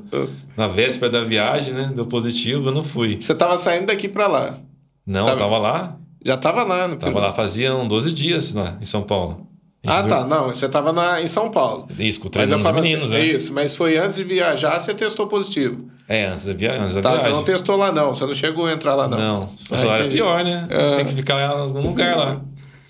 na 0.58 0.68
véspera 0.68 1.12
da 1.12 1.22
viagem, 1.22 1.74
né? 1.74 1.92
Deu 1.96 2.06
positivo, 2.06 2.68
eu 2.70 2.72
não 2.74 2.84
fui. 2.84 3.18
Você 3.20 3.32
estava 3.34 3.58
saindo 3.58 3.88
daqui 3.88 4.08
para 4.08 4.28
lá. 4.28 4.60
Não, 5.06 5.26
Tava- 5.26 5.32
eu 5.32 5.38
tava 5.40 5.58
lá, 5.58 5.98
Já 6.26 6.34
estava 6.36 6.64
lá 6.64 6.88
no 6.88 6.96
Tava 6.98 7.14
Peru. 7.14 7.26
lá, 7.26 7.32
faziam 7.34 7.88
12 7.88 8.12
dias 8.14 8.54
lá 8.54 8.78
em 8.82 8.86
São 8.86 9.02
Paulo. 9.04 9.48
Ah, 9.88 10.02
tá. 10.04 10.26
Não, 10.26 10.48
você 10.48 10.66
estava 10.66 11.22
em 11.22 11.28
São 11.28 11.50
Paulo. 11.52 11.86
Isso, 12.00 12.20
com 12.20 12.28
três 12.28 12.50
meninos, 12.50 13.12
assim, 13.12 13.14
né? 13.14 13.20
é 13.20 13.26
isso, 13.26 13.54
mas 13.54 13.76
foi 13.76 13.98
antes 13.98 14.18
de 14.18 14.24
viajar, 14.24 14.80
você 14.80 14.94
testou 14.96 15.28
positivo. 15.28 15.88
É, 16.08 16.26
antes 16.28 16.46
da, 16.46 16.54
via... 16.54 16.74
antes 16.80 16.94
da 16.96 17.02
Tá, 17.02 17.10
viagem. 17.12 17.28
você 17.32 17.36
não 17.36 17.44
testou 17.44 17.76
lá 17.78 17.92
não, 17.92 18.14
você 18.14 18.26
não 18.26 18.36
chegou 18.36 18.66
a 18.68 18.74
entrar 18.74 18.94
lá 18.96 19.08
não. 19.08 19.18
Não, 19.18 19.48
fosse 19.68 19.84
Ah, 19.84 19.88
lá 19.88 19.94
era 19.94 20.02
entendi. 20.04 20.16
pior, 20.18 20.44
né? 20.44 20.68
Ah. 20.70 20.96
Tem 20.98 21.06
que 21.06 21.16
ficar 21.16 21.40
em 21.42 21.46
algum 21.62 21.82
lugar 21.82 22.16
lá. 22.18 22.42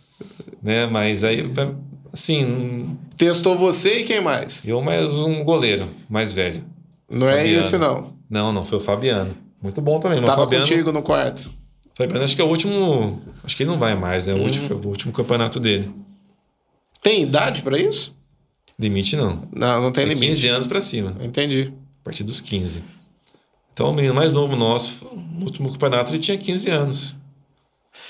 né? 0.61 0.85
Mas 0.87 1.23
aí, 1.23 1.49
assim, 2.11 2.97
Testou 3.17 3.57
você 3.57 3.99
e 3.99 4.03
quem 4.03 4.21
mais? 4.21 4.63
eu 4.65 4.81
mais 4.81 5.13
um 5.15 5.43
goleiro 5.43 5.87
mais 6.09 6.31
velho. 6.33 6.63
Não 7.09 7.29
é 7.29 7.37
Fabiano. 7.37 7.59
esse 7.61 7.77
não. 7.77 8.13
Não, 8.29 8.51
não, 8.51 8.65
foi 8.65 8.79
o 8.79 8.81
Fabiano. 8.81 9.33
Muito 9.61 9.79
bom 9.81 9.99
também, 9.99 10.19
o 10.19 10.25
Tava 10.25 10.41
Fabiano. 10.43 10.65
contigo 10.67 10.91
no 10.91 11.01
quarto. 11.01 11.49
Fabiano, 11.93 12.25
acho 12.25 12.35
que 12.35 12.41
é 12.41 12.45
o 12.45 12.47
último. 12.49 13.21
Acho 13.43 13.55
que 13.55 13.63
ele 13.63 13.69
não 13.69 13.77
vai 13.79 13.95
mais, 13.95 14.25
né? 14.27 14.33
O 14.33 14.41
último, 14.41 14.67
foi 14.67 14.75
o 14.75 14.87
último 14.87 15.13
campeonato 15.13 15.59
dele. 15.59 15.89
Tem 17.01 17.21
idade 17.21 17.61
para 17.61 17.77
isso? 17.79 18.13
Limite 18.77 19.15
não. 19.15 19.47
Não, 19.55 19.81
não 19.81 19.91
tem 19.93 20.03
É 20.03 20.07
limite. 20.07 20.27
15 20.33 20.47
anos 20.49 20.67
pra 20.67 20.81
cima. 20.81 21.15
Entendi. 21.21 21.71
A 22.01 22.03
partir 22.03 22.23
dos 22.25 22.41
15. 22.41 22.83
Então, 23.75 23.89
o 23.91 23.93
menino 23.93 24.13
mais 24.15 24.33
novo 24.33 24.55
nosso, 24.55 25.05
no 25.37 25.43
último 25.43 25.69
campeonato, 25.69 26.13
ele 26.13 26.19
tinha 26.19 26.37
15 26.37 26.69
anos. 26.69 27.15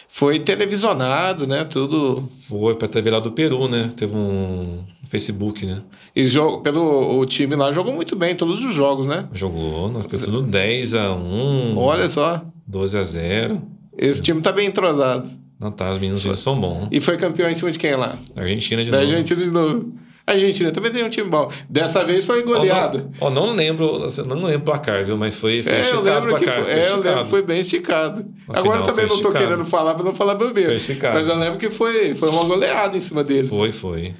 Foi 0.07 0.38
televisionado, 0.38 1.47
né? 1.47 1.63
Tudo. 1.66 2.30
Foi 2.47 2.76
pra 2.76 2.88
TV 2.88 3.09
lá 3.09 3.20
do 3.20 3.32
Peru, 3.32 3.68
né? 3.68 3.91
Teve 3.97 4.16
um 4.16 4.84
Facebook, 5.07 5.66
né? 5.66 5.82
E 6.16 6.28
jogo, 6.28 6.61
pelo 6.61 7.18
o 7.18 7.26
time 7.26 7.55
lá 7.55 7.72
jogou 7.72 7.91
muito 7.91 8.16
bem 8.16 8.36
todos 8.36 8.63
os 8.63 8.76
jogos, 8.76 9.07
né? 9.07 9.28
Jogou, 9.34 9.89
nós 9.91 10.05
foi 10.05 10.20
tudo 10.20 10.43
10 10.43 10.93
a 10.93 11.11
1, 11.16 11.76
Olha 11.80 12.07
só, 12.09 12.45
12 12.68 12.97
a 12.99 13.03
0. 13.03 13.59
esse 13.97 14.22
time 14.22 14.41
tá 14.41 14.51
bem 14.51 14.68
entrosado. 14.68 15.28
Não 15.59 15.72
tá, 15.72 15.91
os 15.91 15.97
meninos 15.97 16.22
são 16.39 16.61
bons. 16.61 16.89
E 16.91 17.01
foi 17.01 17.18
campeão 17.18 17.49
em 17.49 17.55
cima 17.55 17.72
de 17.72 17.80
quem 17.80 17.95
lá? 17.95 18.20
Argentina 18.36 18.84
de 18.84 18.91
Da 18.91 18.99
novo. 18.99 19.09
Argentina 19.11 19.43
de 19.43 19.49
novo. 19.49 19.93
A 20.28 20.32
Argentina 20.32 20.71
também 20.71 20.91
tem 20.91 21.03
um 21.03 21.09
time 21.09 21.30
bom. 21.30 21.51
Dessa 21.69 22.03
vez 22.03 22.26
foi 22.26 22.41
Ó, 22.41 22.45
goleada. 22.45 22.97
não, 22.99 23.11
ó, 23.28 23.30
não 23.30 23.53
lembro, 23.53 24.05
assim, 24.05 24.23
não 24.23 24.41
lembro 24.43 24.61
o 24.61 24.65
placar, 24.65 25.05
viu? 25.05 25.15
Mas 25.15 25.36
foi, 25.36 25.61
foi 25.61 25.71
É, 25.71 25.76
eu 25.78 25.82
esticado 25.82 26.01
o 26.01 26.13
lembro 26.13 26.36
que 26.38 26.43
placar. 26.45 26.63
foi, 26.63 26.73
foi 26.73 26.82
é, 26.82 26.89
eu 26.89 26.99
lembro 26.99 27.23
que 27.23 27.30
foi 27.30 27.41
bem 27.43 27.59
esticado. 27.59 28.26
Afinal, 28.47 28.59
Agora 28.63 28.82
também 28.84 29.05
não 29.05 29.15
esticado. 29.15 29.38
querendo 29.38 29.65
falar 29.65 29.93
pra 29.93 30.03
não 30.03 30.15
falar 30.15 30.34
bobeira. 30.36 30.69
Foi 30.69 30.78
esticado. 30.78 31.13
Mas 31.15 31.28
eu 31.28 31.36
lembro 31.38 31.59
que 31.59 31.69
foi, 31.69 32.15
foi 32.15 32.30
uma 32.30 32.43
goleada 32.43 32.97
em 32.97 32.99
cima 32.99 33.23
deles. 33.23 33.49
Foi, 33.51 33.71
foi. 33.71 34.15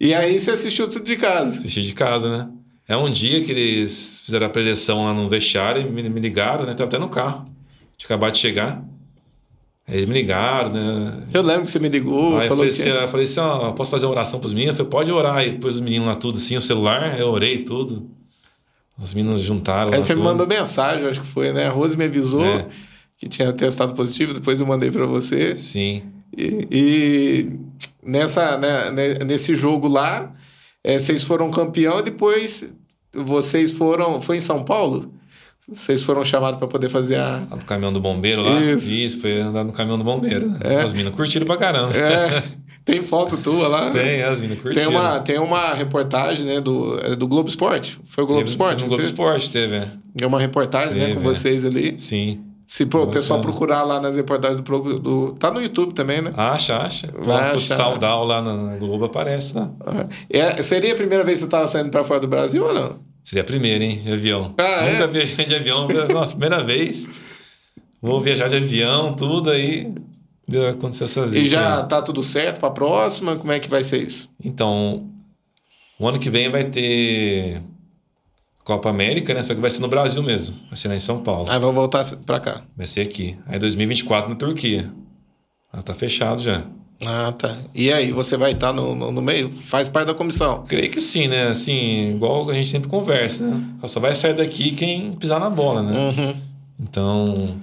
E 0.00 0.14
aí 0.14 0.38
você 0.38 0.52
assistiu 0.52 0.86
tudo 0.86 1.04
de 1.04 1.16
casa. 1.16 1.58
Assisti 1.58 1.82
de 1.82 1.92
casa, 1.92 2.30
né? 2.30 2.48
É 2.86 2.96
um 2.96 3.10
dia 3.10 3.42
que 3.42 3.50
eles 3.50 4.22
fizeram 4.24 4.46
a 4.46 4.50
preleção 4.50 5.04
lá 5.06 5.12
no 5.12 5.28
vestiário 5.28 5.82
e 5.82 5.90
me, 5.90 6.08
me 6.08 6.20
ligaram, 6.20 6.64
né? 6.64 6.72
Tava 6.74 6.84
até 6.88 6.98
no 6.98 7.08
carro. 7.08 7.46
Tinha 7.96 8.06
acabado 8.06 8.32
de 8.32 8.38
chegar. 8.38 8.80
Aí 9.88 9.96
eles 9.96 10.04
me 10.06 10.12
ligaram, 10.14 10.70
né? 10.70 11.22
Eu 11.32 11.42
lembro 11.42 11.62
que 11.64 11.70
você 11.70 11.78
me 11.78 11.88
ligou, 11.88 12.36
Aí 12.38 12.44
eu 12.46 12.48
falou 12.50 12.56
falei 12.66 12.70
que... 12.72 12.80
assim, 12.80 12.88
eu 12.90 13.08
falei 13.08 13.24
assim, 13.24 13.40
ó, 13.40 13.72
posso 13.72 13.90
fazer 13.90 14.04
uma 14.04 14.12
oração 14.12 14.38
pros 14.38 14.52
meninos? 14.52 14.78
Eu 14.78 14.84
falei, 14.84 14.90
pode 14.90 15.10
orar. 15.10 15.42
E 15.46 15.52
depois 15.52 15.76
os 15.76 15.80
meninos 15.80 16.06
lá 16.06 16.14
tudo 16.14 16.36
assim, 16.36 16.56
o 16.56 16.60
celular, 16.60 17.18
eu 17.18 17.28
orei 17.30 17.64
tudo. 17.64 18.06
Os 19.00 19.14
meninos 19.14 19.40
juntaram 19.40 19.92
Aí 19.94 20.02
você 20.02 20.12
me 20.14 20.20
tudo. 20.20 20.28
mandou 20.30 20.46
mensagem, 20.46 21.06
acho 21.06 21.20
que 21.22 21.26
foi, 21.26 21.52
né? 21.52 21.66
A 21.68 21.70
Rose 21.70 21.96
me 21.96 22.04
avisou 22.04 22.44
É. 22.44 22.66
que 23.16 23.26
tinha 23.26 23.50
testado 23.52 23.94
positivo, 23.94 24.34
depois 24.34 24.60
eu 24.60 24.66
mandei 24.66 24.90
pra 24.90 25.06
você. 25.06 25.56
Sim. 25.56 26.02
E, 26.36 26.66
e 26.70 27.50
nessa, 28.02 28.58
né, 28.58 28.90
ne- 28.90 29.24
nesse 29.24 29.56
jogo 29.56 29.88
lá, 29.88 30.34
eh, 30.84 30.98
vocês 30.98 31.22
foram 31.22 31.50
campeão 31.50 32.00
e 32.00 32.02
depois 32.02 32.70
vocês 33.14 33.72
foram... 33.72 34.20
Foi 34.20 34.36
em 34.36 34.40
São 34.40 34.62
Paulo? 34.64 35.14
Vocês 35.70 36.02
foram 36.02 36.24
chamados 36.24 36.58
para 36.58 36.66
poder 36.66 36.88
fazer 36.88 37.16
a... 37.16 37.42
Lá 37.50 37.56
do 37.56 37.64
caminhão 37.66 37.92
do 37.92 38.00
bombeiro 38.00 38.42
lá. 38.42 38.58
Isso. 38.60 39.20
foi 39.20 39.40
andar 39.40 39.64
no 39.64 39.72
caminhão 39.72 39.98
do 39.98 40.04
bombeiro. 40.04 40.48
Né? 40.48 40.58
É. 40.62 40.80
As 40.80 40.92
meninas 40.92 41.14
curtiram 41.14 41.44
pra 41.44 41.56
caramba. 41.58 41.94
É, 41.94 42.42
tem 42.86 43.02
foto 43.02 43.36
tua 43.36 43.68
lá? 43.68 43.90
Tem, 43.90 44.22
as 44.22 44.40
meninas 44.40 44.62
Tem 44.62 44.72
curtiram. 44.72 44.90
uma, 44.90 45.20
tem 45.20 45.38
uma 45.38 45.74
reportagem, 45.74 46.46
né, 46.46 46.60
do, 46.60 46.98
é 47.00 47.14
do 47.14 47.28
Globo 47.28 47.50
Esporte. 47.50 47.98
Foi 48.04 48.24
o 48.24 48.26
Globo 48.26 48.40
Teve- 48.40 48.50
Esporte? 48.52 48.80
No 48.80 48.88
Globo 48.88 49.02
fez? 49.02 49.10
Esporte 49.10 49.50
teve, 49.50 49.76
é. 49.76 49.88
É 50.22 50.26
uma 50.26 50.40
reportagem, 50.40 50.94
né, 50.98 51.06
Teve, 51.08 51.20
com 51.20 51.30
é. 51.30 51.34
vocês 51.34 51.66
ali. 51.66 51.98
Sim. 51.98 52.40
Se 52.66 52.84
pro, 52.84 53.02
o 53.04 53.06
pessoal 53.06 53.40
procurar 53.40 53.82
lá 53.82 53.98
nas 54.00 54.16
reportagens 54.16 54.60
do, 54.60 54.98
do... 54.98 55.32
Tá 55.34 55.50
no 55.50 55.60
YouTube 55.60 55.94
também, 55.94 56.20
né? 56.20 56.32
Acha, 56.36 56.76
acha. 56.76 57.08
Vai 57.18 57.54
achar. 57.54 57.96
Down 57.98 58.24
lá 58.24 58.42
na 58.42 58.76
Globo 58.76 59.06
aparece 59.06 59.54
lá. 59.54 59.70
É, 60.28 60.62
seria 60.62 60.92
a 60.92 60.96
primeira 60.96 61.24
vez 61.24 61.36
que 61.36 61.40
você 61.40 61.44
estava 61.46 61.66
saindo 61.66 61.90
para 61.90 62.04
fora 62.04 62.20
do 62.20 62.28
Brasil 62.28 62.64
ou 62.66 62.74
não? 62.74 63.07
Seria 63.28 63.42
a 63.42 63.44
primeira, 63.44 63.84
hein? 63.84 63.98
De 63.98 64.10
avião. 64.10 64.54
Ah, 64.56 64.86
é? 64.86 64.92
Nunca 64.92 65.06
viajei 65.06 65.44
de 65.44 65.54
avião. 65.54 65.86
Nossa, 66.10 66.32
primeira 66.34 66.64
vez. 66.64 67.06
Vou 68.00 68.22
viajar 68.22 68.48
de 68.48 68.56
avião, 68.56 69.12
tudo 69.14 69.50
aí. 69.50 69.92
Deu- 70.48 70.66
Aconteceu 70.70 71.04
essas 71.04 71.34
E 71.34 71.44
já 71.46 71.82
tá 71.82 72.00
tudo 72.00 72.22
certo 72.22 72.58
para 72.58 72.70
a 72.70 72.72
próxima? 72.72 73.36
Como 73.36 73.52
é 73.52 73.60
que 73.60 73.68
vai 73.68 73.84
ser 73.84 74.02
isso? 74.02 74.30
Então, 74.42 75.10
o 76.00 76.08
ano 76.08 76.18
que 76.18 76.30
vem 76.30 76.48
vai 76.50 76.64
ter 76.70 77.60
Copa 78.64 78.88
América, 78.88 79.34
né? 79.34 79.42
Só 79.42 79.54
que 79.54 79.60
vai 79.60 79.70
ser 79.70 79.80
no 79.80 79.88
Brasil 79.88 80.22
mesmo. 80.22 80.56
Vai 80.68 80.78
ser 80.78 80.88
lá 80.88 80.94
em 80.96 80.98
São 80.98 81.22
Paulo. 81.22 81.44
Aí 81.50 81.58
vou 81.58 81.70
voltar 81.74 82.06
para 82.24 82.40
cá. 82.40 82.62
Vai 82.74 82.86
ser 82.86 83.02
aqui. 83.02 83.36
Aí 83.46 83.58
2024 83.58 84.30
na 84.30 84.36
Turquia. 84.36 84.90
Ah, 85.70 85.82
tá 85.82 85.92
fechado 85.92 86.40
já. 86.42 86.64
Ah, 87.06 87.32
tá. 87.32 87.56
E 87.74 87.92
aí, 87.92 88.10
você 88.10 88.36
vai 88.36 88.52
estar 88.52 88.72
no, 88.72 88.94
no, 88.94 89.12
no, 89.12 89.22
meio? 89.22 89.52
Faz 89.52 89.88
parte 89.88 90.08
da 90.08 90.14
comissão? 90.14 90.64
Creio 90.64 90.90
que 90.90 91.00
sim, 91.00 91.28
né? 91.28 91.48
Assim, 91.48 92.10
igual 92.10 92.48
a 92.50 92.54
gente 92.54 92.68
sempre 92.68 92.88
conversa, 92.88 93.46
né? 93.46 93.64
Só 93.86 94.00
vai 94.00 94.14
sair 94.16 94.34
daqui 94.34 94.72
quem 94.72 95.12
pisar 95.12 95.38
na 95.38 95.48
bola, 95.48 95.82
né? 95.82 95.96
Uhum. 95.96 96.34
Então, 96.80 97.56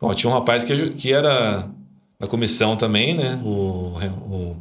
ó, 0.00 0.12
tinha 0.12 0.30
um 0.30 0.34
rapaz 0.34 0.64
que, 0.64 0.90
que 0.90 1.12
era 1.12 1.68
da 2.18 2.26
comissão 2.26 2.76
também, 2.76 3.16
né? 3.16 3.40
O, 3.44 3.96
o, 4.28 4.56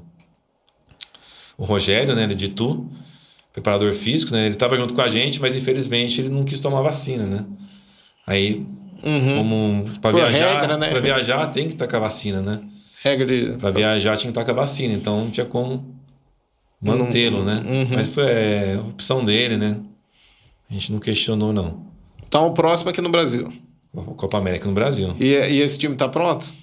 o 1.58 1.64
Rogério, 1.64 2.16
né? 2.16 2.28
De 2.28 2.46
Itu, 2.46 2.88
preparador 3.52 3.94
físico, 3.94 4.32
né? 4.32 4.46
Ele 4.46 4.54
estava 4.54 4.78
junto 4.78 4.94
com 4.94 5.02
a 5.02 5.10
gente, 5.10 5.42
mas 5.42 5.56
infelizmente 5.56 6.22
ele 6.22 6.30
não 6.30 6.44
quis 6.44 6.60
tomar 6.60 6.82
vacina, 6.82 7.26
né? 7.26 7.46
Aí, 8.28 8.64
uhum. 9.04 9.38
como 9.38 9.86
para 10.00 10.16
viajar, 10.16 10.78
né? 10.78 10.90
para 10.90 11.00
viajar 11.00 11.48
tem 11.48 11.66
que 11.66 11.74
estar 11.74 11.88
com 11.88 11.96
a 11.96 12.00
vacina, 12.00 12.44
né? 12.44 12.62
Regra 13.04 13.26
de... 13.26 13.58
Para 13.58 13.72
viajar 13.72 14.18
tinha 14.18 14.32
que 14.32 14.40
estar 14.40 14.46
com 14.46 14.52
a 14.52 14.62
vacina, 14.62 14.94
então 14.94 15.26
não 15.26 15.32
tinha 15.32 15.46
como 15.46 15.96
mantê-lo, 16.82 17.44
né? 17.44 17.64
Uhum. 17.66 17.96
Mas 17.96 18.10
foi 18.10 18.26
é, 18.26 18.80
opção 18.80 19.24
dele, 19.24 19.58
né? 19.58 19.80
A 20.70 20.74
gente 20.74 20.92
não 20.92 21.00
questionou, 21.00 21.54
não. 21.54 21.86
Então, 22.28 22.46
o 22.46 22.54
próximo 22.54 22.90
aqui 22.90 23.02
no 23.02 23.10
Brasil. 23.10 23.52
Copa 24.16 24.38
América 24.38 24.68
no 24.68 24.74
Brasil. 24.74 25.16
E, 25.20 25.26
e 25.26 25.62
esse 25.62 25.80
time 25.80 25.96
tá 25.96 26.08
pronto? 26.08 26.54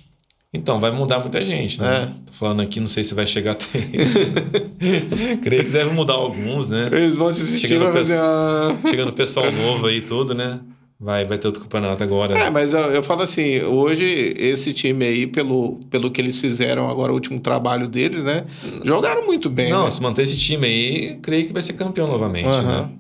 Então, 0.53 0.79
vai 0.79 0.91
mudar 0.91 1.19
muita 1.19 1.45
gente, 1.45 1.81
né? 1.81 2.03
É. 2.03 2.27
Tô 2.27 2.33
falando 2.33 2.63
aqui, 2.63 2.81
não 2.81 2.87
sei 2.87 3.03
se 3.03 3.15
vai 3.15 3.27
chegar 3.27 3.53
até 3.53 3.67
Creio 5.43 5.65
que 5.65 5.71
deve 5.71 5.91
mudar 5.91 6.15
alguns, 6.15 6.69
né? 6.69 6.89
Eles 6.93 7.17
vão 7.17 7.33
te 7.33 7.41
assistir 7.41 7.67
Chegando, 7.67 7.93
peço... 7.93 8.13
uma... 8.15 8.79
Chegando 8.89 9.13
pessoal 9.13 9.51
novo 9.51 9.87
aí, 9.87 10.01
tudo, 10.01 10.35
né? 10.35 10.61
Vai, 10.99 11.27
vai 11.27 11.37
ter 11.37 11.47
outro 11.47 11.63
campeonato 11.63 12.03
agora. 12.03 12.39
É, 12.39 12.49
mas 12.49 12.73
eu, 12.73 12.81
eu, 12.81 13.03
falo 13.03 13.21
assim, 13.21 13.61
hoje 13.61 14.33
esse 14.39 14.73
time 14.73 15.05
aí, 15.05 15.27
pelo, 15.27 15.79
pelo 15.91 16.11
que 16.11 16.21
eles 16.21 16.41
fizeram 16.41 16.89
agora, 16.89 17.13
o 17.13 17.15
último 17.15 17.39
trabalho 17.39 17.87
deles, 17.87 18.25
né? 18.25 18.47
Jogaram 18.83 19.27
muito 19.27 19.51
bem. 19.51 19.71
Não, 19.71 19.85
né? 19.85 19.91
se 19.91 20.01
manter 20.01 20.23
esse 20.23 20.39
time 20.39 20.67
aí, 20.67 21.19
creio 21.19 21.47
que 21.47 21.53
vai 21.53 21.61
ser 21.61 21.75
campeão 21.75 22.09
novamente, 22.09 22.49
uhum. 22.49 22.63
né? 22.63 22.91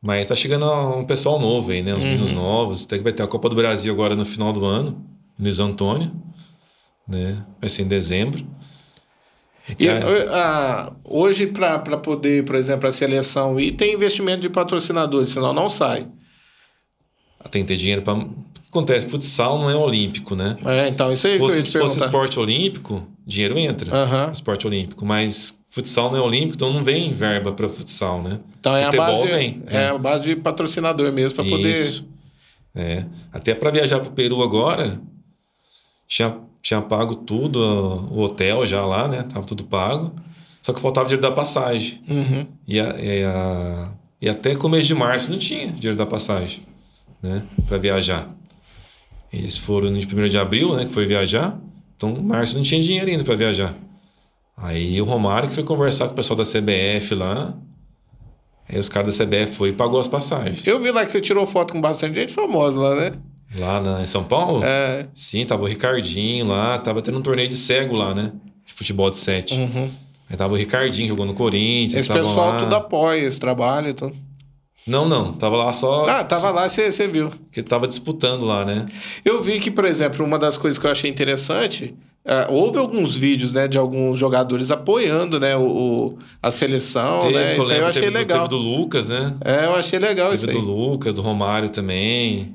Mas 0.00 0.28
tá 0.28 0.36
chegando 0.36 0.70
um 0.96 1.04
pessoal 1.04 1.40
novo 1.40 1.72
aí, 1.72 1.82
né? 1.82 1.94
Uns 1.94 2.04
uhum. 2.04 2.10
meninos 2.10 2.32
novos. 2.32 2.84
Até 2.84 2.98
que 2.98 3.04
vai 3.04 3.12
ter 3.12 3.24
a 3.24 3.26
Copa 3.26 3.48
do 3.48 3.56
Brasil 3.56 3.92
agora 3.92 4.14
no 4.14 4.24
final 4.24 4.52
do 4.52 4.64
ano, 4.64 5.04
Luiz 5.38 5.58
Antônio, 5.58 6.12
né? 7.08 7.44
Vai 7.60 7.68
ser 7.68 7.82
em 7.82 7.88
dezembro. 7.88 8.46
E 9.78 9.88
a, 9.88 10.00
a, 10.32 10.92
hoje, 11.04 11.48
para 11.48 11.78
poder, 11.96 12.44
por 12.44 12.54
exemplo, 12.54 12.88
a 12.88 12.92
seleção 12.92 13.58
ir, 13.58 13.72
tem 13.72 13.94
investimento 13.94 14.40
de 14.42 14.50
patrocinadores, 14.50 15.30
senão 15.30 15.52
não 15.52 15.68
sai. 15.68 16.06
Tem 17.50 17.62
que 17.62 17.68
ter 17.68 17.76
dinheiro 17.76 18.02
para. 18.02 18.14
O 18.14 18.24
que 18.24 18.68
acontece? 18.68 19.06
Futsal 19.06 19.58
não 19.58 19.70
é 19.70 19.76
olímpico, 19.76 20.34
né? 20.34 20.56
É, 20.64 20.88
então 20.88 21.12
isso 21.12 21.26
aí 21.26 21.34
se 21.34 21.38
fosse, 21.38 21.64
se 21.64 21.78
fosse 21.78 21.98
esporte 21.98 22.38
olímpico, 22.38 23.06
dinheiro 23.26 23.58
entra. 23.58 23.94
Uhum. 23.94 24.32
Esporte 24.32 24.66
olímpico. 24.66 25.04
Mas 25.04 25.58
futsal 25.70 26.10
não 26.10 26.18
é 26.18 26.20
olímpico, 26.20 26.54
então 26.56 26.72
não 26.72 26.84
vem 26.84 27.12
verba 27.12 27.52
para 27.52 27.68
futsal, 27.68 28.22
né? 28.22 28.38
Então 28.60 28.76
é 28.76 28.84
Futebol 28.84 29.06
a 29.06 29.10
base, 29.10 29.26
vem, 29.26 29.62
é, 29.66 29.76
é 29.76 29.88
a 29.88 29.98
base 29.98 30.24
de 30.24 30.36
patrocinador 30.36 31.10
mesmo 31.12 31.34
para 31.36 31.44
poder. 31.44 32.04
É. 32.74 33.04
Até 33.32 33.54
para 33.54 33.70
viajar 33.70 34.00
para 34.00 34.08
o 34.08 34.12
Peru 34.12 34.42
agora, 34.42 35.00
tinha, 36.06 36.36
tinha 36.62 36.80
pago 36.80 37.14
tudo, 37.14 37.58
o 37.58 38.20
hotel 38.20 38.64
já 38.66 38.84
lá, 38.84 39.08
né? 39.08 39.22
Tava 39.22 39.44
tudo 39.46 39.64
pago. 39.64 40.14
Só 40.62 40.72
que 40.72 40.80
faltava 40.80 41.08
dinheiro 41.08 41.22
da 41.22 41.32
passagem. 41.32 42.00
Uhum. 42.08 42.46
E, 42.68 42.78
a, 42.78 42.96
e, 42.98 43.24
a, 43.24 43.88
e 44.20 44.28
até 44.28 44.54
começo 44.54 44.86
de 44.86 44.94
março 44.94 45.30
não 45.30 45.38
tinha 45.38 45.66
dinheiro 45.72 45.98
da 45.98 46.06
passagem 46.06 46.62
né, 47.22 47.42
para 47.66 47.78
viajar. 47.78 48.28
Eles 49.32 49.56
foram 49.56 49.90
no 49.90 49.98
1 49.98 50.28
de 50.28 50.38
abril, 50.38 50.74
né, 50.76 50.84
que 50.84 50.92
foi 50.92 51.06
viajar. 51.06 51.58
Então, 51.96 52.20
março 52.20 52.56
não 52.56 52.62
tinha 52.62 52.82
dinheiro 52.82 53.08
ainda 53.10 53.24
para 53.24 53.34
viajar. 53.34 53.74
Aí 54.56 55.00
o 55.00 55.04
Romário 55.04 55.48
que 55.48 55.54
foi 55.54 55.64
conversar 55.64 56.06
com 56.06 56.12
o 56.12 56.16
pessoal 56.16 56.36
da 56.36 56.44
CBF 56.44 57.14
lá. 57.14 57.54
Aí 58.68 58.78
os 58.78 58.88
caras 58.88 59.16
da 59.16 59.24
CBF 59.24 59.56
foi 59.56 59.70
e 59.70 59.72
pagou 59.72 60.00
as 60.00 60.08
passagens. 60.08 60.66
Eu 60.66 60.80
vi 60.80 60.90
lá 60.90 61.04
que 61.04 61.12
você 61.12 61.20
tirou 61.20 61.46
foto 61.46 61.72
com 61.72 61.80
bastante 61.80 62.14
gente 62.14 62.32
famosa 62.32 62.78
lá, 62.78 62.94
né? 62.94 63.12
Lá 63.56 63.80
na, 63.80 64.02
em 64.02 64.06
São 64.06 64.24
Paulo? 64.24 64.62
É. 64.64 65.08
Sim, 65.14 65.44
tava 65.44 65.62
o 65.62 65.66
Ricardinho 65.66 66.46
lá, 66.46 66.78
tava 66.78 67.02
tendo 67.02 67.18
um 67.18 67.22
torneio 67.22 67.48
de 67.48 67.56
cego 67.56 67.94
lá, 67.94 68.14
né? 68.14 68.32
De 68.64 68.72
futebol 68.72 69.10
de 69.10 69.16
sete. 69.16 69.60
Uhum. 69.60 69.90
Aí 70.30 70.36
tava 70.36 70.54
o 70.54 70.56
Ricardinho 70.56 71.08
jogou 71.08 71.26
no 71.26 71.34
Corinthians. 71.34 72.00
Esse 72.00 72.12
pessoal 72.12 72.52
lá. 72.52 72.56
tudo 72.58 72.74
apoia 72.74 73.26
esse 73.26 73.38
trabalho 73.38 73.88
e 73.88 73.94
tudo. 73.94 74.16
Não, 74.86 75.08
não. 75.08 75.32
Tava 75.32 75.56
lá 75.56 75.72
só. 75.72 76.06
Ah, 76.06 76.24
tava 76.24 76.50
lá, 76.50 76.68
você 76.68 77.06
viu. 77.06 77.30
Que 77.50 77.62
tava 77.62 77.86
disputando 77.86 78.44
lá, 78.44 78.64
né? 78.64 78.86
Eu 79.24 79.42
vi 79.42 79.60
que, 79.60 79.70
por 79.70 79.84
exemplo, 79.84 80.24
uma 80.24 80.38
das 80.38 80.56
coisas 80.56 80.78
que 80.78 80.86
eu 80.86 80.90
achei 80.90 81.08
interessante. 81.08 81.94
Uh, 82.24 82.52
houve 82.52 82.78
alguns 82.78 83.16
vídeos, 83.16 83.52
né, 83.52 83.66
de 83.66 83.76
alguns 83.76 84.16
jogadores 84.16 84.70
apoiando, 84.70 85.40
né, 85.40 85.56
o, 85.56 85.62
o 85.64 86.18
a 86.40 86.52
seleção, 86.52 87.22
teve, 87.22 87.34
né? 87.34 87.58
Isso 87.58 87.72
aí 87.72 87.80
eu 87.80 87.86
achei 87.86 88.02
teve, 88.02 88.16
legal. 88.16 88.46
Teve 88.46 88.48
do 88.48 88.56
Lucas, 88.58 89.08
né? 89.08 89.34
É, 89.44 89.64
eu 89.66 89.74
achei 89.74 89.98
legal 89.98 90.30
teve 90.30 90.36
isso 90.36 90.48
aí. 90.48 90.54
do 90.54 90.60
Lucas, 90.60 91.14
do 91.14 91.20
Romário 91.20 91.68
também. 91.68 92.54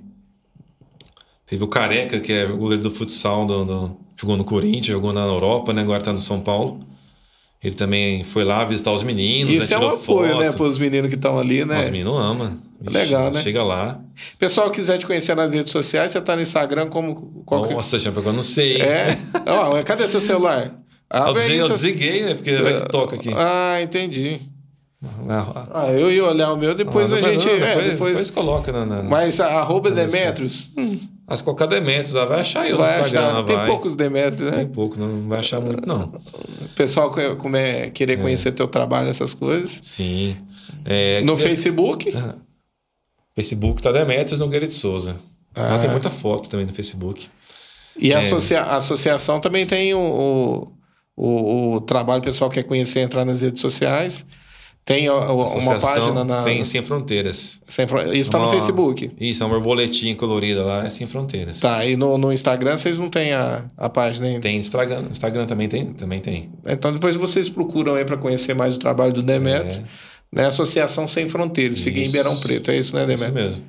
Teve 1.46 1.66
o 1.66 1.68
Careca, 1.68 2.18
que 2.22 2.32
é 2.32 2.46
o 2.46 2.56
goleiro 2.56 2.84
do 2.84 2.92
futsal, 2.92 3.46
do, 3.46 3.66
do, 3.66 3.98
jogou 4.16 4.38
no 4.38 4.46
Corinthians, 4.46 4.88
jogou 4.88 5.12
na 5.12 5.26
Europa, 5.26 5.74
né? 5.74 5.82
Agora 5.82 6.02
tá 6.02 6.14
no 6.14 6.20
São 6.20 6.40
Paulo. 6.40 6.80
Ele 7.64 7.76
também 7.76 8.24
foi 8.24 8.44
lá 8.44 8.64
visitar 8.64 8.92
os 8.92 9.04
meninos. 9.04 9.52
Isso 9.52 9.72
né? 9.72 9.76
é 9.76 9.80
um 9.80 9.90
apoio, 9.90 10.32
foto. 10.32 10.44
né, 10.44 10.52
para 10.52 10.64
os 10.64 10.78
meninos 10.78 11.10
que 11.10 11.16
estão 11.16 11.40
ali, 11.40 11.66
né? 11.66 11.82
Os 11.82 11.90
meninos 11.90 12.20
amam. 12.20 12.58
Legal, 12.80 13.32
né? 13.32 13.42
Chega 13.42 13.64
lá. 13.64 14.00
Pessoal 14.38 14.70
quiser 14.70 15.00
te 15.00 15.08
conhecer 15.08 15.36
nas 15.36 15.54
redes 15.54 15.72
sociais, 15.72 16.12
você 16.12 16.22
tá 16.22 16.36
no 16.36 16.42
Instagram 16.42 16.88
como. 16.88 17.44
Qual 17.46 17.68
Nossa, 17.72 17.98
já 17.98 18.12
pegou, 18.12 18.32
não 18.32 18.44
sei. 18.44 18.80
É? 18.80 19.18
Ó, 19.48 19.82
cadê 19.84 20.08
teu 20.08 20.22
celular? 20.22 20.76
eu, 21.12 21.34
desliguei, 21.34 21.62
eu 21.62 21.70
desliguei, 21.70 22.26
né? 22.26 22.34
Porque 22.36 22.56
vai 22.58 22.82
que 22.82 22.90
toca 22.90 23.16
aqui. 23.16 23.32
Ah, 23.36 23.82
entendi. 23.82 24.40
Ah, 25.30 25.68
ah, 25.74 25.94
eu 25.94 26.12
ia 26.12 26.26
olhar 26.26 26.54
o 26.54 26.58
meu, 26.58 26.74
depois 26.74 27.12
ah, 27.12 27.18
a 27.18 27.22
gente. 27.22 27.46
Não, 27.46 27.54
é, 27.54 27.60
depois, 27.60 27.90
depois... 27.90 28.12
depois 28.14 28.32
coloca 28.32 28.72
na. 28.72 28.86
na 28.86 29.04
Mas 29.04 29.40
a, 29.40 29.48
arroba 29.60 29.90
Demetros. 29.90 30.72
Hum. 30.78 31.00
Mas 31.28 31.42
colocar 31.42 31.66
Demetros, 31.66 32.14
lá 32.14 32.24
vai 32.24 32.40
achar 32.40 32.70
eu 32.70 32.78
vai 32.78 33.00
no 33.00 33.02
Instagram. 33.02 33.28
Achar. 33.28 33.44
Tem 33.44 33.56
vai. 33.58 33.66
poucos 33.68 33.96
Demetros, 33.96 34.50
né? 34.50 34.58
Tem 34.60 34.68
pouco, 34.68 34.98
não 34.98 35.28
vai 35.28 35.40
achar 35.40 35.60
muito, 35.60 35.86
não. 35.86 36.14
O 36.62 36.70
pessoal 36.70 37.14
como 37.38 37.58
é, 37.58 37.90
querer 37.90 38.18
conhecer 38.22 38.54
teu 38.54 38.68
trabalho, 38.68 39.10
essas 39.10 39.34
coisas. 39.34 39.82
Sim. 39.84 40.38
É, 40.86 41.20
no 41.22 41.36
que... 41.36 41.44
Facebook? 41.44 42.14
Ah. 42.16 42.36
Facebook 43.36 43.82
tá 43.82 43.92
Demetros 43.92 44.40
Nogueira 44.40 44.66
de 44.66 44.74
Souza. 44.74 45.18
Ah. 45.54 45.74
Lá 45.74 45.80
tem 45.80 45.90
muita 45.90 46.10
foto 46.10 46.48
também 46.48 46.66
no 46.66 46.74
Facebook. 46.74 47.28
E 48.00 48.14
a, 48.14 48.20
associa 48.20 48.62
a 48.62 48.78
associação 48.78 49.42
também 49.42 49.66
tem 49.66 49.94
o, 49.94 50.72
o, 51.16 51.74
o, 51.74 51.82
trabalho, 51.82 52.22
o 52.22 52.24
pessoal 52.24 52.50
quer 52.50 52.64
conhecer, 52.64 53.02
entrar 53.02 53.26
nas 53.26 53.42
redes 53.42 53.60
sociais. 53.60 54.26
Tem 54.88 55.10
uma 55.10 55.80
página 55.82 56.24
na. 56.24 56.44
Tem 56.44 56.64
Sem 56.64 56.82
Fronteiras. 56.82 57.60
Sem 57.68 57.86
Isso 57.86 58.14
está 58.14 58.40
no 58.40 58.48
Facebook. 58.48 59.12
Isso, 59.20 59.44
é 59.44 59.46
uma 59.46 59.56
borboletinha 59.56 60.16
colorida 60.16 60.64
lá, 60.64 60.86
é 60.86 60.90
Sem 60.90 61.06
Fronteiras. 61.06 61.60
Tá, 61.60 61.86
e 61.86 61.98
no, 61.98 62.18
no 62.18 62.32
Instagram 62.32 62.78
vocês 62.78 62.98
não 62.98 63.10
têm 63.10 63.34
a, 63.34 63.66
a 63.76 63.90
página 63.90 64.28
ainda? 64.28 64.40
Tem 64.40 64.56
Instagram, 64.56 65.04
Instagram 65.12 65.46
também 65.46 65.68
tem, 65.68 65.88
também 65.88 66.22
tem. 66.22 66.50
Então 66.66 66.94
depois 66.94 67.18
vocês 67.18 67.50
procuram 67.50 67.96
aí 67.96 68.06
para 68.06 68.16
conhecer 68.16 68.54
mais 68.54 68.78
o 68.78 68.80
trabalho 68.80 69.12
do 69.12 69.22
Demetrio. 69.22 69.84
É. 70.32 70.38
Né? 70.42 70.46
Associação 70.46 71.06
Sem 71.06 71.28
Fronteiras, 71.28 71.82
fica 71.82 72.00
em 72.00 72.04
Ribeirão 72.04 72.38
Preto, 72.38 72.72
é 72.72 72.78
isso, 72.78 72.96
né, 72.96 73.06
Demetrio? 73.06 73.28
Isso 73.28 73.58
mesmo. 73.60 73.64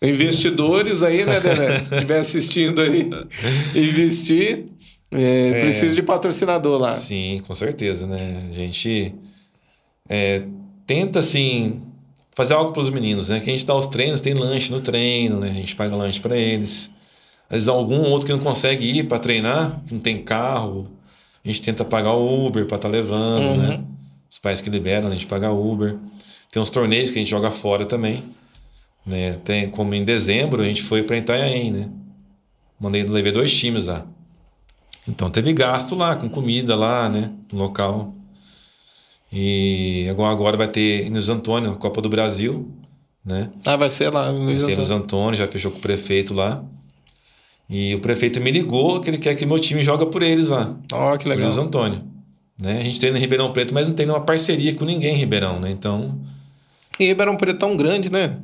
Investidores 0.00 1.02
aí, 1.02 1.26
né, 1.26 1.40
Demetrio? 1.40 1.82
Se 1.82 1.92
estiver 1.92 2.20
assistindo 2.20 2.80
aí, 2.80 3.10
investir. 3.76 4.64
É, 5.12 5.50
é, 5.50 5.60
precisa 5.60 5.94
de 5.94 6.02
patrocinador 6.02 6.80
lá. 6.80 6.94
Sim, 6.94 7.42
com 7.46 7.54
certeza, 7.54 8.06
né? 8.06 8.44
A 8.50 8.54
gente 8.54 9.14
é, 10.08 10.42
tenta, 10.86 11.18
assim, 11.18 11.82
fazer 12.34 12.54
algo 12.54 12.72
para 12.72 12.82
os 12.82 12.90
meninos, 12.90 13.28
né? 13.28 13.40
Que 13.40 13.50
a 13.50 13.52
gente 13.52 13.64
dá 13.64 13.74
os 13.74 13.86
treinos, 13.86 14.20
tem 14.20 14.34
lanche 14.34 14.70
no 14.70 14.80
treino, 14.80 15.40
né? 15.40 15.50
A 15.50 15.54
gente 15.54 15.74
paga 15.74 15.96
lanche 15.96 16.20
para 16.20 16.36
eles. 16.36 16.90
Às 17.48 17.56
vezes 17.56 17.68
algum 17.68 18.10
outro 18.10 18.26
que 18.26 18.32
não 18.32 18.40
consegue 18.40 18.98
ir 18.98 19.04
para 19.04 19.18
treinar, 19.18 19.80
que 19.86 19.94
não 19.94 20.00
tem 20.00 20.22
carro, 20.22 20.88
a 21.44 21.48
gente 21.48 21.62
tenta 21.62 21.84
pagar 21.84 22.12
o 22.12 22.46
Uber 22.46 22.66
para 22.66 22.76
estar 22.76 22.88
tá 22.88 22.92
levando, 22.92 23.44
uhum. 23.44 23.56
né? 23.56 23.84
Os 24.28 24.38
pais 24.38 24.60
que 24.60 24.70
liberam, 24.70 25.08
a 25.08 25.12
gente 25.12 25.26
paga 25.26 25.50
Uber. 25.52 25.96
Tem 26.50 26.60
uns 26.60 26.70
torneios 26.70 27.10
que 27.10 27.18
a 27.18 27.22
gente 27.22 27.30
joga 27.30 27.50
fora 27.50 27.86
também. 27.86 28.22
Né? 29.04 29.38
Tem, 29.44 29.68
como 29.68 29.94
em 29.94 30.04
dezembro, 30.04 30.62
a 30.62 30.66
gente 30.66 30.82
foi 30.82 31.02
para 31.02 31.18
Itanhaém, 31.18 31.70
né? 31.70 31.88
Mandei, 32.80 33.04
levei 33.04 33.30
dois 33.30 33.54
times 33.54 33.86
lá. 33.86 34.06
Então 35.06 35.30
teve 35.30 35.52
gasto 35.52 35.94
lá, 35.94 36.16
com 36.16 36.28
comida 36.28 36.74
lá, 36.74 37.08
né? 37.08 37.30
No 37.52 37.58
local. 37.58 38.14
E 39.36 40.06
agora 40.08 40.56
vai 40.56 40.68
ter 40.68 41.06
em 41.06 41.10
Luiz 41.10 41.28
Antônio, 41.28 41.72
a 41.72 41.74
Copa 41.74 42.00
do 42.00 42.08
Brasil, 42.08 42.70
né? 43.24 43.50
Ah, 43.66 43.74
vai 43.74 43.90
ser 43.90 44.10
lá 44.10 44.30
no 44.30 44.44
Luiz 44.44 44.62
Antônio. 44.62 44.76
Vai 44.76 44.86
ser 44.86 44.92
Luiz 44.92 45.02
Antônio, 45.02 45.34
já 45.34 45.46
fechou 45.48 45.72
com 45.72 45.78
o 45.78 45.80
prefeito 45.80 46.32
lá. 46.32 46.64
E 47.68 47.92
o 47.96 48.00
prefeito 48.00 48.40
me 48.40 48.52
ligou 48.52 49.00
que 49.00 49.10
ele 49.10 49.18
quer 49.18 49.34
que 49.34 49.44
meu 49.44 49.58
time 49.58 49.82
joga 49.82 50.06
por 50.06 50.22
eles 50.22 50.50
lá. 50.50 50.76
Ó, 50.92 51.12
oh, 51.12 51.18
que 51.18 51.28
legal. 51.28 51.46
Luiz 51.46 51.58
Antônio. 51.58 52.02
Né? 52.56 52.78
A 52.78 52.84
gente 52.84 53.00
treina 53.00 53.18
em 53.18 53.20
Ribeirão 53.20 53.52
Preto, 53.52 53.74
mas 53.74 53.88
não 53.88 53.94
tem 53.96 54.06
nenhuma 54.06 54.24
parceria 54.24 54.72
com 54.72 54.84
ninguém 54.84 55.14
em 55.14 55.18
Ribeirão, 55.18 55.58
né? 55.58 55.68
Então... 55.68 56.16
E 57.00 57.06
Ribeirão 57.06 57.36
Preto 57.36 57.56
é 57.56 57.58
tão 57.58 57.76
grande, 57.76 58.12
né? 58.12 58.38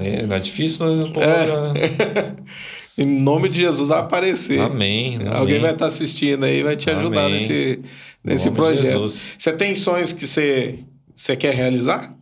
É, 0.00 0.24
não 0.24 0.36
é 0.36 0.38
difícil, 0.38 0.86
né? 0.86 1.12
É. 1.16 2.36
Em 2.98 3.06
nome 3.06 3.48
de 3.48 3.60
Jesus 3.60 3.88
vai 3.88 4.00
aparecer. 4.00 4.60
Amém. 4.60 5.16
amém. 5.16 5.28
Alguém 5.28 5.60
vai 5.60 5.72
estar 5.72 5.86
assistindo 5.86 6.44
aí 6.44 6.62
vai 6.62 6.76
te 6.76 6.90
ajudar 6.90 7.26
amém. 7.26 7.34
nesse, 7.34 7.82
nesse 8.24 8.50
projeto. 8.50 9.06
Você 9.06 9.52
tem 9.52 9.74
sonhos 9.76 10.12
que 10.12 10.26
você, 10.26 10.78
você 11.14 11.36
quer 11.36 11.54
realizar? 11.54 12.16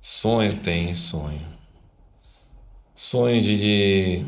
Sonho 0.00 0.54
tem, 0.54 0.94
sonho. 0.94 1.40
Sonho 2.94 3.40
de, 3.40 3.56
de 3.56 4.24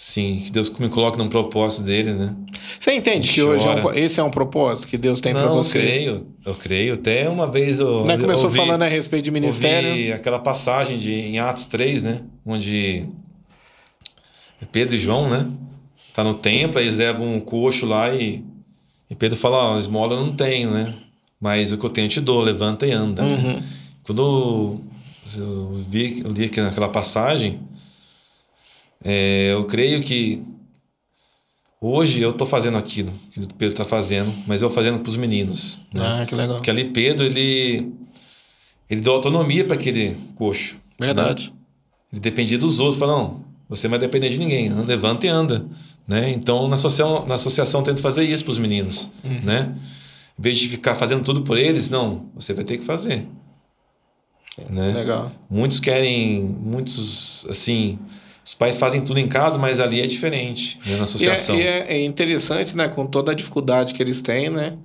Sim, 0.00 0.42
que 0.44 0.52
Deus 0.52 0.70
me 0.78 0.88
coloque 0.88 1.18
num 1.18 1.28
propósito 1.28 1.82
dele, 1.82 2.12
né? 2.14 2.34
Você 2.78 2.92
entende 2.92 3.32
que 3.32 3.42
hoje 3.42 3.66
é 3.66 3.70
um, 3.70 3.92
esse 3.92 4.20
é 4.20 4.22
um 4.22 4.30
propósito 4.30 4.86
que 4.86 4.96
Deus 4.96 5.20
tem 5.20 5.32
para 5.34 5.48
você? 5.48 5.78
Eu 5.78 5.82
creio, 5.82 6.26
eu 6.46 6.54
creio. 6.54 6.94
Até 6.94 7.28
uma 7.28 7.46
vez 7.46 7.80
eu. 7.80 8.04
Não 8.06 8.16
começou 8.16 8.44
ouvi, 8.44 8.56
falando 8.56 8.82
a 8.82 8.86
respeito 8.86 9.24
de 9.24 9.30
ministério. 9.30 10.14
Aquela 10.14 10.38
passagem 10.38 10.96
de, 10.96 11.12
em 11.12 11.38
Atos 11.40 11.66
3, 11.66 12.02
né? 12.04 12.22
Onde 12.46 13.08
Pedro 14.66 14.94
e 14.94 14.98
João, 14.98 15.28
né? 15.28 15.50
Tá 16.14 16.24
no 16.24 16.34
templo, 16.34 16.80
eles 16.80 16.96
levam 16.96 17.34
um 17.34 17.40
coxo 17.40 17.86
lá 17.86 18.14
e, 18.14 18.44
e 19.08 19.14
Pedro 19.14 19.38
fala: 19.38 19.74
Ó, 19.74 19.78
esmola 19.78 20.16
não 20.16 20.34
tenho, 20.34 20.70
né? 20.70 20.94
Mas 21.40 21.72
o 21.72 21.78
que 21.78 21.86
eu 21.86 21.90
tenho 21.90 22.06
eu 22.06 22.10
te 22.10 22.20
dou, 22.20 22.40
levanta 22.40 22.86
e 22.86 22.92
anda. 22.92 23.22
Né? 23.22 23.34
Uhum. 23.34 23.52
Né? 23.54 23.62
Quando 24.02 24.22
eu, 24.22 24.84
eu 25.40 25.72
vi, 25.88 26.20
eu 26.24 26.30
li 26.30 26.44
aqui 26.44 26.60
naquela 26.60 26.88
passagem 26.88 27.60
é, 29.02 29.52
eu 29.52 29.64
creio 29.64 30.00
que 30.02 30.42
hoje 31.80 32.20
eu 32.20 32.30
estou 32.30 32.46
fazendo 32.46 32.76
aquilo 32.76 33.12
que 33.32 33.40
o 33.40 33.46
Pedro 33.54 33.72
está 33.72 33.84
fazendo, 33.84 34.32
mas 34.46 34.60
eu 34.60 34.68
fazendo 34.68 35.00
para 35.00 35.08
os 35.08 35.16
meninos. 35.16 35.80
Né? 35.92 36.02
Ah, 36.04 36.26
que 36.26 36.34
legal. 36.34 36.56
Porque 36.56 36.70
ali 36.70 36.84
Pedro, 36.84 37.24
ele, 37.24 37.92
ele 38.88 39.00
deu 39.00 39.14
autonomia 39.14 39.64
para 39.64 39.74
aquele 39.74 40.16
coxo. 40.34 40.76
Verdade. 40.98 41.50
Né? 41.50 41.56
Ele 42.12 42.20
dependia 42.20 42.58
dos 42.58 42.78
outros. 42.78 42.98
Falou, 42.98 43.18
não, 43.18 43.44
você 43.70 43.86
não 43.86 43.92
vai 43.92 44.00
depender 44.00 44.28
de 44.28 44.38
ninguém. 44.38 44.68
Levanta 44.84 45.26
e 45.26 45.28
anda. 45.30 45.64
Né? 46.06 46.30
Então, 46.30 46.66
na 46.66 46.74
associação, 46.74 47.24
na 47.24 47.36
associação 47.36 47.82
tento 47.84 48.02
fazer 48.02 48.24
isso 48.24 48.44
para 48.44 48.50
os 48.50 48.58
meninos. 48.58 49.10
Uhum. 49.22 49.40
Né? 49.44 49.74
Em 50.36 50.42
vez 50.42 50.58
de 50.58 50.68
ficar 50.68 50.96
fazendo 50.96 51.22
tudo 51.22 51.42
por 51.42 51.56
eles, 51.56 51.88
não, 51.88 52.26
você 52.34 52.52
vai 52.52 52.64
ter 52.64 52.78
que 52.78 52.84
fazer. 52.84 53.26
Né? 54.68 54.92
Legal. 54.92 55.30
Muitos 55.48 55.78
querem, 55.78 56.44
muitos, 56.44 57.46
assim, 57.48 57.96
os 58.44 58.54
pais 58.54 58.76
fazem 58.76 59.02
tudo 59.02 59.20
em 59.20 59.28
casa, 59.28 59.56
mas 59.56 59.78
ali 59.78 60.00
é 60.00 60.06
diferente, 60.06 60.78
né, 60.84 60.96
na 60.96 61.04
associação. 61.04 61.54
E, 61.54 61.62
é, 61.62 61.98
e 61.98 62.02
é, 62.02 62.04
interessante, 62.04 62.76
né, 62.76 62.88
com 62.88 63.06
toda 63.06 63.30
a 63.30 63.34
dificuldade 63.34 63.94
que 63.94 64.02
eles 64.02 64.20
têm, 64.20 64.50
né, 64.50 64.76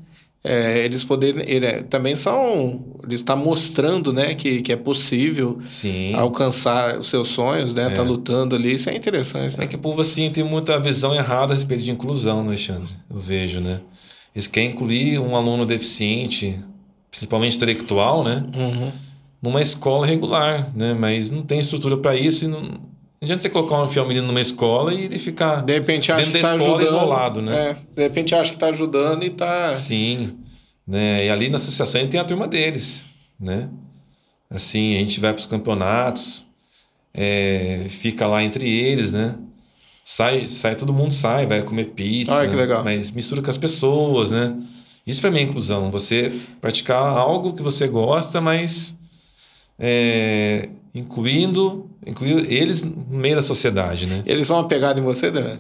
é, 0.46 0.86
eles 0.86 1.04
poderem, 1.04 1.44
ele, 1.48 1.66
é, 1.66 1.82
também 1.82 2.16
são, 2.16 2.86
eles 3.04 3.22
estão 3.22 3.36
mostrando, 3.36 4.14
né, 4.14 4.36
que, 4.36 4.62
que 4.62 4.72
é 4.72 4.76
possível 4.76 5.60
Sim. 5.66 6.14
alcançar 6.14 7.00
os 7.00 7.08
seus 7.08 7.30
sonhos, 7.30 7.74
né, 7.74 7.86
tá 7.86 7.92
é. 7.92 7.96
tá 7.96 8.02
lutando 8.04 8.56
ali, 8.56 8.76
isso 8.76 8.88
é 8.88 8.96
interessante. 8.96 9.58
Né? 9.58 9.64
É 9.64 9.68
que 9.68 9.76
o 9.76 9.80
povo, 9.80 10.02
assim, 10.02 10.30
tem 10.30 10.44
muita 10.44 10.80
visão 10.80 11.16
errada 11.16 11.54
a 11.54 11.56
respeito 11.56 11.84
de 11.84 11.90
inclusão, 11.90 12.44
né, 12.44 12.50
Alexandre? 12.50 12.94
Eu 13.10 13.20
vejo, 13.20 13.60
né? 13.60 13.82
Eles 14.36 14.46
querem 14.46 14.70
incluir 14.70 15.18
um 15.18 15.36
aluno 15.36 15.66
deficiente, 15.66 16.60
principalmente 17.10 17.56
intelectual, 17.56 18.24
né, 18.24 18.46
uhum. 18.56 18.92
numa 19.42 19.64
escola 19.64 20.06
regular, 20.06 20.72
né, 20.76 20.94
mas 20.94 21.32
não 21.32 21.42
tem 21.42 21.60
estrutura 21.60 21.98
para 21.98 22.16
isso 22.16 22.46
e 22.46 22.48
não 22.48 22.80
não 23.22 23.26
adianta 23.26 23.42
você 23.42 23.50
colocar 23.50 23.82
um 23.82 23.88
fiel 23.88 24.08
menino 24.08 24.28
numa 24.28 24.42
escola 24.42 24.94
e 24.94 25.06
ele 25.06 25.18
ficar 25.18 25.62
de 25.62 25.74
repente 25.74 26.12
acha 26.12 26.26
dentro 26.26 26.38
que 26.38 26.42
da 26.44 26.50
tá 26.50 26.56
escola 26.56 26.78
ajudando, 26.78 26.96
isolado, 26.96 27.42
né? 27.42 27.70
É, 27.70 27.74
de 27.74 28.04
repente 28.04 28.36
acha 28.36 28.50
que 28.50 28.56
está 28.56 28.68
ajudando 28.68 29.24
e 29.24 29.28
está... 29.28 29.70
Sim, 29.70 30.38
né? 30.86 31.26
E 31.26 31.30
ali 31.30 31.50
na 31.50 31.56
associação 31.56 32.06
tem 32.08 32.20
a 32.20 32.26
turma 32.26 32.48
deles, 32.48 33.06
né? 33.40 33.70
Assim, 34.50 34.96
a 34.96 35.00
gente 35.00 35.20
vai 35.20 35.34
para 35.34 35.40
os 35.40 35.46
campeonatos, 35.46 36.46
é, 37.14 37.86
fica 37.90 38.28
lá 38.28 38.44
entre 38.44 38.70
eles, 38.70 39.12
né? 39.12 39.36
Sai, 40.04 40.48
sai, 40.48 40.76
todo 40.76 40.94
mundo 40.94 41.12
sai, 41.12 41.48
vai 41.48 41.64
comer 41.64 41.86
pizza. 41.86 42.40
Ah, 42.40 42.48
que 42.48 42.56
legal. 42.56 42.84
Mas 42.84 43.10
mistura 43.10 43.42
com 43.42 43.50
as 43.50 43.58
pessoas, 43.58 44.30
né? 44.30 44.56
Isso 45.08 45.20
para 45.22 45.32
mim 45.32 45.40
é 45.40 45.42
inclusão. 45.42 45.90
Você 45.90 46.32
praticar 46.62 47.02
algo 47.02 47.54
que 47.54 47.64
você 47.64 47.88
gosta, 47.88 48.40
mas 48.40 48.96
é, 49.80 50.70
incluindo, 50.96 51.90
incluindo 52.06 52.40
eles 52.52 52.82
no 52.82 53.06
meio 53.10 53.36
da 53.36 53.42
sociedade, 53.42 54.08
né? 54.08 54.24
Eles 54.26 54.48
são 54.48 54.58
apegados 54.58 55.02
em 55.02 55.06
você, 55.06 55.30
né? 55.30 55.58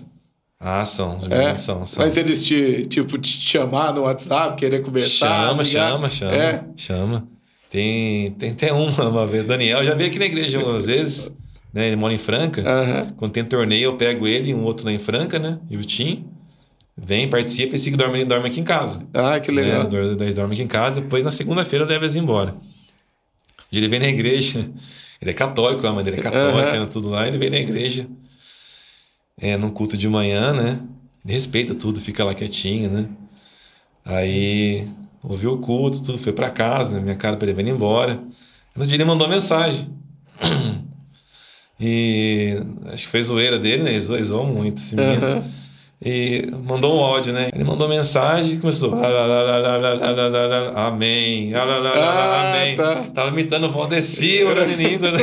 Ah, 0.57 0.85
são, 0.85 1.17
os 1.17 1.29
é? 1.29 1.53
são, 1.55 1.85
são. 1.85 2.03
Mas 2.03 2.15
eles 2.15 2.43
te, 2.45 2.85
tipo, 2.87 3.17
te 3.17 3.27
chamar 3.27 3.93
no 3.93 4.03
WhatsApp, 4.03 4.55
querer 4.55 4.81
conversar? 4.81 5.47
Chama, 5.47 5.63
ligar? 5.63 5.91
chama, 5.91 6.09
chama, 6.09 6.33
é? 6.33 6.63
chama. 6.77 7.27
Tem, 7.69 8.31
tem 8.31 8.51
até 8.51 8.71
uma, 8.71 9.09
uma 9.09 9.27
vez, 9.27 9.45
Daniel, 9.45 9.83
já 9.83 9.93
veio 9.93 10.09
aqui 10.09 10.17
na 10.17 10.25
igreja 10.25 10.57
algumas 10.57 10.85
vezes, 10.85 11.29
né? 11.73 11.87
Ele 11.87 11.97
mora 11.97 12.13
em 12.13 12.17
Franca. 12.17 12.61
Uhum. 12.61 13.13
Quando 13.17 13.31
tem 13.33 13.43
torneio, 13.43 13.83
eu 13.83 13.97
pego 13.97 14.25
ele 14.25 14.51
e 14.51 14.55
um 14.55 14.63
outro 14.63 14.85
lá 14.85 14.93
em 14.93 14.99
Franca, 14.99 15.37
né? 15.37 15.59
E 15.69 15.75
o 15.75 15.83
Tim. 15.83 16.25
Vem, 16.97 17.29
participa 17.29 17.75
e 17.75 17.79
siga 17.79 17.97
dorme, 17.97 18.23
dorme 18.23 18.47
aqui 18.47 18.61
em 18.61 18.63
casa. 18.63 19.05
Ah, 19.13 19.37
que 19.37 19.51
legal. 19.51 19.83
Né? 19.83 20.15
Daí 20.17 20.33
dorme 20.33 20.53
aqui 20.53 20.63
em 20.63 20.67
casa, 20.67 21.01
depois 21.01 21.25
na 21.25 21.31
segunda-feira 21.31 21.83
eu 21.83 21.89
levo 21.89 22.05
eles 22.05 22.15
embora. 22.15 22.55
Ele 23.71 23.89
vem 23.89 23.99
na 23.99 24.07
igreja, 24.07 24.69
ele 25.21 25.31
é 25.31 25.33
católico, 25.33 25.85
a 25.85 25.91
mãe 25.91 26.03
dele 26.03 26.17
é 26.17 26.21
católica, 26.21 26.79
uhum. 26.79 26.87
tudo 26.87 27.09
lá, 27.09 27.27
ele 27.27 27.37
vem 27.37 27.49
na 27.49 27.57
igreja, 27.57 28.07
é, 29.37 29.57
num 29.57 29.69
culto 29.69 29.97
de 29.97 30.07
manhã, 30.07 30.53
né? 30.53 30.79
Ele 31.23 31.33
respeita 31.33 31.73
tudo, 31.73 31.99
fica 31.99 32.23
lá 32.23 32.33
quietinho, 32.33 32.89
né? 32.89 33.07
Aí 34.03 34.87
ouviu 35.23 35.53
o 35.53 35.57
culto, 35.57 36.03
tudo, 36.03 36.17
foi 36.17 36.31
para 36.31 36.49
casa, 36.49 36.95
né? 36.95 37.01
minha 37.01 37.15
cara 37.15 37.35
para 37.37 37.49
ele 37.49 37.63
vir 37.63 37.69
embora. 37.69 38.21
No 38.75 38.85
dia 38.85 38.97
ele 38.97 39.05
mandou 39.05 39.27
uma 39.27 39.33
mensagem. 39.35 39.89
E 41.77 42.57
acho 42.85 43.03
que 43.03 43.11
foi 43.11 43.21
zoeira 43.21 43.59
dele, 43.59 43.83
né? 43.83 43.91
Ele 43.91 44.23
zoou 44.23 44.47
muito 44.47 44.81
esse 44.81 44.95
menino. 44.95 45.27
Uhum 45.27 45.64
e 46.03 46.49
mandou 46.63 46.99
um 46.99 47.03
áudio, 47.03 47.33
né? 47.33 47.49
Ele 47.53 47.63
mandou 47.63 47.87
mensagem 47.87 48.55
e 48.55 48.59
começou. 48.59 48.93
Amém. 50.75 51.53
Ah, 51.55 52.51
amém. 52.51 52.75
Tá. 52.75 52.95
Tava 53.13 53.29
imitando 53.29 53.67
o 53.67 53.71
Valdeci 53.71 54.43
orando 54.43 54.71
em 54.71 54.75
língua. 54.75 55.11
Né? 55.11 55.19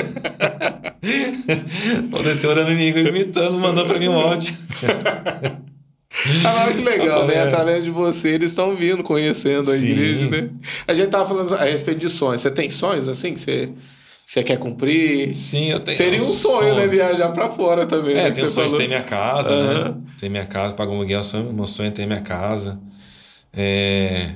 Valdeci 2.11 2.47
orando 2.47 2.73
em 2.73 2.77
língua, 2.77 3.01
imitando, 3.01 3.59
mandou 3.59 3.85
pra 3.85 3.99
mim 3.99 4.09
um 4.09 4.19
áudio. 4.19 4.55
Ah, 6.45 6.71
que 6.73 6.81
legal, 6.81 7.27
né? 7.27 7.35
É. 7.35 7.43
Através 7.43 7.85
de 7.85 7.91
você, 7.91 8.29
eles 8.31 8.51
estão 8.51 8.77
vindo, 8.77 9.03
conhecendo 9.03 9.71
a 9.71 9.77
Sim. 9.77 9.87
igreja, 9.87 10.29
né? 10.29 10.51
A 10.87 10.95
gente 10.95 11.09
tava 11.09 11.27
falando 11.27 11.55
a 11.55 11.65
respeito 11.65 12.01
de 12.01 12.09
sonhos. 12.09 12.41
Você 12.41 12.51
tem 12.51 12.71
sonhos 12.71 13.09
assim 13.09 13.35
que 13.35 13.41
você 13.41 13.71
você 14.33 14.43
quer 14.43 14.57
cumprir? 14.57 15.35
Sim, 15.35 15.67
eu 15.67 15.81
tenho. 15.81 15.95
Seria 15.95 16.19
um, 16.19 16.25
um 16.25 16.33
sonho, 16.33 16.71
sonho, 16.71 16.75
né? 16.77 16.87
Viajar 16.87 17.29
para 17.33 17.51
fora 17.51 17.85
também. 17.85 18.15
É, 18.15 18.25
né, 18.25 18.31
tem 18.31 18.47
o 18.47 18.51
sonho 18.51 18.67
falou. 18.67 18.81
de 18.81 18.85
ter 18.85 18.89
minha 18.89 19.03
casa, 19.03 19.55
uhum. 19.55 19.85
né? 19.85 19.95
Ter 20.19 20.29
minha 20.31 20.47
casa, 20.47 20.75
pagar 20.75 20.91
um 20.91 20.97
aluguel. 20.97 21.21
Meu 21.53 21.67
sonho 21.67 21.89
é 21.89 21.91
ter 21.91 22.07
minha 22.07 22.23
casa. 22.23 22.81
É... 23.53 24.31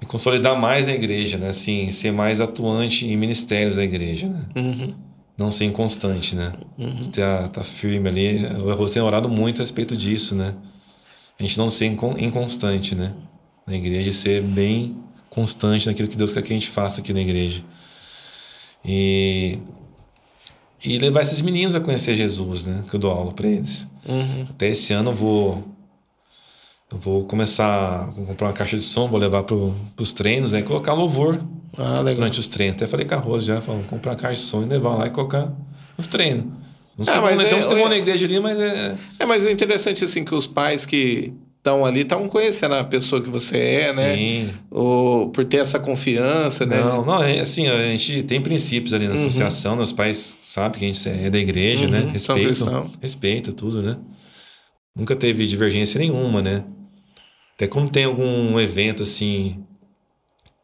Me 0.00 0.06
consolidar 0.06 0.58
mais 0.58 0.86
na 0.86 0.94
igreja, 0.94 1.36
né? 1.36 1.50
Assim, 1.50 1.90
ser 1.90 2.12
mais 2.12 2.40
atuante 2.40 3.06
em 3.06 3.14
ministérios 3.14 3.76
da 3.76 3.84
igreja, 3.84 4.26
né? 4.26 4.46
Uhum. 4.56 4.94
Não 5.36 5.52
ser 5.52 5.66
inconstante, 5.66 6.34
né? 6.34 6.54
Uhum. 6.78 7.02
Tá, 7.04 7.48
tá 7.48 7.62
firme 7.62 8.08
ali. 8.08 8.42
Eu 8.42 8.86
tenho 8.86 9.04
orado 9.04 9.28
muito 9.28 9.60
a 9.60 9.62
respeito 9.62 9.94
disso, 9.94 10.34
né? 10.34 10.54
A 11.38 11.42
gente 11.42 11.58
não 11.58 11.68
ser 11.68 11.84
inconstante, 11.84 12.94
né? 12.94 13.12
Na 13.66 13.76
igreja, 13.76 14.10
ser 14.14 14.42
bem 14.42 14.96
constante 15.28 15.86
naquilo 15.86 16.08
que 16.08 16.16
Deus 16.16 16.32
quer 16.32 16.40
que 16.40 16.54
a 16.54 16.56
gente 16.56 16.70
faça 16.70 17.02
aqui 17.02 17.12
na 17.12 17.20
igreja. 17.20 17.62
E, 18.84 19.58
e 20.84 20.98
levar 20.98 21.22
esses 21.22 21.40
meninos 21.40 21.74
a 21.74 21.80
conhecer 21.80 22.14
Jesus, 22.14 22.64
né? 22.64 22.84
Que 22.88 22.96
eu 22.96 23.00
dou 23.00 23.10
aula 23.10 23.32
para 23.32 23.48
eles. 23.48 23.88
Uhum. 24.06 24.46
Até 24.50 24.68
esse 24.68 24.92
ano 24.92 25.10
eu 25.10 25.14
vou 25.14 25.64
eu 26.92 26.98
vou 26.98 27.24
começar 27.24 28.02
a 28.02 28.12
comprar 28.12 28.48
uma 28.48 28.52
caixa 28.52 28.76
de 28.76 28.82
som, 28.82 29.08
vou 29.08 29.18
levar 29.18 29.42
para 29.42 29.56
os 29.98 30.12
treinos, 30.12 30.52
né? 30.52 30.62
colocar 30.62 30.92
louvor 30.92 31.42
ah, 31.76 32.02
durante 32.02 32.38
os 32.38 32.46
treinos. 32.46 32.76
Até 32.76 32.86
falei 32.86 33.04
com 33.04 33.14
a 33.14 33.18
Rose 33.18 33.46
já, 33.46 33.60
falando, 33.60 33.86
comprar 33.86 34.12
uma 34.12 34.16
caixa 34.16 34.40
de 34.40 34.46
som 34.46 34.62
e 34.62 34.66
levar 34.66 34.94
lá 34.94 35.06
e 35.08 35.10
colocar 35.10 35.52
nos 35.98 36.06
treinos. 36.06 36.44
Uns 36.96 37.08
ah, 37.08 37.20
mas 37.20 37.40
é, 37.40 37.48
tem 37.48 37.58
uns 37.58 37.66
que 37.66 37.74
vão 37.74 37.86
é, 37.86 37.88
na 37.88 37.96
igreja 37.96 38.24
ali, 38.26 38.38
mas 38.38 38.58
é... 38.60 38.96
É, 39.18 39.26
mas 39.26 39.44
é 39.44 39.50
interessante 39.50 40.04
assim 40.04 40.24
que 40.24 40.34
os 40.34 40.46
pais 40.46 40.86
que 40.86 41.32
estão 41.64 41.82
ali, 41.82 42.02
estão 42.02 42.28
conhecendo 42.28 42.74
a 42.74 42.84
pessoa 42.84 43.22
que 43.22 43.30
você 43.30 43.56
é, 43.56 43.92
Sim. 43.92 44.00
né? 44.00 44.16
Sim. 44.16 44.50
Ou 44.70 45.30
por 45.30 45.46
ter 45.46 45.56
essa 45.56 45.78
confiança, 45.78 46.66
né? 46.66 46.78
Não, 46.78 47.02
não, 47.02 47.22
é 47.22 47.40
assim, 47.40 47.66
a 47.66 47.86
gente 47.96 48.22
tem 48.24 48.38
princípios 48.38 48.92
ali 48.92 49.06
na 49.08 49.14
uhum. 49.14 49.20
associação, 49.20 49.74
meus 49.74 49.90
pais 49.90 50.36
sabem 50.42 50.78
que 50.78 50.84
a 50.84 50.92
gente 50.92 51.08
é 51.08 51.30
da 51.30 51.38
igreja, 51.38 51.88
né? 51.88 52.00
uhum. 52.00 52.06
né? 52.06 52.12
Respeito, 52.12 52.90
respeita 53.00 53.52
tudo, 53.52 53.80
né? 53.80 53.96
Nunca 54.94 55.16
teve 55.16 55.46
divergência 55.46 55.98
nenhuma, 55.98 56.42
né? 56.42 56.64
Até 57.54 57.66
quando 57.66 57.90
tem 57.90 58.04
algum 58.04 58.60
evento 58.60 59.02
assim, 59.02 59.64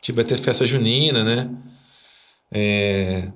tipo 0.02 0.16
vai 0.16 0.24
ter 0.24 0.38
festa 0.38 0.66
junina, 0.66 1.24
né? 1.24 1.50
É, 2.52 3.28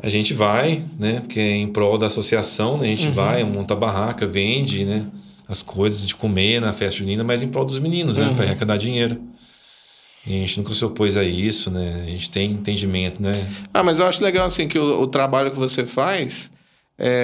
a 0.00 0.08
gente 0.08 0.32
vai, 0.32 0.84
né? 0.96 1.20
Porque 1.20 1.40
é 1.40 1.56
em 1.56 1.66
prol 1.66 1.98
da 1.98 2.06
associação, 2.06 2.78
né? 2.78 2.86
A 2.86 2.90
gente 2.90 3.08
uhum. 3.08 3.14
vai, 3.14 3.42
monta 3.42 3.74
a 3.74 3.76
barraca, 3.76 4.24
vende, 4.24 4.84
né? 4.84 5.10
As 5.48 5.62
coisas 5.62 6.06
de 6.06 6.14
comer 6.14 6.60
na 6.60 6.72
festa 6.72 6.98
junina, 6.98 7.24
mas 7.24 7.42
em 7.42 7.48
prol 7.48 7.64
dos 7.64 7.78
meninos, 7.78 8.18
né? 8.18 8.24
uhum. 8.24 8.30
né? 8.30 8.36
Para 8.36 8.44
arrecadar 8.46 8.76
dinheiro. 8.76 9.20
E 10.26 10.36
a 10.36 10.38
gente 10.40 10.58
nunca 10.58 10.74
se 10.74 10.84
opôs 10.84 11.16
a 11.16 11.24
isso, 11.24 11.70
né? 11.70 12.04
A 12.06 12.10
gente 12.10 12.28
tem 12.28 12.52
entendimento, 12.52 13.22
né? 13.22 13.32
Ah, 13.72 13.82
mas 13.82 13.98
eu 13.98 14.06
acho 14.06 14.22
legal, 14.22 14.46
assim, 14.46 14.68
que 14.68 14.78
o, 14.78 15.00
o 15.00 15.06
trabalho 15.06 15.50
que 15.50 15.56
você 15.56 15.86
faz 15.86 16.50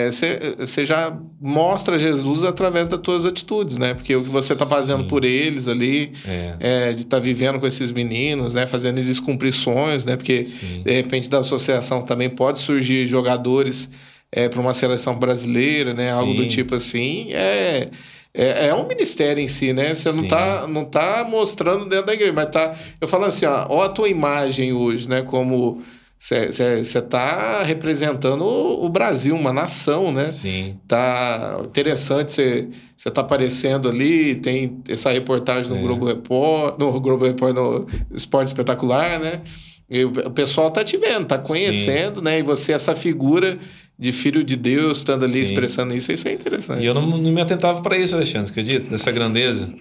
você 0.09 0.83
é, 0.83 0.85
já 0.85 1.19
mostra 1.41 1.99
Jesus 1.99 2.45
através 2.45 2.87
das 2.87 3.01
tuas 3.01 3.27
atitudes, 3.27 3.77
né? 3.77 3.93
Porque 3.93 4.15
o 4.15 4.23
que 4.23 4.29
você 4.29 4.53
está 4.53 4.65
fazendo 4.65 5.03
Sim. 5.03 5.09
por 5.09 5.25
eles 5.25 5.67
ali, 5.67 6.13
é. 6.25 6.55
É, 6.61 6.93
de 6.93 7.03
estar 7.03 7.17
tá 7.17 7.23
vivendo 7.23 7.59
com 7.59 7.67
esses 7.67 7.91
meninos, 7.91 8.55
né? 8.55 8.69
Fazendo 8.69 8.99
eles 8.99 9.19
cumprir 9.19 9.53
sonhos, 9.53 10.05
né? 10.05 10.17
Porque 10.17 10.45
Sim. 10.45 10.83
de 10.85 10.93
repente 10.93 11.29
da 11.29 11.41
associação 11.41 12.03
também 12.03 12.31
pode 12.31 12.61
surgir 12.61 13.05
jogadores 13.09 13.91
é, 14.37 14.49
para 14.49 14.61
uma 14.61 14.75
seleção 14.75 15.17
brasileira, 15.17 15.95
né? 15.95 16.11
Sim. 16.11 16.19
Algo 16.19 16.35
do 16.35 16.49
tipo 16.49 16.75
assim. 16.75 17.29
É, 17.33 17.89
é, 18.35 18.67
é, 18.67 18.75
um 18.75 18.89
ministério 18.89 19.41
em 19.41 19.47
si, 19.47 19.73
né? 19.73 19.95
Você 19.95 20.11
não 20.11 20.25
está 20.25 20.67
não 20.67 20.85
tá 20.85 21.25
mostrando 21.27 21.89
dentro 21.89 22.07
da 22.07 22.15
igreja, 22.15 22.33
mas 22.33 22.47
tá. 22.47 22.77
Eu 23.01 23.07
falo 23.07 23.27
assim, 23.27 23.47
ó, 23.47 23.67
ó 23.69 23.85
a 23.85 23.89
tua 23.89 24.09
imagem 24.09 24.73
hoje, 24.73 25.09
né? 25.09 25.23
Como 25.23 25.83
você 26.19 26.49
está 26.81 27.63
representando 27.63 28.43
o, 28.45 28.89
Brasil, 28.89 29.37
uma 29.37 29.53
nação, 29.53 30.11
né? 30.11 30.29
Sim. 30.29 30.81
Tá 30.89 31.61
interessante, 31.65 32.33
você 32.33 32.69
está 33.09 33.21
aparecendo 33.21 33.89
ali, 33.89 34.35
tem 34.35 34.83
essa 34.89 35.13
reportagem 35.13 35.71
no 35.71 35.79
é. 35.79 35.83
Globo 35.83 36.07
Repórter, 36.07 36.79
no 36.85 37.01
Globo 37.01 37.25
Repórter, 37.25 37.63
no 37.63 37.87
Esporte 38.13 38.49
Espetacular, 38.49 39.21
né? 39.21 39.43
E 39.89 40.05
o 40.05 40.31
pessoal 40.31 40.71
tá 40.71 40.83
te 40.83 40.97
vendo, 40.97 41.27
tá 41.27 41.39
conhecendo, 41.39 42.19
Sim. 42.19 42.25
né? 42.25 42.39
E 42.39 42.43
você, 42.43 42.73
essa 42.73 42.97
figura 42.97 43.59
de 43.99 44.13
filho 44.13 44.43
de 44.43 44.57
Deus, 44.57 44.99
estando 44.99 45.25
ali 45.25 45.35
Sim. 45.35 45.43
expressando 45.43 45.95
isso, 45.95 46.13
isso 46.13 46.27
é 46.27 46.33
interessante. 46.33 46.83
E 46.83 46.87
eu 46.87 46.95
não, 46.95 47.07
não 47.07 47.33
me 47.33 47.41
atentava 47.41 47.81
para 47.81 47.97
isso, 47.97 48.15
Alexandre, 48.15 48.51
acredita? 48.51 48.91
Nessa 48.91 49.13
grandeza. 49.13 49.73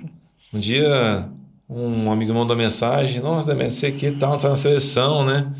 Um 0.53 0.59
dia, 0.59 1.27
um 1.67 2.11
amigo 2.11 2.33
mandou 2.33 2.55
mensagem: 2.55 3.21
Nossa, 3.21 3.47
Demetrio, 3.47 3.79
você 3.79 3.87
aqui 3.87 4.11
tá, 4.11 4.35
tá 4.37 4.49
na 4.49 4.57
seleção, 4.57 5.25
né? 5.25 5.51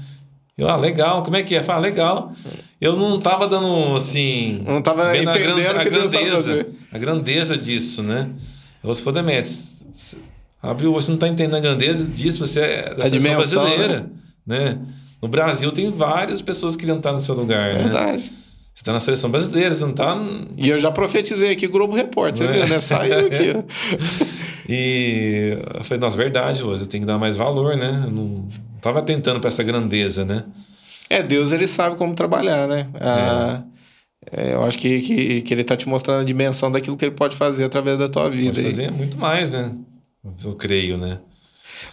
Eu, 0.56 0.70
ah, 0.70 0.76
legal, 0.76 1.24
como 1.24 1.36
é 1.36 1.42
que 1.42 1.56
é? 1.56 1.64
Fala, 1.64 1.80
legal. 1.80 2.32
Eu 2.80 2.96
não 2.96 3.18
estava 3.18 3.48
dando, 3.48 3.96
assim... 3.96 4.62
Não 4.68 4.80
estava 4.80 5.18
entendendo 5.18 5.30
a, 5.30 5.64
gran, 5.64 5.80
a 5.80 5.84
grandeza, 5.84 6.68
a 6.92 6.98
grandeza 6.98 7.58
disso, 7.58 8.04
né? 8.04 8.30
Eu, 8.84 8.94
se 8.94 9.02
for 9.02 9.12
Demetrius, 9.12 9.84
abriu, 10.62 10.94
você 10.94 11.10
não 11.10 11.16
está 11.16 11.28
entendendo 11.28 11.56
a 11.56 11.60
grandeza 11.60 12.06
disso, 12.06 12.46
você 12.46 12.60
é 12.60 12.94
da 12.94 13.10
seleção 13.10 13.64
brasileira, 13.64 14.12
né? 14.46 14.60
né? 14.60 14.80
No 15.20 15.28
Brasil 15.28 15.72
tem 15.72 15.90
várias 15.90 16.42
pessoas 16.42 16.76
querendo 16.76 16.98
estar 16.98 17.14
no 17.14 17.20
seu 17.20 17.34
lugar, 17.34 17.74
Verdade. 17.74 17.84
né? 17.84 17.90
Verdade. 17.90 18.43
Você 18.74 18.82
está 18.82 18.92
na 18.92 19.00
seleção 19.00 19.30
brasileira, 19.30 19.76
você 19.76 19.84
não 19.84 19.92
está... 19.92 20.18
E 20.58 20.68
eu 20.68 20.80
já 20.80 20.92
profetizei 20.92 21.52
aqui 21.52 21.68
o 21.68 21.72
Globo 21.72 21.96
Repórter, 21.96 22.48
você 22.48 22.54
viu, 22.54 22.68
né? 22.68 22.80
Saiu 22.80 23.20
aqui. 23.28 23.54
e 24.68 25.58
eu 25.76 25.84
falei, 25.84 26.00
nossa, 26.00 26.18
verdade, 26.18 26.64
você 26.64 26.86
tem 26.88 27.02
que 27.02 27.06
dar 27.06 27.20
mais 27.20 27.38
valor, 27.38 27.78
né? 27.78 28.04
Eu 28.06 28.12
não 28.12 28.48
estava 28.76 29.02
tentando 29.04 29.40
para 29.40 29.50
essa 29.50 29.62
grandeza, 29.62 30.26
né? 30.26 30.44
É, 31.10 31.22
Deus 31.22 31.52
ele 31.52 31.68
sabe 31.68 31.98
como 31.98 32.16
trabalhar, 32.16 32.68
né? 32.68 32.90
Ah, 33.00 33.64
é. 33.70 33.74
É, 34.32 34.54
eu 34.54 34.64
acho 34.64 34.78
que, 34.78 35.02
que, 35.02 35.42
que 35.42 35.54
ele 35.54 35.62
está 35.62 35.76
te 35.76 35.88
mostrando 35.88 36.22
a 36.22 36.24
dimensão 36.24 36.72
daquilo 36.72 36.98
que 36.98 37.06
ele 37.06 37.16
pode 37.16 37.36
fazer 37.36 37.66
através 37.66 37.98
da 38.00 38.08
tua 38.08 38.30
vida. 38.30 38.54
Pode 38.54 38.72
fazer 38.72 38.92
muito 38.92 39.18
mais, 39.18 39.52
né? 39.52 39.72
Eu 40.44 40.56
creio, 40.56 40.98
né? 40.98 41.20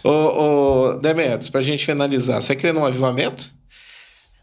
Ô, 0.03 0.09
ô 0.09 0.93
Demetrios, 0.93 1.49
para 1.49 1.59
a 1.59 1.63
gente 1.63 1.85
finalizar, 1.85 2.41
você 2.41 2.55
crê 2.55 2.71
num 2.71 2.85
avivamento? 2.85 3.51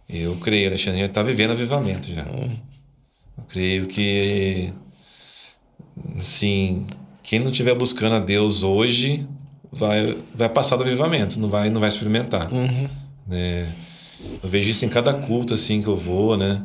Eu 0.09 0.37
creio, 0.37 0.69
Alexandre, 0.69 1.01
já 1.01 1.07
está 1.07 1.23
vivendo 1.23 1.51
avivamento 1.51 2.09
já. 2.09 2.23
Hum. 2.23 2.57
Eu 3.37 3.45
creio 3.47 3.87
que, 3.87 4.73
assim, 6.19 6.87
quem 7.23 7.39
não 7.39 7.51
estiver 7.51 7.75
buscando 7.75 8.15
a 8.17 8.19
Deus 8.19 8.63
hoje 8.63 9.29
vai, 9.71 10.17
vai 10.35 10.49
passar 10.49 10.77
do 10.77 10.85
avivamento, 10.85 11.39
não 11.39 11.51
vai, 11.51 11.69
não 11.69 11.81
vai 11.81 11.91
experimentar. 11.91 12.51
Uhum. 12.53 12.89
Né? 13.27 13.73
Eu 14.43 14.49
vejo 14.49 14.71
isso 14.71 14.85
em 14.85 14.89
cada 14.89 15.13
culto 15.15 15.55
assim 15.55 15.83
que 15.83 15.89
eu 15.89 15.97
vou, 15.97 16.37
né? 16.37 16.63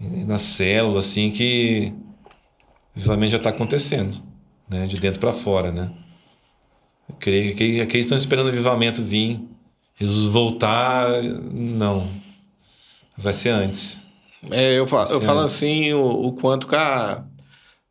Na 0.00 0.38
célula, 0.38 0.98
assim, 0.98 1.30
que 1.30 1.94
o 2.94 2.98
avivamento 2.98 3.32
já 3.32 3.38
está 3.38 3.50
acontecendo, 3.50 4.20
né? 4.68 4.86
De 4.86 4.98
dentro 4.98 5.20
para 5.20 5.32
fora, 5.32 5.70
né? 5.70 5.90
Eu 7.08 7.14
creio 7.18 7.54
que 7.54 7.80
aqueles 7.80 8.06
estão 8.06 8.18
esperando 8.18 8.46
o 8.46 8.50
avivamento 8.50 9.02
vir, 9.02 9.40
Jesus 9.98 10.26
voltar, 10.26 11.22
não. 11.22 12.08
Vai 13.16 13.32
ser 13.32 13.50
antes. 13.50 14.00
É, 14.50 14.78
eu 14.78 14.86
falo, 14.86 15.10
eu 15.10 15.20
falo 15.20 15.40
assim 15.40 15.92
o, 15.92 16.04
o 16.04 16.32
quanto 16.32 16.66
que 16.66 16.74
a, 16.74 17.22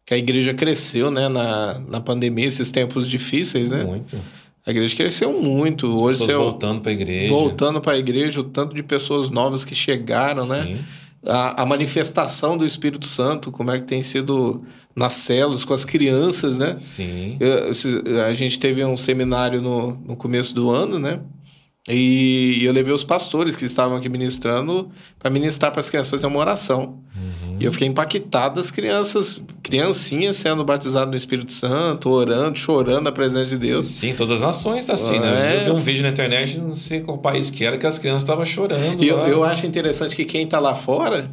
que 0.06 0.14
a 0.14 0.18
igreja 0.18 0.54
cresceu, 0.54 1.10
né, 1.10 1.28
na, 1.30 1.80
na 1.80 2.00
pandemia, 2.00 2.46
esses 2.46 2.70
tempos 2.70 3.10
difíceis, 3.10 3.72
né? 3.72 3.84
Muito. 3.84 4.18
A 4.66 4.72
igreja 4.72 4.96
cresceu 4.96 5.42
muito. 5.42 5.88
Hoje 5.88 6.20
pessoas 6.20 6.38
voltando 6.38 6.82
para 6.82 6.92
a 6.92 6.94
igreja. 6.94 7.34
Voltando 7.34 7.82
para 7.82 7.94
a 7.94 7.98
igreja, 7.98 8.40
o 8.40 8.46
tanto 8.46 8.76
de 8.76 8.84
pessoas 8.84 9.30
novas 9.30 9.66
que 9.66 9.76
chegaram, 9.76 10.46
né? 10.46 10.64
Sim. 10.64 10.74
né? 10.74 10.86
A, 11.26 11.64
a, 11.64 11.66
manifestação 11.66 12.58
do 12.58 12.66
Espírito 12.66 13.08
Santo, 13.08 13.50
como 13.50 13.72
é 13.72 13.80
que 13.80 13.86
tem 13.86 14.04
sido 14.04 14.62
nas 14.94 15.14
células, 15.14 15.64
com 15.64 15.74
as 15.74 15.86
crianças, 15.86 16.58
né? 16.58 16.76
Sim. 16.78 17.38
Eu, 17.40 18.26
a 18.26 18.34
gente 18.34 18.60
teve 18.60 18.84
um 18.84 18.98
seminário 18.98 19.62
no, 19.62 19.92
no 20.06 20.18
começo 20.18 20.54
do 20.54 20.70
ano, 20.70 21.00
né? 21.00 21.20
E 21.88 22.64
eu 22.64 22.72
levei 22.72 22.94
os 22.94 23.04
pastores 23.04 23.58
que 23.58 23.66
estavam 23.66 23.98
aqui 23.98 24.08
ministrando 24.08 24.90
para 25.20 25.30
ministrar 25.30 25.70
para 25.70 25.82
as 25.82 25.90
crianças 25.90 26.10
fazer 26.10 26.26
uma 26.26 26.40
oração. 26.40 27.00
Uhum. 27.14 27.58
E 27.60 27.66
eu 27.66 27.74
fiquei 27.74 27.88
impactado 27.88 28.58
as 28.58 28.72
crianças, 28.72 29.42
criancinhas 29.62 30.38
sendo 30.38 30.64
batizadas 30.64 31.10
no 31.10 31.18
Espírito 31.18 31.52
Santo, 31.52 32.10
orando, 32.10 32.58
chorando 32.58 33.04
na 33.04 33.12
presença 33.12 33.48
de 33.48 33.58
Deus. 33.58 33.88
Sim, 33.88 34.14
todas 34.14 34.36
as 34.36 34.42
nações 34.42 34.86
tá 34.86 34.94
assim, 34.94 35.20
né? 35.20 35.58
Eu 35.58 35.66
vi 35.66 35.72
um 35.72 35.84
vídeo 35.84 36.04
na 36.04 36.10
internet, 36.10 36.58
não 36.62 36.74
sei 36.74 37.02
qual 37.02 37.18
país 37.18 37.50
que 37.50 37.66
era, 37.66 37.78
que 37.78 37.86
as 37.86 38.00
crianças 38.00 38.24
estavam 38.24 38.46
chorando. 38.46 39.04
E 39.04 39.08
eu, 39.10 39.18
eu 39.20 39.44
acho 39.44 39.66
interessante 39.66 40.16
que 40.16 40.24
quem 40.24 40.44
está 40.44 40.62
lá 40.62 40.76
fora 40.76 41.30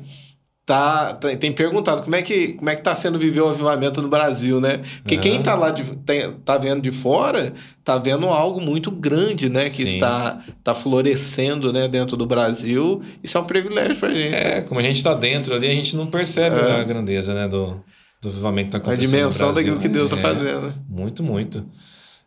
tá, 0.71 1.15
tá, 1.15 1.37
tem 1.37 1.53
perguntado 1.53 2.03
como 2.03 2.15
é 2.15 2.23
que 2.23 2.53
como 2.53 2.71
é 2.71 2.77
que 2.77 2.83
tá 2.83 2.95
sendo 2.95 3.19
viver 3.19 3.41
o 3.41 3.49
avivamento 3.49 4.01
no 4.01 4.07
Brasil, 4.07 4.61
né? 4.61 4.81
Porque 5.03 5.17
uhum. 5.17 5.21
quem 5.21 5.43
tá 5.43 5.57
lá 5.57 5.71
de, 5.71 5.83
tem, 5.83 6.31
tá 6.45 6.57
vendo 6.59 6.81
de 6.81 6.93
fora 6.93 7.53
tá 7.85 7.99
vendo 7.99 8.27
algo 8.27 8.61
muito 8.61 8.89
grande, 8.89 9.49
né? 9.49 9.65
Que 9.65 9.85
Sim. 9.85 9.95
está 9.95 10.39
tá 10.63 10.73
florescendo, 10.73 11.73
né? 11.73 11.89
Dentro 11.89 12.17
do 12.17 12.25
Brasil. 12.25 13.03
Isso 13.21 13.37
é 13.37 13.41
um 13.41 13.45
privilégio 13.45 13.97
para 13.97 14.15
gente. 14.15 14.33
É, 14.33 14.55
né? 14.57 14.61
como 14.61 14.79
a 14.79 14.83
gente 14.85 14.99
está 14.99 15.13
dentro 15.13 15.57
ali, 15.57 15.67
a 15.67 15.75
gente 15.75 15.97
não 15.97 16.07
percebe 16.07 16.55
é. 16.55 16.81
a 16.81 16.85
grandeza, 16.85 17.35
né? 17.35 17.49
Do, 17.49 17.83
do 18.23 18.29
avivamento 18.29 18.67
que 18.67 18.73
tá 18.73 18.79
acontecendo. 18.79 19.09
A 19.09 19.11
dimensão 19.11 19.53
daquilo 19.53 19.81
que 19.81 19.89
Deus 19.89 20.09
está 20.13 20.21
é, 20.21 20.23
fazendo. 20.23 20.73
Muito, 20.89 21.21
muito. 21.25 21.67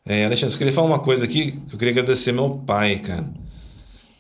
É, 0.06 0.26
Alexandre, 0.26 0.54
eu 0.54 0.58
queria 0.58 0.74
falar 0.74 0.88
uma 0.88 1.00
coisa 1.00 1.24
aqui 1.24 1.54
que 1.54 1.76
eu 1.76 1.80
queria 1.80 1.94
agradecer 1.94 2.34
meu 2.34 2.50
pai, 2.50 3.00
cara. 3.00 3.26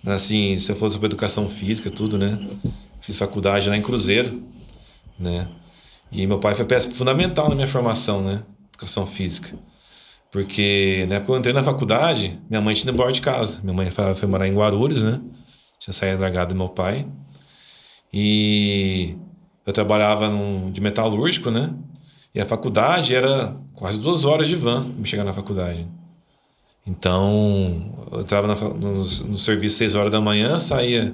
Assim, 0.06 0.56
se 0.56 0.72
eu 0.72 0.78
fosse 0.78 0.98
para 0.98 1.08
educação 1.08 1.50
física, 1.50 1.91
tudo, 1.91 2.18
né? 2.18 2.40
Fiz 3.04 3.18
faculdade 3.18 3.70
lá 3.70 3.76
em 3.76 3.82
Cruzeiro, 3.82 4.42
né? 5.20 5.50
E 6.10 6.26
meu 6.26 6.40
pai 6.40 6.56
foi 6.56 6.64
peça 6.64 6.90
fundamental 6.90 7.50
na 7.50 7.56
minha 7.56 7.68
formação, 7.68 8.24
né? 8.24 8.44
Educação 8.70 9.06
física. 9.06 9.58
Porque 10.32 11.06
na 11.10 11.16
época 11.16 11.34
eu 11.34 11.38
entrei 11.38 11.54
na 11.54 11.62
faculdade, 11.62 12.40
minha 12.50 12.62
mãe 12.62 12.74
tinha 12.74 12.94
embora 12.94 13.12
de 13.12 13.20
casa. 13.20 13.60
Minha 13.62 13.74
mãe 13.74 13.92
foi, 13.92 14.14
foi 14.14 14.28
morar 14.28 14.48
em 14.48 14.56
Guarulhos, 14.56 15.04
né? 15.04 15.20
Tinha 15.78 15.94
saído 15.94 16.22
largado 16.22 16.54
do 16.54 16.58
meu 16.58 16.70
pai. 16.70 17.06
E 18.12 19.18
eu 19.66 19.74
trabalhava 19.74 20.30
num, 20.30 20.72
de 20.72 20.80
metalúrgico, 20.80 21.52
né? 21.52 21.74
E 22.34 22.40
a 22.40 22.46
faculdade 22.46 23.14
era 23.14 23.54
quase 23.76 24.00
duas 24.00 24.24
horas 24.24 24.48
de 24.48 24.56
van 24.56 24.90
para 24.90 25.06
chegar 25.06 25.26
na 25.26 25.34
faculdade. 25.34 25.86
Então, 26.88 27.94
eu 28.14 28.22
entrava 28.22 28.48
na, 28.48 28.56
no, 28.56 28.94
no 28.96 29.38
serviço 29.38 29.78
seis 29.78 29.94
horas 29.94 30.12
da 30.12 30.22
manhã, 30.22 30.58
saía 30.58 31.14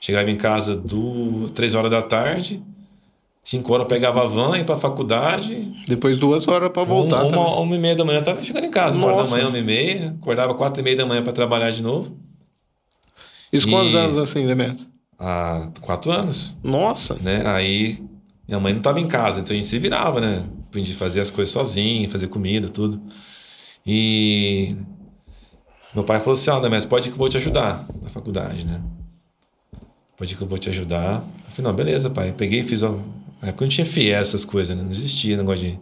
Chegava 0.00 0.30
em 0.30 0.36
casa 0.36 0.74
do 0.74 1.46
três 1.54 1.74
horas 1.74 1.90
da 1.90 2.00
tarde, 2.00 2.62
cinco 3.42 3.72
horas 3.74 3.86
pegava 3.86 4.22
a 4.22 4.24
van 4.24 4.58
e 4.58 4.64
para 4.64 4.74
a 4.74 4.78
faculdade. 4.78 5.74
Depois 5.86 6.16
duas 6.16 6.48
horas 6.48 6.70
para 6.70 6.84
voltar. 6.84 7.24
Um, 7.24 7.28
uma, 7.28 7.60
uma 7.60 7.76
e 7.76 7.78
meia 7.78 7.94
da 7.94 8.04
manhã 8.04 8.20
estava 8.20 8.42
chegando 8.42 8.64
em 8.64 8.70
casa, 8.70 8.96
uma 8.96 9.08
hora 9.08 9.24
da 9.24 9.30
manhã, 9.30 9.48
uma 9.48 9.58
e 9.58 9.62
meia, 9.62 10.16
acordava 10.18 10.54
quatro 10.54 10.80
e 10.80 10.82
meia 10.82 10.96
da 10.96 11.04
manhã 11.04 11.22
para 11.22 11.34
trabalhar 11.34 11.70
de 11.70 11.82
novo. 11.82 12.16
Isso 13.52 13.68
e... 13.68 13.70
quantos 13.70 13.94
anos 13.94 14.16
assim, 14.16 14.46
Demetrio? 14.46 14.88
Há 15.18 15.68
quatro 15.82 16.10
anos. 16.10 16.56
Nossa! 16.64 17.14
Né? 17.20 17.42
Aí 17.46 18.02
minha 18.48 18.58
mãe 18.58 18.72
não 18.72 18.80
estava 18.80 18.98
em 18.98 19.06
casa, 19.06 19.40
então 19.40 19.54
a 19.54 19.56
gente 19.56 19.68
se 19.68 19.78
virava, 19.78 20.18
né? 20.18 20.46
A 20.74 20.78
gente 20.78 20.94
fazia 20.94 21.20
as 21.20 21.30
coisas 21.30 21.52
sozinho, 21.52 22.08
fazer 22.08 22.28
comida, 22.28 22.70
tudo. 22.70 23.00
E 23.86 24.74
meu 25.94 26.04
pai 26.04 26.20
falou 26.20 26.32
assim: 26.32 26.50
Ó, 26.50 26.58
oh, 26.58 26.88
pode 26.88 27.08
ir 27.08 27.10
que 27.10 27.14
eu 27.14 27.18
vou 27.18 27.28
te 27.28 27.36
ajudar 27.36 27.86
na 28.00 28.08
faculdade, 28.08 28.66
né? 28.66 28.80
Pode 30.20 30.36
que 30.36 30.42
eu 30.42 30.46
vou 30.46 30.58
te 30.58 30.68
ajudar. 30.68 31.24
Eu 31.46 31.50
falei, 31.50 31.70
não, 31.70 31.74
beleza, 31.74 32.10
pai. 32.10 32.34
Peguei 32.36 32.60
e 32.60 32.62
fiz. 32.62 32.82
Uma... 32.82 33.02
Na 33.40 33.48
época 33.48 33.64
não 33.64 33.70
tinha 33.70 33.86
FIE 33.86 34.10
essas 34.10 34.44
coisas, 34.44 34.76
né? 34.76 34.82
Não 34.82 34.90
existia 34.90 35.34
negócio 35.34 35.66
de 35.66 35.78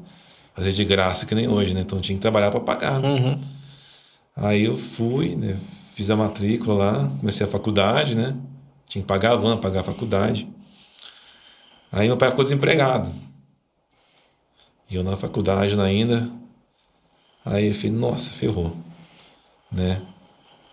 fazer 0.54 0.70
de 0.70 0.84
graça 0.84 1.26
que 1.26 1.34
nem 1.34 1.48
hoje, 1.48 1.74
né? 1.74 1.80
Então 1.80 2.00
tinha 2.00 2.16
que 2.16 2.22
trabalhar 2.22 2.52
para 2.52 2.60
pagar. 2.60 3.04
Uhum. 3.04 3.40
Aí 4.36 4.64
eu 4.64 4.76
fui, 4.76 5.34
né? 5.34 5.56
Fiz 5.92 6.08
a 6.08 6.14
matrícula 6.14 6.74
lá, 6.74 7.08
comecei 7.18 7.44
a 7.44 7.50
faculdade, 7.50 8.14
né? 8.14 8.36
Tinha 8.86 9.02
que 9.02 9.08
pagar 9.08 9.32
a 9.32 9.36
van, 9.36 9.56
pagar 9.56 9.80
a 9.80 9.82
faculdade. 9.82 10.48
Aí 11.90 12.06
meu 12.06 12.16
pai 12.16 12.30
ficou 12.30 12.44
desempregado. 12.44 13.12
E 14.88 14.94
eu 14.94 15.02
na 15.02 15.16
faculdade 15.16 15.78
ainda. 15.80 16.30
Aí 17.44 17.66
eu 17.66 17.74
falei, 17.74 17.90
nossa, 17.90 18.30
ferrou. 18.30 18.76
Né? 19.72 20.00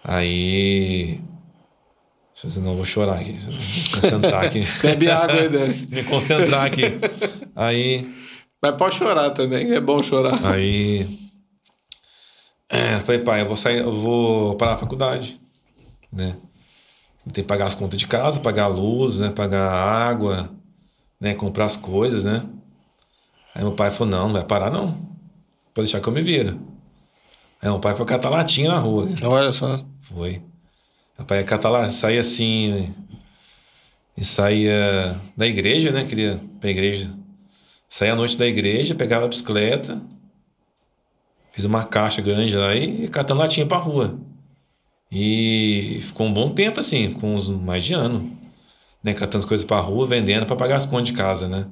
Aí 0.03 1.19
Eu 2.43 2.75
vou 2.75 2.83
chorar 2.83 3.15
aqui. 3.15 3.31
Me 3.31 3.89
concentrar 4.01 4.45
aqui. 4.45 4.61
Bebe 4.83 5.09
água 5.09 5.35
aí. 5.35 5.85
Me 5.89 6.03
concentrar 6.03 6.65
aqui. 6.65 6.81
Aí. 7.55 8.13
Mas 8.61 8.75
pode 8.75 8.95
chorar 8.95 9.29
também, 9.29 9.73
é 9.73 9.79
bom 9.79 10.03
chorar. 10.03 10.33
Aí. 10.45 11.17
É, 12.69 12.99
falei, 12.99 13.21
pai, 13.21 13.41
eu 13.41 13.45
vou 13.45 13.55
sair, 13.55 13.79
eu 13.79 13.91
vou 13.91 14.55
parar 14.55 14.73
a 14.73 14.77
faculdade, 14.77 15.39
né? 16.11 16.35
Tem 17.31 17.43
que 17.43 17.47
pagar 17.47 17.67
as 17.67 17.75
contas 17.75 17.97
de 17.97 18.05
casa, 18.05 18.39
pagar 18.41 18.65
a 18.65 18.67
luz, 18.67 19.19
né? 19.19 19.31
Pagar 19.31 19.69
a 19.69 20.07
água, 20.09 20.51
né? 21.19 21.33
Comprar 21.35 21.65
as 21.65 21.77
coisas, 21.77 22.23
né? 22.23 22.43
Aí 23.53 23.63
meu 23.63 23.73
pai 23.73 23.91
falou, 23.91 24.11
não, 24.11 24.25
não 24.27 24.33
vai 24.33 24.43
parar 24.43 24.69
não. 24.69 24.91
Pode 25.73 25.85
deixar 25.85 26.01
que 26.01 26.09
eu 26.09 26.13
me 26.13 26.21
viro. 26.21 26.59
Aí 27.61 27.69
meu 27.69 27.79
pai 27.79 27.95
foi 27.95 28.05
catar 28.05 28.29
latinha 28.29 28.69
na 28.69 28.77
rua. 28.77 29.07
Olha 29.23 29.51
só. 29.51 29.79
Foi. 30.01 30.41
Meu 31.17 31.25
pai 31.25 31.39
ia 31.39 31.43
catar 31.43 31.69
lá, 31.69 31.89
saía 31.89 32.19
assim... 32.19 32.93
E 34.17 34.23
saía 34.23 35.19
da 35.35 35.45
igreja, 35.45 35.91
né? 35.91 36.05
Queria 36.05 36.39
pra 36.61 36.69
igreja. 36.69 37.11
Saía 37.89 38.13
à 38.13 38.15
noite 38.15 38.37
da 38.37 38.47
igreja, 38.47 38.95
pegava 38.95 39.25
a 39.25 39.27
bicicleta, 39.27 40.01
fiz 41.51 41.65
uma 41.65 41.83
caixa 41.83 42.21
grande 42.21 42.55
lá 42.55 42.73
e 42.75 43.07
catando 43.09 43.41
latinha 43.41 43.65
pra 43.65 43.77
rua. 43.77 44.17
E 45.11 45.99
ficou 46.01 46.27
um 46.27 46.33
bom 46.33 46.49
tempo 46.49 46.79
assim, 46.79 47.09
ficou 47.09 47.29
uns 47.29 47.49
mais 47.49 47.83
de 47.83 47.93
ano, 47.93 48.37
né? 49.03 49.13
Catando 49.13 49.39
as 49.39 49.45
coisas 49.45 49.65
pra 49.65 49.79
rua, 49.79 50.07
vendendo 50.07 50.45
para 50.45 50.55
pagar 50.55 50.77
as 50.77 50.85
contas 50.85 51.07
de 51.07 51.13
casa, 51.13 51.47
né? 51.47 51.67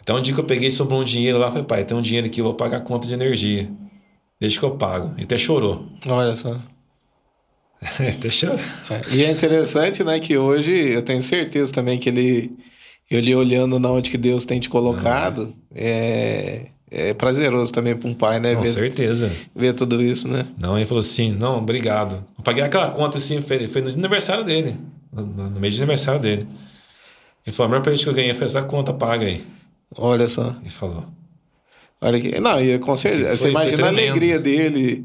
Até 0.00 0.12
um 0.12 0.20
dia 0.20 0.34
que 0.34 0.40
eu 0.40 0.44
peguei 0.44 0.70
sobrou 0.70 1.00
um 1.00 1.04
dinheiro 1.04 1.38
lá, 1.38 1.50
falei, 1.50 1.64
pai, 1.64 1.84
tem 1.84 1.96
um 1.96 2.02
dinheiro 2.02 2.26
aqui, 2.26 2.40
eu 2.40 2.44
vou 2.44 2.54
pagar 2.54 2.78
a 2.78 2.80
conta 2.80 3.08
de 3.08 3.14
energia. 3.14 3.70
Deixa 4.40 4.58
que 4.58 4.64
eu 4.64 4.76
pago. 4.76 5.14
Ele 5.14 5.24
até 5.24 5.38
chorou. 5.38 5.86
Olha 6.06 6.36
só. 6.36 6.58
É, 8.90 9.14
e 9.14 9.24
é 9.24 9.30
interessante, 9.30 10.02
né, 10.02 10.18
que 10.18 10.36
hoje 10.36 10.72
eu 10.72 11.02
tenho 11.02 11.22
certeza 11.22 11.72
também 11.72 11.98
que 11.98 12.08
ele, 12.08 12.52
ele 13.10 13.34
olhando 13.34 13.78
na 13.78 13.90
onde 13.90 14.10
que 14.10 14.18
Deus 14.18 14.44
tem 14.44 14.58
te 14.58 14.68
colocado, 14.68 15.54
é, 15.74 16.66
é 16.90 17.14
prazeroso 17.14 17.72
também 17.72 17.96
para 17.96 18.08
um 18.08 18.14
pai, 18.14 18.40
né? 18.40 18.54
Com 18.54 18.62
ver, 18.62 18.68
certeza. 18.68 19.30
Ver 19.54 19.74
tudo 19.74 20.02
isso, 20.02 20.26
né? 20.28 20.46
Não, 20.58 20.76
ele 20.76 20.86
falou 20.86 21.00
assim, 21.00 21.32
não, 21.32 21.58
obrigado. 21.58 22.24
Eu 22.36 22.44
paguei 22.44 22.62
aquela 22.62 22.90
conta 22.90 23.18
assim, 23.18 23.42
foi, 23.42 23.66
foi 23.66 23.82
no 23.82 23.88
aniversário 23.90 24.44
dele, 24.44 24.76
no, 25.12 25.26
no 25.26 25.60
mês 25.60 25.74
de 25.74 25.80
aniversário 25.80 26.20
dele. 26.20 26.46
Ele 27.46 27.54
falou, 27.54 27.66
a 27.66 27.70
melhor 27.70 27.82
presente 27.82 28.04
que 28.04 28.10
eu 28.10 28.14
ganhei 28.14 28.34
foi 28.34 28.46
essa 28.46 28.62
conta, 28.62 28.92
paga 28.92 29.26
aí. 29.26 29.44
Olha 29.96 30.26
só. 30.28 30.56
Ele 30.60 30.70
falou. 30.70 31.04
Olha 32.00 32.20
que. 32.20 32.40
Não, 32.40 32.60
e 32.60 32.78
com 32.78 32.96
certeza. 32.96 33.28
Foi- 33.28 33.36
você 33.38 33.50
imagina 33.50 33.84
a 33.84 33.88
alegria 33.88 34.38
dele 34.38 35.04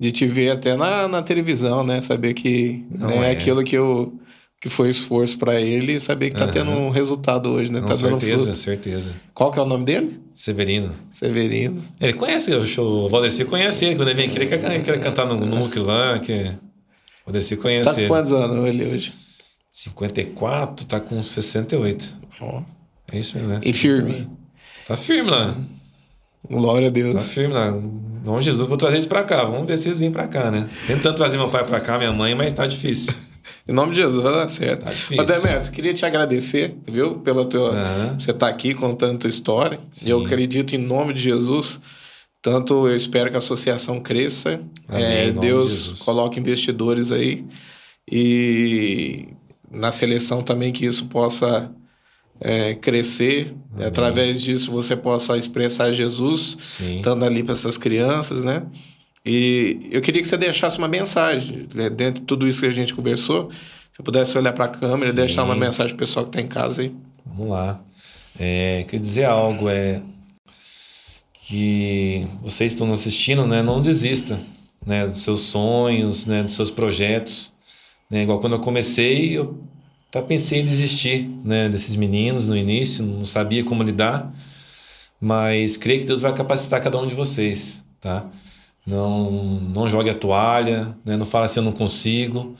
de 0.00 0.10
te 0.10 0.26
ver 0.26 0.50
até 0.52 0.74
na, 0.76 1.06
na 1.06 1.22
televisão, 1.22 1.84
né? 1.84 2.00
Saber 2.00 2.32
que 2.34 2.84
né, 2.90 3.28
é. 3.28 3.30
aquilo 3.32 3.62
que, 3.62 3.76
eu, 3.76 4.18
que 4.60 4.68
foi 4.70 4.88
esforço 4.88 5.38
para 5.38 5.60
ele, 5.60 6.00
saber 6.00 6.30
que 6.30 6.36
tá 6.36 6.44
Aham. 6.44 6.52
tendo 6.52 6.70
um 6.70 6.88
resultado 6.88 7.50
hoje, 7.50 7.70
né? 7.70 7.80
Não, 7.80 7.86
tá 7.86 7.94
dando 7.94 8.18
certeza, 8.18 8.42
fruto. 8.44 8.56
certeza. 8.58 9.12
Qual 9.34 9.50
que 9.50 9.58
é 9.58 9.62
o 9.62 9.66
nome 9.66 9.84
dele? 9.84 10.18
Severino. 10.34 10.92
Severino. 11.10 11.84
Ele 12.00 12.14
conhece, 12.14 12.50
o 12.54 12.66
show- 12.66 13.04
o 13.04 13.08
Valdeci 13.10 13.44
conhece 13.44 13.84
ele. 13.84 13.96
Quando 13.96 14.08
ele 14.08 14.16
vem 14.22 14.28
aqui, 14.30 14.38
ele 14.38 14.46
quer, 14.46 14.72
ele 14.72 14.82
quer 14.82 14.98
cantar 15.00 15.26
no 15.26 15.34
núcleo 15.36 15.84
lá. 15.84 16.18
Que... 16.18 16.32
O 16.32 17.26
Valdeci 17.26 17.56
conhece 17.58 17.84
Tá 17.90 17.94
com 17.94 18.00
ele. 18.00 18.08
quantos 18.08 18.32
anos 18.32 18.66
ele 18.66 18.84
hoje? 18.86 19.12
54, 19.70 20.86
tá 20.86 20.98
com 20.98 21.22
68. 21.22 22.14
Ó, 22.40 22.62
É 23.12 23.18
isso 23.18 23.36
mesmo, 23.36 23.52
né? 23.52 23.60
E 23.62 23.72
firme. 23.74 24.28
Tá 24.88 24.96
firme 24.96 25.30
lá. 25.30 25.54
Glória 26.50 26.88
a 26.88 26.90
Tá 26.90 26.94
Deus. 26.94 27.32
firme 27.32 27.52
lá. 27.54 27.70
Em 28.22 28.26
nome 28.26 28.40
de 28.40 28.44
Jesus, 28.46 28.68
vou 28.68 28.76
trazer 28.76 28.96
eles 28.96 29.06
pra 29.06 29.22
cá. 29.24 29.44
Vamos 29.44 29.66
ver 29.66 29.78
se 29.78 29.88
eles 29.88 29.98
vêm 29.98 30.10
pra 30.10 30.26
cá, 30.26 30.50
né? 30.50 30.68
Tentando 30.86 31.16
trazer 31.16 31.36
meu 31.36 31.48
pai 31.48 31.64
pra 31.66 31.80
cá, 31.80 31.96
minha 31.98 32.12
mãe, 32.12 32.34
mas 32.34 32.52
tá 32.52 32.66
difícil. 32.66 33.12
Em 33.68 33.72
nome 33.72 33.94
de 33.94 34.00
Jesus, 34.02 34.22
vai 34.22 34.32
dar 34.32 34.48
certo. 34.48 34.84
Tá 34.84 34.90
difícil. 34.90 35.22
Ô, 35.22 35.26
Demetrios, 35.26 35.68
queria 35.68 35.94
te 35.94 36.04
agradecer, 36.04 36.74
viu? 36.88 37.16
Pela 37.20 37.44
tua. 37.44 37.70
Aham. 37.70 38.16
Você 38.18 38.32
tá 38.32 38.48
aqui 38.48 38.74
contando 38.74 39.18
tua 39.20 39.30
história. 39.30 39.78
Sim. 39.92 40.10
Eu 40.10 40.20
acredito 40.24 40.74
em 40.74 40.78
nome 40.78 41.12
de 41.14 41.20
Jesus. 41.20 41.78
Tanto 42.42 42.88
eu 42.88 42.96
espero 42.96 43.28
que 43.30 43.36
a 43.36 43.38
associação 43.38 44.00
cresça. 44.00 44.60
Amém, 44.88 45.02
É, 45.04 45.26
de 45.30 45.38
Deus 45.38 45.70
Jesus. 45.70 46.00
coloque 46.00 46.40
investidores 46.40 47.12
aí. 47.12 47.44
E 48.10 49.28
na 49.70 49.92
seleção 49.92 50.42
também 50.42 50.72
que 50.72 50.84
isso 50.86 51.06
possa 51.06 51.70
é, 52.40 52.74
crescer. 52.74 53.54
Amém. 53.74 53.86
Através 53.86 54.42
disso 54.42 54.70
você 54.70 54.96
possa 54.96 55.36
expressar 55.36 55.92
Jesus 55.92 56.56
Sim. 56.60 56.96
estando 56.96 57.24
ali 57.24 57.42
para 57.42 57.54
essas 57.54 57.76
crianças, 57.76 58.42
né? 58.42 58.64
E 59.24 59.88
eu 59.90 60.00
queria 60.00 60.22
que 60.22 60.28
você 60.28 60.36
deixasse 60.36 60.78
uma 60.78 60.88
mensagem, 60.88 61.64
né? 61.74 61.90
dentro 61.90 62.20
de 62.20 62.26
tudo 62.26 62.48
isso 62.48 62.60
que 62.60 62.66
a 62.66 62.72
gente 62.72 62.94
conversou, 62.94 63.50
se 63.94 64.02
pudesse 64.02 64.36
olhar 64.38 64.54
para 64.54 64.64
a 64.64 64.68
câmera 64.68 65.08
e 65.08 65.10
Sim. 65.10 65.16
deixar 65.16 65.44
uma 65.44 65.54
mensagem 65.54 65.94
pro 65.94 66.06
pessoal 66.06 66.24
que 66.24 66.30
está 66.30 66.40
em 66.40 66.48
casa 66.48 66.82
aí. 66.82 66.94
Vamos 67.26 67.50
lá. 67.50 67.80
É, 68.38 68.84
queria 68.84 69.00
dizer 69.00 69.24
algo, 69.24 69.68
é 69.68 70.00
que 71.42 72.28
vocês 72.42 72.72
estão 72.72 72.90
assistindo, 72.92 73.44
né? 73.44 73.60
Não 73.60 73.82
desista, 73.82 74.38
né? 74.86 75.06
Dos 75.06 75.22
seus 75.22 75.40
sonhos, 75.42 76.24
né? 76.24 76.44
Dos 76.44 76.54
seus 76.54 76.70
projetos. 76.70 77.52
Né? 78.08 78.22
Igual 78.22 78.38
quando 78.38 78.54
eu 78.54 78.60
comecei, 78.60 79.36
eu 79.36 79.58
até 80.10 80.20
pensei 80.20 80.60
em 80.60 80.64
desistir, 80.64 81.30
né? 81.44 81.68
Desses 81.68 81.94
meninos 81.94 82.48
no 82.48 82.56
início, 82.56 83.06
não 83.06 83.24
sabia 83.24 83.62
como 83.62 83.82
lidar, 83.84 84.32
mas 85.20 85.76
creio 85.76 86.00
que 86.00 86.06
Deus 86.06 86.20
vai 86.20 86.34
capacitar 86.34 86.82
cada 86.82 86.98
um 86.98 87.06
de 87.06 87.14
vocês, 87.14 87.84
tá? 88.00 88.26
Não, 88.84 89.30
não 89.60 89.88
jogue 89.88 90.10
a 90.10 90.14
toalha, 90.14 90.96
né? 91.04 91.16
Não 91.16 91.24
fala 91.24 91.46
assim, 91.46 91.60
eu 91.60 91.64
não 91.64 91.72
consigo. 91.72 92.56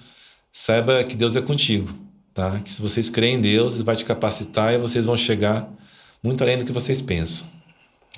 Saiba 0.53 1.03
que 1.03 1.17
Deus 1.17 1.35
é 1.35 1.43
contigo, 1.43 1.93
tá? 2.33 2.61
Que 2.61 2.73
se 2.73 2.81
vocês 2.81 3.11
creem 3.11 3.35
em 3.35 3.41
Deus, 3.41 3.75
Ele 3.75 3.85
vai 3.85 3.97
te 3.97 4.05
capacitar 4.05 4.73
e 4.73 4.79
vocês 4.79 5.05
vão 5.05 5.17
chegar 5.17 5.69
muito 6.23 6.43
além 6.43 6.57
do 6.57 6.65
que 6.65 6.73
vocês 6.73 7.03
pensam. 7.03 7.49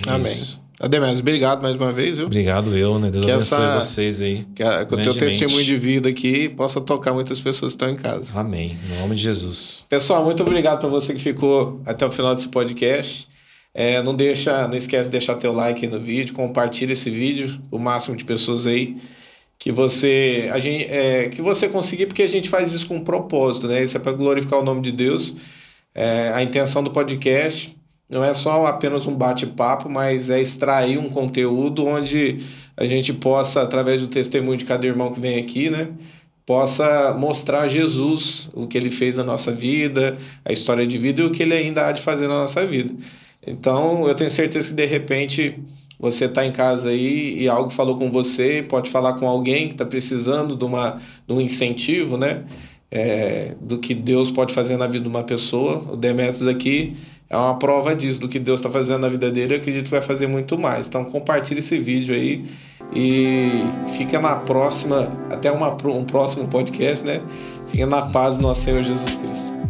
Amém. 0.06 0.30
Isso. 0.30 0.61
Ademeus, 0.80 1.20
obrigado 1.20 1.62
mais 1.62 1.76
uma 1.76 1.92
vez, 1.92 2.16
viu? 2.16 2.26
Obrigado 2.26 2.76
eu, 2.76 2.98
né? 2.98 3.10
Deus 3.10 3.24
Que 3.24 3.30
abençoe 3.30 3.58
essa- 3.62 3.80
vocês 3.80 4.20
aí. 4.20 4.46
Que, 4.54 4.62
a, 4.62 4.84
que 4.84 4.94
o 4.94 5.02
teu 5.02 5.14
testemunho 5.14 5.64
de 5.64 5.76
vida 5.76 6.08
aqui 6.08 6.48
possa 6.48 6.80
tocar 6.80 7.12
muitas 7.12 7.38
pessoas 7.38 7.74
que 7.74 7.76
estão 7.84 7.88
em 7.88 7.96
casa. 7.96 8.38
Amém. 8.38 8.76
Em 8.90 9.00
nome 9.00 9.14
de 9.14 9.22
Jesus. 9.22 9.86
Pessoal, 9.88 10.24
muito 10.24 10.42
obrigado 10.42 10.80
para 10.80 10.88
você 10.88 11.12
que 11.14 11.20
ficou 11.20 11.80
até 11.86 12.04
o 12.06 12.10
final 12.10 12.34
desse 12.34 12.48
podcast. 12.48 13.28
É, 13.74 14.02
não 14.02 14.14
deixa, 14.14 14.66
não 14.66 14.76
esquece 14.76 15.04
de 15.04 15.12
deixar 15.12 15.36
teu 15.36 15.52
like 15.52 15.84
aí 15.84 15.90
no 15.90 16.00
vídeo, 16.00 16.34
compartilha 16.34 16.92
esse 16.92 17.10
vídeo, 17.10 17.58
o 17.70 17.78
máximo 17.78 18.16
de 18.16 18.24
pessoas 18.24 18.66
aí 18.66 18.96
que 19.58 19.70
você 19.70 20.50
a 20.52 20.58
gente, 20.58 20.84
é, 20.90 21.28
que 21.28 21.40
você 21.40 21.68
conseguir, 21.68 22.06
porque 22.06 22.22
a 22.22 22.28
gente 22.28 22.48
faz 22.48 22.72
isso 22.72 22.84
com 22.86 22.96
um 22.96 23.04
propósito, 23.04 23.68
né? 23.68 23.82
Isso 23.84 23.96
é 23.96 24.00
para 24.00 24.10
glorificar 24.12 24.58
o 24.58 24.64
nome 24.64 24.82
de 24.82 24.90
Deus. 24.90 25.34
É, 25.94 26.32
a 26.34 26.42
intenção 26.42 26.82
do 26.82 26.90
podcast 26.90 27.74
não 28.12 28.22
é 28.22 28.34
só 28.34 28.66
apenas 28.66 29.06
um 29.06 29.16
bate-papo, 29.16 29.88
mas 29.88 30.28
é 30.28 30.38
extrair 30.38 30.98
um 30.98 31.08
conteúdo 31.08 31.86
onde 31.86 32.44
a 32.76 32.84
gente 32.86 33.10
possa, 33.10 33.62
através 33.62 34.02
do 34.02 34.06
testemunho 34.06 34.58
de 34.58 34.66
cada 34.66 34.86
irmão 34.86 35.10
que 35.12 35.18
vem 35.18 35.38
aqui, 35.38 35.70
né? 35.70 35.88
Possa 36.44 37.14
mostrar 37.18 37.68
Jesus, 37.68 38.50
o 38.52 38.66
que 38.66 38.76
ele 38.76 38.90
fez 38.90 39.16
na 39.16 39.24
nossa 39.24 39.50
vida, 39.50 40.18
a 40.44 40.52
história 40.52 40.86
de 40.86 40.98
vida 40.98 41.22
e 41.22 41.24
o 41.24 41.30
que 41.30 41.42
ele 41.42 41.54
ainda 41.54 41.86
há 41.86 41.92
de 41.92 42.02
fazer 42.02 42.28
na 42.28 42.34
nossa 42.34 42.66
vida. 42.66 42.92
Então, 43.46 44.06
eu 44.06 44.14
tenho 44.14 44.30
certeza 44.30 44.68
que 44.68 44.74
de 44.74 44.84
repente 44.84 45.58
você 45.98 46.26
está 46.26 46.44
em 46.44 46.52
casa 46.52 46.90
aí 46.90 47.38
e 47.40 47.48
algo 47.48 47.70
falou 47.70 47.96
com 47.96 48.10
você, 48.10 48.62
pode 48.68 48.90
falar 48.90 49.14
com 49.14 49.26
alguém 49.26 49.68
que 49.68 49.74
está 49.74 49.86
precisando 49.86 50.54
de, 50.54 50.64
uma, 50.64 51.00
de 51.26 51.32
um 51.32 51.40
incentivo, 51.40 52.18
né? 52.18 52.44
É, 52.90 53.54
do 53.58 53.78
que 53.78 53.94
Deus 53.94 54.30
pode 54.30 54.52
fazer 54.52 54.76
na 54.76 54.86
vida 54.86 55.00
de 55.00 55.08
uma 55.08 55.22
pessoa. 55.22 55.92
O 55.92 55.96
Demetrios 55.96 56.46
aqui 56.46 56.94
é 57.32 57.36
uma 57.36 57.58
prova 57.58 57.96
disso, 57.96 58.20
do 58.20 58.28
que 58.28 58.38
Deus 58.38 58.60
está 58.60 58.70
fazendo 58.70 59.00
na 59.00 59.08
vida 59.08 59.30
dele. 59.30 59.54
Eu 59.54 59.58
acredito 59.58 59.84
que 59.84 59.90
vai 59.90 60.02
fazer 60.02 60.26
muito 60.26 60.58
mais. 60.58 60.86
Então, 60.86 61.02
compartilhe 61.02 61.60
esse 61.60 61.78
vídeo 61.78 62.14
aí 62.14 62.44
e 62.94 63.64
fica 63.96 64.20
na 64.20 64.36
próxima, 64.36 65.08
até 65.30 65.50
uma, 65.50 65.70
um 65.86 66.04
próximo 66.04 66.46
podcast, 66.46 67.06
né? 67.06 67.22
Fica 67.68 67.86
na 67.86 68.02
paz 68.02 68.36
do 68.36 68.42
nosso 68.42 68.60
Senhor 68.60 68.82
Jesus 68.82 69.14
Cristo. 69.14 69.61